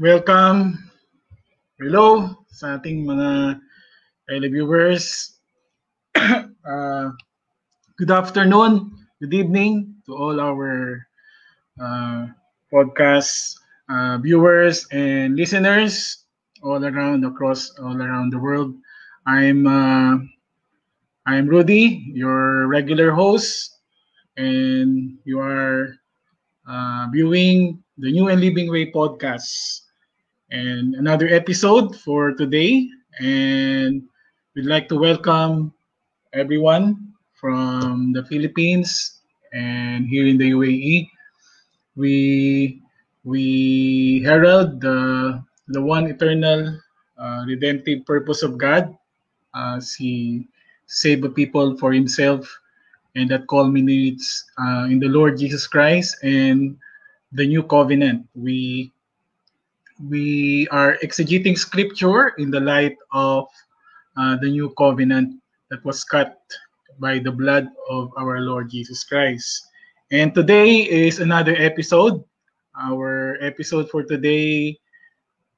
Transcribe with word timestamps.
welcome. 0.00 0.80
Hello 1.76 2.32
sa 2.48 2.80
ating 2.80 3.04
mga 3.04 3.60
televiewers. 4.24 5.36
uh, 6.16 7.12
good 8.00 8.08
afternoon, 8.08 8.96
good 9.20 9.36
evening 9.36 9.92
to 10.08 10.16
all 10.16 10.40
our 10.40 11.04
uh, 11.76 12.32
podcast 12.72 13.60
uh, 13.92 14.16
viewers 14.24 14.88
and 14.88 15.36
listeners 15.36 16.24
all 16.64 16.80
around 16.80 17.20
across 17.28 17.68
all 17.84 18.00
around 18.00 18.32
the 18.32 18.40
world. 18.40 18.72
I'm 19.28 19.68
uh, 19.68 20.16
I'm 21.28 21.44
Rudy, 21.44 22.08
your 22.08 22.72
regular 22.72 23.12
host, 23.12 23.84
and 24.40 25.20
you 25.28 25.44
are 25.44 25.92
uh, 26.64 27.12
viewing 27.12 27.84
the 28.00 28.08
New 28.08 28.32
and 28.32 28.40
Living 28.40 28.72
Way 28.72 28.88
podcast 28.88 29.89
and 30.50 30.94
another 30.94 31.28
episode 31.28 31.94
for 31.94 32.32
today. 32.34 32.88
And 33.18 34.02
we'd 34.54 34.66
like 34.66 34.88
to 34.88 34.98
welcome 34.98 35.72
everyone 36.34 37.14
from 37.38 38.12
the 38.12 38.24
Philippines 38.26 39.20
and 39.52 40.06
here 40.06 40.26
in 40.26 40.38
the 40.38 40.50
UAE. 40.50 41.08
We 41.96 42.82
we 43.24 44.22
herald 44.24 44.80
the 44.80 45.42
the 45.68 45.82
one 45.82 46.06
eternal 46.10 46.78
uh, 47.18 47.44
redemptive 47.46 48.04
purpose 48.06 48.42
of 48.42 48.58
God 48.58 48.94
as 49.54 49.94
He 49.94 50.48
saved 50.86 51.22
the 51.22 51.30
people 51.30 51.76
for 51.78 51.92
Himself, 51.92 52.46
and 53.14 53.30
that 53.30 53.46
culminates 53.46 54.44
uh, 54.58 54.90
in 54.90 54.98
the 54.98 55.08
Lord 55.08 55.38
Jesus 55.38 55.66
Christ 55.66 56.18
and 56.22 56.76
the 57.32 57.46
new 57.46 57.62
covenant. 57.62 58.26
We 58.34 58.92
we 60.08 60.66
are 60.68 60.96
exegeting 61.02 61.58
scripture 61.58 62.32
in 62.38 62.50
the 62.50 62.60
light 62.60 62.96
of 63.12 63.48
uh, 64.16 64.36
the 64.40 64.48
new 64.48 64.72
covenant 64.78 65.36
that 65.70 65.84
was 65.84 66.04
cut 66.04 66.40
by 66.98 67.18
the 67.18 67.30
blood 67.30 67.68
of 67.90 68.10
our 68.16 68.40
Lord 68.40 68.70
Jesus 68.70 69.04
Christ. 69.04 69.66
And 70.10 70.34
today 70.34 70.88
is 70.88 71.20
another 71.20 71.54
episode. 71.56 72.24
Our 72.80 73.36
episode 73.42 73.90
for 73.90 74.02
today 74.02 74.78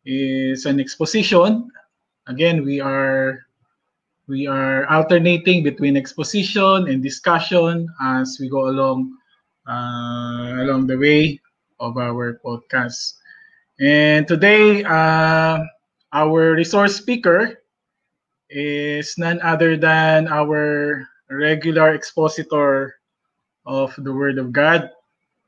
is 0.05 0.67
an 0.67 0.81
exposition. 0.81 1.69
Again, 2.27 2.65
we 2.65 2.81
are 2.81 3.39
we 4.29 4.47
are 4.47 4.87
alternating 4.87 5.63
between 5.63 5.97
exposition 5.97 6.89
and 6.89 7.03
discussion 7.03 7.87
as 8.03 8.39
we 8.41 8.49
go 8.49 8.69
along 8.69 9.13
uh, 9.69 10.63
along 10.63 10.87
the 10.87 10.99
way 10.99 11.41
of 11.81 11.99
our 11.99 12.41
podcast. 12.45 13.22
And 13.83 14.31
today, 14.31 14.87
uh, 14.87 15.59
our 16.15 16.55
resource 16.55 16.95
speaker 16.95 17.67
is 18.47 19.19
none 19.19 19.43
other 19.43 19.75
than 19.75 20.31
our 20.31 21.03
regular 21.27 21.91
expositor 21.91 22.95
of 23.67 23.91
the 23.99 24.15
Word 24.15 24.39
of 24.39 24.55
God, 24.55 24.87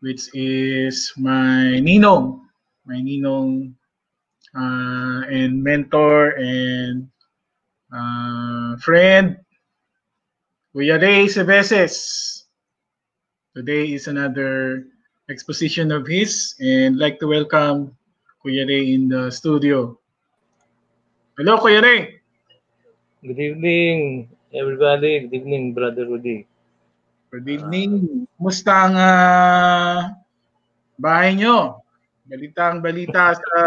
which 0.02 0.34
is 0.34 1.14
my 1.14 1.78
ninong, 1.78 2.42
my 2.82 2.98
ninong 2.98 3.70
uh, 4.50 5.30
and 5.30 5.62
mentor 5.62 6.34
and 6.34 7.06
uh, 7.94 8.74
friend, 8.82 9.38
Kuya 10.74 10.98
Ray 10.98 11.30
Seveses. 11.30 12.50
Today 13.54 13.94
is 13.94 14.10
another 14.10 14.90
exposition 15.30 15.94
of 15.94 16.10
his 16.10 16.58
and 16.58 16.98
I'd 16.98 16.98
like 16.98 17.20
to 17.22 17.30
welcome 17.30 17.94
Kuya 18.44 18.68
Ray 18.68 18.92
in 18.92 19.08
the 19.08 19.32
studio. 19.32 19.96
Hello, 21.40 21.56
Kuya 21.56 21.80
Ray. 21.80 22.20
Good 23.24 23.40
evening, 23.40 24.28
everybody. 24.52 25.24
Good 25.24 25.32
evening, 25.32 25.72
Brother 25.72 26.04
Rudy. 26.04 26.44
Good 27.32 27.48
evening. 27.48 28.28
Kumusta 28.36 28.84
ang 28.84 29.00
uh, 29.00 30.12
bahay 31.00 31.40
nyo? 31.40 31.80
Balitang 32.28 32.84
balita 32.84 33.32
sa 33.40 33.60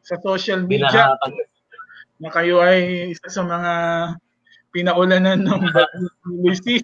sa 0.00 0.14
social 0.24 0.64
media 0.64 1.20
na 2.24 2.32
kayo 2.32 2.64
ay 2.64 3.12
isa 3.12 3.28
sa 3.28 3.44
mga 3.44 3.72
pinaulanan 4.72 5.44
ng 5.44 5.62
Lucy. 6.40 6.80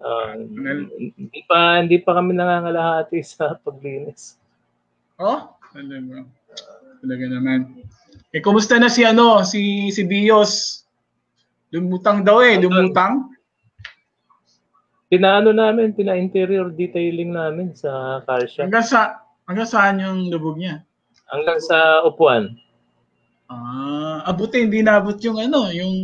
uh, 0.00 0.32
hindi 0.32 1.44
pa 1.44 1.76
hindi 1.76 2.00
pa 2.00 2.16
kami 2.16 2.32
nangangalahati 2.32 3.20
sa 3.20 3.52
paglinis. 3.60 4.40
Oh, 5.22 5.54
talaga. 5.70 6.26
Talaga 6.98 7.24
naman. 7.30 7.86
Eh, 8.34 8.42
kumusta 8.42 8.74
na 8.82 8.90
si 8.90 9.06
ano, 9.06 9.46
si 9.46 9.94
si 9.94 10.02
Dios? 10.02 10.82
Lumutang 11.70 12.26
daw 12.26 12.42
eh, 12.42 12.58
lumutang. 12.58 13.30
Pinaano 15.06 15.54
namin, 15.54 15.94
pina-interior 15.94 16.74
detailing 16.74 17.30
namin 17.30 17.70
sa 17.76 18.18
car 18.26 18.42
shop. 18.50 18.66
Hanggang 18.66 18.82
sa 18.82 19.22
hanggang 19.46 19.68
saan 19.70 20.02
yung 20.02 20.26
lubog 20.26 20.58
niya? 20.58 20.82
Hanggang 21.30 21.62
sa 21.62 22.02
upuan. 22.02 22.58
Ah, 23.46 24.26
abuti 24.26 24.64
hindi 24.64 24.82
naabot 24.82 25.20
yung 25.22 25.38
ano, 25.38 25.70
yung 25.70 25.94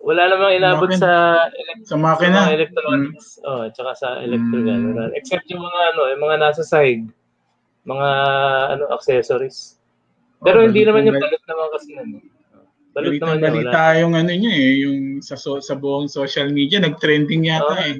wala 0.00 0.32
namang 0.32 0.56
inabot 0.56 0.90
sa 0.96 1.44
sa 1.84 1.94
makina. 1.98 2.48
Sa 2.48 2.56
electronics. 2.56 3.26
Mm. 3.36 3.44
Oh, 3.44 3.64
tsaka 3.68 3.90
sa 3.98 4.08
electrical. 4.24 4.80
Mm. 4.96 5.12
Except 5.12 5.44
yung 5.52 5.60
mga 5.60 5.80
ano, 5.92 6.02
yung 6.08 6.22
mga 6.24 6.36
nasa 6.40 6.64
side 6.64 7.04
mga 7.84 8.08
ano 8.76 8.84
accessories. 8.92 9.80
Pero 10.40 10.64
oh, 10.64 10.64
hindi 10.64 10.84
naman 10.84 11.08
yung 11.08 11.20
balot 11.20 11.44
naman 11.44 11.68
kasi 11.76 11.90
ano. 11.96 12.16
Balot 12.90 13.14
naman 13.20 13.38
balita 13.38 13.80
wala. 13.94 14.00
yung 14.00 14.12
ano 14.16 14.32
niya 14.32 14.52
eh, 14.52 14.72
yung 14.84 14.98
sa 15.22 15.36
so, 15.38 15.62
sa 15.62 15.78
buong 15.78 16.10
social 16.10 16.50
media 16.50 16.82
nag-trending 16.82 17.46
yata 17.46 17.76
oh. 17.76 17.86
eh. 17.86 17.96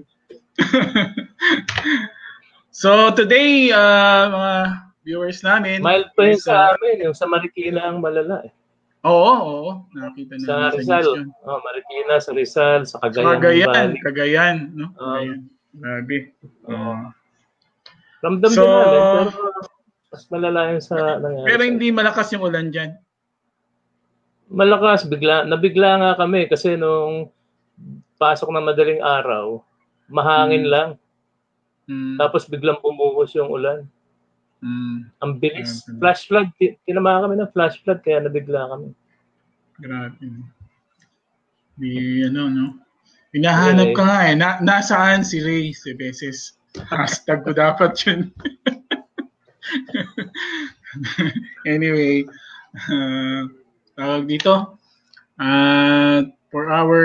so 2.82 3.08
today 3.14 3.70
uh, 3.72 4.28
mga 4.28 4.54
viewers 5.06 5.40
namin 5.40 5.80
mild 5.80 6.10
pa 6.12 6.28
yun 6.28 6.36
sa 6.36 6.74
amin, 6.76 7.06
yung 7.08 7.16
sa 7.16 7.24
Marikina 7.30 7.86
ang 7.86 8.02
malala 8.02 8.44
eh. 8.44 8.52
Oo, 9.00 9.32
oo. 9.32 9.70
Nakita 9.96 10.36
na 10.36 10.44
sa 10.44 10.56
Rizal. 10.76 11.04
Sa 11.24 11.48
oh, 11.48 11.60
Marikina, 11.64 12.14
sa 12.20 12.30
Rizal, 12.36 12.80
sa 12.84 13.00
Cagayan. 13.00 13.40
Cagayan, 13.40 13.90
Cagayan, 13.96 14.56
no? 14.76 14.92
Cagayan. 14.92 15.40
Um, 15.40 15.80
Grabe. 15.80 16.18
Uh, 16.68 17.08
Ramdam 18.20 18.50
so, 18.52 18.60
din 18.60 18.68
namin, 18.68 19.00
pero 19.00 19.30
mas 20.10 20.26
malala 20.26 20.74
yung 20.74 20.82
sa 20.82 21.22
nangyari. 21.22 21.46
Pero 21.46 21.62
hindi 21.62 21.86
malakas 21.94 22.34
yung 22.34 22.42
ulan 22.42 22.74
dyan? 22.74 22.98
Malakas, 24.50 25.06
bigla, 25.06 25.46
nabigla 25.46 26.02
nga 26.02 26.12
kami 26.18 26.50
kasi 26.50 26.74
nung 26.74 27.30
pasok 28.18 28.50
ng 28.50 28.66
madaling 28.66 29.00
araw, 29.00 29.62
mahangin 30.10 30.66
hmm. 30.66 30.72
lang. 30.74 30.90
Hmm. 31.86 32.18
Tapos 32.18 32.50
biglang 32.50 32.82
bumuhos 32.82 33.30
yung 33.38 33.48
ulan. 33.48 33.86
Hmm. 34.60 35.08
Ang 35.22 35.40
bilis. 35.40 35.86
Grabe. 35.86 35.98
Flash 36.02 36.22
flood. 36.26 36.48
Tinama 36.58 37.24
kami 37.24 37.34
ng 37.38 37.52
flash 37.54 37.78
flood 37.80 38.02
kaya 38.02 38.20
nabigla 38.20 38.68
kami. 38.68 38.90
Grabe. 39.80 40.26
Di 41.80 42.26
ano, 42.28 42.42
no? 42.50 42.66
Hinahanap 43.30 43.94
okay. 43.94 43.96
ka 43.96 44.02
nga 44.04 44.20
eh. 44.26 44.34
Na, 44.34 44.58
nasaan 44.60 45.22
si 45.22 45.38
Ray 45.40 45.70
si 45.70 45.94
Beses? 45.94 46.58
Hashtag 46.90 47.46
ko 47.46 47.54
dapat 47.54 47.94
yun. 48.04 48.28
anyway, 51.66 52.24
uh, 52.90 53.46
tawag 53.98 54.26
dito. 54.26 54.76
Uh, 55.40 56.28
for 56.50 56.68
our, 56.68 57.00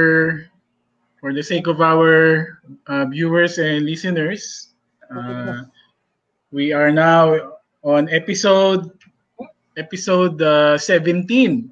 for 1.22 1.32
the 1.34 1.44
sake 1.44 1.68
of 1.68 1.80
our 1.80 2.60
uh, 2.88 3.06
viewers 3.06 3.58
and 3.58 3.86
listeners, 3.86 4.74
uh, 5.14 5.64
we 6.52 6.74
are 6.74 6.92
now 6.92 7.56
on 7.84 8.10
episode 8.10 8.92
episode 9.78 10.42
uh, 10.42 10.78
17. 10.78 11.72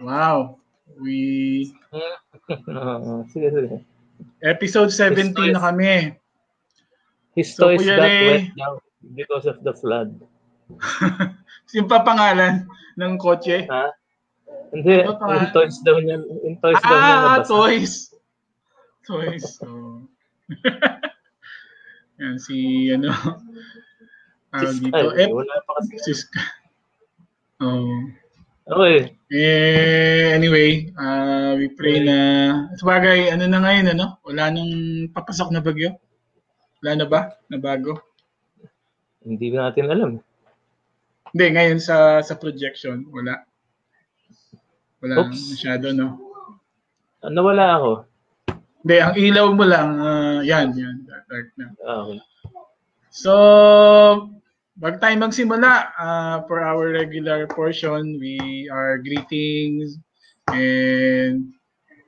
Wow. 0.00 0.58
We 1.00 1.72
Episode 4.42 4.90
17 4.90 5.52
na 5.54 5.60
kami. 5.60 6.16
His 7.32 7.56
so, 7.56 7.72
wet 7.72 8.52
down 8.58 8.76
because 9.14 9.50
of 9.50 9.58
the 9.66 9.74
flood. 9.74 10.14
yung 11.76 11.90
pa 11.90 12.06
pangalan 12.06 12.64
ng 12.96 13.18
kotse? 13.18 13.66
Ha? 13.66 13.92
Hindi, 14.72 15.04
yung 15.04 15.52
toys 15.52 15.76
daw 15.84 16.00
niya. 16.00 16.22
Yung 16.22 16.56
toys 16.62 16.80
ah, 16.80 16.88
daw 16.88 16.96
niya 16.96 17.16
ah, 17.18 17.38
toys. 17.44 17.92
Toys. 19.04 19.44
So. 19.60 19.68
Yan, 22.22 22.38
si 22.38 22.88
ano. 22.94 23.10
Uh, 24.52 24.72
dito. 24.78 24.94
Ay, 24.94 25.26
eh, 25.26 25.28
wala 25.28 25.54
pa 25.64 25.70
kasi. 25.80 25.96
Sis, 26.00 26.20
oh. 27.60 28.08
Okay. 28.62 29.18
Eh, 29.32 30.30
anyway, 30.36 30.92
uh, 30.94 31.58
we 31.58 31.72
pray 31.72 31.98
na, 32.04 32.16
sabagay, 32.78 33.32
ano 33.32 33.48
na 33.48 33.58
ngayon, 33.58 33.96
ano? 33.96 34.22
Wala 34.22 34.52
nang 34.52 34.70
papasok 35.10 35.50
na 35.50 35.64
bagyo? 35.64 35.98
Wala 36.84 37.02
na 37.02 37.06
ba? 37.08 37.20
Na 37.50 37.58
bago? 37.58 38.11
Hindi 39.22 39.46
natin 39.54 39.86
alam. 39.88 40.12
Hindi, 41.32 41.46
ngayon 41.56 41.80
sa 41.80 42.20
sa 42.20 42.34
projection, 42.36 43.06
wala. 43.08 43.42
Wala 45.02 45.26
Oops. 45.26 45.56
masyado, 45.56 45.90
no? 45.94 46.18
Nawala 47.22 47.78
ako. 47.78 47.92
Hindi, 48.82 48.96
ang 48.98 49.14
ilaw 49.14 49.46
mo 49.54 49.64
lang, 49.66 49.88
uh, 50.02 50.40
yan, 50.42 50.74
yan, 50.74 51.06
dark 51.06 51.48
na. 51.56 51.72
Ah, 51.86 52.02
okay. 52.04 52.20
So, 53.08 53.32
bago 54.76 54.96
tayo 55.00 55.16
magsimula, 55.16 55.70
uh, 55.96 56.36
for 56.44 56.60
our 56.60 56.92
regular 56.92 57.48
portion, 57.48 58.18
we 58.20 58.68
are 58.68 59.00
greetings 59.00 59.96
and 60.52 61.52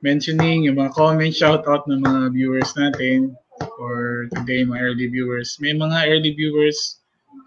mentioning 0.05 0.69
yung 0.69 0.77
mga 0.77 0.93
comment 0.93 1.33
shoutout 1.33 1.89
ng 1.89 2.03
mga 2.05 2.35
viewers 2.37 2.69
natin 2.77 3.33
for 3.79 4.27
today, 4.37 4.61
mga 4.61 4.81
early 4.81 5.07
viewers. 5.09 5.57
May 5.57 5.73
mga 5.73 5.97
early 6.11 6.31
viewers, 6.37 7.01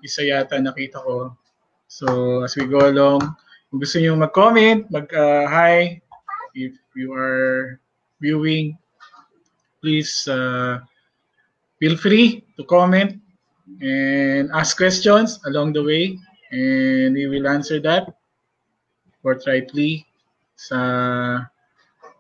isa 0.05 0.23
yata 0.23 0.59
nakita 0.59 1.03
ko. 1.03 1.37
So, 1.89 2.43
as 2.45 2.55
we 2.57 2.69
go 2.69 2.85
along, 2.85 3.25
kung 3.71 3.81
gusto 3.81 3.97
nyo 3.99 4.17
mag-comment, 4.17 4.89
mag-hi, 4.93 5.99
uh, 5.99 6.49
if 6.55 6.77
you 6.97 7.13
are 7.17 7.81
viewing, 8.21 8.77
please 9.81 10.27
uh, 10.29 10.81
feel 11.81 11.97
free 11.97 12.45
to 12.59 12.65
comment 12.65 13.17
and 13.81 14.51
ask 14.53 14.77
questions 14.77 15.39
along 15.47 15.73
the 15.73 15.83
way 15.83 16.19
and 16.51 17.15
we 17.15 17.29
will 17.29 17.47
answer 17.47 17.79
that 17.79 18.09
forthrightly 19.23 20.07
sa 20.57 21.45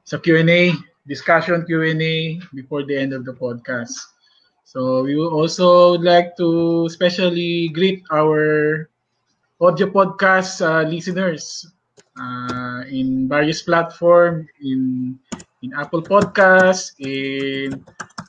sa 0.04 0.16
Q&A, 0.20 0.72
discussion 1.08 1.64
Q&A 1.66 2.40
before 2.54 2.84
the 2.84 2.96
end 2.96 3.12
of 3.12 3.24
the 3.24 3.32
podcast. 3.32 3.92
So 4.68 5.00
we 5.00 5.16
also 5.16 5.96
would 5.96 6.04
like 6.04 6.36
to 6.36 6.84
especially 6.84 7.72
greet 7.72 8.04
our 8.12 8.84
audio 9.64 9.88
podcast 9.88 10.60
uh, 10.60 10.84
listeners 10.84 11.64
uh, 12.20 12.84
in 12.84 13.32
various 13.32 13.64
platforms, 13.64 14.44
in 14.60 15.16
in 15.64 15.72
Apple 15.72 16.04
Podcasts, 16.04 16.92
in 17.00 17.80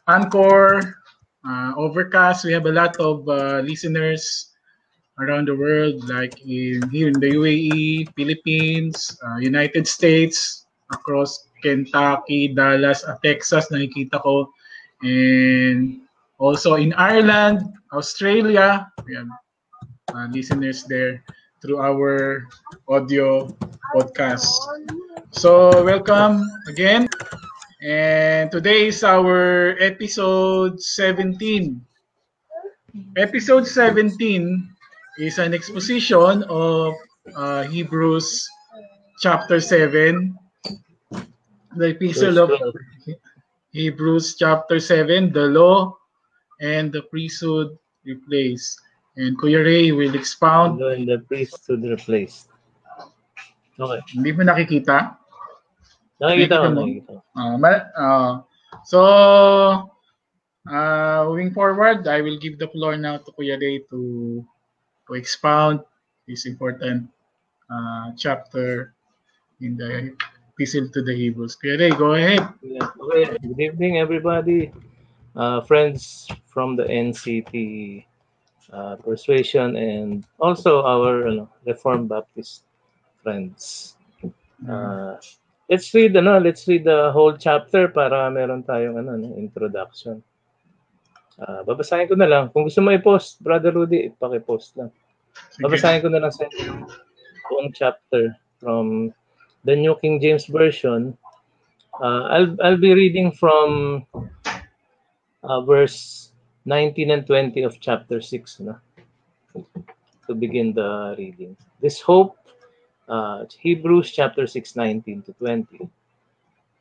Anchor, 0.08 0.96
uh, 1.44 1.76
Overcast. 1.76 2.48
We 2.48 2.56
have 2.56 2.72
a 2.72 2.72
lot 2.72 2.96
of 3.04 3.28
uh, 3.28 3.60
listeners 3.60 4.56
around 5.20 5.52
the 5.52 5.60
world, 5.60 6.08
like 6.08 6.40
in 6.48 6.88
here 6.88 7.12
in 7.12 7.20
the 7.20 7.36
UAE, 7.36 8.16
Philippines, 8.16 9.12
uh, 9.28 9.44
United 9.44 9.92
States, 9.92 10.64
across 10.88 11.52
Kentucky, 11.60 12.56
Dallas, 12.56 13.04
uh, 13.04 13.20
Texas, 13.20 13.68
nakikita 13.68 14.24
ko, 14.24 14.48
and 15.04 16.08
also 16.40 16.76
in 16.76 16.96
Ireland, 16.96 17.62
Australia. 17.92 18.88
We 19.06 19.16
have 19.16 19.28
uh, 20.16 20.28
listeners 20.32 20.88
there 20.88 21.22
through 21.62 21.84
our 21.84 22.48
audio 22.88 23.52
podcast. 23.94 24.48
So, 25.32 25.84
welcome 25.84 26.48
again. 26.72 27.08
And 27.84 28.52
today 28.52 28.88
is 28.88 29.04
our 29.04 29.76
episode 29.80 30.82
17. 30.82 31.80
Episode 33.16 33.68
17 33.68 34.16
is 35.20 35.38
an 35.38 35.54
exposition 35.54 36.44
of 36.50 36.96
uh, 37.36 37.64
Hebrews 37.64 38.48
chapter 39.22 39.60
7, 39.60 40.36
the 41.76 41.88
epistle 41.88 42.40
of 42.40 42.52
Hebrews 43.72 44.36
chapter 44.40 44.80
7, 44.80 45.32
the 45.32 45.46
law 45.52 45.99
and 46.60 46.92
the 46.92 47.04
priesthood 47.08 47.78
replaced. 48.06 48.82
And 49.16 49.36
Kuya 49.40 49.64
Ray 49.66 49.92
will 49.92 50.16
expound. 50.16 50.80
And 50.82 51.08
the 51.08 51.20
priesthood 51.20 51.84
replaced. 51.84 52.48
Okay. 53.80 54.00
Hindi 54.12 54.32
mo 54.36 54.44
nakikita? 54.44 55.16
Nakikita 56.20 56.56
ko, 56.60 56.68
nakikita 56.76 57.10
ko. 57.16 57.24
Uh, 57.36 57.56
uh, 57.96 58.32
so, 58.84 59.00
uh, 60.68 61.20
moving 61.28 61.52
forward, 61.56 62.04
I 62.08 62.20
will 62.20 62.36
give 62.40 62.60
the 62.60 62.68
floor 62.68 63.00
now 63.00 63.24
to 63.24 63.32
Kuya 63.32 63.56
Ray 63.56 63.88
to, 63.92 64.44
to 65.08 65.12
expound 65.16 65.80
this 66.28 66.46
important 66.46 67.08
uh, 67.72 68.12
chapter 68.20 68.94
in 69.64 69.80
the 69.80 70.12
Epistle 70.60 70.92
to 70.92 71.00
the 71.00 71.16
Hebrews. 71.16 71.56
Kuya 71.56 71.80
Ray, 71.80 71.92
go 71.96 72.20
ahead. 72.20 72.44
Okay. 72.60 73.32
Good 73.40 73.60
evening, 73.60 73.98
everybody. 74.00 74.76
Uh, 75.40 75.64
friends 75.64 76.28
from 76.52 76.76
the 76.76 76.84
NCT 76.84 78.04
uh, 78.76 79.00
persuasion 79.00 79.80
and 79.80 80.28
also 80.36 80.84
our 80.84 81.32
ano, 81.32 81.48
Reformed 81.64 82.12
Baptist 82.12 82.68
friends. 83.24 83.96
Uh, 84.68 85.16
let's 85.72 85.88
read 85.96 86.12
ano, 86.20 86.44
let's 86.44 86.68
read 86.68 86.84
the 86.84 87.08
whole 87.16 87.32
chapter 87.40 87.88
para 87.88 88.28
meron 88.28 88.68
tayong 88.68 89.00
ano, 89.00 89.16
no, 89.16 89.32
introduction. 89.40 90.20
Uh, 91.40 91.64
babasahin 91.64 92.12
ko 92.12 92.20
na 92.20 92.28
lang. 92.28 92.52
Kung 92.52 92.68
gusto 92.68 92.84
mo 92.84 92.92
i-post, 92.92 93.40
Brother 93.40 93.72
Rudy, 93.72 94.12
paki-post 94.20 94.76
lang. 94.76 94.92
Babasahin 95.64 96.04
ko 96.04 96.12
na 96.12 96.20
lang 96.20 96.36
sa 96.36 96.44
inyo 96.52 96.84
buong 97.50 97.72
chapter 97.74 98.36
from 98.62 99.16
the 99.66 99.76
New 99.76 99.96
King 100.04 100.22
James 100.22 100.46
Version. 100.46 101.18
Uh, 102.00 102.32
I'll 102.32 102.52
I'll 102.64 102.80
be 102.80 102.94
reading 102.96 103.32
from 103.34 104.04
uh, 105.44 105.62
verse 105.62 106.32
19 106.66 107.12
and 107.12 107.26
20 107.26 107.64
of 107.64 107.80
chapter 107.80 108.22
6 108.22 108.60
no? 108.60 108.78
to 110.28 110.36
begin 110.36 110.74
the 110.74 111.16
reading. 111.18 111.56
This 111.82 112.02
hope, 112.02 112.38
uh, 113.08 113.46
Hebrews 113.58 114.12
chapter 114.12 114.46
6, 114.46 114.76
19 114.76 115.24
to 115.24 115.34
20. 115.34 115.90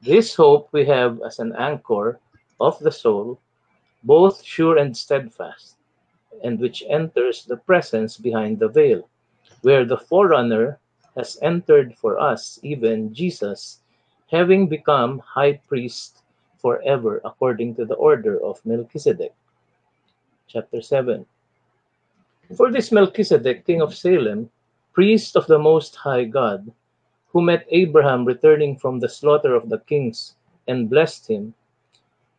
This 0.03 0.35
hope 0.35 0.69
we 0.73 0.85
have 0.85 1.21
as 1.23 1.39
an 1.39 1.55
anchor 1.57 2.21
of 2.61 2.79
the 2.81 2.93
soul, 2.93 3.41
both 4.05 4.45
sure 4.45 4.77
and 4.77 4.97
steadfast, 4.97 5.77
and 6.45 6.59
which 6.61 6.85
enters 6.89 7.45
the 7.45 7.57
presence 7.57 8.17
behind 8.17 8.59
the 8.59 8.69
veil, 8.69 9.09
where 9.63 9.85
the 9.85 9.97
forerunner 9.97 10.79
has 11.17 11.39
entered 11.43 11.97
for 11.97 12.19
us, 12.19 12.61
even 12.63 13.15
Jesus, 13.15 13.81
having 14.31 14.69
become 14.69 15.21
high 15.21 15.55
priest 15.69 16.23
forever 16.59 17.21
according 17.25 17.75
to 17.77 17.85
the 17.85 17.95
order 17.95 18.43
of 18.43 18.65
Melchizedek. 18.67 19.35
Chapter 20.47 20.83
7. 20.83 21.25
For 22.57 22.73
this 22.73 22.91
Melchizedek, 22.91 23.67
king 23.67 23.83
of 23.83 23.95
Salem, 23.95 24.51
priest 24.93 25.37
of 25.37 25.47
the 25.47 25.59
Most 25.59 25.95
High 25.97 26.25
God, 26.25 26.73
who 27.29 27.43
met 27.43 27.67
Abraham 27.71 28.25
returning 28.25 28.77
from 28.77 28.99
the 28.99 29.09
slaughter 29.09 29.55
of 29.55 29.69
the 29.69 29.79
kings 29.81 30.35
and 30.67 30.91
blessed 30.91 31.29
him, 31.29 31.55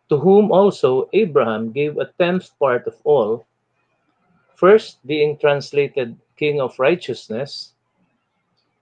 to 0.09 0.17
whom 0.17 0.51
also 0.51 1.07
Abraham 1.13 1.71
gave 1.71 1.97
a 1.97 2.11
tenth 2.17 2.49
part 2.57 2.87
of 2.87 2.97
all, 3.03 3.45
first 4.55 4.97
being 5.05 5.37
translated 5.37 6.17
king 6.35 6.59
of 6.59 6.77
righteousness, 6.79 7.73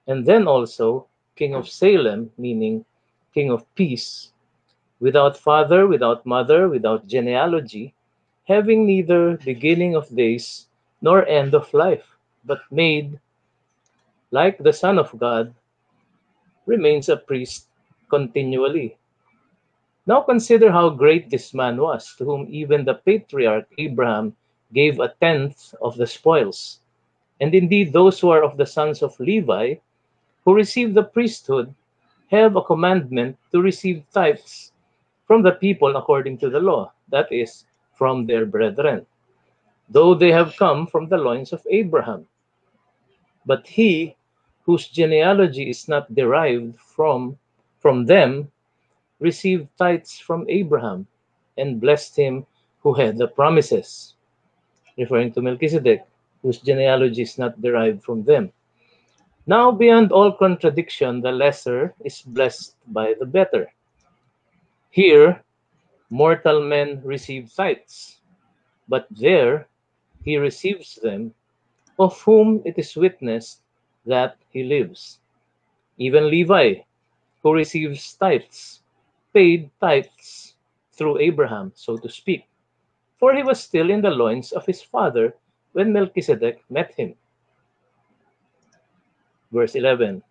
and 0.07 0.25
then 0.25 0.47
also 0.47 1.05
king 1.35 1.53
of 1.53 1.67
Salem, 1.69 2.31
meaning 2.37 2.85
king 3.33 3.51
of 3.51 3.67
peace, 3.75 4.31
without 4.99 5.37
father, 5.37 5.87
without 5.87 6.25
mother, 6.25 6.67
without 6.67 7.07
genealogy, 7.07 7.93
having 8.47 8.85
neither 8.85 9.37
beginning 9.37 9.95
of 9.95 10.15
days 10.15 10.67
nor 11.01 11.25
end 11.27 11.53
of 11.53 11.71
life, 11.73 12.17
but 12.45 12.61
made, 12.71 13.19
like 14.31 14.57
the 14.57 14.73
Son 14.73 14.97
of 14.97 15.13
God, 15.19 15.53
remains 16.65 17.09
a 17.09 17.17
priest 17.17 17.67
continually. 18.09 18.97
Now 20.07 20.21
consider 20.21 20.71
how 20.71 20.89
great 20.89 21.29
this 21.29 21.53
man 21.53 21.77
was, 21.77 22.15
to 22.17 22.25
whom 22.25 22.47
even 22.49 22.85
the 22.85 22.95
patriarch 22.95 23.67
Abraham 23.77 24.35
gave 24.73 24.99
a 24.99 25.13
tenth 25.21 25.75
of 25.81 25.97
the 25.97 26.07
spoils. 26.07 26.79
And 27.39 27.53
indeed, 27.53 27.93
those 27.93 28.19
who 28.19 28.29
are 28.29 28.43
of 28.43 28.57
the 28.57 28.65
sons 28.65 29.03
of 29.03 29.19
Levi, 29.19 29.75
who 30.43 30.55
receive 30.55 30.93
the 30.93 31.03
priesthood, 31.03 31.73
have 32.31 32.55
a 32.55 32.63
commandment 32.63 33.37
to 33.51 33.61
receive 33.61 34.03
tithes 34.11 34.71
from 35.27 35.43
the 35.43 35.51
people 35.51 35.97
according 35.97 36.37
to 36.39 36.49
the 36.49 36.59
law, 36.59 36.91
that 37.09 37.31
is, 37.31 37.65
from 37.93 38.25
their 38.25 38.45
brethren, 38.45 39.05
though 39.89 40.15
they 40.15 40.31
have 40.31 40.55
come 40.57 40.87
from 40.87 41.07
the 41.09 41.17
loins 41.17 41.51
of 41.51 41.61
Abraham. 41.69 42.25
But 43.45 43.67
he 43.67 44.15
whose 44.65 44.87
genealogy 44.87 45.69
is 45.69 45.87
not 45.87 46.13
derived 46.15 46.79
from, 46.79 47.37
from 47.79 48.05
them 48.05 48.51
received 49.19 49.67
tithes 49.77 50.19
from 50.19 50.45
Abraham 50.49 51.07
and 51.57 51.81
blessed 51.81 52.15
him 52.15 52.45
who 52.81 52.93
had 52.93 53.17
the 53.17 53.27
promises, 53.27 54.15
referring 54.97 55.31
to 55.33 55.41
Melchizedek, 55.41 56.03
whose 56.41 56.59
genealogy 56.59 57.23
is 57.23 57.37
not 57.37 57.61
derived 57.61 58.03
from 58.03 58.23
them. 58.23 58.51
Now, 59.47 59.71
beyond 59.71 60.11
all 60.11 60.31
contradiction, 60.31 61.21
the 61.21 61.31
lesser 61.31 61.95
is 62.03 62.21
blessed 62.21 62.75
by 62.87 63.15
the 63.19 63.25
better. 63.25 63.71
Here, 64.89 65.43
mortal 66.09 66.63
men 66.63 67.01
receive 67.03 67.53
tithes, 67.53 68.19
but 68.87 69.07
there 69.11 69.67
he 70.23 70.37
receives 70.37 70.95
them 70.95 71.33
of 71.99 72.19
whom 72.21 72.61
it 72.65 72.77
is 72.77 72.95
witnessed 72.95 73.61
that 74.05 74.37
he 74.49 74.63
lives. 74.63 75.19
Even 75.97 76.29
Levi, 76.29 76.75
who 77.43 77.53
receives 77.53 78.13
tithes, 78.15 78.81
paid 79.33 79.69
tithes 79.79 80.55
through 80.93 81.19
Abraham, 81.19 81.71
so 81.75 81.97
to 81.97 82.09
speak, 82.09 82.47
for 83.17 83.33
he 83.33 83.43
was 83.43 83.59
still 83.59 83.89
in 83.89 84.01
the 84.01 84.09
loins 84.09 84.51
of 84.51 84.65
his 84.65 84.81
father 84.81 85.35
when 85.73 85.93
Melchizedek 85.93 86.63
met 86.69 86.93
him. 86.95 87.15
Verse 89.51 89.75
11 89.75 90.23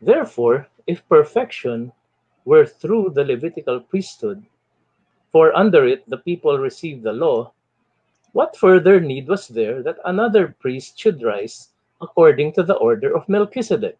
Therefore, 0.00 0.68
if 0.86 1.06
perfection 1.08 1.92
were 2.44 2.66
through 2.66 3.10
the 3.10 3.24
Levitical 3.24 3.80
priesthood, 3.80 4.44
for 5.32 5.56
under 5.56 5.86
it 5.86 6.08
the 6.08 6.18
people 6.18 6.58
received 6.58 7.02
the 7.02 7.12
law, 7.12 7.52
what 8.32 8.56
further 8.56 9.00
need 9.00 9.28
was 9.28 9.48
there 9.48 9.82
that 9.82 9.98
another 10.04 10.54
priest 10.60 10.98
should 10.98 11.22
rise 11.22 11.70
according 12.00 12.52
to 12.52 12.62
the 12.62 12.76
order 12.76 13.14
of 13.16 13.28
Melchizedek, 13.28 13.98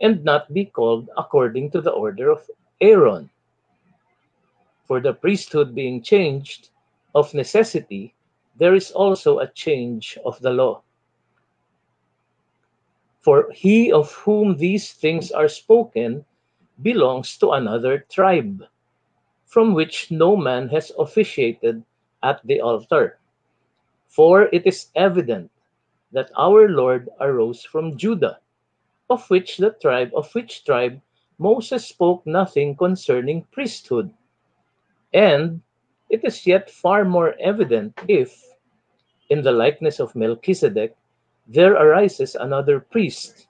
and 0.00 0.24
not 0.24 0.52
be 0.52 0.66
called 0.66 1.10
according 1.16 1.70
to 1.72 1.80
the 1.80 1.90
order 1.90 2.30
of 2.30 2.48
Aaron? 2.80 3.30
For 4.86 5.00
the 5.00 5.14
priesthood 5.14 5.74
being 5.74 6.02
changed, 6.02 6.70
of 7.14 7.34
necessity, 7.34 8.14
there 8.56 8.74
is 8.74 8.90
also 8.90 9.38
a 9.38 9.48
change 9.52 10.18
of 10.24 10.38
the 10.40 10.50
law. 10.50 10.82
For 13.20 13.50
he 13.52 13.92
of 13.92 14.12
whom 14.12 14.56
these 14.56 14.92
things 14.92 15.30
are 15.32 15.48
spoken 15.48 16.24
belongs 16.82 17.36
to 17.38 17.50
another 17.50 18.06
tribe, 18.10 18.64
from 19.46 19.74
which 19.74 20.10
no 20.10 20.36
man 20.36 20.68
has 20.68 20.92
officiated 20.98 21.82
at 22.22 22.40
the 22.44 22.60
altar. 22.60 23.18
For 24.08 24.48
it 24.52 24.66
is 24.66 24.88
evident 24.94 25.50
that 26.12 26.30
our 26.36 26.68
Lord 26.68 27.08
arose 27.20 27.64
from 27.64 27.96
Judah, 27.96 28.38
of 29.10 29.28
which 29.30 29.56
the 29.56 29.70
tribe 29.80 30.10
of 30.14 30.32
which 30.34 30.64
tribe 30.64 31.00
Moses 31.38 31.86
spoke 31.86 32.26
nothing 32.26 32.76
concerning 32.76 33.44
priesthood. 33.52 34.12
And 35.14 35.62
it 36.10 36.24
is 36.24 36.46
yet 36.46 36.70
far 36.70 37.04
more 37.04 37.34
evident 37.38 37.98
if, 38.08 38.44
in 39.30 39.42
the 39.42 39.52
likeness 39.52 40.00
of 40.00 40.16
Melchizedek, 40.16 40.96
there 41.46 41.74
arises 41.74 42.34
another 42.34 42.80
priest 42.80 43.46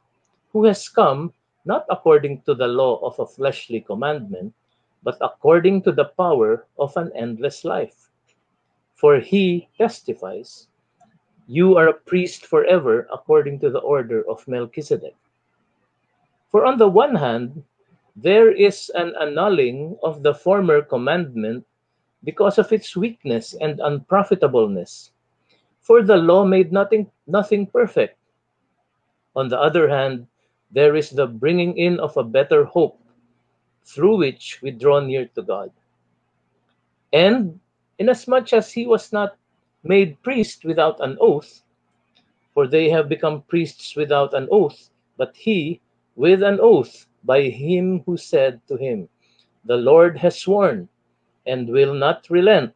who 0.53 0.65
has 0.65 0.89
come 0.89 1.33
not 1.65 1.87
according 1.91 2.43
to 2.43 2.55
the 2.55 2.67
law 2.67 2.99
of 3.05 3.19
a 3.19 3.27
fleshly 3.27 3.81
commandment, 3.81 4.55
but 5.03 5.19
according 5.21 5.83
to 5.83 5.93
the 5.93 6.07
power 6.17 6.67
of 6.79 6.97
an 6.97 7.11
endless 7.15 7.65
life. 7.65 8.11
For 8.95 9.21
he 9.21 9.69
testifies, 9.79 10.69
You 11.47 11.77
are 11.77 11.89
a 11.89 12.01
priest 12.07 12.47
forever 12.47 13.07
according 13.13 13.61
to 13.61 13.71
the 13.71 13.81
order 13.81 14.29
of 14.29 14.47
Melchizedek. 14.49 15.17
For 16.51 16.65
on 16.65 16.79
the 16.79 16.89
one 16.89 17.15
hand, 17.15 17.63
there 18.17 18.51
is 18.51 18.91
an 18.95 19.15
annulling 19.21 19.97
of 20.03 20.23
the 20.23 20.35
former 20.35 20.83
commandment 20.83 21.65
because 22.25 22.59
of 22.59 22.73
its 22.73 22.97
weakness 22.97 23.55
and 23.55 23.79
unprofitableness. 23.79 25.13
For 25.81 26.03
the 26.03 26.17
law 26.17 26.45
made 26.45 26.73
nothing, 26.73 27.11
nothing 27.27 27.67
perfect. 27.67 28.19
On 29.37 29.49
the 29.49 29.61
other 29.61 29.89
hand, 29.89 30.27
there 30.71 30.97
is 30.97 31.11
the 31.11 31.27
bringing 31.27 31.77
in 31.77 31.99
of 32.01 32.17
a 32.17 32.25
better 32.25 32.65
hope 32.65 33.01
through 33.85 34.17
which 34.19 34.61
we 34.63 34.71
draw 34.71 35.01
near 35.01 35.27
to 35.35 35.43
God. 35.43 35.71
And 37.13 37.59
inasmuch 37.99 38.53
as 38.53 38.71
he 38.73 38.87
was 38.87 39.13
not 39.13 39.37
made 39.83 40.23
priest 40.23 40.65
without 40.65 41.01
an 41.01 41.17
oath, 41.21 41.63
for 42.53 42.67
they 42.67 42.91
have 42.91 43.09
become 43.09 43.43
priests 43.43 43.97
without 43.97 44.35
an 44.35 44.49
oath, 44.51 44.91
but 45.17 45.35
he 45.37 45.81
with 46.17 46.43
an 46.43 46.59
oath 46.61 47.07
by 47.25 47.43
him 47.43 48.01
who 48.05 48.17
said 48.17 48.61
to 48.69 48.77
him, 48.77 49.09
The 49.65 49.77
Lord 49.77 50.19
has 50.19 50.39
sworn 50.39 50.89
and 51.47 51.69
will 51.69 51.95
not 51.95 52.29
relent. 52.29 52.75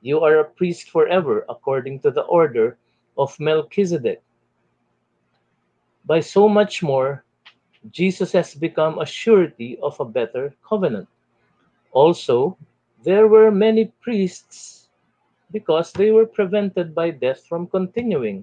You 0.00 0.20
are 0.20 0.38
a 0.38 0.44
priest 0.44 0.90
forever 0.90 1.44
according 1.48 2.00
to 2.00 2.10
the 2.10 2.22
order 2.22 2.78
of 3.18 3.38
Melchizedek 3.38 4.22
by 6.08 6.20
so 6.20 6.48
much 6.48 6.82
more, 6.82 7.22
Jesus 7.92 8.32
has 8.32 8.54
become 8.54 8.98
a 8.98 9.04
surety 9.04 9.76
of 9.82 10.00
a 10.00 10.08
better 10.08 10.54
covenant. 10.66 11.06
Also, 11.92 12.56
there 13.04 13.28
were 13.28 13.50
many 13.52 13.92
priests 14.00 14.88
because 15.52 15.92
they 15.92 16.10
were 16.10 16.24
prevented 16.24 16.94
by 16.94 17.10
death 17.10 17.44
from 17.44 17.68
continuing. 17.68 18.42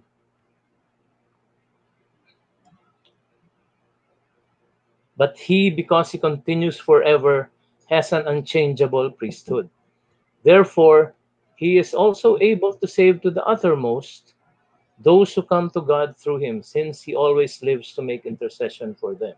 But 5.17 5.35
he, 5.35 5.71
because 5.71 6.11
he 6.11 6.19
continues 6.19 6.77
forever, 6.77 7.49
has 7.89 8.13
an 8.13 8.27
unchangeable 8.27 9.09
priesthood. 9.09 9.69
Therefore, 10.43 11.15
he 11.55 11.79
is 11.79 11.95
also 11.95 12.37
able 12.41 12.73
to 12.73 12.87
save 12.87 13.21
to 13.23 13.31
the 13.31 13.43
uttermost 13.45 14.34
those 14.99 15.33
who 15.33 15.41
come 15.43 15.69
to 15.71 15.81
God 15.81 16.15
through 16.17 16.37
him, 16.37 16.63
since 16.63 17.01
he 17.01 17.15
always 17.15 17.61
lives 17.61 17.93
to 17.93 18.01
make 18.01 18.25
intercession 18.25 18.95
for 18.95 19.13
them. 19.15 19.35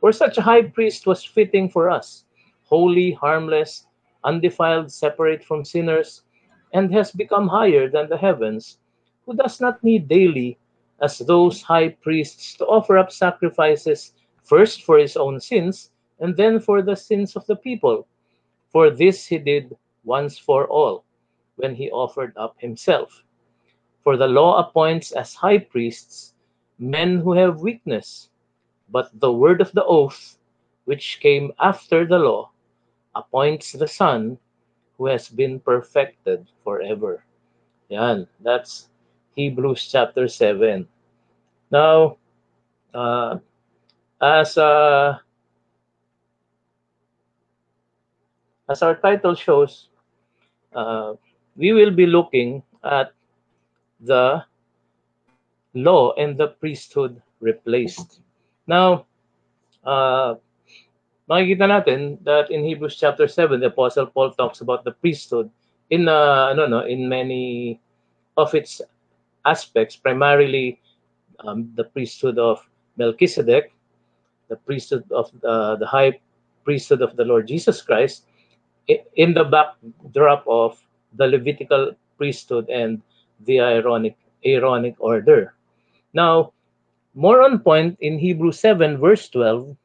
For 0.00 0.12
such 0.12 0.38
a 0.38 0.42
high 0.42 0.62
priest 0.62 1.06
was 1.06 1.24
fitting 1.24 1.68
for 1.68 1.90
us, 1.90 2.24
holy, 2.64 3.12
harmless, 3.12 3.86
undefiled, 4.24 4.92
separate 4.92 5.44
from 5.44 5.64
sinners, 5.64 6.22
and 6.72 6.92
has 6.92 7.10
become 7.12 7.48
higher 7.48 7.88
than 7.88 8.08
the 8.08 8.16
heavens, 8.16 8.78
who 9.26 9.34
does 9.34 9.60
not 9.60 9.82
need 9.82 10.08
daily, 10.08 10.58
as 11.02 11.18
those 11.18 11.62
high 11.62 11.88
priests, 11.88 12.54
to 12.54 12.66
offer 12.66 12.98
up 12.98 13.10
sacrifices 13.10 14.12
first 14.44 14.82
for 14.82 14.98
his 14.98 15.16
own 15.16 15.40
sins 15.40 15.90
and 16.20 16.36
then 16.36 16.60
for 16.60 16.82
the 16.82 16.94
sins 16.94 17.36
of 17.36 17.46
the 17.46 17.56
people. 17.56 18.06
For 18.70 18.90
this 18.90 19.26
he 19.26 19.38
did 19.38 19.74
once 20.04 20.38
for 20.38 20.68
all, 20.68 21.04
when 21.56 21.74
he 21.74 21.90
offered 21.90 22.32
up 22.36 22.54
himself. 22.58 23.24
For 24.02 24.16
the 24.16 24.28
law 24.28 24.58
appoints 24.58 25.12
as 25.12 25.34
high 25.34 25.58
priests 25.58 26.34
men 26.78 27.20
who 27.20 27.32
have 27.32 27.60
weakness, 27.60 28.30
but 28.88 29.10
the 29.20 29.32
word 29.32 29.60
of 29.60 29.72
the 29.72 29.84
oath, 29.84 30.38
which 30.86 31.20
came 31.20 31.52
after 31.60 32.06
the 32.06 32.18
law, 32.18 32.50
appoints 33.14 33.72
the 33.72 33.88
Son 33.88 34.38
who 34.96 35.06
has 35.06 35.28
been 35.28 35.60
perfected 35.60 36.46
forever. 36.64 37.24
Yan, 37.88 38.26
that's 38.40 38.88
Hebrews 39.34 39.88
chapter 39.90 40.28
7. 40.28 40.86
Now, 41.70 42.16
uh, 42.94 43.38
as 44.20 44.56
uh, 44.56 45.18
as 48.68 48.82
our 48.82 48.96
title 48.96 49.34
shows, 49.34 49.88
uh, 50.72 51.14
we 51.56 51.72
will 51.72 51.90
be 51.90 52.06
looking 52.06 52.62
at 52.84 53.12
the 54.00 54.44
law 55.74 56.12
and 56.14 56.36
the 56.36 56.48
priesthood 56.48 57.20
replaced. 57.40 58.20
Now, 58.66 59.06
uh, 59.84 60.34
makikita 61.28 61.66
natin 61.68 62.22
that 62.24 62.50
in 62.50 62.64
Hebrews 62.64 62.96
chapter 62.96 63.28
7, 63.28 63.60
the 63.60 63.70
Apostle 63.70 64.06
Paul 64.06 64.32
talks 64.32 64.60
about 64.60 64.84
the 64.84 64.92
priesthood 64.92 65.50
in, 65.90 66.08
uh, 66.08 66.54
no, 66.54 66.66
no, 66.66 66.80
in 66.86 67.08
many 67.08 67.80
of 68.36 68.54
its 68.54 68.80
aspects, 69.44 69.96
primarily 69.96 70.80
um, 71.40 71.70
the 71.74 71.84
priesthood 71.84 72.38
of 72.38 72.62
Melchizedek, 72.96 73.72
the 74.48 74.56
priesthood 74.56 75.04
of 75.10 75.30
uh, 75.44 75.76
the 75.76 75.86
high 75.86 76.18
priesthood 76.64 77.02
of 77.02 77.16
the 77.16 77.24
Lord 77.24 77.46
Jesus 77.46 77.82
Christ, 77.82 78.26
in 79.16 79.34
the 79.34 79.44
backdrop 79.44 80.44
of 80.48 80.78
the 81.14 81.26
Levitical 81.26 81.92
priesthood 82.18 82.68
and 82.68 83.02
the 83.44 83.60
ironic 83.60 84.16
Aaronic 84.44 84.96
order. 84.98 85.54
Now, 86.12 86.52
more 87.14 87.42
on 87.42 87.60
point 87.60 87.98
in 88.00 88.18
Hebrew 88.18 88.52
7, 88.52 88.98
verse 88.98 89.28
12, 89.28 89.76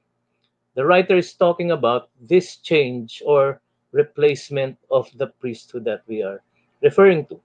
the 0.75 0.85
writer 0.85 1.17
is 1.17 1.33
talking 1.33 1.71
about 1.71 2.09
this 2.21 2.57
change 2.57 3.21
or 3.25 3.61
replacement 3.91 4.77
of 4.91 5.09
the 5.17 5.27
priesthood 5.39 5.85
that 5.85 6.03
we 6.07 6.21
are 6.21 6.41
referring 6.81 7.25
to. 7.27 7.39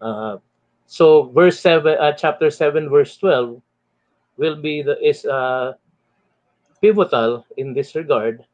Uh, 0.00 0.36
so, 0.86 1.30
verse 1.30 1.58
7, 1.60 1.96
uh, 1.98 2.12
chapter 2.12 2.50
7, 2.50 2.90
verse 2.90 3.16
12 3.16 3.62
will 4.36 4.56
be 4.56 4.82
the 4.82 4.98
is 5.02 5.24
uh, 5.24 5.74
pivotal 6.80 7.46
in 7.56 7.72
this 7.72 7.94
regard, 7.94 8.44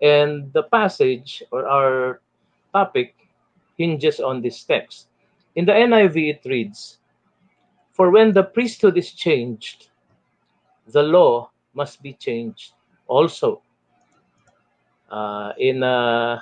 and 0.00 0.52
the 0.52 0.64
passage 0.64 1.42
or 1.52 1.68
our 1.68 2.20
topic 2.72 3.14
hinges 3.76 4.20
on 4.20 4.40
this 4.40 4.64
text. 4.64 5.08
In 5.56 5.64
the 5.64 5.72
NIV, 5.72 6.16
it 6.36 6.40
reads, 6.44 6.98
For 7.92 8.10
when 8.10 8.32
the 8.32 8.44
priesthood 8.44 8.98
is 8.98 9.12
changed, 9.12 9.88
the 10.88 11.02
law 11.02 11.50
must 11.72 12.02
be 12.02 12.12
changed 12.12 12.72
also. 13.08 13.62
Uh, 15.10 15.52
in 15.58 15.82
uh, 15.82 16.40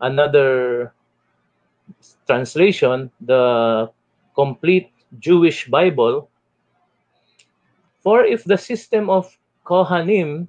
another 0.00 0.94
translation, 2.26 3.10
the 3.20 3.90
complete 4.34 4.90
Jewish 5.18 5.68
Bible. 5.68 6.30
For 8.00 8.24
if 8.24 8.44
the 8.44 8.56
system 8.56 9.10
of 9.10 9.36
Kohanim 9.66 10.48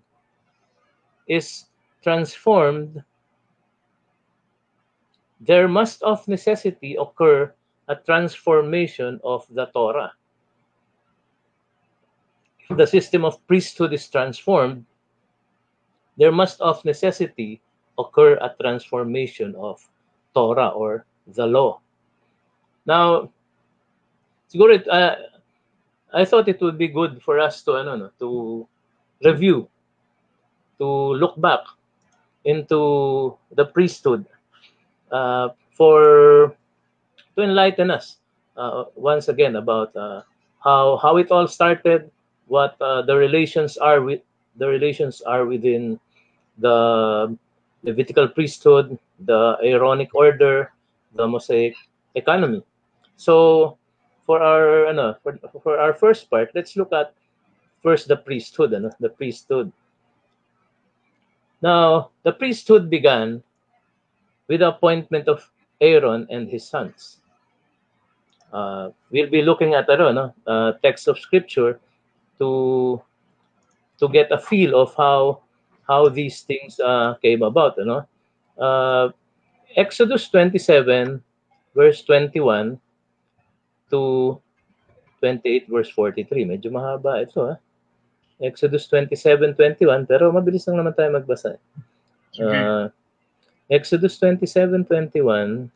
is 1.27 1.65
transformed, 2.03 3.03
there 5.41 5.67
must 5.67 6.01
of 6.03 6.25
necessity 6.27 6.95
occur 6.95 7.53
a 7.87 7.95
transformation 7.95 9.19
of 9.23 9.45
the 9.49 9.65
Torah. 9.67 10.11
If 12.69 12.77
the 12.77 12.87
system 12.87 13.23
of 13.23 13.39
priesthood 13.47 13.93
is 13.93 14.07
transformed, 14.07 14.85
there 16.17 16.31
must 16.31 16.59
of 16.61 16.83
necessity 16.83 17.61
occur 17.97 18.35
a 18.41 18.53
transformation 18.59 19.55
of 19.55 19.81
Torah 20.33 20.69
or 20.69 21.05
the 21.27 21.45
law. 21.45 21.79
Now, 22.85 23.31
siguro 24.51 24.79
uh, 24.87 25.15
I 26.13 26.25
thought 26.25 26.47
it 26.47 26.61
would 26.61 26.77
be 26.77 26.87
good 26.87 27.21
for 27.21 27.39
us 27.39 27.63
to 27.63 27.75
ano 27.79 27.95
no, 27.95 28.09
to 28.19 28.67
review 29.23 29.67
to 30.79 30.87
look 31.17 31.39
back 31.41 31.61
into 32.45 33.35
the 33.51 33.65
priesthood 33.65 34.25
uh, 35.11 35.49
for 35.73 36.55
to 37.37 37.43
enlighten 37.45 37.93
us 37.93 38.17
uh, 38.57 38.85
once 38.97 39.29
again 39.29 39.55
about 39.55 39.95
uh, 39.95 40.25
how 40.59 40.97
how 40.97 41.17
it 41.17 41.29
all 41.29 41.47
started, 41.47 42.09
what 42.49 42.75
uh, 42.81 43.05
the 43.05 43.15
relations 43.15 43.77
are 43.77 44.01
with 44.01 44.19
the 44.57 44.67
relations 44.67 45.21
are 45.21 45.45
within 45.45 45.99
the 46.57 47.37
Levitical 47.83 48.27
priesthood, 48.27 48.97
the 49.21 49.55
Aaronic 49.61 50.13
order, 50.17 50.73
the 51.13 51.27
Mosaic 51.27 51.77
economy. 52.15 52.65
So 53.15 53.77
for 54.25 54.41
our 54.41 54.89
ano, 54.89 55.15
for, 55.21 55.37
for 55.61 55.77
our 55.77 55.93
first 55.93 56.29
part, 56.29 56.49
let's 56.57 56.75
look 56.75 56.91
at 56.91 57.13
first 57.85 58.09
the 58.09 58.17
priesthood, 58.17 58.73
ano, 58.73 58.89
the 58.99 59.13
priesthood. 59.13 59.71
Now, 61.61 62.09
the 62.25 62.33
priesthood 62.33 62.89
began 62.89 63.41
with 64.49 64.61
the 64.61 64.69
appointment 64.69 65.29
of 65.29 65.45
Aaron 65.81 66.25
and 66.29 66.49
his 66.49 66.65
sons. 66.65 67.21
Uh, 68.57 68.89
we'll 69.13 69.29
be 69.29 69.45
looking 69.45 69.77
at 69.77 69.85
ano, 69.85 70.09
no, 70.09 70.25
uh, 70.49 70.73
text 70.81 71.05
of 71.05 71.21
scripture 71.21 71.77
to 72.41 72.97
to 74.01 74.09
get 74.09 74.33
a 74.33 74.41
feel 74.41 74.73
of 74.73 74.97
how 74.97 75.45
how 75.85 76.09
these 76.09 76.41
things 76.41 76.81
uh, 76.81 77.13
came 77.21 77.45
about. 77.45 77.77
You 77.77 77.85
know? 77.85 78.01
uh, 78.57 79.09
Exodus 79.75 80.29
27, 80.29 81.21
verse 81.75 82.01
21 82.03 82.79
to 83.91 84.41
28 85.21 85.69
verse 85.69 85.89
43. 85.93 86.45
Medyo 86.45 86.73
mahaba 86.73 87.21
ito 87.21 87.45
ha. 87.45 87.55
Exodus 88.37 88.85
27:21 88.89 90.05
pero 90.05 90.29
mabilis 90.29 90.69
lang 90.69 90.77
naman 90.77 90.93
tayo 90.93 91.09
magbasa. 91.17 91.57
Uh, 92.37 92.85
Exodus 93.69 94.21
27:21 94.21 95.73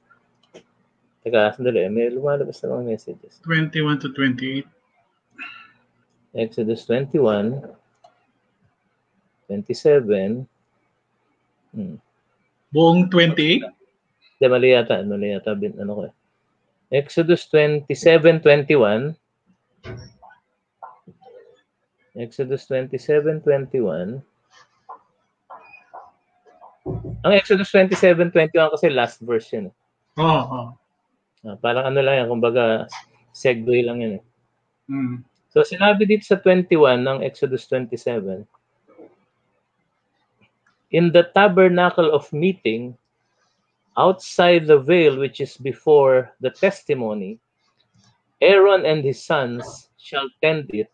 Teka, 1.22 1.54
sandali. 1.54 1.86
May 1.94 2.10
lumalabas 2.10 2.66
na 2.66 2.74
mga 2.74 2.98
messages. 2.98 3.38
21 3.46 4.02
to 4.02 4.10
28. 4.10 4.66
Exodus 6.34 6.88
21, 6.88 7.62
27. 9.52 10.48
Hmm. 11.76 11.96
Buong 12.72 13.12
28? 13.12 13.62
Hindi, 13.62 14.46
mali 14.50 14.74
yata. 14.74 15.04
Mali 15.06 15.36
yata. 15.38 15.54
Ano 15.54 15.92
ko 15.94 16.02
eh. 16.10 16.14
Exodus 16.92 17.46
27, 17.54 18.42
21. 18.42 19.14
Exodus 22.18 22.66
27, 22.66 23.46
21. 23.46 24.24
Ang 27.22 27.34
Exodus 27.38 27.70
27, 27.70 28.34
21 28.34 28.74
kasi 28.74 28.90
last 28.90 29.22
verse 29.22 29.54
yun. 29.54 29.70
Oo. 30.18 30.26
Oh, 30.26 30.44
oh. 30.50 30.81
Uh, 31.46 31.56
parang 31.60 31.90
ano 31.90 32.00
lang 32.02 32.24
yan, 32.24 32.28
kumbaga 32.30 32.86
segue 33.34 33.86
lang 33.86 34.02
yun 34.02 34.14
eh. 34.20 34.24
Mm. 34.92 35.16
So 35.52 35.64
sinabi 35.68 36.08
dito 36.08 36.24
sa 36.24 36.40
21 36.40 37.04
ng 37.04 37.20
Exodus 37.24 37.68
27, 37.68 38.48
In 40.92 41.12
the 41.16 41.32
tabernacle 41.32 42.12
of 42.12 42.28
meeting, 42.36 43.00
outside 43.96 44.68
the 44.68 44.80
veil 44.80 45.16
which 45.16 45.40
is 45.40 45.56
before 45.56 46.32
the 46.44 46.52
testimony, 46.52 47.40
Aaron 48.44 48.84
and 48.84 49.04
his 49.04 49.24
sons 49.24 49.88
shall 49.96 50.28
tend 50.44 50.68
it 50.76 50.92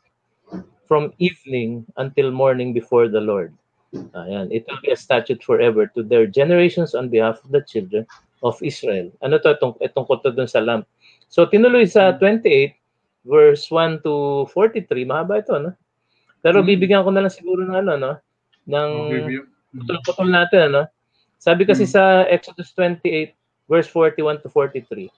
from 0.85 1.13
evening 1.17 1.85
until 1.97 2.29
morning 2.29 2.73
before 2.73 3.09
the 3.09 3.21
Lord. 3.21 3.53
Ayan. 3.93 4.51
It 4.51 4.65
will 4.67 4.79
be 4.83 4.91
a 4.91 4.99
statute 4.99 5.43
forever 5.43 5.87
to 5.95 6.03
their 6.03 6.27
generations 6.27 6.93
on 6.93 7.09
behalf 7.09 7.41
of 7.43 7.51
the 7.51 7.61
children 7.61 8.05
of 8.43 8.59
Israel. 8.61 9.09
Ano 9.21 9.37
to? 9.41 9.53
Itong, 9.53 9.75
itong 9.81 10.07
to 10.21 10.31
dun 10.33 10.49
sa 10.49 10.61
lamp. 10.61 10.85
So, 11.27 11.45
tinuloy 11.45 11.89
sa 11.89 12.15
28, 12.15 12.75
verse 13.27 13.67
1 13.69 14.03
to 14.03 14.45
43. 14.53 15.03
Mahaba 15.03 15.43
ito, 15.43 15.55
no? 15.59 15.75
Pero 16.41 16.61
hmm. 16.63 16.67
bibigyan 16.67 17.03
ko 17.03 17.11
na 17.11 17.25
lang 17.25 17.33
siguro 17.33 17.65
ng 17.65 17.75
ano, 17.75 17.93
no? 17.97 18.13
Ng 18.69 18.91
putol-putol 19.75 20.29
natin, 20.31 20.71
ano? 20.71 20.83
Sabi 21.37 21.67
kasi 21.67 21.83
hmm. 21.85 21.93
sa 21.93 22.03
Exodus 22.31 22.71
28, 22.73 23.35
verse 23.67 23.89
41 23.91 24.41
to 24.41 24.49
43. 24.49 25.11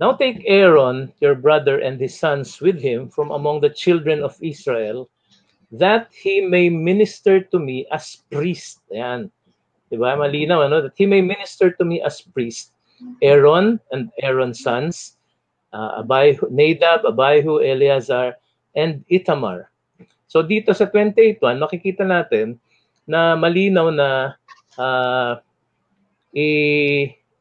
Now 0.00 0.12
take 0.14 0.42
Aaron, 0.46 1.12
your 1.20 1.34
brother, 1.34 1.78
and 1.78 2.00
his 2.00 2.18
sons 2.18 2.60
with 2.60 2.82
him 2.82 3.08
from 3.08 3.30
among 3.30 3.60
the 3.62 3.70
children 3.70 4.22
of 4.22 4.34
Israel, 4.42 5.08
that 5.70 6.10
he 6.10 6.42
may 6.42 6.68
minister 6.68 7.40
to 7.40 7.58
me 7.58 7.86
as 7.90 8.22
priest. 8.30 8.82
Ayan. 8.90 9.30
Diba? 9.92 10.16
Malinaw, 10.16 10.66
ano? 10.66 10.84
That 10.84 10.96
he 10.96 11.04
may 11.04 11.20
minister 11.20 11.70
to 11.76 11.84
me 11.84 12.00
as 12.00 12.20
priest. 12.20 12.72
Aaron 13.20 13.80
and 13.92 14.08
Aaron's 14.22 14.62
sons, 14.62 15.18
uh, 15.74 16.00
Abihu, 16.00 16.48
Nadab, 16.48 17.04
Abihu, 17.04 17.60
Eleazar, 17.60 18.38
and 18.74 19.04
Itamar. 19.10 19.68
So 20.30 20.42
dito 20.42 20.74
sa 20.74 20.88
28.1, 20.88 21.42
makikita 21.60 22.02
natin 22.06 22.58
na 23.04 23.36
malinaw 23.36 23.92
na 23.92 24.34
uh, 24.80 25.38
i, 26.32 26.48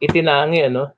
itinangi 0.04 0.68
ano 0.68 0.92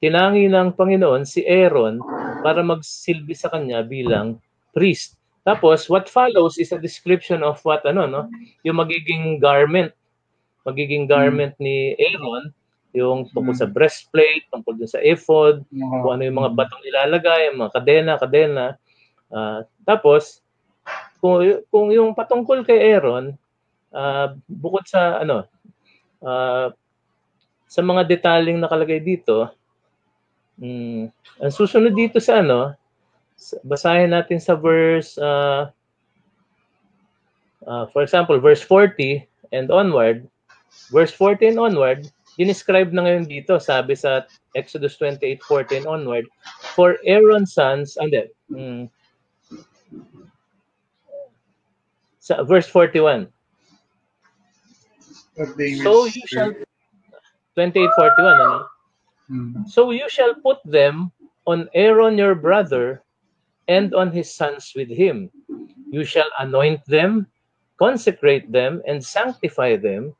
tinangi 0.00 0.48
ng 0.50 0.76
Panginoon 0.76 1.24
si 1.24 1.44
Aaron 1.48 2.00
para 2.44 2.60
magsilbi 2.60 3.32
sa 3.32 3.48
kanya 3.48 3.80
bilang 3.80 4.36
priest. 4.76 5.16
Tapos 5.46 5.88
what 5.88 6.10
follows 6.10 6.58
is 6.58 6.74
a 6.74 6.80
description 6.80 7.40
of 7.40 7.62
what 7.64 7.80
ano 7.86 8.04
no, 8.04 8.22
yung 8.66 8.82
magiging 8.82 9.38
garment, 9.38 9.94
magiging 10.66 11.06
garment 11.06 11.54
ni 11.62 11.94
Aaron, 11.94 12.50
yung 12.90 13.30
tungkol 13.30 13.54
sa 13.54 13.70
breastplate, 13.70 14.48
tungkol 14.50 14.74
dun 14.74 14.90
sa 14.90 14.98
ephod, 14.98 15.62
kung 15.70 16.10
ano 16.10 16.22
yung 16.26 16.42
mga 16.42 16.52
batong 16.58 16.82
ilalagay, 16.82 17.52
yung 17.52 17.60
mga 17.62 17.74
kadena, 17.78 18.12
kadena. 18.18 18.66
Uh, 19.30 19.62
tapos 19.86 20.42
kung 21.22 21.42
kung 21.70 21.92
yung 21.94 22.16
patungkol 22.16 22.66
kay 22.66 22.94
Aaron, 22.94 23.36
uh, 23.92 24.34
bukod 24.48 24.88
sa 24.88 25.22
ano 25.22 25.44
uh, 26.24 26.72
sa 27.66 27.80
mga 27.82 28.02
detaling 28.06 28.58
nakalagay 28.58 29.02
dito, 29.02 29.50
mm, 30.58 31.12
ang 31.42 31.52
susunod 31.52 31.92
dito 31.92 32.16
sa 32.16 32.40
ano, 32.40 32.72
basahin 33.66 34.14
natin 34.14 34.40
sa 34.40 34.56
verse 34.56 35.20
uh, 35.20 35.68
uh, 37.66 37.84
for 37.92 38.00
example, 38.00 38.38
verse 38.38 38.62
40 38.62 39.26
and 39.52 39.68
onward, 39.68 40.24
verse 40.90 41.12
14 41.12 41.58
onward, 41.58 42.08
dinescribe 42.36 42.92
na 42.92 43.08
ngayon 43.08 43.26
dito, 43.26 43.56
sabi 43.56 43.96
sa 43.96 44.24
Exodus 44.54 44.96
28:14 45.00 45.88
onward, 45.88 46.28
for 46.76 46.96
Aaron's 47.04 47.56
sons, 47.56 47.96
and 47.96 48.12
then, 48.12 48.28
mm, 48.52 48.84
sa 52.20 52.42
verse 52.42 52.66
41. 52.68 53.30
So 55.84 56.08
you 56.08 56.24
shall 56.26 56.52
28:41 57.54 58.40
ano? 58.40 58.66
Hmm. 59.28 59.52
So 59.66 59.90
you 59.90 60.08
shall 60.08 60.34
put 60.40 60.58
them 60.64 61.12
on 61.46 61.68
Aaron 61.74 62.18
your 62.18 62.34
brother 62.34 63.02
and 63.68 63.94
on 63.94 64.10
his 64.10 64.32
sons 64.32 64.72
with 64.74 64.88
him. 64.88 65.30
You 65.90 66.04
shall 66.04 66.28
anoint 66.38 66.82
them, 66.86 67.26
consecrate 67.78 68.50
them, 68.50 68.82
and 68.86 69.02
sanctify 69.02 69.76
them, 69.76 70.14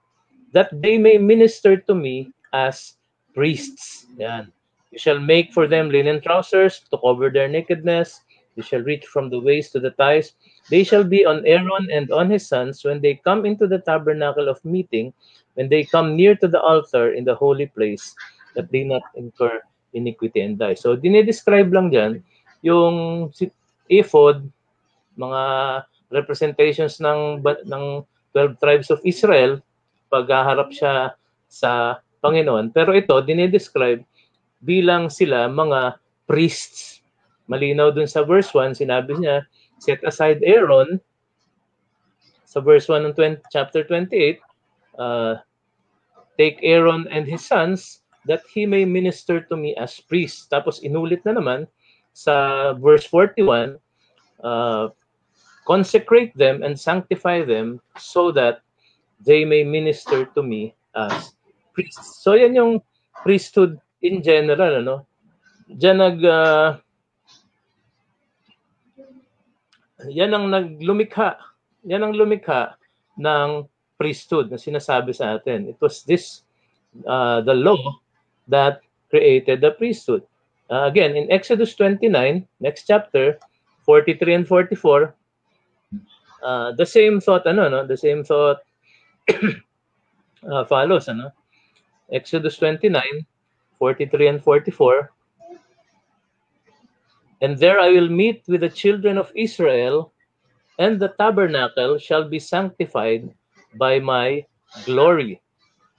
that 0.53 0.71
they 0.83 0.99
may 0.99 1.19
minister 1.19 1.77
to 1.77 1.95
me 1.95 2.33
as 2.53 2.95
priests. 3.35 4.07
Yan. 4.19 4.53
You 4.91 4.99
shall 4.99 5.21
make 5.21 5.53
for 5.53 5.67
them 5.67 5.91
linen 5.91 6.21
trousers 6.23 6.81
to 6.91 6.99
cover 6.99 7.31
their 7.31 7.49
nakedness. 7.49 8.21
You 8.57 8.63
shall 8.63 8.81
reach 8.81 9.05
from 9.05 9.29
the 9.29 9.39
waist 9.39 9.73
to 9.73 9.81
the 9.81 9.91
thighs. 9.93 10.33
They 10.71 10.85
shall 10.85 11.05
be 11.05 11.27
on 11.27 11.45
Aaron 11.45 11.91
and 11.93 12.11
on 12.11 12.31
his 12.31 12.49
sons 12.49 12.83
when 12.85 13.03
they 13.03 13.21
come 13.23 13.45
into 13.45 13.67
the 13.67 13.79
tabernacle 13.79 14.49
of 14.49 14.65
meeting 14.65 15.13
when 15.57 15.69
they 15.69 15.85
come 15.85 16.15
near 16.15 16.37
to 16.37 16.47
the 16.47 16.61
altar 16.61 17.13
in 17.13 17.25
the 17.25 17.35
holy 17.35 17.67
place, 17.67 18.15
that 18.55 18.71
they 18.71 18.85
not 18.85 19.03
incur 19.17 19.61
iniquity 19.93 20.41
and 20.41 20.61
die. 20.61 20.77
So, 20.77 20.95
dinidescribe 20.97 21.73
lang 21.73 21.91
dyan 21.91 22.23
yung 22.61 23.33
ephod, 23.89 24.45
mga 25.17 25.43
representations 26.13 27.01
ng 27.01 27.41
ng 27.43 27.85
12 28.37 28.61
tribes 28.61 28.89
of 28.93 29.01
Israel 29.03 29.65
paghaharap 30.09 30.71
siya 30.73 31.15
sa 31.47 32.03
Panginoon. 32.21 32.75
Pero 32.75 32.93
ito, 32.97 33.15
dinidescribe 33.23 34.03
bilang 34.65 35.13
sila 35.13 35.47
mga 35.47 36.01
priests. 36.27 37.01
Malinaw 37.47 37.95
dun 37.95 38.11
sa 38.11 38.27
verse 38.27 38.51
1, 38.51 38.83
sinabi 38.83 39.15
niya, 39.23 39.47
set 39.79 40.03
aside 40.03 40.43
Aaron, 40.43 40.99
sa 42.43 42.59
verse 42.59 42.91
1 42.91 43.07
ng 43.11 43.15
20, 43.15 43.47
chapter 43.55 43.87
28, 43.87 44.43
uh, 44.99 45.39
take 46.35 46.59
Aaron 46.67 47.07
and 47.15 47.29
his 47.29 47.47
sons 47.47 48.03
that 48.27 48.43
he 48.51 48.67
may 48.67 48.83
minister 48.83 49.39
to 49.47 49.55
me 49.55 49.79
as 49.79 50.03
priest. 50.03 50.51
Tapos 50.51 50.83
inulit 50.83 51.23
na 51.23 51.39
naman 51.39 51.71
sa 52.11 52.75
verse 52.75 53.07
41, 53.07 53.79
uh, 54.43 54.91
consecrate 55.67 56.35
them 56.35 56.67
and 56.67 56.75
sanctify 56.75 57.47
them 57.47 57.79
so 57.95 58.35
that 58.35 58.66
they 59.25 59.45
may 59.45 59.65
minister 59.65 60.27
to 60.35 60.43
me 60.43 60.75
as 60.95 61.33
priests. 61.73 62.23
So 62.25 62.35
yan 62.35 62.55
yung 62.57 62.83
priesthood 63.23 63.81
in 64.03 64.23
general, 64.23 64.83
ano? 64.83 64.97
Diyan 65.67 65.99
nag 65.99 66.19
uh, 66.23 66.69
yan 70.09 70.37
ang 70.37 70.53
naglumikha. 70.53 71.41
Yan 71.87 72.05
ang 72.07 72.15
lumikha 72.15 72.77
ng 73.17 73.65
priesthood 73.97 74.53
na 74.53 74.61
sinasabi 74.61 75.17
sa 75.17 75.41
atin. 75.41 75.73
It 75.73 75.81
was 75.81 76.05
this 76.05 76.45
uh, 77.09 77.41
the 77.41 77.55
law 77.57 77.99
that 78.49 78.85
created 79.09 79.61
the 79.61 79.73
priesthood. 79.75 80.23
Uh, 80.69 80.91
again, 80.91 81.15
in 81.15 81.31
Exodus 81.31 81.75
29, 81.79 82.11
next 82.61 82.91
chapter, 82.91 83.39
43 83.87 84.43
and 84.43 84.47
44, 84.49 85.15
uh, 86.43 86.73
the 86.75 86.87
same 86.87 87.21
thought, 87.21 87.47
ano, 87.47 87.69
no? 87.71 87.87
The 87.87 87.97
same 87.97 88.25
thought 88.25 88.66
uh, 89.29 90.65
follows, 90.71 91.09
ano? 91.09 91.33
Exodus 92.13 92.57
29, 92.59 93.27
43 93.79 94.29
and 94.29 94.43
44. 94.43 95.13
And 97.43 97.59
there 97.59 97.79
I 97.81 97.91
will 97.91 98.09
meet 98.09 98.45
with 98.49 98.63
the 98.63 98.71
children 98.71 99.19
of 99.19 99.33
Israel, 99.35 100.13
and 100.79 101.01
the 101.01 101.09
tabernacle 101.19 101.99
shall 101.99 102.29
be 102.29 102.39
sanctified 102.39 103.29
by 103.75 103.99
my 103.99 104.47
glory. 104.85 105.43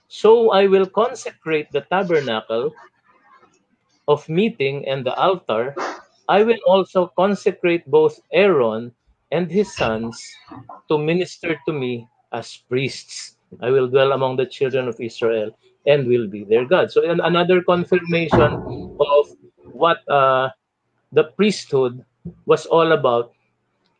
So 0.08 0.50
I 0.50 0.66
will 0.66 0.86
consecrate 0.86 1.70
the 1.70 1.82
tabernacle 1.82 2.72
of 4.08 4.28
meeting 4.28 4.88
and 4.88 5.04
the 5.04 5.14
altar. 5.14 5.74
I 6.28 6.42
will 6.42 6.58
also 6.66 7.12
consecrate 7.16 7.84
both 7.86 8.18
Aaron 8.32 8.92
and 9.30 9.50
his 9.50 9.76
sons 9.76 10.16
to 10.88 10.98
minister 10.98 11.60
to 11.66 11.72
me 11.72 12.08
as 12.32 12.56
priests. 12.68 13.36
I 13.60 13.70
will 13.70 13.88
dwell 13.88 14.12
among 14.12 14.36
the 14.36 14.46
children 14.46 14.88
of 14.88 15.00
Israel 15.00 15.56
and 15.86 16.06
will 16.06 16.28
be 16.28 16.44
their 16.44 16.64
God. 16.64 16.92
So 16.92 17.00
another 17.02 17.62
confirmation 17.62 18.60
of 19.00 19.24
what 19.72 20.04
uh, 20.08 20.50
the 21.12 21.32
priesthood 21.36 22.04
was 22.44 22.66
all 22.66 22.92
about 22.92 23.32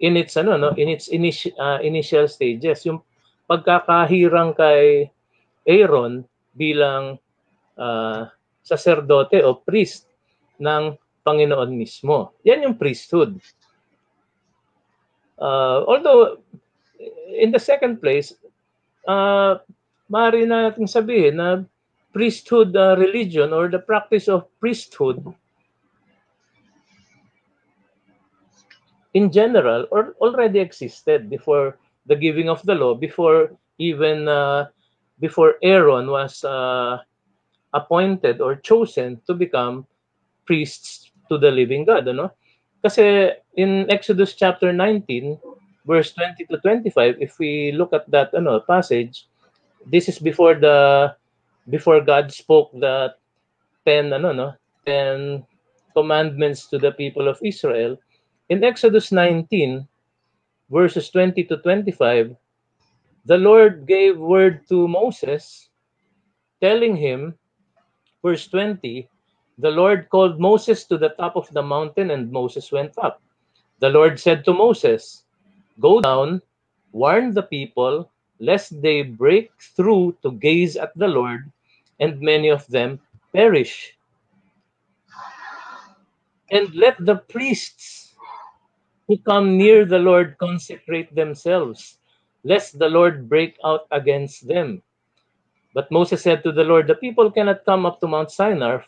in 0.01 0.17
its 0.17 0.37
ano 0.37 0.55
no 0.57 0.71
in 0.79 0.87
its 0.87 1.09
initial 1.09 1.51
uh, 1.59 1.81
initial 1.83 2.29
stages 2.29 2.87
yung 2.87 3.03
pagkakahirang 3.51 4.55
kay 4.55 5.11
Aaron 5.67 6.23
bilang 6.55 7.19
uh, 7.81 8.29
saserdote 8.63 9.41
o 9.43 9.57
priest 9.57 10.09
ng 10.61 10.93
Panginoon 11.25 11.73
mismo. 11.73 12.37
Yan 12.45 12.65
yung 12.65 12.77
priesthood. 12.77 13.37
Uh, 15.39 15.85
although, 15.87 16.41
in 17.29 17.51
the 17.51 17.59
second 17.59 18.01
place, 18.01 18.35
uh, 19.07 19.59
maaari 20.11 20.45
natin 20.49 20.89
sabihin 20.91 21.39
na 21.39 21.63
priesthood 22.13 22.75
uh, 22.75 22.97
religion 22.99 23.53
or 23.53 23.69
the 23.69 23.79
practice 23.79 24.27
of 24.27 24.49
priesthood 24.59 25.23
in 29.15 29.31
general 29.31 29.87
or 29.91 30.17
already 30.21 30.59
existed 30.59 31.31
before 31.31 31.79
the 32.07 32.17
giving 32.17 32.49
of 32.49 32.63
the 32.65 32.75
law, 32.75 32.95
before 32.95 33.53
even 33.79 34.27
uh, 34.27 34.67
before 35.21 35.57
Aaron 35.63 36.09
was 36.11 36.43
uh, 36.45 36.99
appointed 37.75 38.41
or 38.41 38.57
chosen 38.57 39.21
to 39.27 39.35
become 39.35 39.87
priests 40.47 41.11
to 41.29 41.37
the 41.37 41.51
living 41.51 41.85
God, 41.85 42.09
ano? 42.09 42.33
Kasi 42.81 43.35
in 43.59 43.91
Exodus 43.91 44.33
chapter 44.35 44.73
19, 44.73 45.37
verse 45.89 46.13
20 46.13 46.45
to 46.45 46.61
25, 46.61 47.17
if 47.17 47.41
we 47.41 47.73
look 47.73 47.97
at 47.97 48.05
that 48.13 48.29
ano 48.37 48.61
passage, 48.61 49.25
this 49.89 50.05
is 50.05 50.21
before 50.21 50.53
the 50.53 51.17
before 51.73 52.05
God 52.05 52.29
spoke 52.29 52.69
the 52.77 53.17
10 53.89 54.13
ano 54.13 54.37
no, 54.37 54.49
10 54.85 55.41
commandments 55.97 56.69
to 56.69 56.77
the 56.77 56.93
people 56.93 57.25
of 57.25 57.41
Israel. 57.41 57.97
In 58.53 58.61
Exodus 58.61 59.09
19, 59.13 59.89
verses 60.69 61.09
20 61.09 61.45
to 61.49 61.57
25, 61.65 62.37
the 63.25 63.41
Lord 63.41 63.89
gave 63.89 64.21
word 64.21 64.69
to 64.69 64.89
Moses, 64.89 65.69
telling 66.61 66.97
him, 66.97 67.37
verse 68.25 68.49
20, 68.49 69.09
the 69.59 69.73
Lord 69.73 70.09
called 70.09 70.41
Moses 70.41 70.85
to 70.89 70.97
the 70.97 71.13
top 71.17 71.37
of 71.37 71.49
the 71.53 71.65
mountain, 71.65 72.13
and 72.13 72.33
Moses 72.33 72.73
went 72.73 72.97
up. 73.01 73.21
The 73.81 73.91
Lord 73.91 74.21
said 74.21 74.45
to 74.45 74.53
Moses, 74.53 75.28
Go 75.81 76.01
down, 76.01 76.43
warn 76.93 77.35
the 77.35 77.43
people, 77.45 78.11
lest 78.41 78.81
they 78.83 79.03
break 79.03 79.51
through 79.77 80.17
to 80.23 80.33
gaze 80.33 80.77
at 80.77 80.97
the 80.97 81.09
Lord, 81.09 81.51
and 82.01 82.21
many 82.21 82.49
of 82.49 82.67
them 82.69 83.01
perish. 83.35 83.97
And 86.51 86.75
let 86.75 86.97
the 87.01 87.17
priests 87.17 88.15
who 89.09 89.19
come 89.19 89.59
near 89.59 89.85
the 89.85 89.99
Lord 89.99 90.37
consecrate 90.39 91.15
themselves 91.15 91.99
lest 92.45 92.79
the 92.79 92.89
Lord 92.89 93.29
break 93.29 93.57
out 93.65 93.87
against 93.91 94.49
them. 94.49 94.83
But 95.75 95.91
Moses 95.93 96.23
said 96.23 96.43
to 96.45 96.53
the 96.53 96.65
Lord, 96.65 96.87
The 96.89 96.97
people 96.97 97.31
cannot 97.31 97.65
come 97.65 97.87
up 97.87 98.01
to 98.01 98.09
Mount 98.09 98.31
Sinai, 98.33 98.81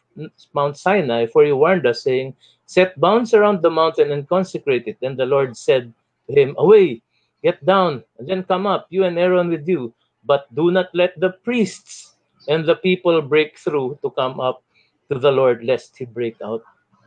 Mount 0.55 0.77
Sinai, 0.79 1.27
for 1.27 1.45
you 1.45 1.57
warned 1.57 1.87
us, 1.87 2.03
saying, 2.03 2.35
Set 2.67 2.99
bounds 3.01 3.35
around 3.35 3.63
the 3.63 3.71
mountain 3.71 4.13
and 4.13 4.29
consecrate 4.29 4.89
it. 4.89 4.99
And 5.03 5.19
the 5.19 5.27
Lord 5.27 5.57
said 5.57 5.93
him, 6.31 6.55
Away, 6.59 7.03
get 7.43 7.65
down, 7.65 8.05
and 8.19 8.29
then 8.29 8.45
come 8.45 8.67
up, 8.67 8.87
you 8.91 9.05
and 9.05 9.19
Aaron 9.19 9.49
with 9.49 9.67
you. 9.67 9.95
But 10.25 10.53
do 10.55 10.71
not 10.71 10.89
let 10.95 11.19
the 11.19 11.31
priests 11.45 12.17
and 12.49 12.65
the 12.65 12.77
people 12.77 13.21
break 13.23 13.59
through 13.59 13.99
to 14.03 14.11
come 14.11 14.41
up 14.41 14.63
to 15.11 15.19
the 15.19 15.33
Lord, 15.33 15.65
lest 15.65 15.97
he 15.97 16.05
break 16.05 16.37
out 16.43 16.63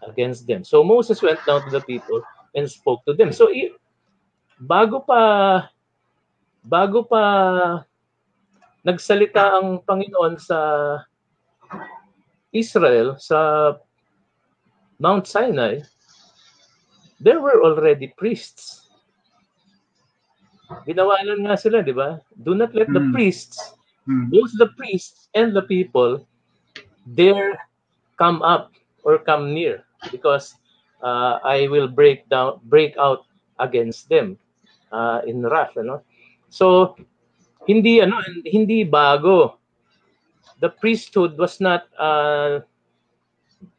against 0.08 0.48
them. 0.48 0.64
So 0.64 0.84
Moses 0.84 1.22
went 1.22 1.40
down 1.46 1.64
to 1.66 1.72
the 1.72 1.82
people 1.82 2.22
and 2.56 2.70
spoke 2.70 3.06
to 3.06 3.14
them. 3.14 3.32
So 3.32 3.50
bago 4.62 5.02
pa 5.06 5.22
bago 6.64 7.04
pa 7.04 7.24
nagsalita 8.84 9.60
ang 9.60 9.80
Panginoon 9.84 10.36
sa 10.40 10.60
Israel 12.54 13.18
sa 13.18 13.74
Mount 15.00 15.26
Sinai, 15.26 15.82
there 17.20 17.42
were 17.42 17.64
already 17.64 18.14
priests. 18.16 18.83
Ginawalan 20.86 21.46
nga 21.46 21.56
sila, 21.58 21.82
di 21.86 21.94
ba? 21.94 22.20
Do 22.44 22.54
not 22.58 22.74
let 22.74 22.90
the 22.90 23.02
mm. 23.02 23.14
priests, 23.14 23.58
mm. 24.10 24.30
both 24.30 24.52
the 24.58 24.70
priests 24.78 25.30
and 25.34 25.54
the 25.54 25.64
people, 25.64 26.26
dare 27.16 27.58
come 28.18 28.42
up 28.42 28.72
or 29.04 29.20
come 29.20 29.54
near 29.54 29.84
because 30.12 30.56
uh, 31.04 31.40
I 31.44 31.68
will 31.68 31.88
break 31.88 32.28
down, 32.30 32.60
break 32.68 32.96
out 32.98 33.28
against 33.60 34.10
them 34.10 34.38
uh, 34.92 35.22
in 35.28 35.44
wrath. 35.44 35.76
You 35.76 35.84
know? 35.84 36.02
So 36.50 36.96
hindi 37.68 38.00
ano 38.00 38.20
hindi 38.46 38.84
bago. 38.84 39.60
The 40.64 40.72
priesthood 40.72 41.36
was 41.36 41.60
not 41.60 41.92
a, 42.00 42.64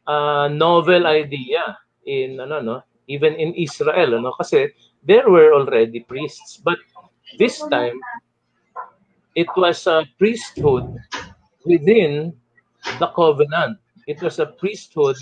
a 0.05 0.17
novel 0.49 1.09
idea 1.09 1.77
in 2.05 2.37
ano 2.37 2.61
no 2.61 2.77
even 3.09 3.33
in 3.41 3.57
Israel 3.57 4.21
ano 4.21 4.33
kasi 4.37 4.69
there 5.05 5.29
were 5.29 5.53
already 5.53 6.01
priests 6.01 6.57
but 6.57 6.77
this 7.37 7.61
time 7.69 7.97
it 9.35 9.47
was 9.57 9.87
a 9.87 10.05
priesthood 10.17 10.97
within 11.65 12.33
the 12.99 13.07
covenant 13.15 13.77
it 14.07 14.21
was 14.21 14.39
a 14.39 14.45
priesthood 14.45 15.17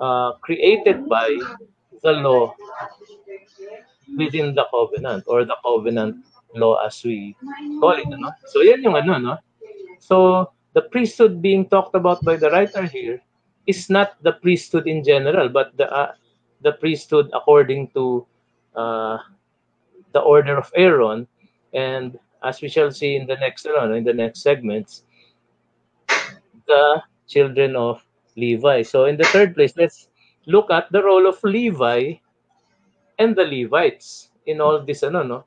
uh, 0.00 0.32
created 0.42 1.08
by 1.08 1.28
the 2.02 2.12
law 2.12 2.54
within 4.16 4.54
the 4.54 4.64
covenant 4.70 5.24
or 5.26 5.44
the 5.44 5.56
covenant 5.62 6.16
law 6.54 6.76
as 6.84 7.02
we 7.04 7.36
call 7.78 7.94
it. 7.94 8.08
No? 8.08 8.30
So 8.46 8.62
yan 8.62 8.82
yung 8.82 8.96
ano, 8.96 9.18
no? 9.18 9.34
So 10.00 10.50
the 10.74 10.82
priesthood 10.82 11.42
being 11.42 11.68
talked 11.68 11.94
about 11.94 12.24
by 12.24 12.36
the 12.36 12.50
writer 12.50 12.82
here 12.86 13.22
is 13.66 13.90
not 13.90 14.18
the 14.22 14.32
priesthood 14.32 14.88
in 14.88 15.04
general, 15.04 15.48
but 15.48 15.76
the 15.76 15.86
uh, 15.86 16.12
the 16.62 16.72
priesthood 16.72 17.30
according 17.32 17.94
to 17.94 18.26
uh, 18.80 19.18
the 20.12 20.20
order 20.20 20.56
of 20.56 20.72
Aaron, 20.74 21.28
and 21.74 22.18
as 22.42 22.60
we 22.60 22.68
shall 22.68 22.90
see 22.90 23.16
in 23.16 23.26
the 23.26 23.36
next 23.36 23.66
uh, 23.66 23.92
in 23.92 24.04
the 24.04 24.14
next 24.14 24.40
segments, 24.42 25.04
the 26.66 27.02
children 27.28 27.76
of 27.76 28.00
Levi. 28.36 28.82
So 28.82 29.04
in 29.04 29.16
the 29.16 29.28
third 29.28 29.54
place, 29.54 29.76
let's 29.76 30.08
look 30.46 30.70
at 30.70 30.90
the 30.90 31.02
role 31.02 31.28
of 31.28 31.38
Levi 31.44 32.14
and 33.18 33.36
the 33.36 33.44
Levites 33.44 34.30
in 34.46 34.60
all 34.60 34.80
this 34.80 35.04
ano 35.04 35.22
no 35.22 35.38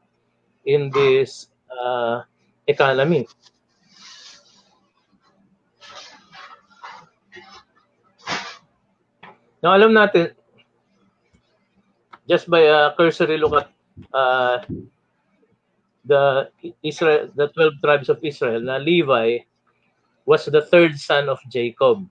in 0.66 0.94
this 0.94 1.50
uh, 1.74 2.22
economy. 2.68 3.28
Now 9.64 9.74
alam 9.74 9.96
natin 9.96 10.36
just 12.28 12.50
by 12.50 12.62
a 12.62 12.94
cursory 12.96 13.38
look 13.38 13.54
at 13.54 13.70
uh, 14.14 14.64
the 16.06 16.50
Israel 16.84 17.30
the 17.36 17.48
12 17.50 17.80
tribes 17.84 18.10
of 18.10 18.20
Israel 18.24 18.62
na 18.62 18.78
Levi 18.78 19.40
was 20.26 20.46
the 20.46 20.64
third 20.68 21.00
son 21.00 21.28
of 21.28 21.40
Jacob 21.52 22.04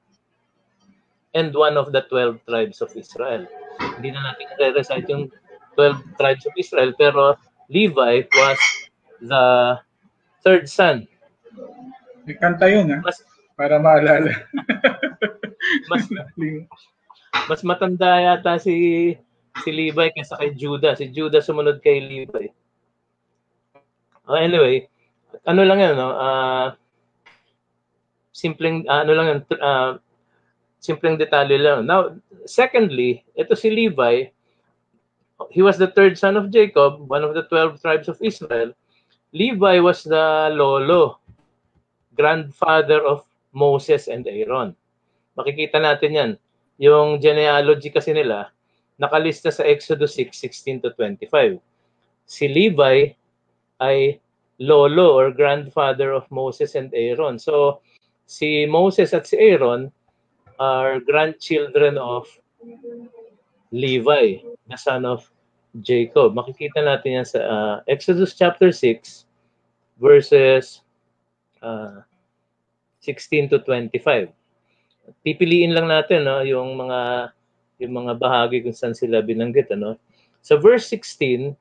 and 1.34 1.54
one 1.56 1.76
of 1.80 1.92
the 1.92 2.04
12 2.12 2.44
tribes 2.44 2.84
of 2.84 2.92
Israel. 2.92 3.48
Hindi 3.80 4.12
na 4.12 4.32
natin 4.32 4.52
i-recite 4.60 5.08
yung 5.08 5.32
12 5.80 6.20
tribes 6.20 6.44
of 6.44 6.52
Israel, 6.60 6.92
pero 6.92 7.40
Levi 7.72 8.28
was 8.36 8.60
the 9.24 9.44
third 10.44 10.68
son. 10.68 11.08
May 12.28 12.36
kanta 12.36 12.68
yun, 12.68 12.92
ha? 12.92 13.00
Mas, 13.00 13.24
Para 13.56 13.76
maalala. 13.78 14.32
mas, 15.90 16.08
mas 17.48 17.60
matanda 17.62 18.20
yata 18.20 18.58
si 18.58 19.16
si 19.60 19.68
Levi 19.68 20.08
kaysa 20.16 20.40
kay 20.40 20.56
Judah. 20.56 20.96
Si 20.96 21.12
Judah 21.12 21.44
sumunod 21.44 21.84
kay 21.84 22.00
Levi. 22.00 22.48
Uh, 24.24 24.40
anyway, 24.40 24.88
ano 25.44 25.60
lang 25.66 25.82
yan, 25.82 25.94
no? 25.98 26.14
Uh, 26.16 26.66
simpleng, 28.32 28.88
uh, 28.88 29.04
ano 29.04 29.12
lang 29.12 29.26
yan, 29.28 29.40
uh, 29.60 29.90
simpleng 30.80 31.20
detalye 31.20 31.60
lang. 31.60 31.84
Now, 31.84 32.16
secondly, 32.48 33.26
ito 33.36 33.52
si 33.52 33.68
Levi, 33.68 34.30
he 35.50 35.60
was 35.60 35.76
the 35.76 35.90
third 35.90 36.16
son 36.16 36.38
of 36.38 36.54
Jacob, 36.54 37.02
one 37.10 37.26
of 37.26 37.34
the 37.34 37.44
12 37.50 37.82
tribes 37.82 38.08
of 38.08 38.18
Israel. 38.22 38.72
Levi 39.32 39.80
was 39.80 40.04
the 40.04 40.52
lolo, 40.52 41.18
grandfather 42.14 43.00
of 43.02 43.24
Moses 43.52 44.08
and 44.08 44.24
Aaron. 44.28 44.76
Makikita 45.34 45.80
natin 45.80 46.12
yan. 46.12 46.30
Yung 46.76 47.20
genealogy 47.20 47.88
kasi 47.88 48.12
nila, 48.12 48.52
nakalista 49.02 49.50
sa 49.50 49.66
Exodus 49.66 50.14
6, 50.14 50.30
16 50.30 50.86
to 50.86 50.94
25. 50.94 51.58
Si 52.30 52.46
Levi 52.46 53.10
ay 53.82 54.22
lolo 54.62 55.18
or 55.18 55.34
grandfather 55.34 56.14
of 56.14 56.22
Moses 56.30 56.78
and 56.78 56.94
Aaron. 56.94 57.42
So, 57.42 57.82
si 58.30 58.62
Moses 58.70 59.10
at 59.10 59.26
si 59.26 59.34
Aaron 59.34 59.90
are 60.62 61.02
grandchildren 61.02 61.98
of 61.98 62.30
Levi, 63.74 64.38
the 64.70 64.78
son 64.78 65.02
of 65.02 65.26
Jacob. 65.82 66.38
Makikita 66.38 66.84
natin 66.84 67.18
yan 67.18 67.26
sa 67.26 67.40
uh, 67.42 67.76
Exodus 67.90 68.38
chapter 68.38 68.70
6 68.70 69.26
verses 69.98 70.86
uh, 71.64 72.06
16 73.02 73.50
to 73.50 73.58
25. 73.66 74.30
Pipiliin 75.26 75.74
lang 75.74 75.90
natin 75.90 76.28
no, 76.28 76.46
yung 76.46 76.78
mga 76.78 77.32
yung 77.82 78.06
mga 78.06 78.16
bahagi 78.22 78.62
kung 78.62 78.74
saan 78.74 78.94
sila 78.94 79.20
binanggit 79.20 79.68
ano. 79.74 79.98
Sa 80.42 80.54
verse 80.54 80.86
16 80.86 81.54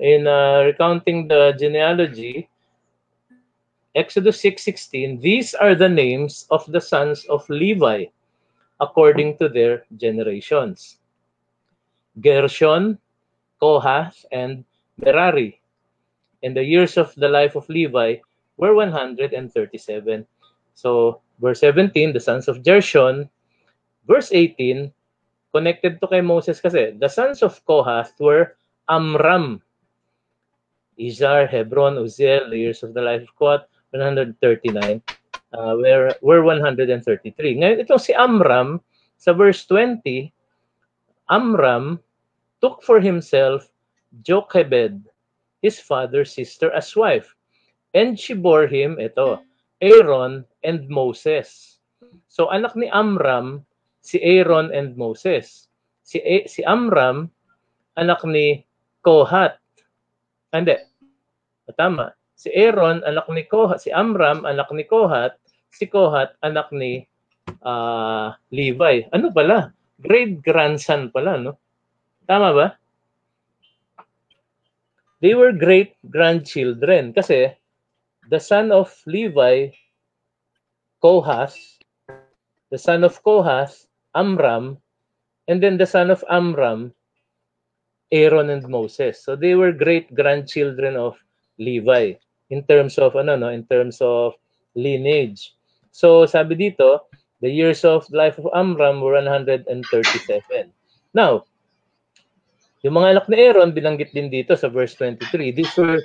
in 0.00 0.22
uh, 0.26 0.64
recounting 0.66 1.28
the 1.28 1.54
genealogy 1.60 2.48
Exodus 3.94 4.42
6:16 4.42 5.22
These 5.22 5.54
are 5.54 5.78
the 5.78 5.88
names 5.88 6.50
of 6.50 6.66
the 6.66 6.82
sons 6.82 7.22
of 7.30 7.46
Levi 7.48 8.10
according 8.80 9.38
to 9.38 9.48
their 9.48 9.86
generations. 9.96 10.98
Gershon, 12.20 12.98
Kohath, 13.62 14.26
and 14.32 14.64
Merari. 14.98 15.62
And 16.42 16.56
the 16.56 16.66
years 16.66 16.98
of 16.98 17.14
the 17.14 17.28
life 17.28 17.54
of 17.54 17.68
Levi 17.70 18.18
were 18.58 18.74
137. 18.74 20.26
So, 20.74 21.20
verse 21.38 21.60
17, 21.60 22.12
the 22.12 22.20
sons 22.20 22.48
of 22.48 22.62
Gershon. 22.64 23.30
Verse 24.06 24.32
18, 24.32 24.92
connected 25.54 26.02
to 26.02 26.10
kay 26.10 26.18
Moses 26.18 26.58
kasi, 26.58 26.98
the 26.98 27.06
sons 27.06 27.46
of 27.46 27.62
Kohath 27.62 28.18
were 28.18 28.58
Amram, 28.90 29.62
Izar, 30.98 31.46
Hebron, 31.46 31.94
Uziel, 32.02 32.50
the 32.50 32.58
years 32.58 32.82
of 32.82 32.90
the 32.90 33.02
life 33.02 33.22
of 33.22 33.30
Kohath, 33.38 33.70
139, 33.94 34.34
uh, 35.54 35.74
were, 35.78 36.10
were 36.18 36.42
133. 36.42 37.30
Ngayon, 37.62 37.78
itong 37.78 38.02
si 38.02 38.10
Amram, 38.18 38.82
sa 39.14 39.30
verse 39.30 39.62
20, 39.70 40.34
Amram 41.30 42.02
took 42.58 42.82
for 42.82 42.98
himself 42.98 43.70
Jochebed, 44.26 45.06
his 45.62 45.78
father's 45.78 46.34
sister, 46.34 46.74
as 46.74 46.90
wife. 46.98 47.30
And 47.94 48.18
she 48.18 48.34
bore 48.34 48.66
him, 48.66 48.98
ito, 48.98 49.38
Aaron 49.78 50.44
and 50.66 50.88
Moses. 50.90 51.78
So 52.26 52.50
anak 52.50 52.74
ni 52.74 52.90
Amram, 52.90 53.62
si 54.04 54.20
Aaron 54.20 54.68
and 54.76 55.00
Moses. 55.00 55.72
Si, 56.04 56.20
A- 56.20 56.44
si 56.44 56.60
Amram, 56.68 57.32
anak 57.96 58.20
ni 58.28 58.60
Kohat. 59.00 59.56
Ah, 60.52 60.60
hindi. 60.60 60.76
Tama. 61.72 62.12
Si 62.36 62.52
Aaron, 62.52 63.00
anak 63.08 63.24
ni 63.32 63.48
Kohat. 63.48 63.80
Si 63.80 63.88
Amram, 63.88 64.44
anak 64.44 64.68
ni 64.76 64.84
Kohat. 64.84 65.40
Si 65.72 65.88
Kohat, 65.88 66.36
anak 66.44 66.68
ni 66.76 67.08
uh, 67.64 68.36
Levi. 68.52 69.08
Ano 69.16 69.32
pala? 69.32 69.72
Great 70.04 70.44
grandson 70.44 71.08
pala, 71.08 71.40
no? 71.40 71.56
Tama 72.28 72.52
ba? 72.52 72.68
They 75.24 75.32
were 75.32 75.56
great 75.56 75.96
grandchildren 76.12 77.16
kasi 77.16 77.48
the 78.28 78.36
son 78.36 78.68
of 78.68 78.92
Levi, 79.08 79.72
Kohath, 81.00 81.56
the 82.68 82.76
son 82.76 83.08
of 83.08 83.16
Kohath, 83.24 83.88
Amram, 84.14 84.78
and 85.48 85.62
then 85.62 85.76
the 85.76 85.86
son 85.86 86.10
of 86.10 86.24
Amram, 86.30 86.94
Aaron 88.12 88.50
and 88.50 88.66
Moses. 88.68 89.22
So 89.22 89.36
they 89.36 89.54
were 89.54 89.72
great 89.72 90.14
grandchildren 90.14 90.96
of 90.96 91.18
Levi 91.58 92.14
in 92.50 92.62
terms 92.64 92.98
of 92.98 93.16
ano 93.16 93.36
no, 93.36 93.48
in 93.48 93.66
terms 93.66 93.98
of 94.00 94.34
lineage. 94.74 95.54
So 95.90 96.26
sabi 96.26 96.54
dito, 96.54 97.10
the 97.40 97.50
years 97.50 97.84
of 97.84 98.06
life 98.10 98.38
of 98.38 98.50
Amram 98.54 99.00
were 99.00 99.18
137. 99.18 99.82
Now, 101.14 101.44
yung 102.84 102.94
mga 103.00 103.16
anak 103.16 103.26
ni 103.32 103.36
Aaron, 103.40 103.72
binanggit 103.72 104.12
din 104.12 104.28
dito 104.28 104.52
sa 104.54 104.68
verse 104.68 104.94
23. 104.98 105.56
These 105.56 105.74
were 105.80 106.00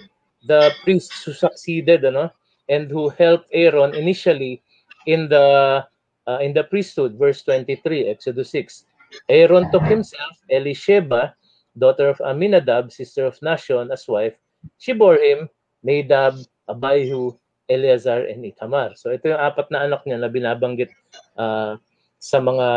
the 0.47 0.71
priests 0.87 1.27
who 1.27 1.35
succeeded 1.35 2.07
ano, 2.07 2.31
and 2.71 2.87
who 2.87 3.09
helped 3.11 3.51
Aaron 3.51 3.91
initially 3.93 4.61
in 5.09 5.27
the 5.27 5.83
uh, 6.29 6.37
in 6.45 6.53
the 6.53 6.61
priesthood. 6.61 7.17
Verse 7.17 7.41
23, 7.41 8.05
Exodus 8.05 8.53
6. 8.53 8.85
Aaron 9.25 9.65
took 9.73 9.81
himself 9.89 10.37
Elisheba, 10.53 11.33
daughter 11.73 12.13
of 12.13 12.21
Aminadab, 12.21 12.93
sister 12.93 13.25
of 13.25 13.33
Nashon, 13.41 13.89
as 13.89 14.05
wife. 14.05 14.37
She 14.77 14.93
bore 14.93 15.17
him 15.17 15.49
Nadab, 15.81 16.37
Abihu, 16.69 17.33
Eleazar, 17.65 18.29
and 18.29 18.45
Itamar. 18.45 18.93
So 18.93 19.09
ito 19.09 19.33
yung 19.33 19.41
apat 19.41 19.73
na 19.73 19.89
anak 19.89 20.05
niya 20.05 20.21
na 20.21 20.29
binabanggit 20.29 20.93
uh, 21.41 21.81
sa 22.21 22.37
mga 22.37 22.67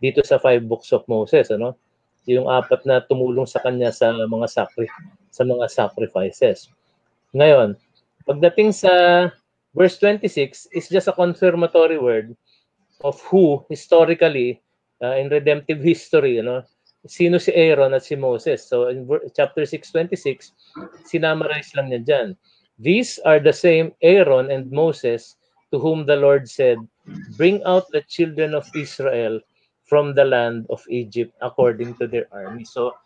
dito 0.00 0.24
sa 0.24 0.40
five 0.40 0.64
books 0.64 0.88
of 0.96 1.04
Moses. 1.04 1.52
Ano? 1.52 1.76
yung 2.24 2.48
apat 2.48 2.88
na 2.88 3.04
tumulong 3.04 3.44
sa 3.44 3.60
kanya 3.60 3.92
sa 3.92 4.12
mga 4.16 4.48
sacri 4.48 4.88
sa 5.28 5.44
mga 5.44 5.68
sacrifices. 5.68 6.72
Ngayon, 7.36 7.76
pagdating 8.24 8.72
sa 8.72 8.92
verse 9.76 10.00
26 10.00 10.70
is 10.72 10.86
just 10.88 11.10
a 11.10 11.14
confirmatory 11.16 12.00
word 12.00 12.32
of 13.04 13.20
who 13.28 13.62
historically 13.68 14.60
uh, 15.04 15.14
in 15.20 15.28
redemptive 15.28 15.84
history, 15.84 16.40
you 16.40 16.42
know, 16.42 16.64
sino 17.06 17.36
si 17.38 17.52
Aaron 17.52 17.92
at 17.92 18.02
si 18.02 18.16
Moses. 18.16 18.64
So 18.64 18.88
in 18.88 19.04
chapter 19.36 19.62
6:26, 19.68 20.56
sinamarize 21.04 21.76
lang 21.76 21.92
niya 21.92 22.02
diyan. 22.02 22.28
These 22.80 23.20
are 23.22 23.38
the 23.38 23.52
same 23.54 23.92
Aaron 24.02 24.50
and 24.50 24.72
Moses 24.72 25.36
to 25.70 25.78
whom 25.78 26.08
the 26.08 26.16
Lord 26.16 26.48
said, 26.48 26.80
"Bring 27.36 27.60
out 27.68 27.86
the 27.92 28.02
children 28.08 28.56
of 28.56 28.66
Israel 28.74 29.38
from 29.84 30.16
the 30.16 30.24
land 30.24 30.66
of 30.72 30.80
Egypt 30.88 31.36
according 31.44 31.94
to 32.00 32.08
their 32.08 32.26
army. 32.32 32.64
So, 32.64 32.96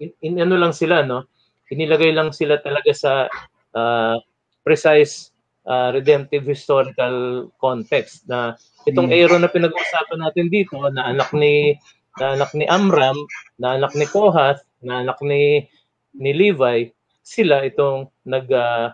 in, 0.00 0.12
in 0.24 0.40
ano 0.40 0.56
lang 0.56 0.72
sila, 0.72 1.04
no? 1.04 1.28
Inilagay 1.68 2.12
lang 2.16 2.32
sila 2.32 2.60
talaga 2.60 2.92
sa 2.96 3.28
uh, 3.76 4.16
precise 4.64 5.31
uh, 5.66 5.90
redemptive 5.94 6.46
historical 6.46 7.48
context 7.58 8.26
na 8.26 8.58
itong 8.86 9.10
hmm. 9.10 9.16
Aaron 9.16 9.42
na 9.46 9.50
pinag-uusapan 9.52 10.20
natin 10.22 10.46
dito 10.50 10.78
na 10.90 11.10
anak 11.10 11.30
ni 11.34 11.76
na 12.20 12.36
anak 12.36 12.52
ni 12.52 12.68
Amram, 12.68 13.16
na 13.56 13.80
anak 13.80 13.96
ni 13.96 14.04
Kohath, 14.04 14.60
na 14.84 15.00
anak 15.00 15.16
ni 15.24 15.64
ni 16.12 16.30
Levi, 16.36 16.92
sila 17.24 17.64
itong 17.64 18.10
nag 18.28 18.46
uh, 18.52 18.92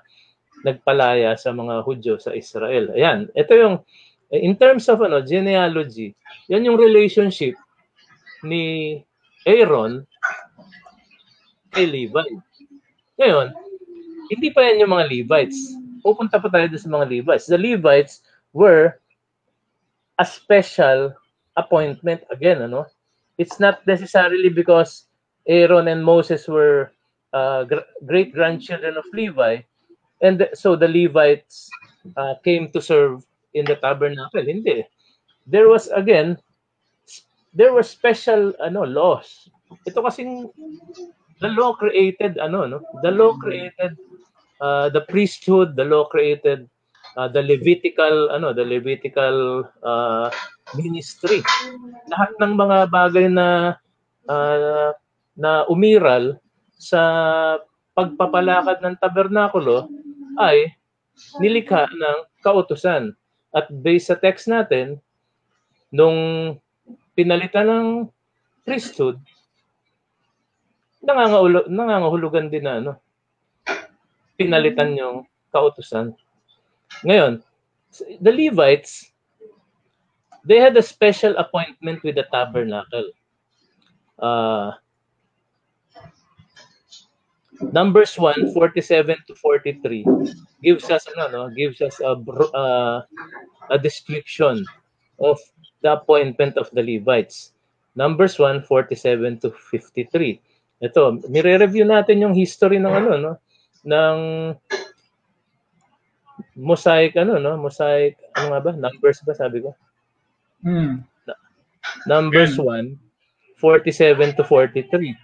nagpalaya 0.63 1.35
sa 1.39 1.51
mga 1.55 1.83
Hudyo 1.83 2.15
sa 2.19 2.35
Israel. 2.35 2.95
Ayan, 2.95 3.31
ito 3.35 3.53
yung 3.55 3.83
in 4.31 4.55
terms 4.55 4.87
of 4.87 5.01
ano 5.03 5.25
genealogy, 5.25 6.15
yan 6.47 6.67
yung 6.67 6.79
relationship 6.79 7.57
ni 8.45 8.99
Aaron 9.49 10.07
kay 11.75 11.87
Levi. 11.89 12.27
Ngayon, 13.19 13.51
hindi 14.31 14.49
pa 14.55 14.63
yan 14.63 14.87
yung 14.87 14.93
mga 14.95 15.09
Levites. 15.11 15.78
Pupunta 16.03 16.41
pa 16.41 16.49
tayo 16.49 16.71
sa 16.77 16.89
mga 16.89 17.09
Levites. 17.09 17.47
The 17.51 17.59
Levites 17.59 18.23
were 18.53 18.99
a 20.19 20.27
special 20.27 21.15
appointment 21.57 22.23
again, 22.31 22.63
ano? 22.63 22.87
It's 23.39 23.63
not 23.63 23.87
necessarily 23.87 24.51
because 24.51 25.07
Aaron 25.47 25.87
and 25.89 26.03
Moses 26.03 26.47
were 26.47 26.91
uh, 27.33 27.65
great 28.07 28.35
grandchildren 28.35 28.97
of 28.97 29.05
Levi, 29.15 29.63
and 30.23 30.39
the, 30.43 30.51
so 30.55 30.75
the 30.75 30.89
Levites 30.89 31.71
uh, 32.17 32.35
came 32.43 32.71
to 32.73 32.83
serve 32.83 33.23
in 33.55 33.65
the 33.65 33.77
tabernacle. 33.77 34.43
Hindi. 34.43 34.85
There 35.47 35.69
was 35.69 35.89
again, 35.95 36.39
there 37.55 37.73
were 37.73 37.87
special 37.87 38.53
ano 38.61 38.85
laws. 38.85 39.49
Ito 39.87 40.03
kasing 40.03 40.51
the 41.41 41.49
law 41.55 41.73
created 41.79 42.39
ano 42.39 42.67
no, 42.67 42.79
the 43.03 43.11
law 43.15 43.39
created 43.39 43.97
uh, 44.61 44.89
the 44.91 45.03
priesthood, 45.07 45.75
the 45.75 45.85
law 45.85 46.07
created 46.07 46.69
uh, 47.17 47.29
the 47.29 47.43
Levitical 47.43 48.31
ano, 48.31 48.53
the 48.53 48.65
Levitical 48.65 49.67
uh, 49.83 50.31
ministry. 50.77 51.43
Lahat 52.11 52.31
ng 52.39 52.55
mga 52.55 52.79
bagay 52.93 53.27
na 53.31 53.79
uh, 54.29 54.91
na 55.39 55.65
umiral 55.71 56.37
sa 56.79 57.03
pagpapalakad 57.95 58.79
ng 58.83 58.95
tabernakulo 59.03 59.91
ay 60.39 60.71
nilikha 61.43 61.91
ng 61.91 62.19
kautusan. 62.47 63.15
At 63.51 63.67
based 63.73 64.13
sa 64.13 64.17
text 64.21 64.47
natin, 64.47 65.03
nung 65.91 66.55
pinalitan 67.19 67.67
ng 67.67 67.89
priesthood, 68.63 69.19
nangangahulugan 71.03 72.53
din 72.53 72.67
na 72.69 72.75
ano, 72.79 72.93
pinalitan 74.39 74.95
yung 74.95 75.27
kautusan. 75.51 76.15
Ngayon, 77.03 77.43
the 78.23 78.33
Levites, 78.33 79.11
they 80.47 80.63
had 80.63 80.77
a 80.77 80.83
special 80.83 81.37
appointment 81.37 82.01
with 82.07 82.15
the 82.15 82.27
tabernacle. 82.31 83.11
Uh, 84.19 84.73
Numbers 87.59 88.15
1, 88.17 88.55
47 88.55 89.17
to 89.27 89.35
43 89.35 90.07
gives 90.63 90.91
us 90.91 91.07
ano, 91.17 91.27
no, 91.27 91.43
gives 91.51 91.83
us 91.83 91.99
a 91.99 92.15
uh, 92.55 93.03
a 93.71 93.79
description 93.79 94.63
of 95.19 95.39
the 95.83 95.93
appointment 95.93 96.57
of 96.57 96.71
the 96.71 96.83
Levites. 96.83 97.53
Numbers 97.99 98.39
1, 98.39 98.63
47 98.63 99.43
to 99.43 99.51
53. 99.51 100.39
Ito, 100.79 101.19
nire-review 101.27 101.83
natin 101.83 102.23
yung 102.23 102.35
history 102.35 102.79
ng 102.79 102.95
ano, 102.95 103.19
no? 103.19 103.33
Ng 103.89 104.19
mosaic 106.61 107.17
ano 107.17 107.41
no 107.41 107.57
mosaic 107.57 108.21
ano 108.37 108.53
nga 108.53 108.61
ba 108.61 108.71
numbers 108.77 109.25
ba 109.25 109.33
sabi 109.33 109.65
ko 109.65 109.73
hmm. 110.63 111.01
numbers 112.05 112.61
1 112.61 112.95
47 113.57 114.37
to 114.37 114.45
43 114.45 115.17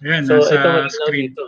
yan, 0.00 0.24
so, 0.24 0.40
nasa 0.40 0.56
ito 0.56 0.70
screen. 0.88 1.30
Dito. 1.36 1.44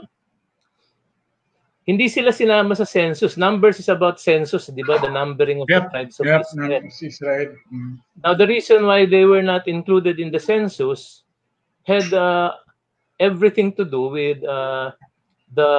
Hindi 1.83 2.07
sila 2.07 2.31
sinama 2.31 2.79
sa 2.79 2.87
census. 2.87 3.35
Numbers 3.35 3.83
is 3.83 3.91
about 3.91 4.23
census, 4.23 4.71
di 4.71 4.87
ba? 4.87 5.03
The 5.03 5.11
numbering 5.11 5.65
of 5.65 5.67
yep, 5.67 5.91
the 5.91 5.99
tribes 5.99 6.17
of 6.23 6.31
yep, 6.31 6.47
Israel. 6.47 6.83
Israel. 6.87 7.51
Mm. 7.75 7.99
Now, 8.23 8.39
the 8.39 8.47
reason 8.47 8.87
why 8.87 9.03
they 9.03 9.27
were 9.27 9.43
not 9.43 9.67
included 9.67 10.23
in 10.23 10.31
the 10.31 10.39
census 10.39 11.27
had 11.83 12.07
uh, 12.15 12.55
everything 13.23 13.71
to 13.79 13.87
do 13.87 14.11
with 14.11 14.43
uh, 14.43 14.91
the 15.55 15.71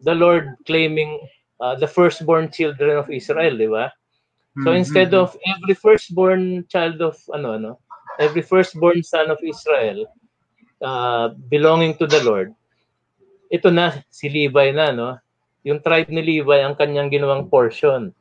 the 0.00 0.16
Lord 0.16 0.56
claiming 0.64 1.20
uh, 1.60 1.76
the 1.76 1.86
firstborn 1.86 2.48
children 2.48 2.96
of 2.96 3.12
Israel, 3.12 3.52
di 3.60 3.68
ba? 3.68 3.92
So 4.64 4.72
mm-hmm. 4.72 4.80
instead 4.80 5.12
of 5.12 5.36
every 5.44 5.76
firstborn 5.76 6.64
child 6.72 7.04
of 7.04 7.20
ano 7.36 7.60
ano, 7.60 7.72
every 8.16 8.40
firstborn 8.40 9.04
son 9.04 9.28
of 9.28 9.38
Israel, 9.44 10.08
uh, 10.80 11.36
belonging 11.52 12.00
to 12.00 12.06
the 12.08 12.24
Lord, 12.24 12.56
ito 13.52 13.68
na, 13.68 14.00
si 14.08 14.30
Levi 14.32 14.72
na, 14.72 14.94
no? 14.94 15.18
Yung 15.66 15.82
tribe 15.82 16.08
ni 16.08 16.22
Levi 16.22 16.58
ang 16.62 16.78
kanyang 16.78 17.10
ginawang 17.10 17.50
portion. 17.50 18.14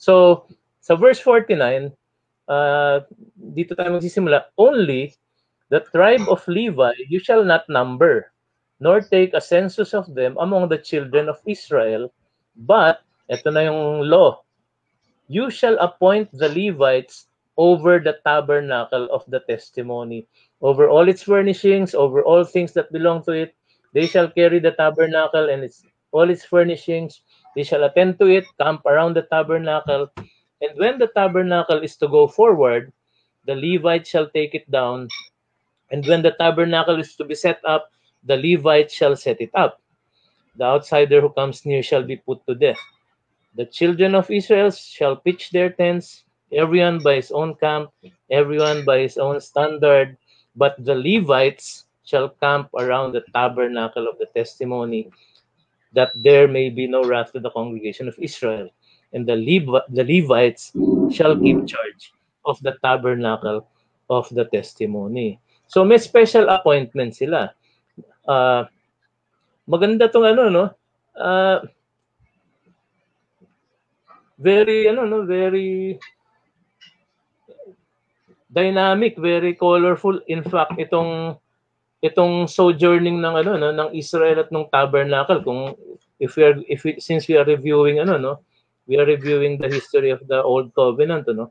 So, 0.00 0.44
sa 0.80 0.96
verse 0.96 1.20
49, 1.20 1.92
uh, 2.48 3.04
dito 3.36 3.76
tayo 3.76 3.96
magsisimula, 3.96 4.52
only 4.56 5.12
the 5.68 5.80
tribe 5.92 6.26
of 6.28 6.46
Levi 6.48 6.92
you 7.08 7.18
shall 7.18 7.44
not 7.44 7.68
number, 7.68 8.32
nor 8.80 9.00
take 9.00 9.34
a 9.34 9.40
census 9.40 9.94
of 9.94 10.06
them 10.14 10.36
among 10.38 10.68
the 10.68 10.78
children 10.78 11.28
of 11.28 11.40
Israel, 11.46 12.12
but, 12.56 13.02
ito 13.28 13.50
na 13.50 13.66
yung 13.66 14.06
law, 14.06 14.42
you 15.26 15.50
shall 15.50 15.74
appoint 15.82 16.30
the 16.32 16.48
Levites 16.48 17.26
over 17.56 17.98
the 17.98 18.20
tabernacle 18.22 19.08
of 19.10 19.24
the 19.26 19.40
testimony 19.48 20.28
over 20.60 20.88
all 20.88 21.08
its 21.08 21.22
furnishings, 21.22 21.94
over 21.94 22.22
all 22.22 22.44
things 22.44 22.72
that 22.72 22.92
belong 22.92 23.22
to 23.24 23.32
it. 23.32 23.54
They 23.92 24.06
shall 24.06 24.28
carry 24.30 24.58
the 24.58 24.72
tabernacle 24.72 25.48
and 25.48 25.64
its 25.64 25.82
all 26.12 26.28
its 26.30 26.44
furnishings. 26.44 27.20
They 27.54 27.64
shall 27.64 27.84
attend 27.84 28.18
to 28.20 28.26
it, 28.28 28.44
camp 28.60 28.84
around 28.86 29.16
the 29.16 29.22
tabernacle. 29.28 30.12
And 30.60 30.72
when 30.76 30.98
the 30.98 31.08
tabernacle 31.08 31.82
is 31.82 31.96
to 31.98 32.08
go 32.08 32.26
forward, 32.26 32.92
the 33.44 33.54
Levites 33.56 34.08
shall 34.08 34.28
take 34.30 34.54
it 34.54 34.68
down. 34.70 35.08
And 35.90 36.06
when 36.06 36.22
the 36.22 36.32
tabernacle 36.32 36.98
is 37.00 37.14
to 37.16 37.24
be 37.24 37.34
set 37.34 37.60
up, 37.64 37.90
the 38.24 38.36
Levites 38.36 38.94
shall 38.94 39.16
set 39.16 39.40
it 39.40 39.50
up. 39.54 39.80
The 40.56 40.64
outsider 40.64 41.20
who 41.20 41.30
comes 41.30 41.66
near 41.66 41.82
shall 41.82 42.02
be 42.02 42.16
put 42.16 42.46
to 42.46 42.54
death. 42.54 42.78
The 43.54 43.66
children 43.66 44.14
of 44.14 44.30
Israel 44.30 44.70
shall 44.70 45.16
pitch 45.16 45.50
their 45.50 45.70
tents, 45.70 46.24
everyone 46.52 47.00
by 47.02 47.16
his 47.16 47.32
own 47.32 47.54
camp, 47.56 47.90
everyone 48.30 48.84
by 48.84 49.00
his 49.00 49.18
own 49.18 49.40
standard, 49.40 50.16
But 50.56 50.76
the 50.84 50.94
Levites 50.94 51.84
shall 52.04 52.30
camp 52.30 52.70
around 52.78 53.12
the 53.12 53.22
tabernacle 53.34 54.08
of 54.08 54.18
the 54.18 54.26
testimony, 54.26 55.10
that 55.92 56.12
there 56.16 56.48
may 56.48 56.70
be 56.70 56.86
no 56.86 57.04
wrath 57.04 57.32
to 57.32 57.40
the 57.40 57.50
congregation 57.50 58.08
of 58.08 58.16
Israel. 58.18 58.70
And 59.12 59.26
the, 59.26 59.36
Levi- 59.36 59.88
the 59.90 60.04
Levites 60.04 60.72
shall 61.10 61.36
keep 61.36 61.66
charge 61.66 62.12
of 62.44 62.60
the 62.62 62.76
tabernacle 62.82 63.68
of 64.10 64.28
the 64.30 64.44
testimony. 64.46 65.40
So 65.66 65.84
may 65.84 65.98
special 65.98 66.48
appointment 66.48 67.18
sila. 67.18 67.50
Uh, 68.26 68.64
maganda 69.66 70.06
tong 70.10 70.26
ano 70.26 70.42
no. 70.48 70.64
Uh, 71.16 71.66
very 74.38 74.86
ano 74.86 75.04
no, 75.08 75.26
very 75.26 75.98
dynamic, 78.52 79.18
very 79.18 79.54
colorful. 79.58 80.20
In 80.30 80.40
fact, 80.46 80.78
itong 80.78 81.36
itong 82.04 82.46
sojourning 82.46 83.18
ng 83.18 83.34
ano 83.42 83.52
no, 83.58 83.68
ng 83.74 83.90
Israel 83.96 84.46
at 84.46 84.52
ng 84.54 84.70
tabernacle 84.70 85.42
kung 85.42 85.74
if 86.22 86.36
we 86.38 86.42
are 86.46 86.56
if 86.70 86.86
we, 86.86 86.96
since 87.02 87.26
we 87.26 87.34
are 87.36 87.44
reviewing 87.44 87.98
ano 87.98 88.16
no, 88.16 88.32
we 88.86 88.96
are 88.96 89.08
reviewing 89.08 89.58
the 89.58 89.68
history 89.68 90.14
of 90.14 90.22
the 90.30 90.38
old 90.40 90.70
covenant 90.76 91.26
no. 91.32 91.50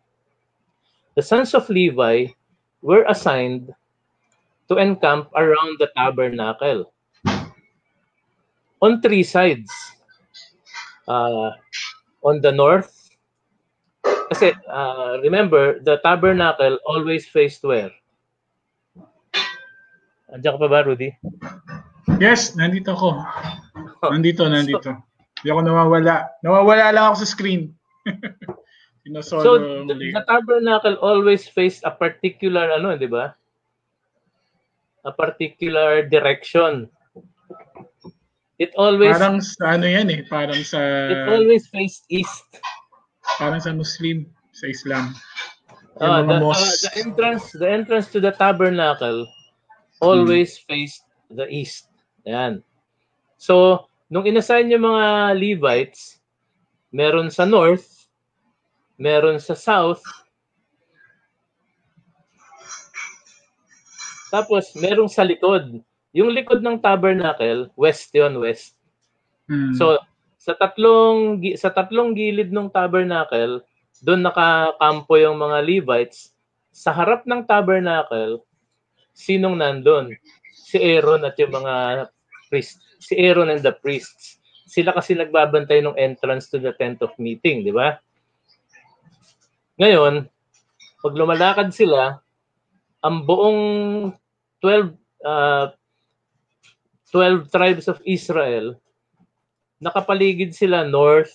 The 1.16 1.24
sons 1.24 1.56
of 1.56 1.68
Levi 1.72 2.32
were 2.84 3.08
assigned 3.08 3.72
to 4.70 4.78
encamp 4.78 5.30
around 5.36 5.78
the 5.80 5.90
tabernacle 5.96 6.92
on 8.82 9.02
three 9.02 9.24
sides. 9.24 9.70
Uh, 11.06 11.54
on 12.26 12.42
the 12.42 12.50
north, 12.50 12.90
kasi 14.34 14.58
uh, 14.66 15.22
remember, 15.22 15.78
the 15.86 16.02
tabernacle 16.02 16.82
always 16.90 17.30
faced 17.30 17.62
where? 17.62 17.94
Andiyan 20.34 20.58
ka 20.58 20.60
pa 20.60 20.70
ba, 20.70 20.82
Rudy? 20.82 21.14
Yes, 22.18 22.58
nandito 22.58 22.98
ako. 22.98 23.22
Oh. 24.02 24.10
Nandito, 24.10 24.50
nandito. 24.50 24.98
Hindi 25.40 25.50
ako 25.54 25.62
nawawala. 25.62 26.42
Nawawala 26.42 26.90
lang 26.90 27.06
ako 27.14 27.16
sa 27.22 27.30
screen. 27.30 27.72
so, 29.22 29.86
the, 29.86 29.94
the 29.94 30.24
tabernacle 30.26 30.98
always 31.06 31.46
faced 31.46 31.86
a 31.86 31.94
particular, 31.94 32.74
ano, 32.74 32.98
di 32.98 33.06
ba? 33.06 33.38
A 35.06 35.14
particular 35.14 36.04
direction. 36.10 36.90
It 38.58 38.72
always 38.80 39.20
Parang 39.20 39.44
sa 39.44 39.76
ano 39.76 39.86
yan 39.86 40.08
eh, 40.10 40.24
parang 40.32 40.64
sa 40.64 40.80
It 41.12 41.28
always 41.28 41.68
faced 41.68 42.08
east. 42.08 42.46
Parang 43.38 43.60
sa 43.60 43.76
Muslim, 43.76 44.26
sa 44.56 44.66
Islam. 44.72 45.12
Uh, 46.00 46.24
the, 46.28 46.40
uh, 46.44 46.76
the 46.84 46.92
entrance 47.00 47.56
the 47.56 47.68
entrance 47.68 48.12
to 48.12 48.20
the 48.20 48.36
tabernacle 48.36 49.24
always 50.04 50.60
hmm. 50.60 50.64
faced 50.68 51.04
the 51.32 51.48
east. 51.48 51.88
Yan. 52.28 52.64
So, 53.38 53.86
nung 54.10 54.28
inassign 54.28 54.72
yung 54.72 54.88
mga 54.88 55.36
Levites, 55.40 56.20
meron 56.96 57.32
sa 57.32 57.44
north, 57.46 58.08
meron 58.96 59.40
sa 59.40 59.56
south, 59.56 60.04
tapos 64.36 64.76
merong 64.76 65.08
sa 65.08 65.24
likod. 65.24 65.80
Yung 66.12 66.36
likod 66.36 66.60
ng 66.60 66.84
tabernacle, 66.84 67.72
west 67.80 68.12
yon 68.12 68.36
west. 68.44 68.76
Hmm. 69.48 69.72
So, 69.80 69.96
sa 70.36 70.52
tatlong 70.60 71.40
sa 71.56 71.72
tatlong 71.72 72.12
gilid 72.12 72.52
ng 72.52 72.68
tabernacle, 72.68 73.64
doon 74.04 74.28
nakakampo 74.28 75.16
yung 75.16 75.40
mga 75.40 75.64
Levites. 75.64 76.36
Sa 76.76 76.92
harap 76.92 77.24
ng 77.24 77.48
tabernacle, 77.48 78.44
sinong 79.16 79.56
nandun? 79.56 80.12
Si 80.52 80.76
Aaron 80.76 81.24
at 81.24 81.40
yung 81.40 81.56
mga 81.56 82.08
priest, 82.52 82.84
si 83.00 83.16
Aaron 83.16 83.56
and 83.56 83.64
the 83.64 83.72
priests. 83.72 84.44
Sila 84.68 84.92
kasi 84.92 85.16
nagbabantay 85.16 85.80
ng 85.80 85.96
entrance 85.96 86.52
to 86.52 86.60
the 86.60 86.76
tent 86.76 87.00
of 87.00 87.16
meeting, 87.16 87.64
di 87.64 87.72
ba? 87.72 87.96
Ngayon, 89.80 90.28
pag 91.00 91.14
lumalakad 91.16 91.72
sila, 91.72 92.20
ang 93.00 93.24
buong 93.24 93.62
12 94.62 94.96
uh, 95.26 95.68
12 97.12 97.48
tribes 97.48 97.86
of 97.88 98.04
Israel, 98.04 98.76
nakapaligid 99.80 100.52
sila 100.52 100.84
north, 100.84 101.32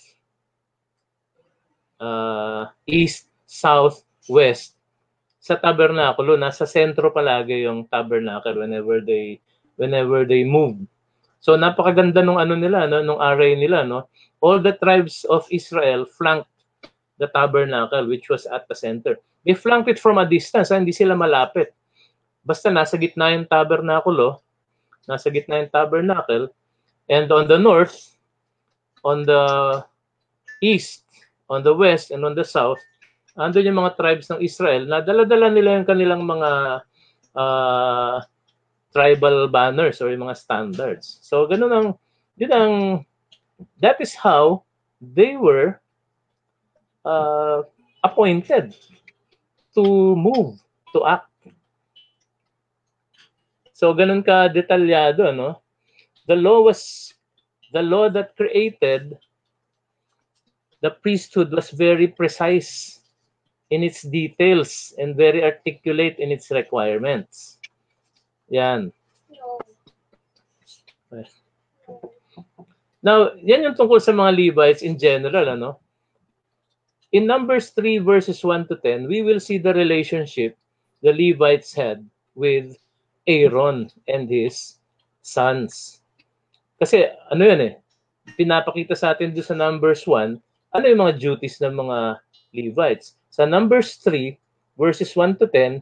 uh, 1.97 2.69
east, 2.85 3.29
south, 3.49 4.05
west 4.29 4.77
sa 5.41 5.57
tabernakulo. 5.57 6.37
Nasa 6.37 6.69
sentro 6.69 7.09
palagi 7.09 7.65
yung 7.65 7.89
tabernacle 7.89 8.61
whenever 8.61 9.01
they 9.01 9.41
whenever 9.81 10.21
they 10.23 10.45
move. 10.45 10.77
So 11.41 11.57
napakaganda 11.57 12.21
nung 12.21 12.37
ano 12.37 12.53
nila, 12.53 12.85
no, 12.85 13.01
nung 13.01 13.17
array 13.17 13.57
nila, 13.57 13.81
no. 13.81 14.05
All 14.45 14.61
the 14.61 14.77
tribes 14.77 15.25
of 15.25 15.49
Israel 15.49 16.05
flanked 16.05 16.49
the 17.17 17.29
tabernacle 17.33 18.05
which 18.05 18.29
was 18.29 18.45
at 18.45 18.69
the 18.69 18.77
center. 18.77 19.17
They 19.41 19.57
flanked 19.57 19.89
it 19.89 19.97
from 19.97 20.21
a 20.21 20.25
distance, 20.29 20.69
ha? 20.69 20.77
hindi 20.77 20.93
sila 20.93 21.17
malapit. 21.17 21.73
Basta 22.41 22.73
nasa 22.73 22.97
gitna 22.97 23.33
yung 23.33 23.45
tabernakulo, 23.45 24.41
nasa 25.05 25.29
gitna 25.29 25.61
yung 25.61 25.71
tabernacle. 25.71 26.49
And 27.09 27.29
on 27.29 27.45
the 27.45 27.59
north, 27.59 28.17
on 29.05 29.25
the 29.25 29.43
east, 30.61 31.05
on 31.49 31.61
the 31.61 31.73
west, 31.73 32.09
and 32.09 32.23
on 32.25 32.33
the 32.33 32.45
south, 32.45 32.79
andun 33.35 33.67
yung 33.67 33.79
mga 33.79 33.95
tribes 33.95 34.27
ng 34.27 34.43
Israel 34.43 34.83
na 34.85 34.99
dala-dala 34.99 35.47
nila 35.47 35.79
yung 35.79 35.87
kanilang 35.87 36.23
mga 36.23 36.81
uh, 37.35 38.17
tribal 38.91 39.47
banners 39.47 40.03
or 40.03 40.11
yung 40.11 40.27
mga 40.27 40.37
standards. 40.37 41.23
So, 41.23 41.47
ganun 41.47 41.71
ang, 41.71 41.87
yun 42.35 42.51
ang, 42.51 42.75
that 43.79 43.99
is 44.03 44.11
how 44.11 44.67
they 44.99 45.39
were 45.39 45.79
uh, 47.07 47.63
appointed 48.03 48.75
to 49.75 49.83
move, 50.15 50.59
to 50.91 51.07
act. 51.07 51.30
So 53.81 53.97
ganun 53.97 54.21
ka 54.21 54.45
detalyado, 54.45 55.33
no? 55.33 55.57
The 56.29 56.37
law 56.37 56.61
was 56.61 57.09
the 57.73 57.81
law 57.81 58.13
that 58.13 58.37
created 58.37 59.17
the 60.85 60.93
priesthood 61.01 61.49
was 61.49 61.73
very 61.73 62.05
precise 62.05 63.01
in 63.73 63.81
its 63.81 64.05
details 64.05 64.93
and 65.01 65.17
very 65.17 65.41
articulate 65.41 66.21
in 66.21 66.29
its 66.29 66.53
requirements. 66.53 67.57
Yan. 68.53 68.93
Now, 73.01 73.33
yan 73.41 73.65
yung 73.65 73.77
tungkol 73.77 73.97
sa 73.97 74.13
mga 74.13 74.37
Levites 74.37 74.85
in 74.85 75.01
general, 75.01 75.57
ano? 75.57 75.81
In 77.09 77.25
Numbers 77.25 77.73
3 77.73 77.97
verses 77.97 78.45
1 78.45 78.69
to 78.69 78.77
10, 78.77 79.09
we 79.09 79.25
will 79.25 79.41
see 79.41 79.57
the 79.57 79.73
relationship 79.73 80.53
the 81.01 81.09
Levites 81.09 81.73
had 81.73 82.05
with 82.37 82.77
Aaron 83.31 83.87
and 84.11 84.27
his 84.27 84.81
sons. 85.23 86.03
Kasi 86.75 87.07
ano 87.31 87.43
yan 87.45 87.61
eh, 87.61 87.73
pinapakita 88.35 88.97
sa 88.97 89.15
atin 89.15 89.31
doon 89.31 89.47
sa 89.47 89.55
Numbers 89.55 90.03
1, 90.03 90.35
ano 90.75 90.85
yung 90.87 91.01
mga 91.03 91.17
duties 91.19 91.59
ng 91.63 91.75
mga 91.77 92.19
Levites. 92.51 93.15
Sa 93.31 93.47
Numbers 93.47 94.01
3, 94.03 94.35
verses 94.75 95.15
1 95.15 95.39
to 95.39 95.47
10, 95.47 95.79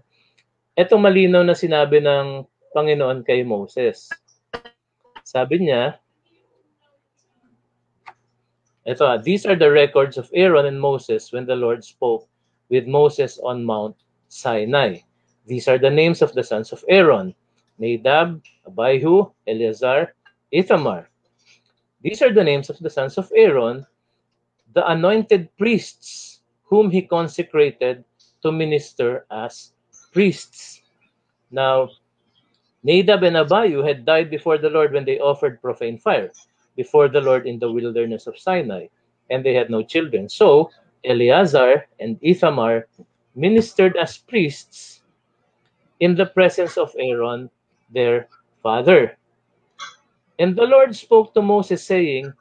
ito 0.78 0.94
malinaw 0.96 1.42
na 1.42 1.58
sinabi 1.58 2.00
ng 2.00 2.46
Panginoon 2.72 3.26
kay 3.26 3.42
Moses. 3.42 4.10
Sabi 5.26 5.66
niya, 5.66 5.98
ito, 8.86 9.06
these 9.22 9.46
are 9.46 9.58
the 9.58 9.70
records 9.70 10.18
of 10.18 10.30
Aaron 10.34 10.66
and 10.66 10.82
Moses 10.82 11.30
when 11.30 11.46
the 11.46 11.58
Lord 11.58 11.86
spoke 11.86 12.26
with 12.74 12.90
Moses 12.90 13.38
on 13.42 13.66
Mount 13.66 13.94
Sinai. 14.30 15.06
These 15.50 15.68
are 15.68 15.80
the 15.82 15.90
names 15.90 16.22
of 16.22 16.32
the 16.38 16.46
sons 16.46 16.72
of 16.72 16.86
Aaron 16.88 17.34
Nadab, 17.80 18.44
Abihu, 18.68 19.32
Eleazar, 19.48 20.14
Ithamar. 20.52 21.10
These 22.04 22.22
are 22.22 22.32
the 22.32 22.44
names 22.44 22.70
of 22.70 22.78
the 22.78 22.90
sons 22.90 23.18
of 23.18 23.32
Aaron, 23.36 23.88
the 24.76 24.86
anointed 24.86 25.50
priests 25.58 26.42
whom 26.64 26.92
he 26.92 27.02
consecrated 27.02 28.04
to 28.44 28.52
minister 28.52 29.26
as 29.32 29.74
priests. 30.14 30.84
Now, 31.50 31.90
Nadab 32.84 33.24
and 33.24 33.38
Abihu 33.38 33.82
had 33.82 34.06
died 34.06 34.30
before 34.30 34.60
the 34.60 34.70
Lord 34.70 34.94
when 34.94 35.04
they 35.04 35.20
offered 35.20 35.62
profane 35.62 35.98
fire 35.98 36.30
before 36.76 37.08
the 37.08 37.22
Lord 37.22 37.48
in 37.48 37.58
the 37.58 37.72
wilderness 37.72 38.28
of 38.28 38.38
Sinai, 38.38 38.88
and 39.32 39.44
they 39.44 39.56
had 39.56 39.72
no 39.72 39.82
children. 39.82 40.30
So, 40.30 40.70
Eleazar 41.04 41.88
and 42.00 42.20
Ithamar 42.22 42.86
ministered 43.34 43.98
as 43.98 44.18
priests 44.18 44.99
in 46.00 46.16
the 46.16 46.26
presence 46.26 46.78
of 46.78 46.96
Aaron, 46.98 47.50
their 47.92 48.28
father. 48.64 49.18
And 50.40 50.56
the 50.56 50.66
Lord 50.66 50.96
spoke 50.96 51.34
to 51.34 51.42
Moses, 51.42 51.84
saying, 51.84 52.34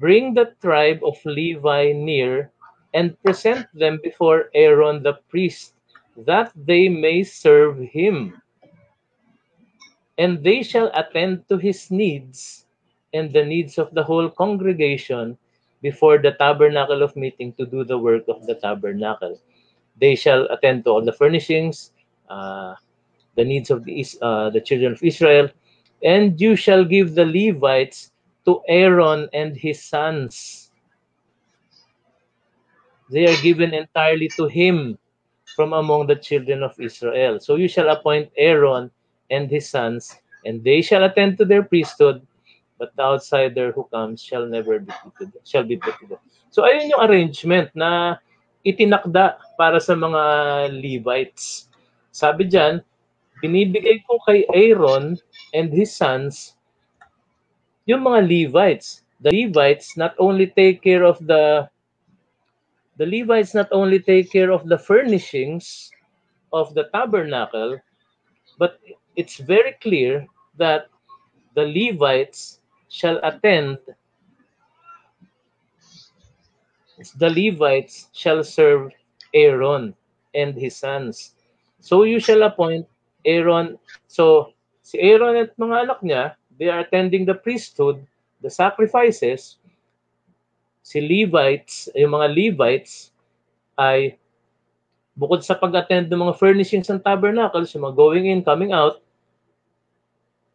Bring 0.00 0.34
the 0.34 0.54
tribe 0.60 1.00
of 1.04 1.20
Levi 1.24 1.92
near 1.92 2.50
and 2.94 3.20
present 3.22 3.66
them 3.74 4.00
before 4.02 4.50
Aaron 4.54 5.02
the 5.02 5.20
priest, 5.28 5.74
that 6.16 6.50
they 6.56 6.88
may 6.88 7.22
serve 7.22 7.78
him. 7.78 8.40
And 10.18 10.42
they 10.42 10.62
shall 10.62 10.90
attend 10.94 11.46
to 11.50 11.58
his 11.58 11.90
needs 11.90 12.64
and 13.12 13.32
the 13.32 13.44
needs 13.44 13.78
of 13.78 13.92
the 13.92 14.02
whole 14.02 14.30
congregation 14.30 15.36
before 15.82 16.18
the 16.18 16.32
tabernacle 16.32 17.02
of 17.02 17.14
meeting 17.16 17.52
to 17.54 17.66
do 17.66 17.84
the 17.84 17.98
work 17.98 18.24
of 18.28 18.46
the 18.46 18.54
tabernacle. 18.54 19.38
They 20.00 20.16
shall 20.16 20.48
attend 20.48 20.84
to 20.84 20.90
all 20.90 21.04
the 21.04 21.12
furnishings, 21.12 21.92
uh, 22.28 22.74
the 23.36 23.44
needs 23.44 23.70
of 23.70 23.84
the, 23.84 24.04
uh, 24.22 24.50
the 24.50 24.60
children 24.60 24.92
of 24.92 25.02
Israel, 25.02 25.48
and 26.02 26.40
you 26.40 26.56
shall 26.56 26.84
give 26.84 27.14
the 27.14 27.24
Levites 27.24 28.12
to 28.44 28.60
Aaron 28.68 29.28
and 29.32 29.56
his 29.56 29.82
sons. 29.82 30.70
They 33.10 33.26
are 33.26 33.40
given 33.42 33.72
entirely 33.72 34.28
to 34.36 34.46
him 34.46 34.98
from 35.54 35.72
among 35.72 36.08
the 36.08 36.16
children 36.16 36.62
of 36.62 36.74
Israel. 36.80 37.38
So 37.38 37.54
you 37.54 37.68
shall 37.68 37.88
appoint 37.88 38.30
Aaron 38.36 38.90
and 39.30 39.50
his 39.50 39.68
sons, 39.68 40.16
and 40.44 40.62
they 40.62 40.82
shall 40.82 41.04
attend 41.04 41.38
to 41.38 41.44
their 41.44 41.62
priesthood, 41.62 42.26
but 42.78 42.94
the 42.96 43.02
outsider 43.02 43.72
who 43.72 43.84
comes 43.94 44.22
shall 44.22 44.46
never 44.46 44.78
be 44.80 44.92
put 45.02 45.14
to 45.18 45.32
shall 45.44 45.64
be 45.64 45.76
put 45.76 45.94
to 46.00 46.06
death. 46.06 46.24
So 46.50 46.62
ayun 46.66 46.90
yung 46.90 47.02
arrangement 47.02 47.70
na 47.74 48.18
itinakda 48.66 49.38
para 49.54 49.78
sa 49.78 49.94
mga 49.94 50.22
Levites. 50.74 51.70
Sabi 52.10 52.50
diyan, 52.50 52.82
binibigay 53.42 54.02
ko 54.08 54.18
kay 54.24 54.44
Aaron 54.54 55.18
and 55.52 55.68
his 55.72 55.92
sons 55.92 56.56
yung 57.86 58.02
mga 58.02 58.20
Levites. 58.26 59.06
The 59.22 59.32
Levites 59.32 59.96
not 59.96 60.12
only 60.18 60.52
take 60.52 60.82
care 60.82 61.06
of 61.06 61.22
the 61.24 61.70
the 63.00 63.06
Levites 63.06 63.54
not 63.54 63.68
only 63.72 64.00
take 64.00 64.28
care 64.32 64.50
of 64.50 64.68
the 64.68 64.76
furnishings 64.76 65.90
of 66.52 66.74
the 66.74 66.88
tabernacle, 66.92 67.78
but 68.58 68.80
it's 69.16 69.38
very 69.38 69.76
clear 69.80 70.26
that 70.56 70.88
the 71.54 71.64
Levites 71.64 72.60
shall 72.88 73.20
attend 73.22 73.78
the 77.16 77.28
Levites 77.28 78.08
shall 78.12 78.42
serve 78.42 78.92
Aaron 79.34 79.94
and 80.34 80.54
his 80.54 80.76
sons. 80.76 81.34
So 81.80 82.04
you 82.04 82.20
shall 82.20 82.42
appoint 82.42 82.86
Aaron, 83.26 83.74
so 84.06 84.54
si 84.86 85.02
Aaron 85.02 85.34
at 85.34 85.52
mga 85.58 85.76
anak 85.90 86.00
niya, 86.06 86.38
they 86.56 86.70
are 86.70 86.86
attending 86.86 87.26
the 87.26 87.34
priesthood 87.34 87.98
the 88.46 88.50
sacrifices, 88.52 89.58
si 90.86 91.02
Levites, 91.02 91.90
yung 91.98 92.14
mga 92.14 92.28
Levites 92.30 93.10
ay 93.74 94.14
bukod 95.16 95.42
sa 95.42 95.58
pag-attend 95.58 96.06
ng 96.06 96.22
mga 96.28 96.38
furnishings 96.38 96.86
ng 96.86 97.02
tabernacle, 97.02 97.64
yung 97.64 97.84
mga 97.90 97.98
going 97.98 98.26
in, 98.30 98.46
coming 98.46 98.70
out, 98.70 99.02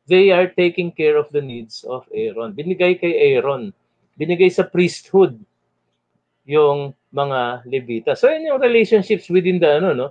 they 0.07 0.31
are 0.31 0.47
taking 0.47 0.87
care 0.87 1.17
of 1.17 1.27
the 1.35 1.41
needs 1.41 1.83
of 1.83 2.07
Aaron. 2.15 2.55
Binigay 2.55 2.95
kay 2.95 3.35
Aaron. 3.35 3.75
Binigay 4.15 4.47
sa 4.47 4.63
priesthood 4.63 5.35
yung 6.47 6.93
mga 7.11 7.67
Levita. 7.67 8.11
So 8.15 8.31
yun 8.31 8.47
yung 8.47 8.61
relationships 8.61 9.27
within 9.27 9.59
the 9.59 9.83
ano 9.83 9.91
no, 9.91 10.07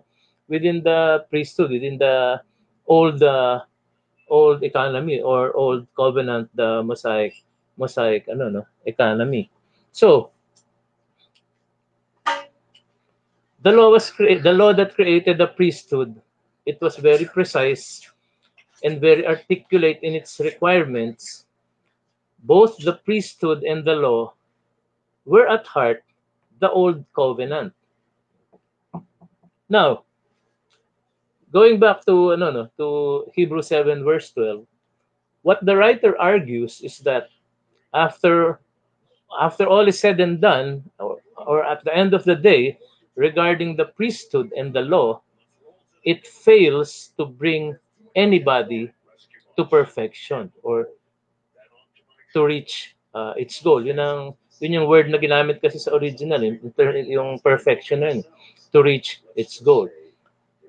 within 0.53 0.85
the 0.85 1.25
priesthood, 1.33 1.73
within 1.73 1.97
the 1.97 2.39
old 2.91 3.23
uh, 3.23 3.61
old 4.29 4.63
economy 4.65 5.21
or 5.23 5.53
old 5.57 5.87
covenant 5.97 6.51
the 6.57 6.83
mosaic 6.83 7.35
mosaic 7.79 8.29
ano 8.29 8.49
no 8.51 8.63
economy. 8.87 9.51
So 9.93 10.31
the 13.63 13.71
law 13.73 13.91
was 13.91 14.11
cre- 14.11 14.41
the 14.43 14.53
law 14.53 14.73
that 14.73 14.95
created 14.95 15.39
the 15.39 15.47
priesthood. 15.47 16.21
It 16.67 16.81
was 16.81 16.97
very 16.97 17.25
precise 17.27 18.11
and 18.83 19.01
very 19.01 19.27
articulate 19.27 20.01
in 20.03 20.15
its 20.15 20.41
requirements. 20.41 21.47
Both 22.45 22.79
the 22.79 22.95
priesthood 22.95 23.63
and 23.65 23.85
the 23.85 23.95
law 23.95 24.35
were 25.27 25.49
at 25.49 25.67
heart 25.67 26.05
the 26.61 26.71
old 26.71 27.05
covenant. 27.15 27.75
Now, 29.71 30.05
going 31.53 31.79
back 31.79 32.05
to 32.07 32.37
no 32.37 32.51
no 32.51 32.69
to 32.79 33.31
Hebrew 33.35 33.63
7 33.63 34.05
verse 34.05 34.31
12, 34.33 34.67
what 35.43 35.65
the 35.65 35.77
writer 35.77 36.19
argues 36.21 36.81
is 36.81 36.99
that 37.01 37.29
after 37.95 38.61
after 39.41 39.67
all 39.67 39.87
is 39.87 39.99
said 39.99 40.19
and 40.21 40.41
done, 40.41 40.83
or, 40.99 41.19
or 41.37 41.65
at 41.65 41.85
the 41.85 41.95
end 41.95 42.15
of 42.15 42.25
the 42.25 42.35
day, 42.35 42.79
regarding 43.15 43.77
the 43.77 43.87
priesthood 43.95 44.51
and 44.57 44.73
the 44.73 44.83
law, 44.83 45.23
it 46.05 46.27
fails 46.27 47.13
to 47.19 47.27
bring 47.27 47.77
anybody 48.17 48.91
to 49.57 49.65
perfection 49.65 50.51
or 50.63 50.89
to 52.33 52.45
reach 52.45 52.97
uh, 53.15 53.35
its 53.37 53.63
goal. 53.63 53.85
Yun 53.85 53.99
ang 53.99 54.35
yun 54.61 54.83
yung 54.83 54.89
word 54.89 55.09
na 55.09 55.19
ginamit 55.19 55.63
kasi 55.63 55.79
sa 55.81 55.97
original, 55.97 56.43
yung 56.45 57.39
perfection 57.41 58.01
na 58.01 58.13
yun, 58.13 58.21
to 58.73 58.83
reach 58.83 59.23
its 59.37 59.59
goal. 59.61 59.89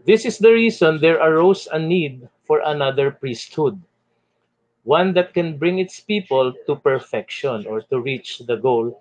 This 0.05 0.25
is 0.25 0.37
the 0.41 0.49
reason 0.49 0.97
there 0.97 1.21
arose 1.21 1.67
a 1.69 1.77
need 1.77 2.27
for 2.49 2.61
another 2.65 3.11
priesthood, 3.11 3.77
one 4.83 5.13
that 5.13 5.33
can 5.33 5.57
bring 5.57 5.77
its 5.77 5.99
people 5.99 6.53
to 6.65 6.75
perfection 6.75 7.65
or 7.69 7.81
to 7.93 8.01
reach 8.01 8.41
the 8.49 8.57
goal 8.57 8.97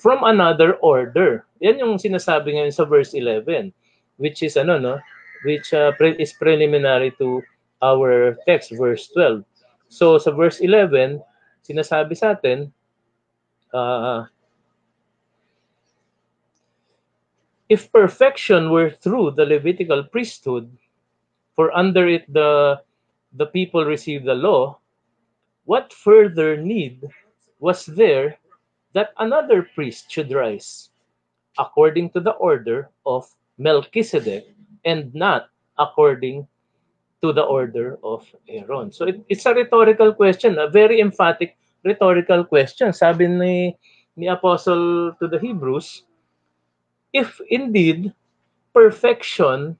from 0.00 0.24
another 0.24 0.80
order. 0.80 1.44
Yan 1.60 1.80
yung 1.80 2.00
sinasabi 2.00 2.56
ngayon 2.56 2.72
sa 2.72 2.88
verse 2.88 3.12
11, 3.12 3.72
which 4.16 4.40
is 4.40 4.56
ano 4.56 4.80
no, 4.80 4.96
which 5.44 5.72
uh, 5.76 5.92
pre- 6.00 6.16
is 6.16 6.32
preliminary 6.32 7.12
to 7.20 7.44
our 7.84 8.36
text 8.48 8.72
verse 8.80 9.12
12. 9.12 9.44
So 9.92 10.16
sa 10.16 10.32
verse 10.32 10.64
11, 10.64 11.20
sinasabi 11.68 12.16
sa 12.16 12.32
atin 12.32 12.72
uh, 13.76 14.24
if 17.68 17.90
perfection 17.92 18.70
were 18.70 18.90
through 18.90 19.32
the 19.32 19.44
Levitical 19.44 20.04
priesthood, 20.04 20.70
for 21.56 21.72
under 21.76 22.08
it 22.08 22.26
the 22.32 22.80
the 23.34 23.46
people 23.46 23.84
received 23.84 24.26
the 24.26 24.34
law, 24.34 24.78
what 25.64 25.92
further 25.92 26.56
need 26.56 27.02
was 27.58 27.86
there 27.86 28.38
that 28.92 29.10
another 29.18 29.66
priest 29.74 30.10
should 30.10 30.30
rise 30.30 30.90
according 31.58 32.10
to 32.10 32.20
the 32.20 32.34
order 32.38 32.90
of 33.06 33.26
Melchizedek 33.58 34.46
and 34.84 35.14
not 35.14 35.50
according 35.78 36.46
to 37.22 37.32
the 37.32 37.42
order 37.42 37.98
of 38.04 38.22
Aaron. 38.48 38.92
So 38.92 39.06
it, 39.06 39.24
it's 39.28 39.46
a 39.46 39.54
rhetorical 39.54 40.12
question, 40.12 40.58
a 40.58 40.68
very 40.68 41.00
emphatic 41.00 41.56
rhetorical 41.84 42.44
question. 42.44 42.92
Sabi 42.92 43.26
ni, 43.26 43.76
ni 44.16 44.26
Apostle 44.28 45.14
to 45.18 45.26
the 45.26 45.38
Hebrews, 45.38 46.04
if 47.14 47.40
indeed 47.48 48.12
perfection 48.74 49.78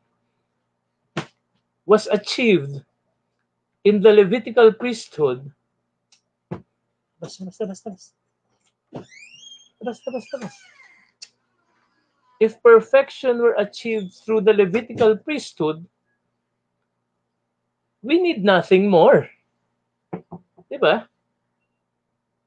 was 1.84 2.06
achieved 2.06 2.80
in 3.84 4.00
the 4.00 4.12
Levitical 4.12 4.72
priesthood. 4.72 5.50
If 12.40 12.62
perfection 12.62 13.38
were 13.38 13.54
achieved 13.58 14.14
through 14.24 14.42
the 14.42 14.54
Levitical 14.54 15.16
priesthood, 15.18 15.84
we 18.00 18.22
need 18.22 18.44
nothing 18.44 18.88
more. 18.88 19.28
Diba? 20.70 21.08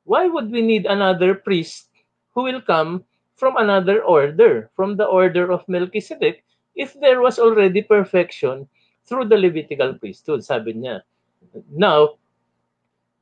why 0.07 0.25
would 0.25 0.49
we 0.49 0.63
need 0.63 0.85
another 0.87 1.35
priest 1.35 1.91
who 2.33 2.43
will 2.43 2.61
come 2.61 3.03
from 3.37 3.55
another 3.57 4.01
order, 4.03 4.69
from 4.75 4.97
the 4.97 5.05
order 5.05 5.51
of 5.51 5.67
Melchizedek, 5.69 6.43
if 6.75 6.93
there 6.99 7.21
was 7.21 7.39
already 7.39 7.81
perfection 7.81 8.67
through 9.05 9.29
the 9.29 9.37
Levitical 9.37 9.93
priesthood, 9.93 10.43
sabi 10.43 10.73
niya. 10.73 11.01
Now, 11.71 12.17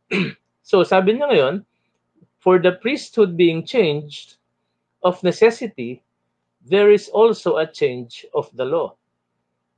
so 0.64 0.84
sabi 0.84 1.20
niya 1.20 1.30
ngayon, 1.30 1.56
for 2.40 2.60
the 2.60 2.80
priesthood 2.80 3.36
being 3.36 3.68
changed 3.68 4.40
of 5.04 5.22
necessity, 5.22 6.02
there 6.64 6.90
is 6.90 7.12
also 7.12 7.58
a 7.58 7.68
change 7.68 8.26
of 8.34 8.50
the 8.56 8.66
law. 8.66 8.96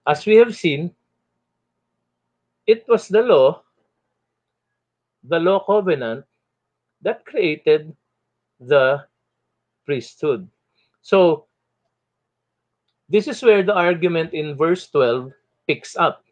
As 0.06 0.26
we 0.26 0.38
have 0.38 0.56
seen, 0.56 0.94
it 2.68 2.88
was 2.88 3.08
the 3.10 3.22
law, 3.22 3.64
the 5.24 5.40
law 5.40 5.60
covenant, 5.66 6.24
that 7.02 7.26
created 7.26 7.96
the 8.60 9.04
priesthood. 9.88 10.48
So, 11.02 11.48
this 13.10 13.28
is 13.28 13.42
where 13.42 13.64
the 13.64 13.74
argument 13.74 14.36
in 14.36 14.60
verse 14.60 14.92
12 14.92 15.32
picks 15.68 15.96
up. 15.96 16.24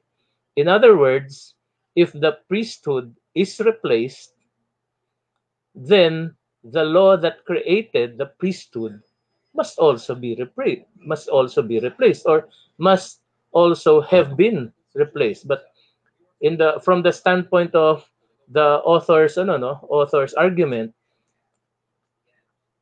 In 0.56 0.68
other 0.68 0.97
words, 0.97 1.56
if 1.95 2.12
the 2.12 2.43
priesthood 2.47 3.16
is 3.34 3.60
replaced, 3.64 4.36
then 5.74 6.36
the 6.64 6.84
law 6.84 7.16
that 7.16 7.45
created 7.45 8.18
the 8.18 8.28
priesthood 8.39 9.01
must 9.53 9.80
also 9.80 10.16
be 10.16 10.36
replaced, 10.36 10.84
must 10.99 11.30
also 11.30 11.62
be 11.62 11.80
replaced, 11.80 12.28
or 12.28 12.47
must 12.78 13.22
also 13.51 14.01
have 14.01 14.36
been 14.36 14.72
replaced. 14.95 15.47
But 15.47 15.72
in 16.41 16.58
the 16.58 16.80
from 16.84 17.03
the 17.03 17.12
standpoint 17.12 17.76
of 17.76 18.03
the 18.49 18.80
author's 18.84 19.38
ano 19.38 19.58
no 19.58 19.74
author's 19.89 20.34
argument 20.36 20.95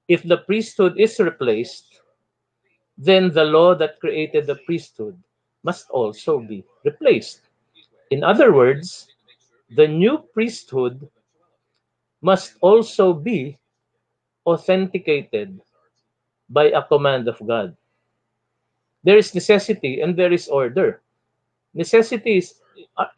if 0.07 0.23
the 0.23 0.37
priesthood 0.37 0.99
is 0.99 1.19
replaced 1.19 2.01
then 2.97 3.31
the 3.31 3.43
law 3.43 3.73
that 3.73 3.99
created 3.99 4.45
the 4.45 4.55
priesthood 4.67 5.17
must 5.63 5.89
also 5.89 6.39
be 6.39 6.63
replaced. 6.85 7.41
In 8.11 8.23
other 8.23 8.53
words 8.53 9.07
the 9.75 9.87
new 9.87 10.19
priesthood 10.33 11.09
must 12.21 12.55
also 12.61 13.13
be 13.13 13.57
authenticated 14.45 15.59
by 16.49 16.65
a 16.65 16.83
command 16.83 17.27
of 17.27 17.39
God. 17.45 17.75
There 19.03 19.17
is 19.17 19.33
necessity 19.33 20.01
and 20.01 20.15
there 20.15 20.31
is 20.31 20.47
order. 20.47 21.01
Necessity 21.73 22.37
is 22.37 22.55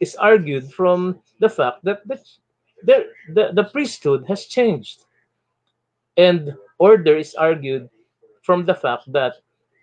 is 0.00 0.16
argued 0.16 0.72
from 0.72 1.18
the 1.40 1.48
fact 1.48 1.84
that 1.84 2.06
the, 2.06 2.20
the, 2.84 3.06
the, 3.32 3.50
the 3.54 3.64
priesthood 3.64 4.24
has 4.28 4.46
changed. 4.46 5.04
And 6.16 6.54
order 6.78 7.16
is 7.16 7.34
argued 7.34 7.88
from 8.42 8.64
the 8.66 8.74
fact 8.74 9.10
that 9.12 9.34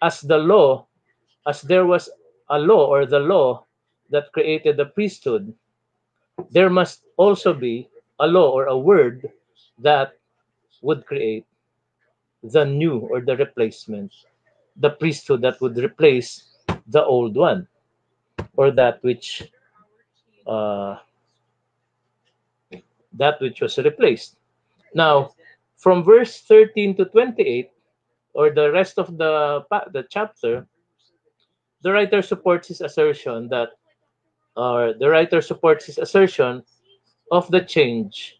as 0.01 0.21
the 0.21 0.37
law, 0.37 0.85
as 1.47 1.61
there 1.61 1.85
was 1.85 2.09
a 2.49 2.59
law 2.59 2.87
or 2.87 3.05
the 3.05 3.19
law 3.19 3.65
that 4.09 4.31
created 4.33 4.77
the 4.77 4.85
priesthood, 4.85 5.53
there 6.51 6.69
must 6.69 7.03
also 7.17 7.53
be 7.53 7.89
a 8.19 8.27
law 8.27 8.49
or 8.51 8.65
a 8.65 8.77
word 8.77 9.29
that 9.79 10.13
would 10.81 11.05
create 11.05 11.45
the 12.43 12.65
new 12.65 12.99
or 12.99 13.21
the 13.21 13.35
replacement, 13.37 14.13
the 14.77 14.89
priesthood 14.91 15.41
that 15.41 15.59
would 15.61 15.77
replace 15.77 16.43
the 16.87 17.03
old 17.03 17.35
one 17.35 17.67
or 18.57 18.71
that 18.71 19.01
which 19.03 19.43
uh, 20.47 20.97
that 23.13 23.39
which 23.41 23.61
was 23.61 23.77
replaced. 23.77 24.35
Now, 24.93 25.33
from 25.83 26.01
verse 26.01 26.39
13 26.47 26.95
to 26.95 27.03
28, 27.03 27.69
or 28.33 28.49
the 28.55 28.71
rest 28.71 28.97
of 28.97 29.17
the, 29.17 29.59
the 29.91 30.07
chapter, 30.09 30.65
the 31.81 31.91
writer 31.91 32.21
supports 32.21 32.69
his 32.69 32.79
assertion 32.79 33.49
that, 33.49 33.75
or 34.55 34.93
the 34.93 35.09
writer 35.09 35.41
supports 35.41 35.85
his 35.85 35.97
assertion 35.97 36.63
of 37.31 37.51
the 37.51 37.59
change 37.59 38.39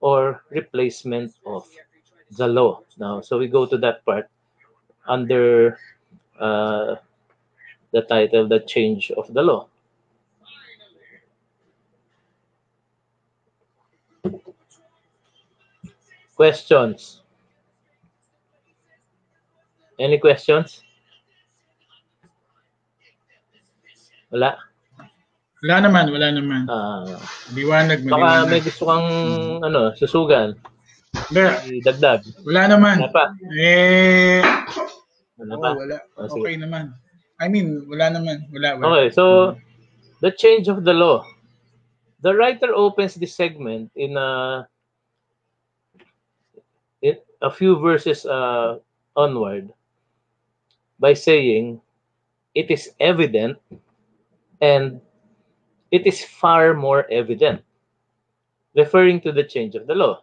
or 0.00 0.42
replacement 0.48 1.34
of 1.44 1.68
the 2.38 2.48
law. 2.48 2.80
Now, 2.96 3.20
so 3.20 3.36
we 3.36 3.48
go 3.48 3.66
to 3.66 3.76
that 3.84 4.02
part 4.06 4.30
under 5.06 5.78
uh, 6.40 6.96
the 7.92 8.00
title, 8.08 8.48
The 8.48 8.60
Change 8.60 9.10
of 9.10 9.28
the 9.34 9.42
Law. 9.42 9.68
Questions? 16.38 17.20
Any 19.98 20.22
questions? 20.22 20.86
Wala? 24.30 24.54
Wala 25.58 25.76
naman, 25.82 26.06
wala 26.14 26.28
naman. 26.30 26.62
Ah, 26.70 27.18
Liwanag, 27.50 28.06
baka 28.06 28.46
maliwanag. 28.46 28.50
may 28.54 28.60
gusto 28.62 28.86
kang 28.86 29.08
ano, 29.66 29.90
susugan. 29.98 30.54
Hindi, 31.34 31.82
Dagdag. 31.82 32.22
wala 32.46 32.62
naman. 32.70 33.02
Wala 33.02 33.10
pa. 33.10 33.24
Eh, 33.58 34.38
Wala 35.42 35.52
oo, 35.58 35.62
pa. 35.64 35.70
wala. 35.74 35.96
Oh, 36.14 36.30
sige. 36.30 36.38
Okay 36.46 36.54
naman. 36.62 36.94
I 37.42 37.50
mean, 37.50 37.82
wala 37.90 38.14
naman. 38.14 38.46
Wala, 38.54 38.78
wala. 38.78 38.86
Okay, 38.94 39.06
so 39.10 39.58
the 40.22 40.30
change 40.30 40.70
of 40.70 40.86
the 40.86 40.94
law. 40.94 41.26
The 42.22 42.30
writer 42.34 42.70
opens 42.70 43.18
this 43.18 43.34
segment 43.34 43.90
in 43.98 44.14
a 44.14 44.62
a 47.42 47.50
few 47.50 47.78
verses 47.78 48.26
uh, 48.26 48.78
onward 49.16 49.70
by 50.98 51.14
saying 51.14 51.80
it 52.54 52.70
is 52.70 52.90
evident 53.00 53.58
and 54.60 55.00
it 55.90 56.06
is 56.06 56.24
far 56.24 56.74
more 56.74 57.06
evident 57.10 57.62
referring 58.74 59.20
to 59.20 59.32
the 59.32 59.44
change 59.44 59.74
of 59.74 59.86
the 59.86 59.94
law. 59.94 60.22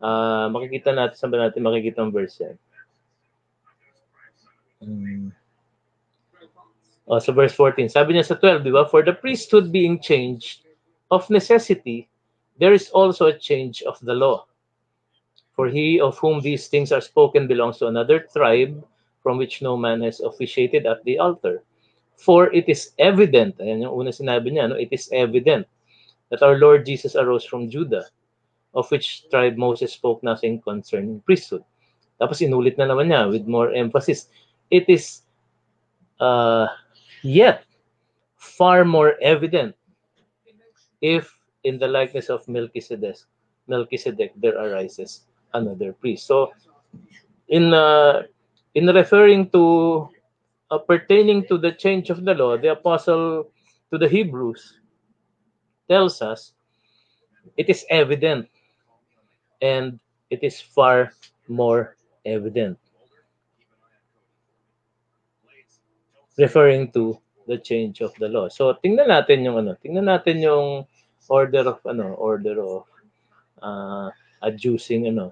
Uh, 0.00 0.48
makikita 0.52 0.92
natin, 0.92 1.16
saan 1.16 1.32
ba 1.32 1.48
natin 1.48 1.64
makikita 1.64 2.04
ang 2.04 2.12
verse 2.12 2.36
yan? 2.40 2.56
Hmm. 4.84 5.28
Oh, 7.08 7.18
so 7.18 7.32
verse 7.32 7.52
14. 7.52 7.88
Sabi 7.88 8.16
niya 8.16 8.24
sa 8.24 8.36
12, 8.36 8.64
di 8.64 8.72
ba? 8.72 8.88
For 8.88 9.04
the 9.04 9.12
priesthood 9.12 9.68
being 9.68 10.00
changed 10.00 10.64
of 11.12 11.28
necessity, 11.28 12.08
there 12.56 12.72
is 12.72 12.88
also 12.96 13.28
a 13.28 13.36
change 13.36 13.84
of 13.84 14.00
the 14.00 14.16
law. 14.16 14.48
For 15.54 15.68
he 15.68 16.00
of 16.00 16.18
whom 16.18 16.40
these 16.40 16.66
things 16.66 16.90
are 16.90 17.00
spoken 17.00 17.46
belongs 17.46 17.78
to 17.78 17.86
another 17.86 18.26
tribe 18.34 18.84
from 19.22 19.38
which 19.38 19.62
no 19.62 19.76
man 19.76 20.02
has 20.02 20.20
officiated 20.20 20.86
at 20.86 21.02
the 21.04 21.18
altar. 21.18 21.62
For 22.16 22.52
it 22.52 22.68
is 22.68 22.92
evident, 22.98 23.58
ayan 23.58 23.82
yung 23.82 23.94
una 23.94 24.10
sinabi 24.10 24.54
niya, 24.54 24.70
no? 24.70 24.76
it 24.76 24.90
is 24.90 25.10
evident 25.10 25.66
that 26.30 26.42
our 26.42 26.58
Lord 26.58 26.86
Jesus 26.86 27.14
arose 27.16 27.44
from 27.44 27.70
Judah, 27.70 28.06
of 28.74 28.90
which 28.90 29.28
tribe 29.30 29.56
Moses 29.56 29.94
spoke 29.94 30.22
nothing 30.22 30.60
concerning 30.62 31.22
priesthood. 31.22 31.62
Tapos 32.20 32.42
inulit 32.42 32.78
na 32.78 32.86
naman 32.86 33.10
niya 33.10 33.30
with 33.30 33.46
more 33.46 33.74
emphasis. 33.74 34.30
It 34.70 34.86
is 34.86 35.22
uh, 36.20 36.66
yet 37.22 37.66
far 38.36 38.84
more 38.84 39.18
evident 39.22 39.74
if 41.02 41.30
in 41.64 41.78
the 41.78 41.88
likeness 41.88 42.30
of 42.30 42.46
Melchizedek, 42.48 43.18
Melchizedek 43.66 44.32
there 44.36 44.56
arises 44.56 45.26
another 45.54 45.94
priest. 45.94 46.26
So, 46.26 46.52
in 47.48 47.72
uh, 47.72 48.26
in 48.74 48.86
referring 48.86 49.48
to 49.50 50.08
uh, 50.70 50.78
pertaining 50.78 51.46
to 51.46 51.56
the 51.56 51.72
change 51.72 52.10
of 52.10 52.24
the 52.24 52.34
law, 52.34 52.58
the 52.58 52.72
apostle 52.72 53.48
to 53.90 53.98
the 53.98 54.08
Hebrews 54.08 54.78
tells 55.88 56.20
us 56.20 56.52
it 57.56 57.70
is 57.70 57.86
evident 57.88 58.48
and 59.62 60.00
it 60.30 60.42
is 60.42 60.60
far 60.60 61.12
more 61.48 61.96
evident. 62.26 62.78
Referring 66.36 66.90
to 66.92 67.18
the 67.46 67.58
change 67.58 68.00
of 68.00 68.10
the 68.18 68.26
law. 68.26 68.48
So 68.48 68.74
tingnan 68.82 69.12
natin 69.12 69.46
yung 69.46 69.62
ano, 69.62 69.78
tingnan 69.78 70.10
natin 70.10 70.42
yung 70.42 70.88
order 71.30 71.62
of 71.70 71.78
ano, 71.86 72.18
order 72.18 72.58
of 72.58 72.82
uh, 73.62 74.10
adducing 74.42 75.06
ano 75.06 75.30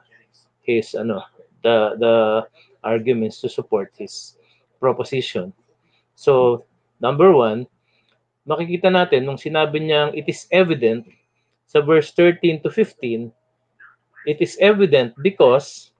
his 0.62 0.94
ano 0.94 1.22
the 1.62 1.98
the 1.98 2.14
arguments 2.82 3.38
to 3.42 3.48
support 3.48 3.94
his 3.94 4.38
proposition. 4.82 5.54
So 6.18 6.64
number 6.98 7.30
one, 7.30 7.66
makikita 8.46 8.90
natin 8.90 9.26
nung 9.26 9.38
sinabi 9.38 9.78
niyang 9.82 10.14
it 10.14 10.26
is 10.26 10.50
evident 10.50 11.06
sa 11.72 11.80
verse 11.80 12.12
13 12.12 12.60
to 12.60 12.68
15, 12.68 13.32
it 14.28 14.38
is 14.44 14.60
evident 14.60 15.16
because 15.24 15.92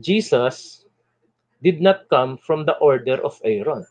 Jesus 0.00 0.86
did 1.60 1.80
not 1.80 2.08
come 2.08 2.40
from 2.40 2.64
the 2.64 2.76
order 2.80 3.20
of 3.20 3.36
Aaron. 3.44 3.84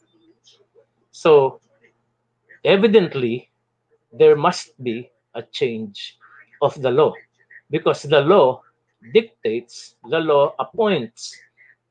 So, 1.13 1.61
evidently, 2.65 3.49
there 4.13 4.35
must 4.35 4.73
be 4.81 5.09
a 5.33 5.41
change 5.41 6.17
of 6.61 6.73
the 6.81 6.91
law 6.91 7.13
because 7.69 8.03
the 8.03 8.21
law 8.21 8.64
dictates, 9.13 9.95
the 10.09 10.19
law 10.19 10.55
appoints 10.57 11.35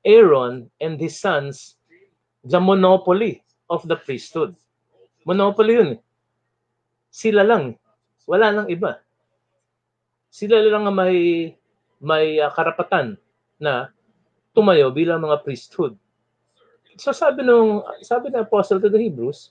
Aaron 0.05 0.71
and 0.81 1.01
his 1.01 1.19
sons 1.19 1.77
the 2.45 2.61
monopoly 2.61 3.43
of 3.71 3.87
the 3.89 3.97
priesthood. 3.97 4.55
Monopoly 5.25 5.75
yun. 5.75 5.91
Sila 7.09 7.41
lang. 7.41 7.81
Wala 8.29 8.53
nang 8.53 8.69
iba. 8.69 9.01
Sila 10.29 10.61
lang 10.61 10.85
ang 10.85 10.97
may, 10.97 11.51
may 12.05 12.37
uh, 12.41 12.53
karapatan 12.53 13.17
na 13.57 13.89
tumayo 14.53 14.93
bilang 14.93 15.25
mga 15.25 15.41
priesthood. 15.41 15.97
So 17.01 17.11
sabi 17.11 17.43
nung 17.43 17.83
sabi 18.07 18.31
ng 18.31 18.47
apostle 18.47 18.79
to 18.79 18.93
the 18.93 19.01
Hebrews, 19.01 19.51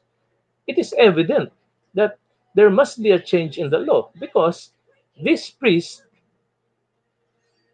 it 0.70 0.80
is 0.80 0.96
evident 0.96 1.52
that 1.92 2.16
there 2.56 2.72
must 2.72 3.04
be 3.04 3.12
a 3.12 3.20
change 3.20 3.58
in 3.58 3.68
the 3.68 3.82
law 3.84 4.14
because 4.22 4.72
this 5.20 5.52
priest 5.52 6.08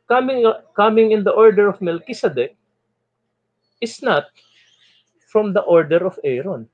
coming 0.10 0.44
coming 0.76 1.14
in 1.14 1.24
the 1.24 1.32
order 1.32 1.70
of 1.70 1.80
Melchizedek 1.80 2.58
is 3.80 4.02
not 4.02 4.34
from 5.30 5.54
the 5.54 5.62
order 5.64 6.02
of 6.02 6.18
Aaron. 6.26 6.68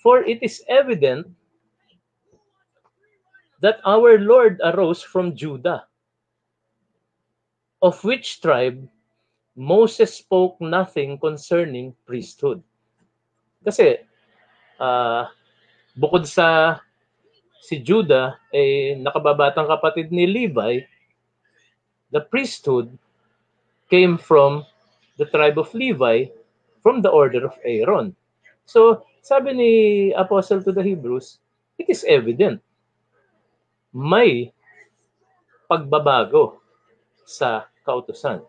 For 0.00 0.24
it 0.24 0.40
is 0.40 0.64
evident 0.64 1.28
that 3.60 3.84
our 3.84 4.16
Lord 4.16 4.56
arose 4.64 5.04
from 5.04 5.36
Judah, 5.36 5.84
of 7.84 8.00
which 8.00 8.40
tribe 8.40 8.80
Moses 9.52 10.16
spoke 10.16 10.56
nothing 10.56 11.20
concerning 11.20 11.92
priesthood. 12.08 12.64
Kasi 13.60 14.00
uh, 14.80 15.28
bukod 16.00 16.24
sa 16.24 16.80
si 17.60 17.84
Judah 17.84 18.40
ay 18.56 18.96
eh, 18.96 18.96
nakababatang 18.96 19.68
kapatid 19.68 20.08
ni 20.08 20.24
Levi, 20.24 20.80
the 22.12 22.20
priesthood 22.20 22.90
came 23.90 24.18
from 24.18 24.64
the 25.18 25.26
tribe 25.26 25.58
of 25.58 25.72
Levi 25.74 26.26
from 26.82 27.02
the 27.02 27.10
order 27.10 27.44
of 27.44 27.58
Aaron. 27.64 28.16
So, 28.64 29.04
sabi 29.20 29.52
ni 29.52 29.72
Apostle 30.12 30.62
to 30.64 30.72
the 30.72 30.82
Hebrews, 30.82 31.38
it 31.78 31.90
is 31.90 32.04
evident 32.08 32.62
may 33.92 34.54
pagbabago 35.66 36.62
sa 37.26 37.66
kautusan. 37.86 38.42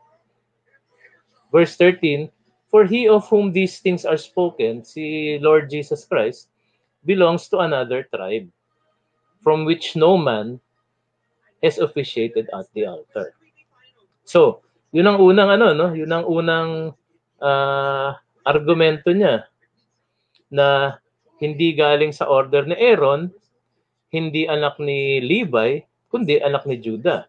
Verse 1.49 1.75
13, 1.75 2.29
For 2.71 2.85
he 2.85 3.09
of 3.09 3.27
whom 3.27 3.51
these 3.51 3.83
things 3.83 4.05
are 4.07 4.17
spoken, 4.17 4.85
si 4.85 5.37
Lord 5.41 5.69
Jesus 5.69 6.05
Christ, 6.05 6.47
belongs 7.03 7.49
to 7.51 7.59
another 7.59 8.07
tribe, 8.07 8.47
from 9.43 9.65
which 9.65 9.97
no 9.97 10.15
man 10.15 10.61
has 11.61 11.77
officiated 11.77 12.47
at 12.55 12.71
the 12.73 12.87
altar. 12.87 13.35
So, 14.25 14.61
yun 14.91 15.07
ang 15.07 15.19
unang 15.19 15.49
ano, 15.49 15.73
no? 15.73 15.87
Yun 15.95 16.11
ang 16.11 16.25
unang 16.27 16.69
uh, 17.41 18.09
argumento 18.45 19.11
niya 19.11 19.47
na 20.51 20.99
hindi 21.41 21.73
galing 21.73 22.13
sa 22.13 22.29
order 22.29 22.67
ni 22.67 22.77
Aaron, 22.77 23.31
hindi 24.13 24.45
anak 24.45 24.77
ni 24.77 25.23
Levi, 25.23 25.81
kundi 26.11 26.37
anak 26.43 26.67
ni 26.67 26.77
Judah. 26.77 27.25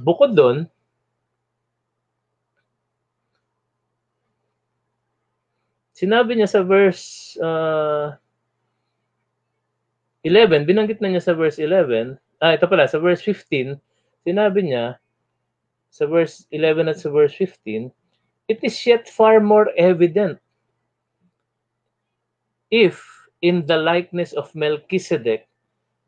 Bukod 0.00 0.34
doon, 0.34 0.66
sinabi 5.94 6.34
niya 6.34 6.50
sa 6.50 6.66
verse 6.66 7.38
uh, 7.38 8.16
11, 10.26 10.64
binanggit 10.64 10.98
na 10.98 11.12
niya 11.12 11.22
sa 11.22 11.36
verse 11.36 11.60
11, 11.60 12.16
ah, 12.40 12.52
ito 12.56 12.64
pala, 12.66 12.88
sa 12.88 12.98
verse 12.98 13.20
15, 13.22 13.76
sinabi 14.24 14.60
niya, 14.64 14.98
sa 15.94 16.10
verse 16.10 16.50
11 16.50 16.90
at 16.90 16.98
sa 16.98 17.06
verse 17.14 17.38
15, 17.38 17.86
it 18.50 18.58
is 18.66 18.74
yet 18.82 19.06
far 19.06 19.38
more 19.38 19.70
evident 19.78 20.42
if 22.74 22.98
in 23.46 23.62
the 23.70 23.78
likeness 23.78 24.34
of 24.34 24.50
Melchizedek 24.58 25.46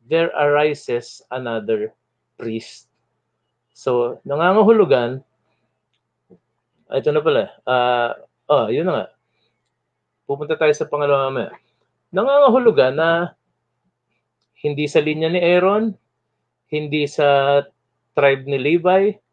there 0.03 0.27
arises 0.35 1.23
another 1.31 1.95
priest. 2.35 2.91
So, 3.71 4.19
nangangahulugan, 4.27 5.23
ito 6.91 7.09
na 7.15 7.23
pala, 7.23 7.43
uh, 7.63 8.11
oh, 8.51 8.67
yun 8.67 8.91
na 8.91 8.91
nga. 8.91 9.07
Pupunta 10.27 10.59
tayo 10.59 10.75
sa 10.75 10.89
pangalawa 10.91 11.31
mamaya. 11.31 11.51
Nangangahulugan 12.11 12.91
na 12.99 13.09
hindi 14.59 14.83
sa 14.91 14.99
linya 14.99 15.31
ni 15.31 15.39
Aaron, 15.39 15.95
hindi 16.67 17.07
sa 17.07 17.61
tribe 18.17 18.43
ni 18.43 18.59
Levi, 18.59 19.26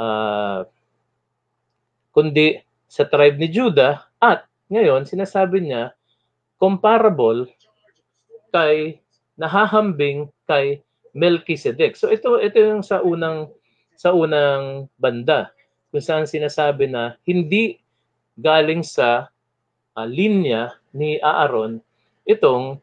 uh, 0.00 0.64
kundi 2.16 2.64
sa 2.88 3.04
tribe 3.04 3.36
ni 3.36 3.52
Judah 3.52 4.08
at 4.16 4.48
ngayon 4.72 5.04
sinasabi 5.04 5.60
niya 5.60 5.92
comparable 6.56 7.46
kay 8.50 8.98
nahahambing 9.36 10.32
kay 10.48 10.80
Melchizedek. 11.12 11.98
So 11.98 12.08
ito 12.08 12.40
ito 12.40 12.56
yung 12.56 12.82
sa 12.82 13.04
unang 13.04 13.52
sa 13.94 14.16
unang 14.16 14.88
banda 14.96 15.52
kung 15.92 16.02
saan 16.02 16.24
sinasabi 16.24 16.88
na 16.88 17.18
hindi 17.28 17.78
galing 18.38 18.80
sa 18.80 19.28
uh, 19.94 20.06
linya 20.06 20.72
ni 20.94 21.18
Aaron 21.20 21.82
itong 22.24 22.78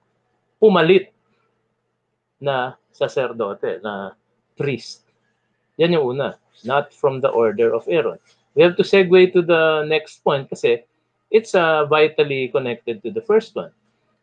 pumalit 0.59 1.13
na 2.37 2.77
sacerdote, 2.93 3.81
na 3.81 4.13
priest. 4.57 5.05
Yan 5.77 5.97
yung 5.97 6.17
una, 6.17 6.37
not 6.63 6.93
from 6.93 7.21
the 7.21 7.29
order 7.29 7.73
of 7.73 7.87
Aaron. 7.87 8.19
We 8.55 8.63
have 8.63 8.75
to 8.77 8.83
segue 8.83 9.33
to 9.33 9.41
the 9.41 9.85
next 9.85 10.23
point 10.23 10.49
kasi 10.49 10.83
it's 11.29 11.53
uh, 11.53 11.85
vitally 11.85 12.47
connected 12.49 13.03
to 13.03 13.11
the 13.11 13.21
first 13.21 13.55
one. 13.55 13.71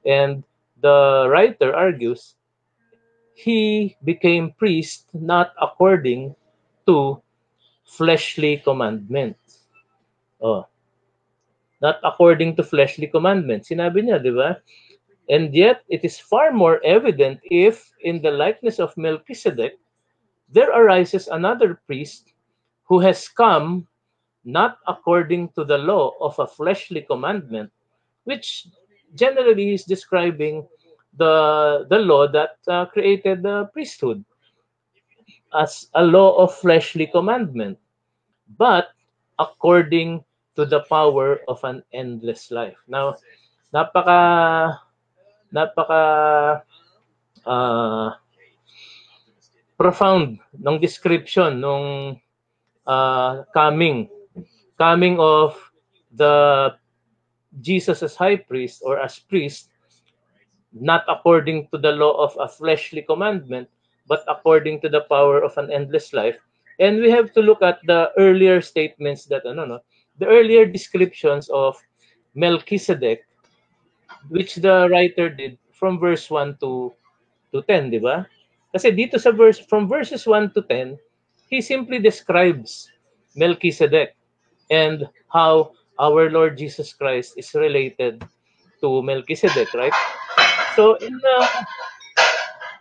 And 0.07 0.43
the 0.81 1.29
writer 1.31 1.75
argues 1.75 2.35
he 3.35 3.97
became 4.05 4.55
priest 4.59 5.11
not 5.13 5.53
according 5.61 6.35
to 6.87 7.21
fleshly 7.85 8.59
commandments. 8.59 9.67
Oh. 10.41 10.67
Not 11.83 11.99
according 12.03 12.57
to 12.57 12.63
fleshly 12.63 13.07
commandments. 13.07 13.69
Sinabi 13.69 14.07
niya, 14.07 14.23
di 14.23 14.31
ba? 14.31 14.59
And 15.29 15.55
yet, 15.55 15.83
it 15.89 16.05
is 16.05 16.19
far 16.19 16.53
more 16.53 16.85
evident 16.85 17.41
if, 17.49 17.91
in 18.01 18.21
the 18.21 18.31
likeness 18.31 18.79
of 18.79 18.97
Melchizedek, 18.97 19.81
there 20.49 20.71
arises 20.71 21.29
another 21.29 21.81
priest 21.87 22.33
who 22.85 23.01
has 23.01 23.29
come 23.29 23.87
not 24.45 24.79
according 24.87 25.49
to 25.57 25.65
the 25.65 25.79
law 25.79 26.13
of 26.21 26.39
a 26.39 26.47
fleshly 26.47 27.01
commandment, 27.03 27.73
which 28.25 28.69
generally 29.15 29.75
is 29.75 29.85
describing 29.85 30.67
the, 31.17 31.87
the 31.89 31.99
law 31.99 32.29
that 32.29 32.59
uh, 32.69 32.85
created 32.87 33.43
the 33.43 33.65
priesthood 33.73 34.25
as 35.55 35.89
a 35.95 36.03
law 36.03 36.37
of 36.37 36.55
fleshly 36.55 37.07
commandment, 37.07 37.79
but 38.59 38.89
according 39.39 40.23
to 40.57 40.65
the 40.65 40.81
power 40.91 41.41
of 41.49 41.63
an 41.65 41.83
endless 41.93 42.51
life. 42.51 42.77
Now, 42.87 43.17
napaka 43.73 44.79
napaka 45.55 46.63
uh, 47.47 48.11
profound 49.85 50.41
ng 50.65 50.81
description 50.81 51.61
nung 51.61 52.17
uh, 52.89 53.45
coming 53.53 54.09
coming 54.81 55.21
of 55.21 55.53
the 56.17 56.73
Jesus 57.61 58.01
as 58.01 58.17
high 58.17 58.41
priest 58.41 58.81
or 58.81 58.97
as 58.97 59.21
priest, 59.21 59.69
not 60.73 61.05
according 61.05 61.69
to 61.69 61.77
the 61.77 61.93
law 61.93 62.17
of 62.17 62.33
a 62.41 62.49
fleshly 62.49 63.05
commandment, 63.05 63.69
but 64.09 64.25
according 64.25 64.81
to 64.81 64.89
the 64.89 65.05
power 65.13 65.45
of 65.45 65.53
an 65.61 65.69
endless 65.69 66.17
life. 66.17 66.41
And 66.81 66.99
we 66.99 67.13
have 67.13 67.37
to 67.37 67.45
look 67.45 67.61
at 67.61 67.79
the 67.87 68.11
earlier 68.17 68.65
statements 68.65 69.29
that, 69.31 69.47
ano, 69.47 69.69
no, 69.69 69.79
the 70.19 70.27
earlier 70.27 70.67
descriptions 70.67 71.47
of 71.53 71.79
Melchizedek, 72.35 73.23
which 74.33 74.57
the 74.57 74.89
writer 74.91 75.31
did 75.31 75.61
from 75.71 76.01
verse 76.01 76.27
1 76.27 76.59
to, 76.59 76.91
to 77.53 77.63
10, 77.63 77.95
di 77.95 78.03
ba? 78.03 78.27
Kasi 78.75 78.91
dito 78.91 79.23
sa 79.23 79.31
verse, 79.31 79.63
from 79.71 79.87
verses 79.87 80.27
1 80.27 80.51
to 80.59 80.67
10, 80.67 80.99
he 81.47 81.63
simply 81.63 82.03
describes 82.03 82.91
Melchizedek 83.39 84.19
and 84.67 85.07
how 85.31 85.79
our 86.03 86.27
Lord 86.27 86.59
Jesus 86.59 86.91
Christ 86.91 87.39
is 87.39 87.55
related 87.55 88.27
to 88.83 88.99
Melchizedek, 88.99 89.71
right? 89.79 89.95
So 90.75 90.99
in 90.99 91.15
uh, 91.23 91.47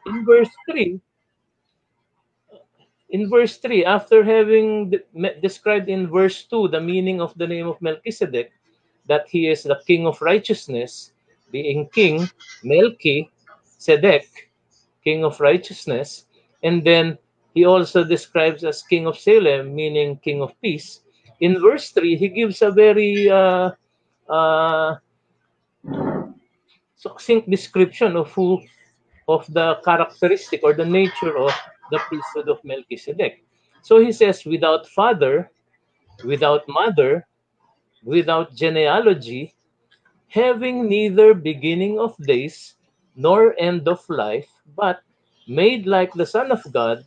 in 0.09 0.25
verse 0.25 0.49
3, 0.73 0.97
in 3.13 3.29
verse 3.29 3.61
3, 3.61 3.85
after 3.85 4.25
having 4.25 4.89
de- 4.89 5.05
described 5.45 5.89
in 5.93 6.09
verse 6.09 6.49
2 6.49 6.73
the 6.73 6.81
meaning 6.81 7.21
of 7.21 7.37
the 7.37 7.45
name 7.45 7.69
of 7.69 7.77
Melchizedek, 7.85 8.49
that 9.05 9.29
he 9.29 9.45
is 9.45 9.61
the 9.61 9.77
king 9.85 10.09
of 10.09 10.17
righteousness, 10.25 11.13
being 11.53 11.85
king, 11.93 12.25
Melchi, 12.65 13.29
Sedek, 13.77 14.25
king 15.03 15.23
of 15.23 15.39
righteousness, 15.39 16.25
and 16.63 16.83
then 16.83 17.17
he 17.53 17.65
also 17.65 18.03
describes 18.03 18.63
as 18.63 18.83
king 18.83 19.05
of 19.05 19.17
Salem, 19.17 19.75
meaning 19.75 20.17
king 20.17 20.41
of 20.41 20.59
peace 20.61 21.03
in 21.43 21.59
verse 21.59 21.91
3, 21.91 22.15
he 22.15 22.29
gives 22.29 22.61
a 22.61 22.71
very 22.71 23.29
uh, 23.29 23.71
uh, 24.29 24.95
succinct 26.95 27.49
description 27.49 28.15
of 28.15 28.31
who, 28.31 28.61
of 29.27 29.45
the 29.51 29.75
characteristic 29.83 30.61
or 30.63 30.73
the 30.73 30.85
nature 30.85 31.37
of 31.37 31.51
the 31.91 31.99
priesthood 32.07 32.47
of 32.47 32.63
Melchizedek. 32.63 33.43
So 33.81 33.99
he 33.99 34.13
says, 34.13 34.45
without 34.45 34.87
father, 34.87 35.51
without 36.23 36.63
mother, 36.69 37.27
without 38.03 38.55
genealogy, 38.55 39.53
having 40.29 40.87
neither 40.87 41.33
beginning 41.33 41.99
of 41.99 42.15
days 42.23 42.75
nor 43.15 43.53
end 43.59 43.87
of 43.87 44.01
life, 44.09 44.49
but 44.75 45.01
made 45.47 45.85
like 45.85 46.13
the 46.13 46.25
Son 46.25 46.51
of 46.51 46.61
God, 46.71 47.05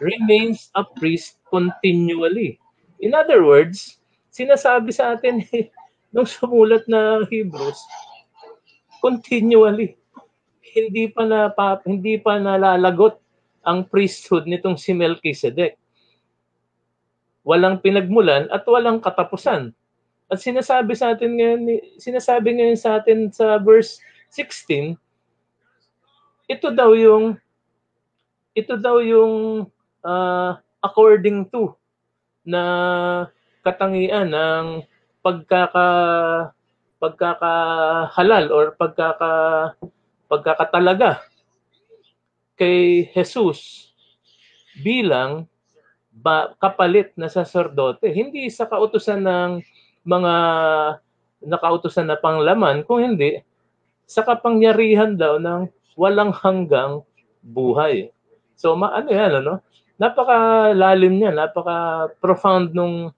remains 0.00 0.68
a 0.74 0.84
priest 0.84 1.38
continually 1.48 2.60
In 3.04 3.12
other 3.12 3.44
words, 3.44 4.00
sinasabi 4.32 4.88
sa 4.94 5.12
atin 5.12 5.44
nung 6.14 6.24
sumulat 6.24 6.88
na 6.88 7.20
Hebrews, 7.28 7.76
continually, 9.04 10.00
hindi 10.72 11.12
pa 11.12 11.28
na 11.28 11.52
hindi 11.84 12.16
pa 12.16 12.40
nalalagot 12.40 13.20
ang 13.68 13.84
priesthood 13.84 14.48
nitong 14.48 14.80
si 14.80 14.96
Melchizedek. 14.96 15.76
Walang 17.44 17.84
pinagmulan 17.84 18.48
at 18.48 18.64
walang 18.64 19.04
katapusan. 19.04 19.76
At 20.32 20.40
sinasabi 20.40 20.96
sa 20.96 21.12
atin 21.12 21.36
ngayon, 21.36 21.60
sinasabi 22.00 22.56
ngayon 22.56 22.80
sa 22.80 22.96
atin 22.96 23.28
sa 23.28 23.60
verse 23.60 24.00
16, 24.32 24.96
ito 26.44 26.68
daw 26.72 26.92
yung 26.92 27.36
ito 28.54 28.74
daw 28.78 29.00
yung 29.02 29.66
uh, 30.04 30.50
according 30.84 31.48
to 31.48 31.74
na 32.44 32.62
katangian 33.64 34.30
ng 34.30 34.66
pagkaka 35.24 35.88
pagkakahalal 37.00 38.44
or 38.52 38.64
pagkaka 38.76 39.32
pagkakatalaga 40.28 41.24
kay 42.54 43.08
Jesus 43.10 43.90
bilang 44.84 45.50
ba, 46.14 46.54
kapalit 46.62 47.10
na 47.18 47.26
saserdote. 47.26 48.06
Hindi 48.10 48.46
sa 48.46 48.70
kautusan 48.70 49.26
ng 49.26 49.50
mga 50.06 50.34
nakautusan 51.44 52.08
na 52.08 52.16
panglaman 52.16 52.86
kung 52.86 53.02
hindi 53.02 53.42
sa 54.06 54.22
kapangyarihan 54.22 55.18
daw 55.18 55.36
ng 55.42 55.68
walang 55.94 56.34
hanggang 56.34 57.02
buhay 57.42 58.10
so 58.54 58.74
maano 58.74 59.10
yan 59.10 59.42
ano 59.42 59.62
napaka-lalim 59.98 61.22
niya, 61.22 61.32
napaka-profound 61.34 62.74
nung 62.74 63.14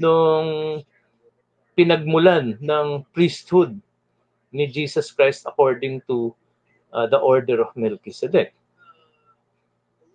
nung 0.00 0.80
pinagmulan 1.78 2.58
ng 2.58 3.06
priesthood 3.14 3.78
ni 4.52 4.68
Jesus 4.68 5.12
Christ 5.14 5.46
according 5.46 6.02
to 6.10 6.34
uh, 6.92 7.06
the 7.06 7.16
order 7.16 7.62
of 7.62 7.72
Melchizedek. 7.78 8.52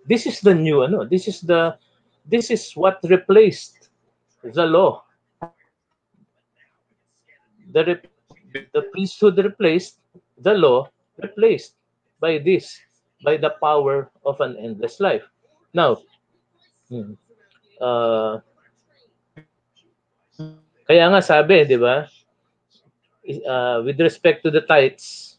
This 0.06 0.28
is 0.28 0.39
the 0.43 0.54
new 0.54 0.84
ano, 0.84 1.04
this 1.04 1.28
is 1.28 1.41
the 1.41 1.76
this 2.28 2.52
is 2.52 2.76
what 2.76 3.00
replaced 3.08 3.89
the 4.43 4.68
law. 4.68 5.04
The 7.72 8.00
the 8.72 8.84
priesthood 8.95 9.39
replaced 9.39 10.00
the 10.39 10.56
law 10.56 10.88
replaced 11.22 11.76
by 12.20 12.38
this 12.38 12.80
by 13.24 13.38
the 13.38 13.53
power 13.61 14.09
of 14.26 14.39
an 14.41 14.57
endless 14.57 14.99
life. 14.99 15.26
Now, 15.74 15.97
hmm, 16.89 17.18
uh, 17.82 18.39
kaya 20.86 21.05
nga 21.09 21.22
sabi, 21.22 21.65
di 21.65 21.78
ba, 21.78 22.05
uh, 23.49 23.78
with 23.84 23.97
respect 23.99 24.45
to 24.45 24.49
the 24.53 24.61
tithes, 24.61 25.38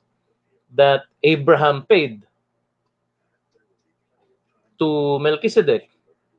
that 0.75 1.09
Abraham 1.25 1.87
paid 1.89 2.21
to 4.79 5.19
Melchizedek 5.19 5.89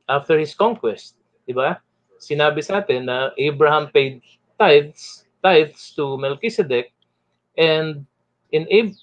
after 0.08 0.38
his 0.38 0.54
conquest. 0.54 1.18
Di 1.46 1.52
ba? 1.52 1.82
Sinabi 2.20 2.62
sa 2.62 2.78
atin 2.84 3.08
na 3.08 3.34
Abraham 3.34 3.90
paid 3.90 4.22
tithes, 4.60 5.26
tithes 5.42 5.92
to 5.96 6.14
Melchizedek 6.20 6.92
and 7.56 8.06
in 8.52 8.68
Ab- 8.70 8.94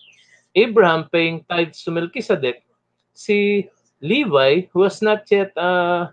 Abraham 0.58 1.06
paying 1.14 1.46
tithes 1.46 1.86
to 1.86 1.94
Melchizedek, 1.94 2.66
si 3.14 3.70
Levi, 4.02 4.66
who 4.74 4.90
was 4.90 5.06
not 5.06 5.30
yet 5.30 5.54
uh, 5.54 6.10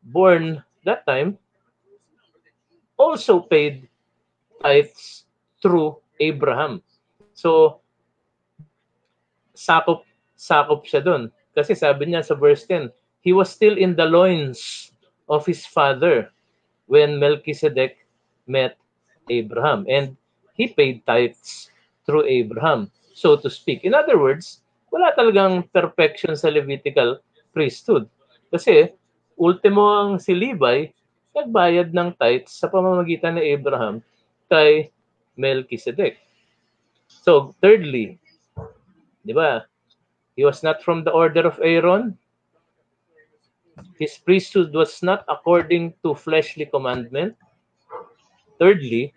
born 0.00 0.64
that 0.88 1.04
time, 1.04 1.36
also 2.96 3.44
paid 3.44 3.84
tithes 4.64 5.28
through 5.60 6.00
Abraham. 6.20 6.80
So, 7.36 7.84
sakop 9.52 10.08
sakop 10.40 10.88
siya 10.88 11.04
doon. 11.04 11.28
Kasi 11.52 11.76
sabi 11.76 12.08
niya 12.08 12.24
sa 12.24 12.36
verse 12.36 12.64
10, 12.64 12.88
he 13.20 13.36
was 13.36 13.52
still 13.52 13.76
in 13.76 13.96
the 13.96 14.08
loins 14.08 14.92
of 15.28 15.44
his 15.44 15.64
father 15.68 16.32
when 16.88 17.20
Melchizedek 17.20 18.00
met 18.48 18.80
Abraham. 19.28 19.84
And 19.88 20.16
he 20.56 20.68
paid 20.72 21.04
tithes 21.04 21.68
through 22.04 22.24
Abraham, 22.28 22.92
so 23.16 23.40
to 23.40 23.48
speak. 23.48 23.80
In 23.88 23.96
other 23.96 24.20
words, 24.20 24.60
wala 24.92 25.16
talagang 25.16 25.64
perfection 25.72 26.36
sa 26.36 26.52
Levitical 26.52 27.24
priesthood. 27.56 28.04
Kasi, 28.52 28.92
ultimo 29.40 29.88
ang 29.88 30.20
si 30.20 30.36
Levi, 30.36 30.92
nagbayad 31.32 31.96
ng 31.96 32.12
tithes 32.20 32.60
sa 32.60 32.68
pamamagitan 32.68 33.40
ni 33.40 33.56
Abraham 33.56 34.04
kay 34.52 34.92
Melchizedek. 35.40 36.20
So, 37.08 37.56
thirdly, 37.64 38.20
di 39.24 39.32
ba, 39.32 39.64
He 40.36 40.44
was 40.44 40.62
not 40.62 40.84
from 40.84 41.02
the 41.02 41.10
order 41.16 41.48
of 41.48 41.58
Aaron. 41.64 42.18
His 43.98 44.20
priesthood 44.20 44.72
was 44.76 45.02
not 45.02 45.24
according 45.32 45.96
to 46.04 46.14
fleshly 46.14 46.68
commandment. 46.68 47.36
Thirdly, 48.60 49.16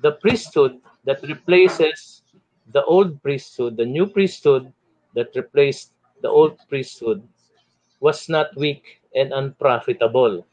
the 0.00 0.12
priesthood 0.24 0.80
that 1.04 1.20
replaces 1.28 2.17
the 2.72 2.84
old 2.84 3.22
priesthood, 3.22 3.76
the 3.76 3.86
new 3.86 4.06
priesthood 4.06 4.72
that 5.14 5.32
replaced 5.34 5.92
the 6.22 6.28
old 6.28 6.58
priesthood, 6.68 7.22
was 8.00 8.28
not 8.28 8.54
weak 8.56 9.02
and 9.14 9.32
unprofitable. 9.32 10.46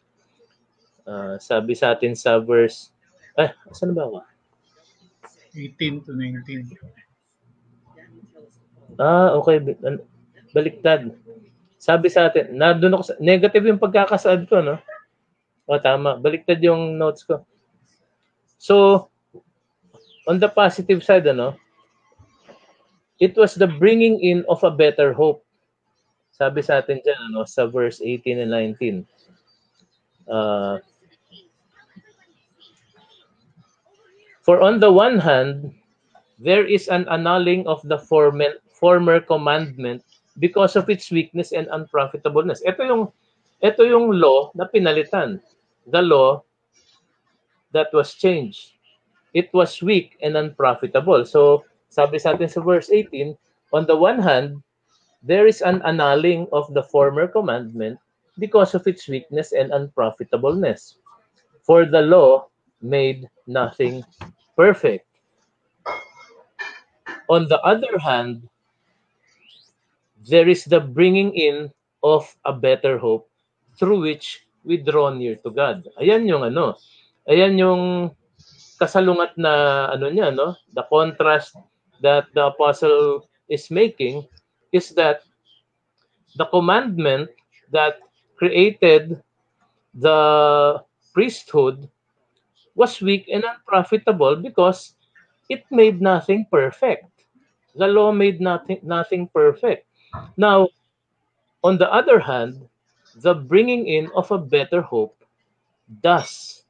Uh, 1.05 1.37
sabi 1.37 1.77
sa 1.77 1.93
atin 1.93 2.17
sa 2.17 2.41
verse, 2.41 2.89
eh, 3.37 3.51
saan 3.75 3.93
ba 3.93 4.07
ako? 4.07 4.19
18 5.55 6.03
to 6.03 6.11
19. 6.15 6.71
Ah, 8.99 9.35
okay. 9.35 9.59
Baliktad. 10.55 11.11
Sabi 11.79 12.07
sa 12.09 12.31
atin, 12.31 12.55
na 12.55 12.73
doon 12.73 12.97
ako 12.97 13.03
sa, 13.11 13.15
negative 13.19 13.67
yung 13.67 13.79
pagkakasaad 13.81 14.47
ko, 14.47 14.63
no? 14.63 14.79
O, 15.67 15.79
tama. 15.79 16.17
Baliktad 16.17 16.59
yung 16.63 16.95
notes 16.95 17.27
ko. 17.27 17.43
So, 18.57 19.07
on 20.25 20.39
the 20.39 20.49
positive 20.49 21.03
side, 21.03 21.27
ano, 21.27 21.59
it 23.19 23.35
was 23.35 23.55
the 23.55 23.67
bringing 23.67 24.19
in 24.19 24.45
of 24.49 24.63
a 24.63 24.71
better 24.71 25.13
hope. 25.13 25.43
Sabi 26.35 26.61
sa 26.61 26.83
atin 26.83 26.99
dyan, 26.99 27.31
ano, 27.31 27.47
sa 27.47 27.65
verse 27.65 28.03
18 28.03 28.43
and 28.43 28.51
19. 28.51 29.07
Uh, 30.27 30.77
For 34.45 34.61
on 34.61 34.77
the 34.77 34.93
one 34.93 35.17
hand, 35.17 35.73
there 36.37 36.69
is 36.69 36.85
an 36.87 37.09
annulling 37.09 37.65
of 37.65 37.81
the 37.81 37.97
former, 37.97 38.61
former 38.69 39.17
commandment 39.17 40.05
because 40.37 40.77
of 40.77 40.85
its 40.85 41.09
weakness 41.09 41.49
and 41.49 41.65
unprofitableness. 41.73 42.61
Ito 42.61 42.85
yung 42.85 43.03
ito 43.65 43.81
yung 43.81 44.13
law 44.13 44.53
na 44.53 44.69
pinalitan. 44.69 45.41
The 45.89 46.05
law 46.05 46.45
that 47.73 47.89
was 47.89 48.13
changed. 48.13 48.77
It 49.33 49.49
was 49.49 49.81
weak 49.81 50.13
and 50.21 50.37
unprofitable. 50.37 51.25
So, 51.25 51.65
sabi 51.89 52.19
sa 52.19 52.33
atin 52.33 52.49
sa 52.49 52.61
verse 52.61 52.91
18, 52.91 53.35
on 53.73 53.85
the 53.85 53.95
one 53.95 54.21
hand, 54.21 54.61
there 55.25 55.47
is 55.47 55.61
an 55.65 55.81
annulling 55.83 56.45
of 56.53 56.69
the 56.73 56.83
former 56.83 57.27
commandment 57.27 57.97
because 58.37 58.75
of 58.75 58.85
its 58.85 59.07
weakness 59.07 59.51
and 59.51 59.71
unprofitableness. 59.71 61.01
For 61.65 61.85
the 61.85 62.01
law 62.05 62.47
made 62.81 63.25
nothing 63.47 64.05
perfect. 64.53 65.07
On 67.25 67.49
the 67.49 67.57
other 67.65 67.97
hand, 67.97 68.45
there 70.29 70.49
is 70.49 70.65
the 70.65 70.79
bringing 70.79 71.33
in 71.33 71.73
of 72.05 72.29
a 72.45 72.53
better 72.53 73.01
hope 73.01 73.25
through 73.77 74.01
which 74.01 74.45
we 74.61 74.77
draw 74.77 75.09
near 75.09 75.37
to 75.41 75.49
God. 75.49 75.89
Ayan 75.97 76.29
yung 76.29 76.45
ano, 76.45 76.77
ayan 77.25 77.57
yung 77.57 78.13
kasalungat 78.77 79.37
na 79.41 79.85
ano 79.89 80.09
niya, 80.13 80.29
no? 80.29 80.53
The 80.73 80.85
contrast 80.85 81.57
that 82.01 82.27
the 82.33 82.47
apostle 82.47 83.27
is 83.49 83.69
making 83.71 84.27
is 84.71 84.89
that 84.95 85.23
the 86.35 86.45
commandment 86.45 87.29
that 87.71 87.99
created 88.37 89.21
the 89.95 90.83
priesthood 91.13 91.89
was 92.75 93.01
weak 93.01 93.27
and 93.31 93.43
unprofitable 93.45 94.35
because 94.37 94.95
it 95.49 95.63
made 95.71 96.01
nothing 96.01 96.45
perfect. 96.51 97.05
The 97.75 97.87
law 97.87 98.11
made 98.11 98.41
nothing 98.41 98.79
nothing 98.83 99.27
perfect. 99.33 99.87
Now, 100.37 100.69
on 101.63 101.77
the 101.77 101.91
other 101.91 102.19
hand, 102.19 102.69
the 103.15 103.33
bringing 103.35 103.87
in 103.87 104.11
of 104.15 104.31
a 104.31 104.39
better 104.39 104.81
hope 104.83 105.15
does. 106.03 106.64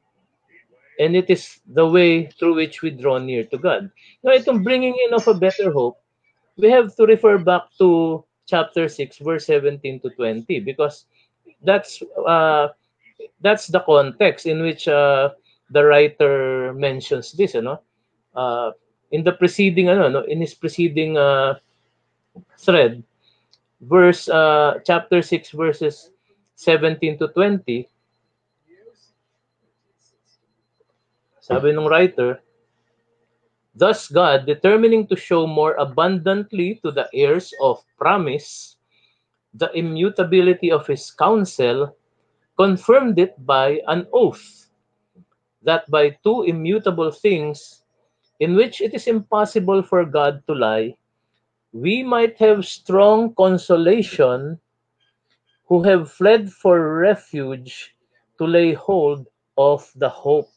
And 0.99 1.15
it 1.15 1.29
is 1.29 1.59
the 1.67 1.85
way 1.85 2.27
through 2.27 2.55
which 2.55 2.81
we 2.81 2.91
draw 2.91 3.17
near 3.17 3.43
to 3.45 3.57
God. 3.57 3.91
Now, 4.23 4.31
itong 4.31 4.63
bringing 4.63 4.95
in 4.95 5.13
of 5.13 5.27
a 5.27 5.33
better 5.33 5.71
hope, 5.71 5.99
we 6.57 6.71
have 6.71 6.95
to 6.95 7.05
refer 7.05 7.37
back 7.37 7.67
to 7.79 8.23
chapter 8.47 8.87
6, 8.87 9.17
verse 9.19 9.45
17 9.47 9.99
to 10.01 10.09
20, 10.11 10.59
because 10.61 11.05
that's 11.63 12.01
uh, 12.25 12.69
that's 13.41 13.67
the 13.67 13.79
context 13.81 14.45
in 14.45 14.61
which 14.61 14.87
uh, 14.87 15.29
the 15.69 15.83
writer 15.83 16.73
mentions 16.73 17.33
this, 17.33 17.55
ano? 17.55 17.81
Uh, 18.35 18.71
in 19.11 19.23
the 19.23 19.31
preceding, 19.31 19.89
ano, 19.89 20.09
no, 20.09 20.21
in 20.23 20.39
his 20.39 20.53
preceding 20.53 21.17
uh, 21.17 21.55
thread, 22.59 23.03
verse, 23.81 24.29
uh, 24.29 24.79
chapter 24.85 25.21
6, 25.21 25.51
verses 25.51 26.11
17 26.55 27.17
to 27.19 27.27
20, 27.29 27.87
sabi 31.45 31.77
ng 31.77 31.85
writer, 31.85 32.41
Thus 33.77 34.09
God, 34.09 34.49
determining 34.49 35.05
to 35.13 35.19
show 35.19 35.45
more 35.45 35.77
abundantly 35.77 36.81
to 36.81 36.89
the 36.89 37.05
heirs 37.13 37.53
of 37.61 37.85
promise 38.01 38.81
the 39.53 39.69
immutability 39.77 40.73
of 40.73 40.89
his 40.89 41.13
counsel, 41.13 41.93
confirmed 42.57 43.21
it 43.21 43.37
by 43.45 43.77
an 43.85 44.09
oath 44.09 44.73
that 45.61 45.85
by 45.93 46.17
two 46.25 46.49
immutable 46.49 47.13
things 47.13 47.85
in 48.41 48.57
which 48.57 48.81
it 48.81 48.97
is 48.97 49.05
impossible 49.05 49.85
for 49.85 50.01
God 50.01 50.41
to 50.49 50.53
lie, 50.57 50.97
we 51.77 52.01
might 52.01 52.41
have 52.41 52.65
strong 52.65 53.35
consolation 53.37 54.57
who 55.69 55.83
have 55.83 56.09
fled 56.09 56.49
for 56.49 56.97
refuge 56.97 57.93
to 58.41 58.49
lay 58.49 58.73
hold 58.73 59.29
of 59.61 59.85
the 59.95 60.09
hope 60.09 60.49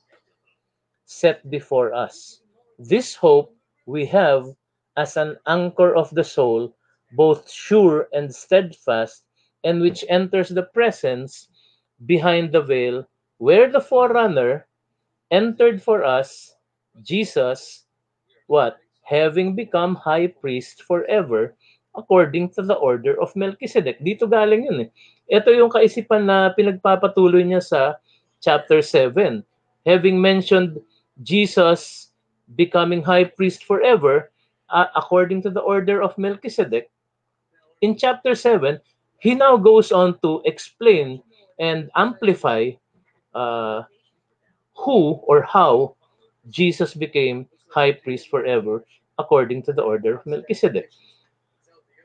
set 1.09 1.41
before 1.49 1.97
us. 1.97 2.45
This 2.79 3.17
hope 3.17 3.57
we 3.89 4.05
have 4.13 4.53
as 5.01 5.17
an 5.17 5.41
anchor 5.49 5.97
of 5.97 6.13
the 6.13 6.23
soul, 6.23 6.77
both 7.17 7.51
sure 7.51 8.13
and 8.13 8.29
steadfast, 8.29 9.25
and 9.65 9.81
which 9.81 10.05
enters 10.09 10.53
the 10.53 10.69
presence 10.77 11.49
behind 12.05 12.53
the 12.53 12.61
veil, 12.61 13.09
where 13.39 13.73
the 13.73 13.81
forerunner, 13.81 14.69
entered 15.33 15.83
for 15.83 16.05
us 16.05 16.55
Jesus, 17.03 17.85
what? 18.47 18.79
Having 19.03 19.57
become 19.57 19.95
high 19.95 20.29
priest 20.29 20.83
forever 20.83 21.55
according 21.97 22.51
to 22.51 22.63
the 22.63 22.75
order 22.75 23.17
of 23.21 23.35
Melchizedek. 23.35 24.03
Dito 24.05 24.29
galing 24.29 24.69
yun 24.69 24.87
eh. 24.87 24.91
Ito 25.33 25.51
yung 25.57 25.73
kaisipan 25.73 26.29
na 26.29 26.53
pinagpapatuloy 26.53 27.43
niya 27.45 27.65
sa 27.65 27.81
chapter 28.45 28.83
7. 28.85 29.43
Having 29.87 30.21
mentioned 30.21 30.77
Jesus 31.23 32.11
becoming 32.57 33.03
high 33.03 33.25
priest 33.25 33.65
forever 33.65 34.31
uh, 34.71 34.87
according 34.97 35.43
to 35.43 35.51
the 35.51 35.61
order 35.61 36.03
of 36.03 36.17
Melchizedek, 36.19 36.91
in 37.81 37.97
chapter 37.97 38.35
7, 38.35 38.81
he 39.19 39.35
now 39.35 39.57
goes 39.57 39.93
on 39.93 40.19
to 40.21 40.43
explain 40.45 41.23
and 41.59 41.91
amplify 41.97 42.71
uh, 43.35 43.83
who 44.77 45.19
or 45.27 45.43
how 45.43 45.97
Jesus 46.51 46.95
became 46.95 47.47
high 47.71 47.93
priest 47.93 48.29
forever 48.31 48.85
according 49.19 49.63
to 49.65 49.73
the 49.73 49.83
order 49.83 50.19
of 50.19 50.27
Melchizedek. 50.27 50.91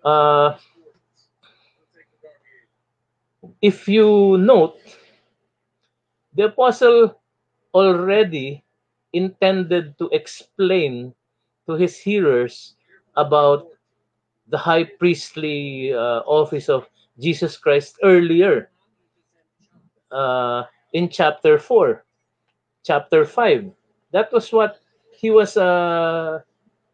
Uh, 0.04 0.58
if 3.62 3.88
you 3.88 4.38
note, 4.38 4.80
the 6.36 6.46
apostle 6.46 7.22
already 7.74 8.63
intended 9.14 9.98
to 10.00 10.10
explain 10.12 11.14
to 11.68 11.74
his 11.74 11.98
hearers 11.98 12.76
about 13.16 13.68
the 14.48 14.58
high 14.58 14.84
priestly 14.84 15.94
uh, 15.94 16.22
office 16.28 16.68
of 16.70 16.88
Jesus 17.20 17.58
Christ 17.58 17.98
earlier 18.04 18.70
uh, 20.12 20.64
in 20.94 21.10
chapter 21.10 21.58
4, 21.58 22.04
chapter 22.84 23.26
5. 23.26 23.72
That 24.12 24.32
was 24.32 24.52
what 24.52 24.80
he 25.12 25.32
was 25.32 25.58
uh, 25.58 26.42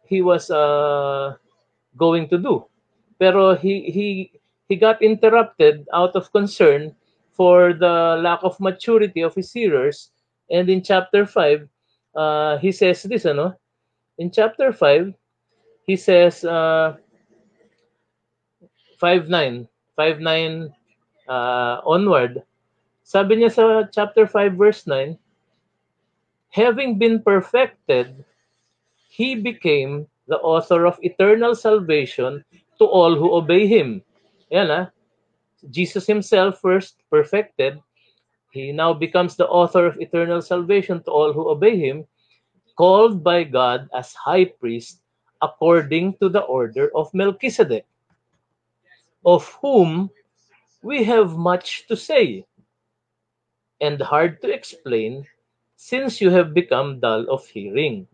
he 0.05 0.21
was 0.21 0.49
uh, 0.49 1.35
going 1.97 2.29
to 2.29 2.37
do. 2.37 2.65
Pero 3.19 3.55
he 3.55 3.91
he 3.91 4.31
he 4.67 4.75
got 4.75 5.01
interrupted 5.01 5.87
out 5.93 6.15
of 6.15 6.31
concern 6.31 6.95
for 7.33 7.73
the 7.73 8.19
lack 8.21 8.39
of 8.43 8.59
maturity 8.59 9.21
of 9.21 9.35
his 9.35 9.51
hearers. 9.51 10.11
And 10.51 10.69
in 10.69 10.81
chapter 10.81 11.25
5, 11.25 11.67
uh, 12.15 12.57
he 12.57 12.71
says 12.71 13.03
this, 13.03 13.25
ano? 13.25 13.55
In 14.17 14.31
chapter 14.31 14.73
5, 14.73 15.13
he 15.85 15.95
says, 15.95 16.43
uh, 16.43 16.95
5.9, 19.01 19.67
5.9 19.97 20.69
uh, 21.27 21.81
onward, 21.85 22.43
sabi 23.09 23.41
niya 23.41 23.49
sa 23.49 23.89
chapter 23.89 24.29
5, 24.29 24.53
verse 24.53 24.85
9, 24.85 25.17
Having 26.53 27.01
been 27.01 27.21
perfected, 27.21 28.25
he 29.09 29.33
became 29.33 30.05
the 30.29 30.37
author 30.45 30.85
of 30.85 31.01
eternal 31.01 31.57
salvation 31.57 32.45
to 32.77 32.85
all 32.85 33.17
who 33.17 33.33
obey 33.33 33.65
him. 33.65 34.05
Yan 34.53 34.69
ah. 34.69 34.85
Jesus 35.73 36.05
himself 36.05 36.61
first 36.61 37.01
perfected. 37.09 37.81
He 38.51 38.71
now 38.71 38.93
becomes 38.93 39.35
the 39.35 39.47
author 39.47 39.85
of 39.85 40.01
eternal 40.01 40.41
salvation 40.41 41.03
to 41.03 41.11
all 41.11 41.33
who 41.33 41.49
obey 41.49 41.77
him, 41.77 42.05
called 42.77 43.23
by 43.23 43.43
God 43.43 43.89
as 43.93 44.13
high 44.13 44.45
priest 44.45 45.01
according 45.41 46.17
to 46.19 46.29
the 46.29 46.41
order 46.41 46.91
of 46.95 47.13
Melchizedek, 47.13 47.85
of 49.25 49.45
whom 49.61 50.09
we 50.81 51.03
have 51.03 51.37
much 51.37 51.87
to 51.87 51.95
say 51.95 52.45
and 53.81 54.01
hard 54.01 54.41
to 54.41 54.51
explain 54.51 55.25
since 55.75 56.19
you 56.19 56.29
have 56.29 56.53
become 56.53 56.99
dull 56.99 57.29
of 57.29 57.45
hearing. 57.47 58.07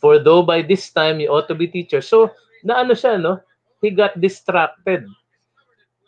For 0.00 0.18
though 0.18 0.42
by 0.42 0.62
this 0.62 0.90
time 0.90 1.20
you 1.20 1.28
ought 1.28 1.48
to 1.48 1.54
be 1.54 1.68
teachers. 1.68 2.08
So, 2.08 2.32
naano 2.64 2.92
siya, 2.92 3.20
no? 3.20 3.40
He 3.80 3.90
got 3.90 4.20
distracted 4.20 5.06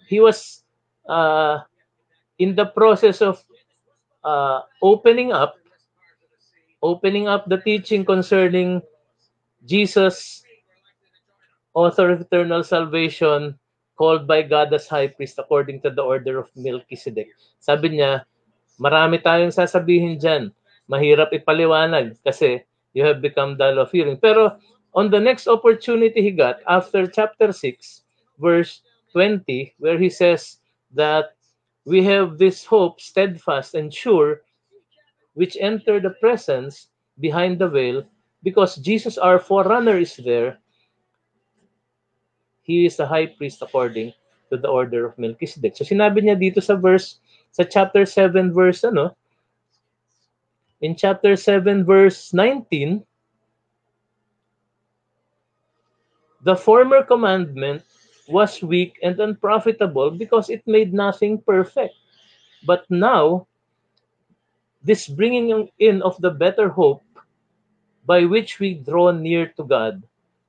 he 0.07 0.21
was 0.21 0.63
uh, 1.09 1.61
in 2.39 2.55
the 2.55 2.67
process 2.67 3.23
of 3.23 3.43
uh, 4.25 4.63
opening 4.83 5.33
up 5.33 5.55
opening 6.83 7.29
up 7.29 7.49
the 7.49 7.57
teaching 7.57 8.05
concerning 8.05 8.83
Jesus 9.65 10.45
author 11.73 12.13
of 12.13 12.21
eternal 12.21 12.63
salvation 12.63 13.59
called 13.97 14.27
by 14.27 14.43
God 14.43 14.73
as 14.75 14.87
high 14.87 15.09
priest 15.09 15.39
according 15.39 15.81
to 15.83 15.91
the 15.91 16.03
order 16.03 16.39
of 16.39 16.51
Melchizedek. 16.55 17.33
Sabi 17.59 17.97
niya, 17.97 18.29
marami 18.77 19.23
tayong 19.23 19.55
sasabihin 19.55 20.21
diyan. 20.21 20.53
Mahirap 20.91 21.33
ipaliwanag 21.33 22.21
kasi 22.21 22.61
you 22.93 23.01
have 23.01 23.25
become 23.25 23.57
dull 23.57 23.81
of 23.81 23.89
hearing. 23.89 24.21
Pero 24.21 24.61
on 24.93 25.09
the 25.09 25.19
next 25.19 25.49
opportunity 25.49 26.21
he 26.21 26.31
got 26.31 26.61
after 26.69 27.09
chapter 27.09 27.51
6 27.51 28.05
verse 28.37 28.85
20, 29.17 29.79
where 29.79 29.97
he 29.97 30.11
says 30.11 30.61
that 30.93 31.33
we 31.85 32.03
have 32.05 32.39
this 32.39 32.65
hope 32.65 33.01
steadfast 33.01 33.75
and 33.75 33.93
sure, 33.93 34.43
which 35.35 35.57
enter 35.61 36.01
the 36.01 36.17
presence 36.21 36.89
behind 37.21 37.59
the 37.59 37.69
veil, 37.69 38.05
because 38.43 38.77
Jesus, 38.77 39.19
our 39.19 39.39
forerunner, 39.39 39.99
is 39.99 40.17
there. 40.17 40.59
He 42.63 42.87
is 42.87 42.97
the 42.97 43.07
high 43.07 43.27
priest 43.27 43.61
according 43.61 44.13
to 44.51 44.57
the 44.57 44.69
order 44.69 45.07
of 45.07 45.19
Melchizedek. 45.19 45.77
So 45.77 45.85
sinabi 45.85 46.25
niya 46.25 46.41
dito 46.41 46.63
sa 46.63 46.77
verse, 46.77 47.21
sa 47.53 47.65
chapter 47.65 48.07
7 48.09 48.53
verse 48.53 48.85
ano, 48.85 49.17
in 50.81 50.97
chapter 50.97 51.37
7 51.37 51.85
verse 51.85 52.33
19, 52.33 53.05
the 56.45 56.57
former 56.57 57.03
commandment 57.05 57.85
was 58.29 58.63
weak 58.63 58.99
and 59.03 59.19
unprofitable 59.21 60.11
because 60.11 60.49
it 60.49 60.63
made 60.67 60.93
nothing 60.93 61.41
perfect. 61.41 61.95
But 62.65 62.89
now, 62.89 63.47
this 64.83 65.09
bringing 65.09 65.69
in 65.79 66.03
of 66.03 66.21
the 66.21 66.31
better 66.31 66.69
hope 66.69 67.03
by 68.07 68.25
which 68.25 68.61
we 68.61 68.75
draw 68.75 69.11
near 69.11 69.49
to 69.57 69.65
God, 69.65 70.03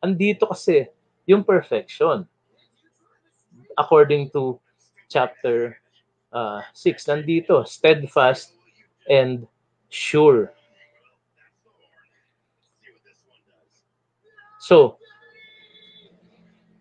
andito 0.03 0.47
kasi 0.47 0.87
yung 1.25 1.43
perfection. 1.43 2.27
According 3.77 4.31
to 4.31 4.59
chapter 5.09 5.79
uh, 6.31 6.61
6, 6.73 7.05
nandito, 7.05 7.67
steadfast 7.67 8.55
and 9.09 9.47
sure. 9.89 10.51
So, 14.59 14.97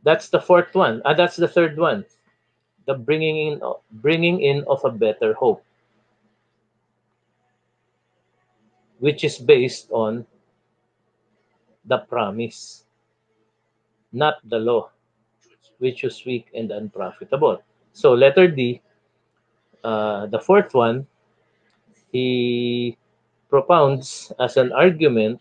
That's 0.04 0.28
the 0.28 0.40
fourth 0.40 0.74
one. 0.74 1.00
Ah, 1.04 1.14
that's 1.14 1.36
the 1.36 1.48
third 1.48 1.78
one. 1.78 2.04
The 2.86 2.94
bringing 2.94 3.38
in, 3.38 3.62
bringing 4.04 4.40
in 4.40 4.62
of 4.68 4.84
a 4.84 4.90
better 4.92 5.32
hope, 5.32 5.64
which 8.98 9.24
is 9.24 9.38
based 9.38 9.90
on 9.90 10.26
the 11.86 11.98
promise, 11.98 12.84
not 14.12 14.36
the 14.44 14.58
law, 14.58 14.90
which 15.78 16.04
is 16.04 16.24
weak 16.26 16.48
and 16.54 16.70
unprofitable. 16.70 17.62
So 17.92 18.12
letter 18.12 18.46
D, 18.48 18.82
uh, 19.82 20.26
the 20.26 20.38
fourth 20.38 20.74
one, 20.74 21.06
he 22.12 22.96
propounds 23.48 24.32
as 24.38 24.56
an 24.56 24.72
argument 24.72 25.40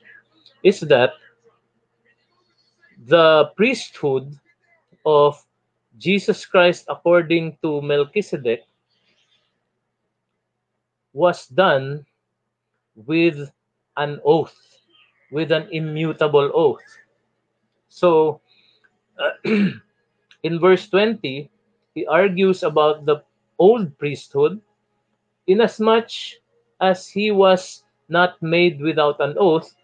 is 0.63 0.79
that 0.81 1.13
the 3.07 3.51
priesthood 3.55 4.39
of 5.05 5.43
Jesus 5.97 6.45
Christ 6.45 6.85
according 6.89 7.57
to 7.63 7.81
Melchizedek 7.81 8.65
was 11.13 11.47
done 11.47 12.05
with 12.95 13.51
an 13.97 14.19
oath, 14.25 14.57
with 15.31 15.51
an 15.51 15.69
immutable 15.71 16.51
oath. 16.53 16.83
So, 17.89 18.41
uh, 19.19 19.33
in 20.43 20.59
verse 20.59 20.89
20, 20.89 21.49
he 21.95 22.05
argues 22.07 22.63
about 22.63 23.05
the 23.05 23.23
old 23.59 23.97
priesthood, 23.97 24.61
inasmuch 25.47 26.11
as 26.81 27.09
he 27.09 27.31
was 27.31 27.83
not 28.09 28.41
made 28.41 28.81
without 28.81 29.19
an 29.21 29.35
oath, 29.39 29.75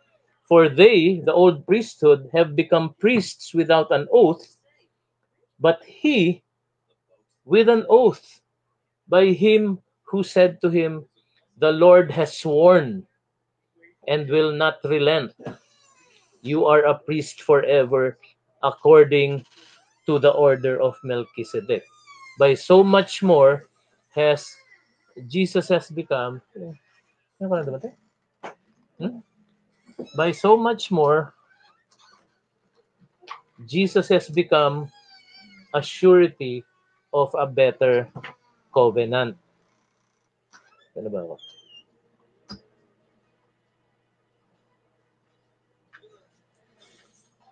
for 0.43 0.69
they, 0.69 1.21
the 1.25 1.33
old 1.33 1.65
priesthood, 1.67 2.29
have 2.33 2.55
become 2.55 2.95
priests 2.99 3.53
without 3.53 3.91
an 3.91 4.07
oath, 4.11 4.57
but 5.59 5.83
he, 5.83 6.43
with 7.45 7.67
an 7.69 7.85
oath, 7.89 8.41
by 9.07 9.27
him 9.27 9.79
who 10.03 10.23
said 10.23 10.61
to 10.61 10.69
him, 10.69 11.05
The 11.57 11.71
Lord 11.71 12.11
has 12.11 12.37
sworn 12.37 13.05
and 14.07 14.29
will 14.29 14.51
not 14.51 14.79
relent. 14.85 15.33
You 16.41 16.65
are 16.65 16.85
a 16.85 16.97
priest 16.97 17.41
forever 17.41 18.17
according 18.63 19.45
to 20.05 20.19
the 20.19 20.31
order 20.31 20.81
of 20.81 20.97
Melchizedek. 21.03 21.83
By 22.39 22.53
so 22.53 22.83
much 22.83 23.21
more 23.21 23.67
has 24.15 24.47
Jesus 25.27 25.67
has 25.67 25.91
become 25.91 26.41
hmm? 28.97 29.19
by 30.15 30.31
so 30.31 30.55
much 30.55 30.91
more 30.91 31.33
Jesus 33.67 34.07
has 34.07 34.29
become 34.29 34.89
a 35.73 35.81
surety 35.81 36.63
of 37.13 37.33
a 37.37 37.45
better 37.45 38.09
covenant. 38.73 39.37
Ano 40.97 41.09
ba 41.09 41.21
ako? 41.25 41.35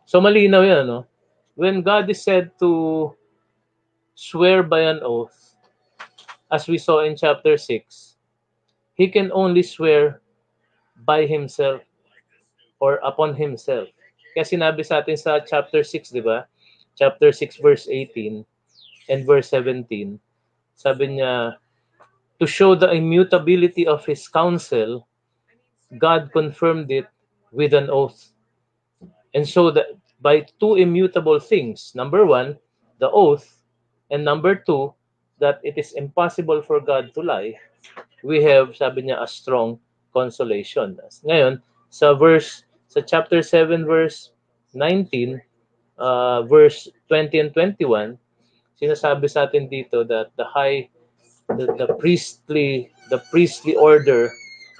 So 0.08 0.24
malinaw 0.24 0.64
yan, 0.64 0.88
no? 0.88 1.04
When 1.60 1.84
God 1.84 2.08
is 2.08 2.24
said 2.24 2.56
to 2.64 3.12
swear 4.16 4.64
by 4.64 4.88
an 4.88 5.04
oath, 5.04 5.36
as 6.52 6.68
we 6.68 6.78
saw 6.78 7.04
in 7.04 7.18
chapter 7.20 7.58
6, 7.58 8.16
he 8.96 9.10
can 9.12 9.32
only 9.36 9.62
swear 9.62 10.22
by 11.04 11.26
himself 11.26 11.82
or 12.80 13.04
upon 13.04 13.36
himself. 13.36 13.92
Kaya 14.34 14.48
sinabi 14.48 14.86
sa 14.86 15.04
atin 15.04 15.18
sa 15.18 15.44
chapter 15.44 15.84
6, 15.84 16.14
di 16.14 16.24
ba? 16.24 16.48
Chapter 16.98 17.32
6 17.32 17.58
verse 17.62 17.88
18 17.88 18.46
and 19.10 19.26
verse 19.26 19.50
17. 19.50 20.20
Sabi 20.76 21.08
niya, 21.08 21.56
to 22.40 22.46
show 22.46 22.76
the 22.76 22.92
immutability 22.92 23.88
of 23.88 24.06
his 24.06 24.28
counsel, 24.28 25.08
God 25.98 26.30
confirmed 26.34 26.92
it 26.92 27.08
with 27.52 27.74
an 27.74 27.90
oath. 27.90 28.34
And 29.34 29.48
so 29.48 29.72
that 29.72 29.98
by 30.22 30.46
two 30.60 30.76
immutable 30.76 31.40
things, 31.40 31.94
number 31.96 32.26
one, 32.26 32.58
the 33.00 33.10
oath, 33.10 33.62
and 34.12 34.24
number 34.24 34.56
two, 34.56 34.94
that 35.40 35.62
it 35.64 35.78
is 35.78 35.94
impossible 35.94 36.62
for 36.62 36.82
God 36.82 37.14
to 37.14 37.22
lie, 37.22 37.54
we 38.24 38.42
have, 38.44 38.76
sabi 38.76 39.04
niya, 39.04 39.22
a 39.22 39.28
strong 39.28 39.80
consolation. 40.14 40.98
Ngayon, 41.26 41.62
sa 41.90 42.14
verse, 42.14 42.66
sa 42.90 43.02
chapter 43.02 43.42
7, 43.42 43.86
verse 43.86 44.34
19, 44.74 45.42
uh, 45.98 46.44
verse 46.44 46.88
20 47.10 47.40
and 47.40 47.52
21, 47.54 48.18
sinasabi 48.78 49.26
sa 49.30 49.50
atin 49.50 49.66
dito 49.70 50.06
that 50.06 50.30
the 50.38 50.46
high, 50.46 50.90
the, 51.58 51.66
the 51.78 51.90
priestly, 51.98 52.90
the 53.10 53.22
priestly 53.34 53.76
order 53.76 54.30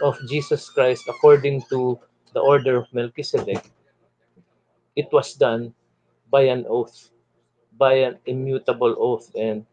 of 0.02 0.18
Jesus 0.30 0.70
Christ 0.70 1.04
according 1.10 1.66
to 1.74 1.98
the 2.34 2.42
order 2.42 2.78
of 2.78 2.86
Melchizedek, 2.94 3.66
it 4.96 5.10
was 5.12 5.34
done 5.34 5.74
by 6.30 6.46
an 6.50 6.66
oath, 6.70 7.10
by 7.78 8.06
an 8.06 8.18
immutable 8.26 8.94
oath, 8.98 9.30
and 9.34 9.66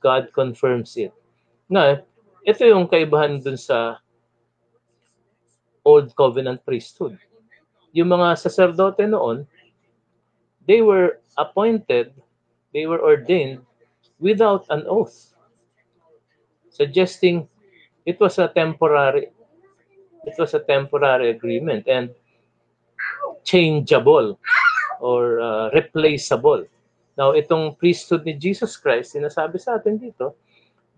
God 0.00 0.32
confirms 0.32 0.96
it. 0.96 1.12
Nga, 1.68 2.04
ito 2.44 2.62
yung 2.64 2.88
kaibahan 2.88 3.40
dun 3.40 3.60
sa 3.60 4.00
Old 5.84 6.12
Covenant 6.16 6.60
priesthood. 6.64 7.16
Yung 7.92 8.12
mga 8.12 8.36
sacerdote 8.36 9.04
noon, 9.08 9.44
they 10.70 10.86
were 10.86 11.18
appointed, 11.34 12.14
they 12.70 12.86
were 12.86 13.02
ordained 13.02 13.58
without 14.22 14.62
an 14.70 14.86
oath, 14.86 15.34
suggesting 16.70 17.50
it 18.06 18.20
was 18.22 18.38
a 18.38 18.46
temporary 18.54 19.34
it 20.22 20.38
was 20.38 20.54
a 20.54 20.62
temporary 20.62 21.34
agreement 21.34 21.90
and 21.90 22.14
changeable 23.42 24.38
or 25.00 25.40
uh, 25.40 25.74
replaceable. 25.74 26.62
Now, 27.18 27.34
itong 27.34 27.74
priesthood 27.74 28.22
ni 28.22 28.38
Jesus 28.38 28.78
Christ, 28.78 29.18
sinasabi 29.18 29.58
sa 29.58 29.74
atin 29.74 29.98
dito, 29.98 30.38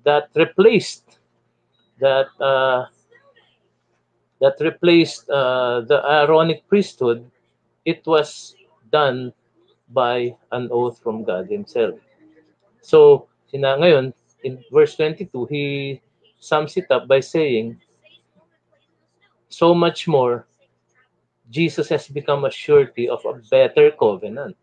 that 0.04 0.28
replaced 0.36 1.16
that 1.96 2.28
uh, 2.36 2.92
that 4.44 4.60
replaced 4.60 5.30
uh, 5.32 5.80
the 5.88 5.96
Aaronic 6.04 6.68
priesthood, 6.68 7.24
it 7.88 8.04
was 8.04 8.52
done 8.92 9.32
by 9.92 10.34
an 10.50 10.68
oath 10.72 11.00
from 11.02 11.24
God 11.24 11.48
Himself. 11.48 12.00
So, 12.80 13.28
sina 13.46 13.76
ngayon, 13.78 14.12
in 14.42 14.64
verse 14.72 14.96
22, 14.96 15.46
he 15.46 16.00
sums 16.40 16.76
it 16.76 16.90
up 16.90 17.06
by 17.06 17.20
saying, 17.20 17.78
so 19.52 19.74
much 19.74 20.08
more, 20.08 20.46
Jesus 21.50 21.88
has 21.90 22.08
become 22.08 22.44
a 22.44 22.50
surety 22.50 23.08
of 23.08 23.20
a 23.28 23.34
better 23.50 23.92
covenant. 23.92 24.56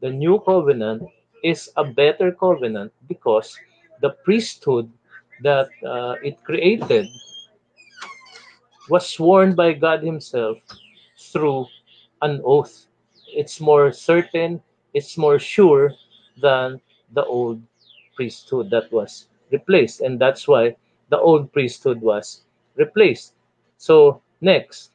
The 0.00 0.10
new 0.10 0.40
covenant 0.40 1.06
is 1.44 1.70
a 1.76 1.84
better 1.84 2.32
covenant 2.32 2.92
because 3.08 3.56
the 4.02 4.10
priesthood 4.24 4.90
that 5.42 5.68
uh, 5.86 6.16
it 6.22 6.42
created 6.42 7.06
was 8.90 9.08
sworn 9.08 9.54
by 9.54 9.72
God 9.72 10.02
Himself 10.02 10.58
through 11.16 11.66
an 12.22 12.42
oath. 12.44 12.86
It's 13.34 13.60
more 13.60 13.92
certain, 13.92 14.62
it's 14.94 15.18
more 15.18 15.38
sure 15.38 15.92
than 16.40 16.80
the 17.12 17.24
old 17.24 17.62
priesthood 18.16 18.70
that 18.70 18.90
was 18.92 19.26
replaced. 19.50 20.00
And 20.00 20.20
that's 20.20 20.46
why 20.48 20.76
the 21.10 21.18
old 21.18 21.52
priesthood 21.52 22.00
was 22.00 22.42
replaced. 22.76 23.34
So, 23.76 24.22
next, 24.40 24.92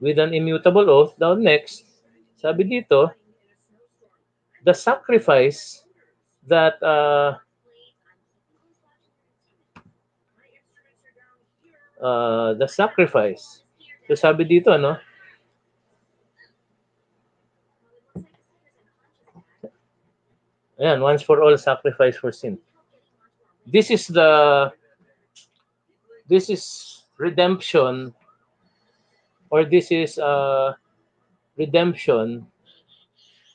with 0.00 0.18
an 0.18 0.34
immutable 0.34 0.88
oath, 0.90 1.18
down 1.18 1.42
next, 1.42 1.84
sabi 2.36 2.64
dito, 2.64 3.12
the 4.64 4.74
sacrifice 4.74 5.84
that 6.46 6.82
uh, 6.82 7.38
uh, 12.02 12.54
the 12.54 12.66
sacrifice. 12.66 13.62
So 14.08 14.14
sabi 14.14 14.44
dito, 14.44 14.74
no? 14.80 14.98
Ayan, 20.82 20.98
once 20.98 21.22
for 21.22 21.38
all 21.38 21.54
sacrifice 21.56 22.18
for 22.18 22.34
sin. 22.34 22.58
This 23.70 23.86
is 23.90 24.10
the 24.10 24.72
this 26.26 26.50
is 26.50 27.06
redemption 27.22 28.10
or 29.54 29.62
this 29.62 29.94
is 29.94 30.18
uh 30.18 30.74
redemption 31.54 32.50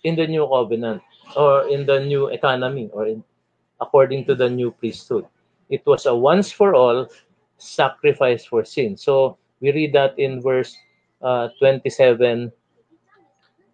in 0.08 0.16
the 0.16 0.24
new 0.24 0.48
covenant 0.48 1.04
or 1.36 1.68
in 1.68 1.86
the 1.86 2.00
new 2.00 2.32
economy 2.32 2.88
or 2.94 3.08
in, 3.12 3.20
according 3.82 4.24
to 4.32 4.36
the 4.36 4.48
new 4.48 4.72
priesthood. 4.72 5.28
It 5.68 5.84
was 5.86 6.06
a 6.06 6.16
once 6.16 6.48
for 6.50 6.76
all 6.76 7.12
sacrifice 7.58 8.46
for 8.46 8.64
sin. 8.64 8.96
So 8.96 9.36
we 9.60 9.74
read 9.76 9.92
that 10.00 10.18
in 10.18 10.40
verse 10.40 10.72
uh, 11.22 11.50
27, 11.60 12.54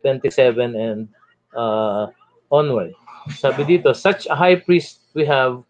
27 0.01 0.75
and 0.75 1.07
uh, 1.55 2.07
onward. 2.49 2.93
Sabi 3.31 3.63
dito, 3.63 3.95
such 3.95 4.27
a 4.27 4.35
high 4.35 4.55
priest 4.55 4.99
we 5.13 5.23
have 5.25 5.63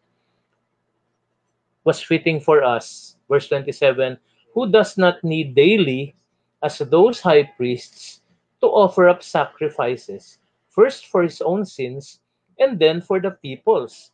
was 1.84 2.02
fitting 2.02 2.40
for 2.40 2.64
us. 2.64 3.18
Verse 3.30 3.48
27, 3.48 4.18
who 4.54 4.72
does 4.72 4.98
not 4.98 5.24
need 5.24 5.54
daily 5.54 6.16
as 6.64 6.80
those 6.80 7.20
high 7.20 7.44
priests 7.44 8.22
to 8.62 8.68
offer 8.68 9.10
up 9.10 9.22
sacrifices, 9.22 10.40
first 10.70 11.08
for 11.08 11.22
his 11.22 11.42
own 11.42 11.66
sins 11.66 12.20
and 12.58 12.80
then 12.80 13.02
for 13.02 13.20
the 13.20 13.32
people's. 13.32 14.12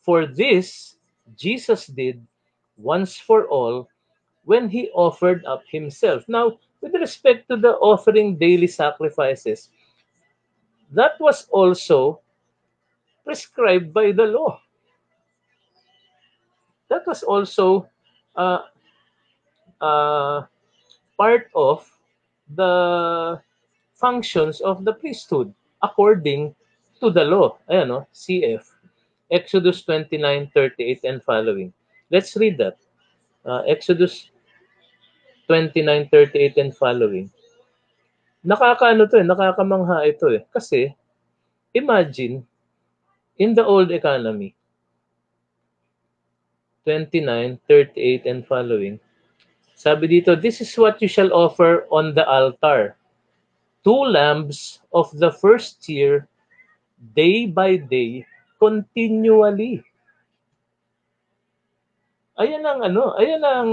For 0.00 0.26
this 0.26 0.96
Jesus 1.36 1.86
did 1.86 2.26
once 2.76 3.16
for 3.16 3.46
all 3.46 3.88
when 4.44 4.68
he 4.68 4.90
offered 4.94 5.44
up 5.44 5.62
himself. 5.70 6.24
Now, 6.26 6.58
with 6.80 6.94
respect 6.94 7.46
to 7.48 7.56
the 7.56 7.76
offering 7.78 8.36
daily 8.36 8.66
sacrifices, 8.66 9.70
that 10.90 11.20
was 11.20 11.46
also 11.50 12.20
prescribed 13.24 13.92
by 13.92 14.12
the 14.12 14.26
law. 14.26 14.60
That 16.88 17.06
was 17.06 17.22
also 17.22 17.86
uh, 18.36 18.66
uh, 19.80 20.42
part 21.16 21.48
of 21.54 21.86
the 22.54 23.40
functions 23.94 24.60
of 24.60 24.84
the 24.84 24.92
priesthood 24.92 25.54
according 25.82 26.54
to 27.00 27.10
the 27.10 27.24
law. 27.24 27.56
Ayan, 27.70 27.88
no? 27.88 28.06
CF. 28.12 28.64
Exodus 29.30 29.82
29, 29.84 30.50
38 30.52 31.00
and 31.04 31.22
following. 31.22 31.72
Let's 32.10 32.34
read 32.36 32.58
that. 32.58 32.76
Uh, 33.46 33.62
Exodus 33.68 34.30
29, 35.46 36.08
38 36.10 36.56
and 36.58 36.76
following. 36.76 37.30
Nakakaano 38.46 39.06
to 39.10 39.20
eh, 39.20 39.26
nakakamangha 39.26 40.08
ito 40.08 40.26
eh. 40.32 40.42
Kasi, 40.50 40.90
imagine, 41.76 42.42
in 43.40 43.56
the 43.56 43.64
old 43.64 43.88
economy, 43.88 44.52
29, 46.84 47.58
38 47.64 48.28
and 48.28 48.44
following, 48.44 49.00
sabi 49.80 50.20
dito, 50.20 50.36
this 50.36 50.60
is 50.60 50.68
what 50.76 51.00
you 51.00 51.08
shall 51.08 51.32
offer 51.32 51.88
on 51.88 52.12
the 52.12 52.20
altar. 52.28 53.00
Two 53.80 54.04
lambs 54.12 54.84
of 54.92 55.08
the 55.16 55.32
first 55.32 55.88
year, 55.88 56.28
day 57.16 57.48
by 57.48 57.80
day, 57.80 58.28
continually. 58.60 59.80
Ayan 62.36 62.60
ang 62.60 62.84
ano, 62.84 63.16
ayan 63.16 63.40
ang 63.40 63.70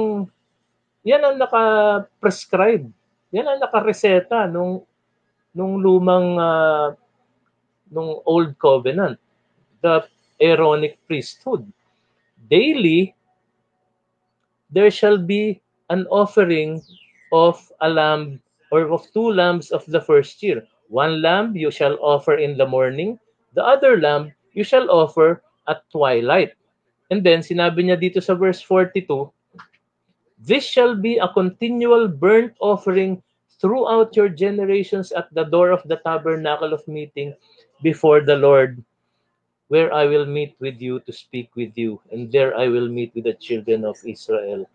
yan 1.03 1.23
ang 1.27 1.35
naka-prescribe. 1.35 2.87
Yan 3.35 3.47
ang 3.51 3.59
naka-reseta 3.59 4.47
nung 4.47 4.87
nung 5.51 5.83
lumang 5.83 6.39
uh, 6.39 6.95
nung 7.91 8.23
old 8.23 8.55
covenant, 8.55 9.19
the 9.81 10.07
Aaronic 10.39 10.97
priesthood. 11.07 11.65
Daily 12.49 13.15
there 14.69 14.91
shall 14.91 15.17
be 15.17 15.61
an 15.89 16.05
offering 16.11 16.81
of 17.31 17.59
a 17.81 17.89
lamb 17.89 18.41
or 18.71 18.91
of 18.91 19.07
two 19.13 19.31
lambs 19.31 19.71
of 19.71 19.85
the 19.87 20.01
first 20.01 20.43
year. 20.43 20.63
One 20.89 21.21
lamb 21.21 21.55
you 21.55 21.71
shall 21.71 21.97
offer 22.01 22.35
in 22.35 22.57
the 22.57 22.67
morning, 22.67 23.19
the 23.53 23.63
other 23.63 23.99
lamb 23.99 24.33
you 24.53 24.63
shall 24.63 24.89
offer 24.91 25.41
at 25.67 25.83
twilight. 25.91 26.53
And 27.11 27.23
then, 27.23 27.39
sinabi 27.39 27.87
niya 27.87 27.99
dito 27.99 28.19
sa 28.19 28.35
verse 28.35 28.59
42, 28.59 29.31
This 30.43 30.63
shall 30.63 30.95
be 30.95 31.17
a 31.17 31.31
continual 31.31 32.07
burnt 32.07 32.55
offering 32.59 33.23
throughout 33.59 34.15
your 34.15 34.29
generations 34.29 35.11
at 35.11 35.31
the 35.33 35.43
door 35.43 35.71
of 35.71 35.81
the 35.87 35.97
tabernacle 36.03 36.73
of 36.73 36.85
meeting 36.87 37.33
before 37.81 38.21
the 38.21 38.35
Lord, 38.35 38.83
where 39.67 39.93
I 39.93 40.05
will 40.05 40.25
meet 40.25 40.55
with 40.59 40.81
you 40.81 40.99
to 41.01 41.11
speak 41.11 41.51
with 41.55 41.77
you, 41.77 41.99
and 42.11 42.31
there 42.31 42.55
I 42.55 42.67
will 42.67 42.87
meet 42.87 43.13
with 43.15 43.25
the 43.25 43.35
children 43.35 43.83
of 43.83 43.97
Israel. 44.05 44.65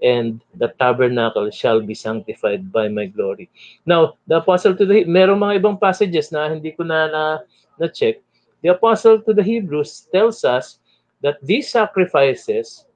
And 0.00 0.40
the 0.54 0.68
tabernacle 0.78 1.50
shall 1.50 1.82
be 1.82 1.94
sanctified 1.94 2.70
by 2.70 2.86
my 2.86 3.06
glory. 3.06 3.50
Now, 3.84 4.14
the 4.28 4.38
apostle 4.38 4.76
to 4.78 4.86
the 4.86 5.02
merong 5.04 5.42
mga 5.42 5.58
ibang 5.58 5.80
passages 5.80 6.30
na 6.30 6.46
hindi 6.46 6.70
ko 6.70 6.86
na 6.86 7.10
na, 7.10 7.22
na 7.82 7.86
check. 7.90 8.22
The 8.62 8.78
apostle 8.78 9.18
to 9.26 9.34
the 9.34 9.42
Hebrews 9.42 10.06
tells 10.14 10.46
us 10.46 10.78
that 11.18 11.42
these 11.42 11.66
sacrifices 11.66 12.86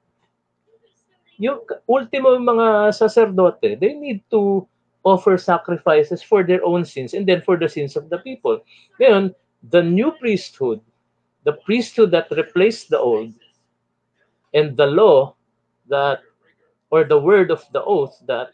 yung 1.43 1.59
ultimo 1.89 2.37
mga 2.37 2.93
sacerdote, 2.93 3.79
they 3.79 3.93
need 3.93 4.21
to 4.29 4.63
offer 5.03 5.37
sacrifices 5.37 6.23
for 6.23 6.43
their 6.43 6.63
own 6.63 6.85
sins 6.85 7.13
and 7.13 7.27
then 7.27 7.41
for 7.41 7.57
the 7.57 7.67
sins 7.67 7.97
of 7.97 8.07
the 8.07 8.17
people. 8.23 8.61
Ngayon, 9.01 9.35
the 9.67 9.83
new 9.83 10.15
priesthood, 10.15 10.79
the 11.43 11.53
priesthood 11.65 12.11
that 12.11 12.27
replaced 12.31 12.89
the 12.89 12.99
old, 12.99 13.33
and 14.53 14.77
the 14.77 14.87
law 14.87 15.35
that, 15.89 16.21
or 16.89 17.03
the 17.03 17.17
word 17.19 17.51
of 17.51 17.63
the 17.73 17.83
oath 17.83 18.15
that 18.27 18.51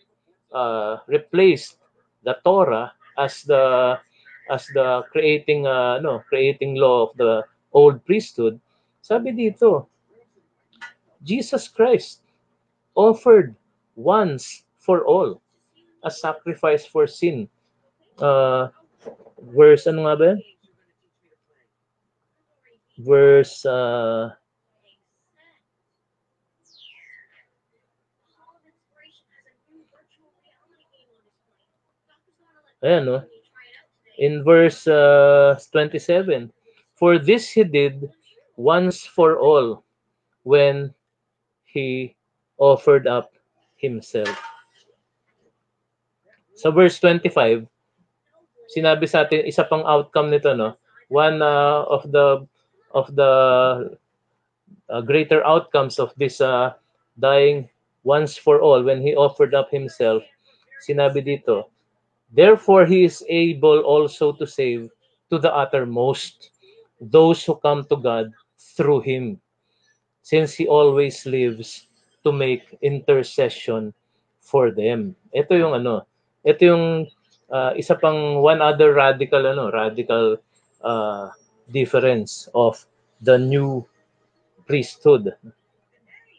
uh, 0.53 0.97
replaced 1.07 1.77
the 2.23 2.37
Torah 2.43 2.91
as 3.17 3.43
the 3.43 3.97
as 4.49 4.65
the 4.73 5.03
creating 5.11 5.67
uh, 5.67 5.99
no 5.99 6.23
creating 6.27 6.75
law 6.75 7.05
of 7.05 7.17
the 7.17 7.43
old 7.71 8.03
priesthood 8.05 8.59
sabi 9.05 9.29
dito 9.29 9.85
Jesus 11.23 11.67
Christ 11.67 12.23
offered 12.95 13.55
once 13.95 14.63
for 14.79 15.03
all 15.03 15.41
a 16.03 16.11
sacrifice 16.11 16.85
for 16.85 17.07
sin. 17.07 17.47
Uh, 18.19 18.71
verse 19.51 19.87
ano 19.87 20.07
nga 20.07 20.15
ba 20.15 20.25
yan? 20.35 20.39
Verse 22.99 23.63
uh, 23.65 24.35
Ayan, 32.83 33.03
no? 33.07 33.23
In 34.19 34.43
verse 34.43 34.87
uh, 34.87 35.59
27, 35.71 36.51
For 36.95 37.19
this 37.19 37.51
he 37.51 37.63
did 37.63 38.11
once 38.55 39.03
for 39.03 39.39
all 39.39 39.83
when 40.43 40.91
he 41.63 42.15
offered 42.59 43.07
up 43.07 43.31
himself. 43.75 44.31
Sa 46.55 46.71
verse 46.71 46.99
25, 46.99 47.63
sinabi 48.67 49.07
sa 49.07 49.23
atin 49.23 49.47
isa 49.47 49.63
pang 49.63 49.87
outcome 49.87 50.27
nito 50.27 50.51
no. 50.51 50.75
One 51.07 51.39
uh, 51.39 51.87
of 51.87 52.03
the 52.11 52.43
of 52.91 53.13
the 53.15 53.97
uh, 54.89 55.01
greater 55.01 55.45
outcomes 55.45 55.99
of 55.99 56.13
this 56.17 56.41
uh, 56.41 56.73
dying 57.19 57.69
once 58.03 58.37
for 58.37 58.61
all 58.61 58.83
when 58.83 59.01
he 59.01 59.15
offered 59.15 59.53
up 59.53 59.69
himself. 59.71 60.23
Sinabi 60.81 61.21
dito, 61.21 61.67
therefore 62.31 62.85
he 62.85 63.03
is 63.03 63.23
able 63.27 63.81
also 63.81 64.31
to 64.33 64.47
save 64.47 64.89
to 65.29 65.37
the 65.37 65.51
uttermost 65.53 66.51
those 67.01 67.43
who 67.43 67.55
come 67.55 67.83
to 67.85 67.95
God 67.95 68.31
through 68.57 69.01
him 69.01 69.39
since 70.23 70.53
he 70.53 70.67
always 70.67 71.25
lives 71.25 71.87
to 72.23 72.31
make 72.31 72.77
intercession 72.81 73.93
for 74.39 74.71
them. 74.71 75.15
Ito 75.35 75.55
yung 75.55 75.73
ano, 75.73 76.07
ito 76.43 76.61
yung 76.65 76.85
uh, 77.51 77.71
isa 77.75 77.95
pang 77.95 78.39
one 78.41 78.61
other 78.61 78.93
radical 78.93 79.45
ano, 79.45 79.71
radical 79.71 80.37
uh, 80.81 81.29
difference 81.71 82.49
of 82.55 82.79
the 83.21 83.37
new 83.37 83.85
priesthood 84.67 85.33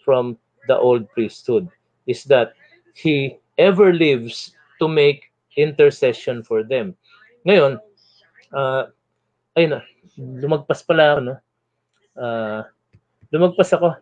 from 0.04 0.38
the 0.68 0.76
old 0.76 1.08
priesthood 1.10 1.68
is 2.06 2.24
that 2.24 2.54
he 2.94 3.38
ever 3.58 3.92
lives 3.92 4.54
to 4.78 4.88
make 4.88 5.30
intercession 5.56 6.42
for 6.42 6.62
them. 6.62 6.94
Ngayon, 7.46 7.78
uh, 8.54 8.90
ayun 9.56 9.78
na, 9.78 9.80
lumagpas 10.18 10.82
pala 10.82 11.16
ako, 11.16 11.20
no? 11.20 11.36
Uh, 12.18 12.60
lumagpas 13.30 13.70
ako 13.72 13.96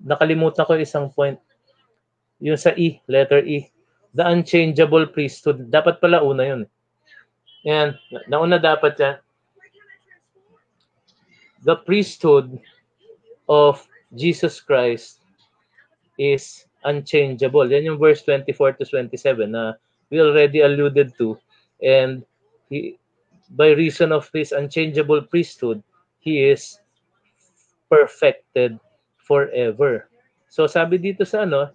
nakalimutan 0.00 0.66
ko 0.66 0.74
isang 0.74 1.06
point. 1.12 1.38
Yung 2.42 2.58
sa 2.58 2.74
E, 2.74 2.98
letter 3.06 3.40
E. 3.46 3.70
The 4.14 4.26
unchangeable 4.26 5.10
priesthood. 5.10 5.70
Dapat 5.70 5.98
pala 5.98 6.22
una 6.22 6.42
yun. 6.42 6.62
Yan. 7.66 7.94
Nauna 8.30 8.58
dapat 8.58 8.94
yan. 8.98 9.16
The 11.64 11.76
priesthood 11.76 12.60
of 13.48 13.80
Jesus 14.14 14.60
Christ 14.60 15.20
is 16.18 16.64
unchangeable. 16.84 17.64
Yan 17.66 17.88
yung 17.88 17.98
verse 17.98 18.22
24 18.22 18.78
to 18.78 18.84
27 18.84 19.50
na 19.50 19.74
we 20.12 20.20
already 20.20 20.60
alluded 20.60 21.16
to. 21.18 21.40
And 21.82 22.22
he, 22.68 23.00
by 23.56 23.72
reason 23.72 24.12
of 24.12 24.28
his 24.32 24.52
unchangeable 24.52 25.22
priesthood, 25.22 25.82
he 26.20 26.44
is 26.44 26.78
perfected 27.88 28.78
forever. 29.16 30.08
So 30.48 30.68
sabi 30.68 31.00
dito 31.00 31.26
sa 31.26 31.48
ano, 31.48 31.72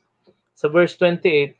sa 0.53 0.69
verse 0.69 0.95
28, 0.97 1.57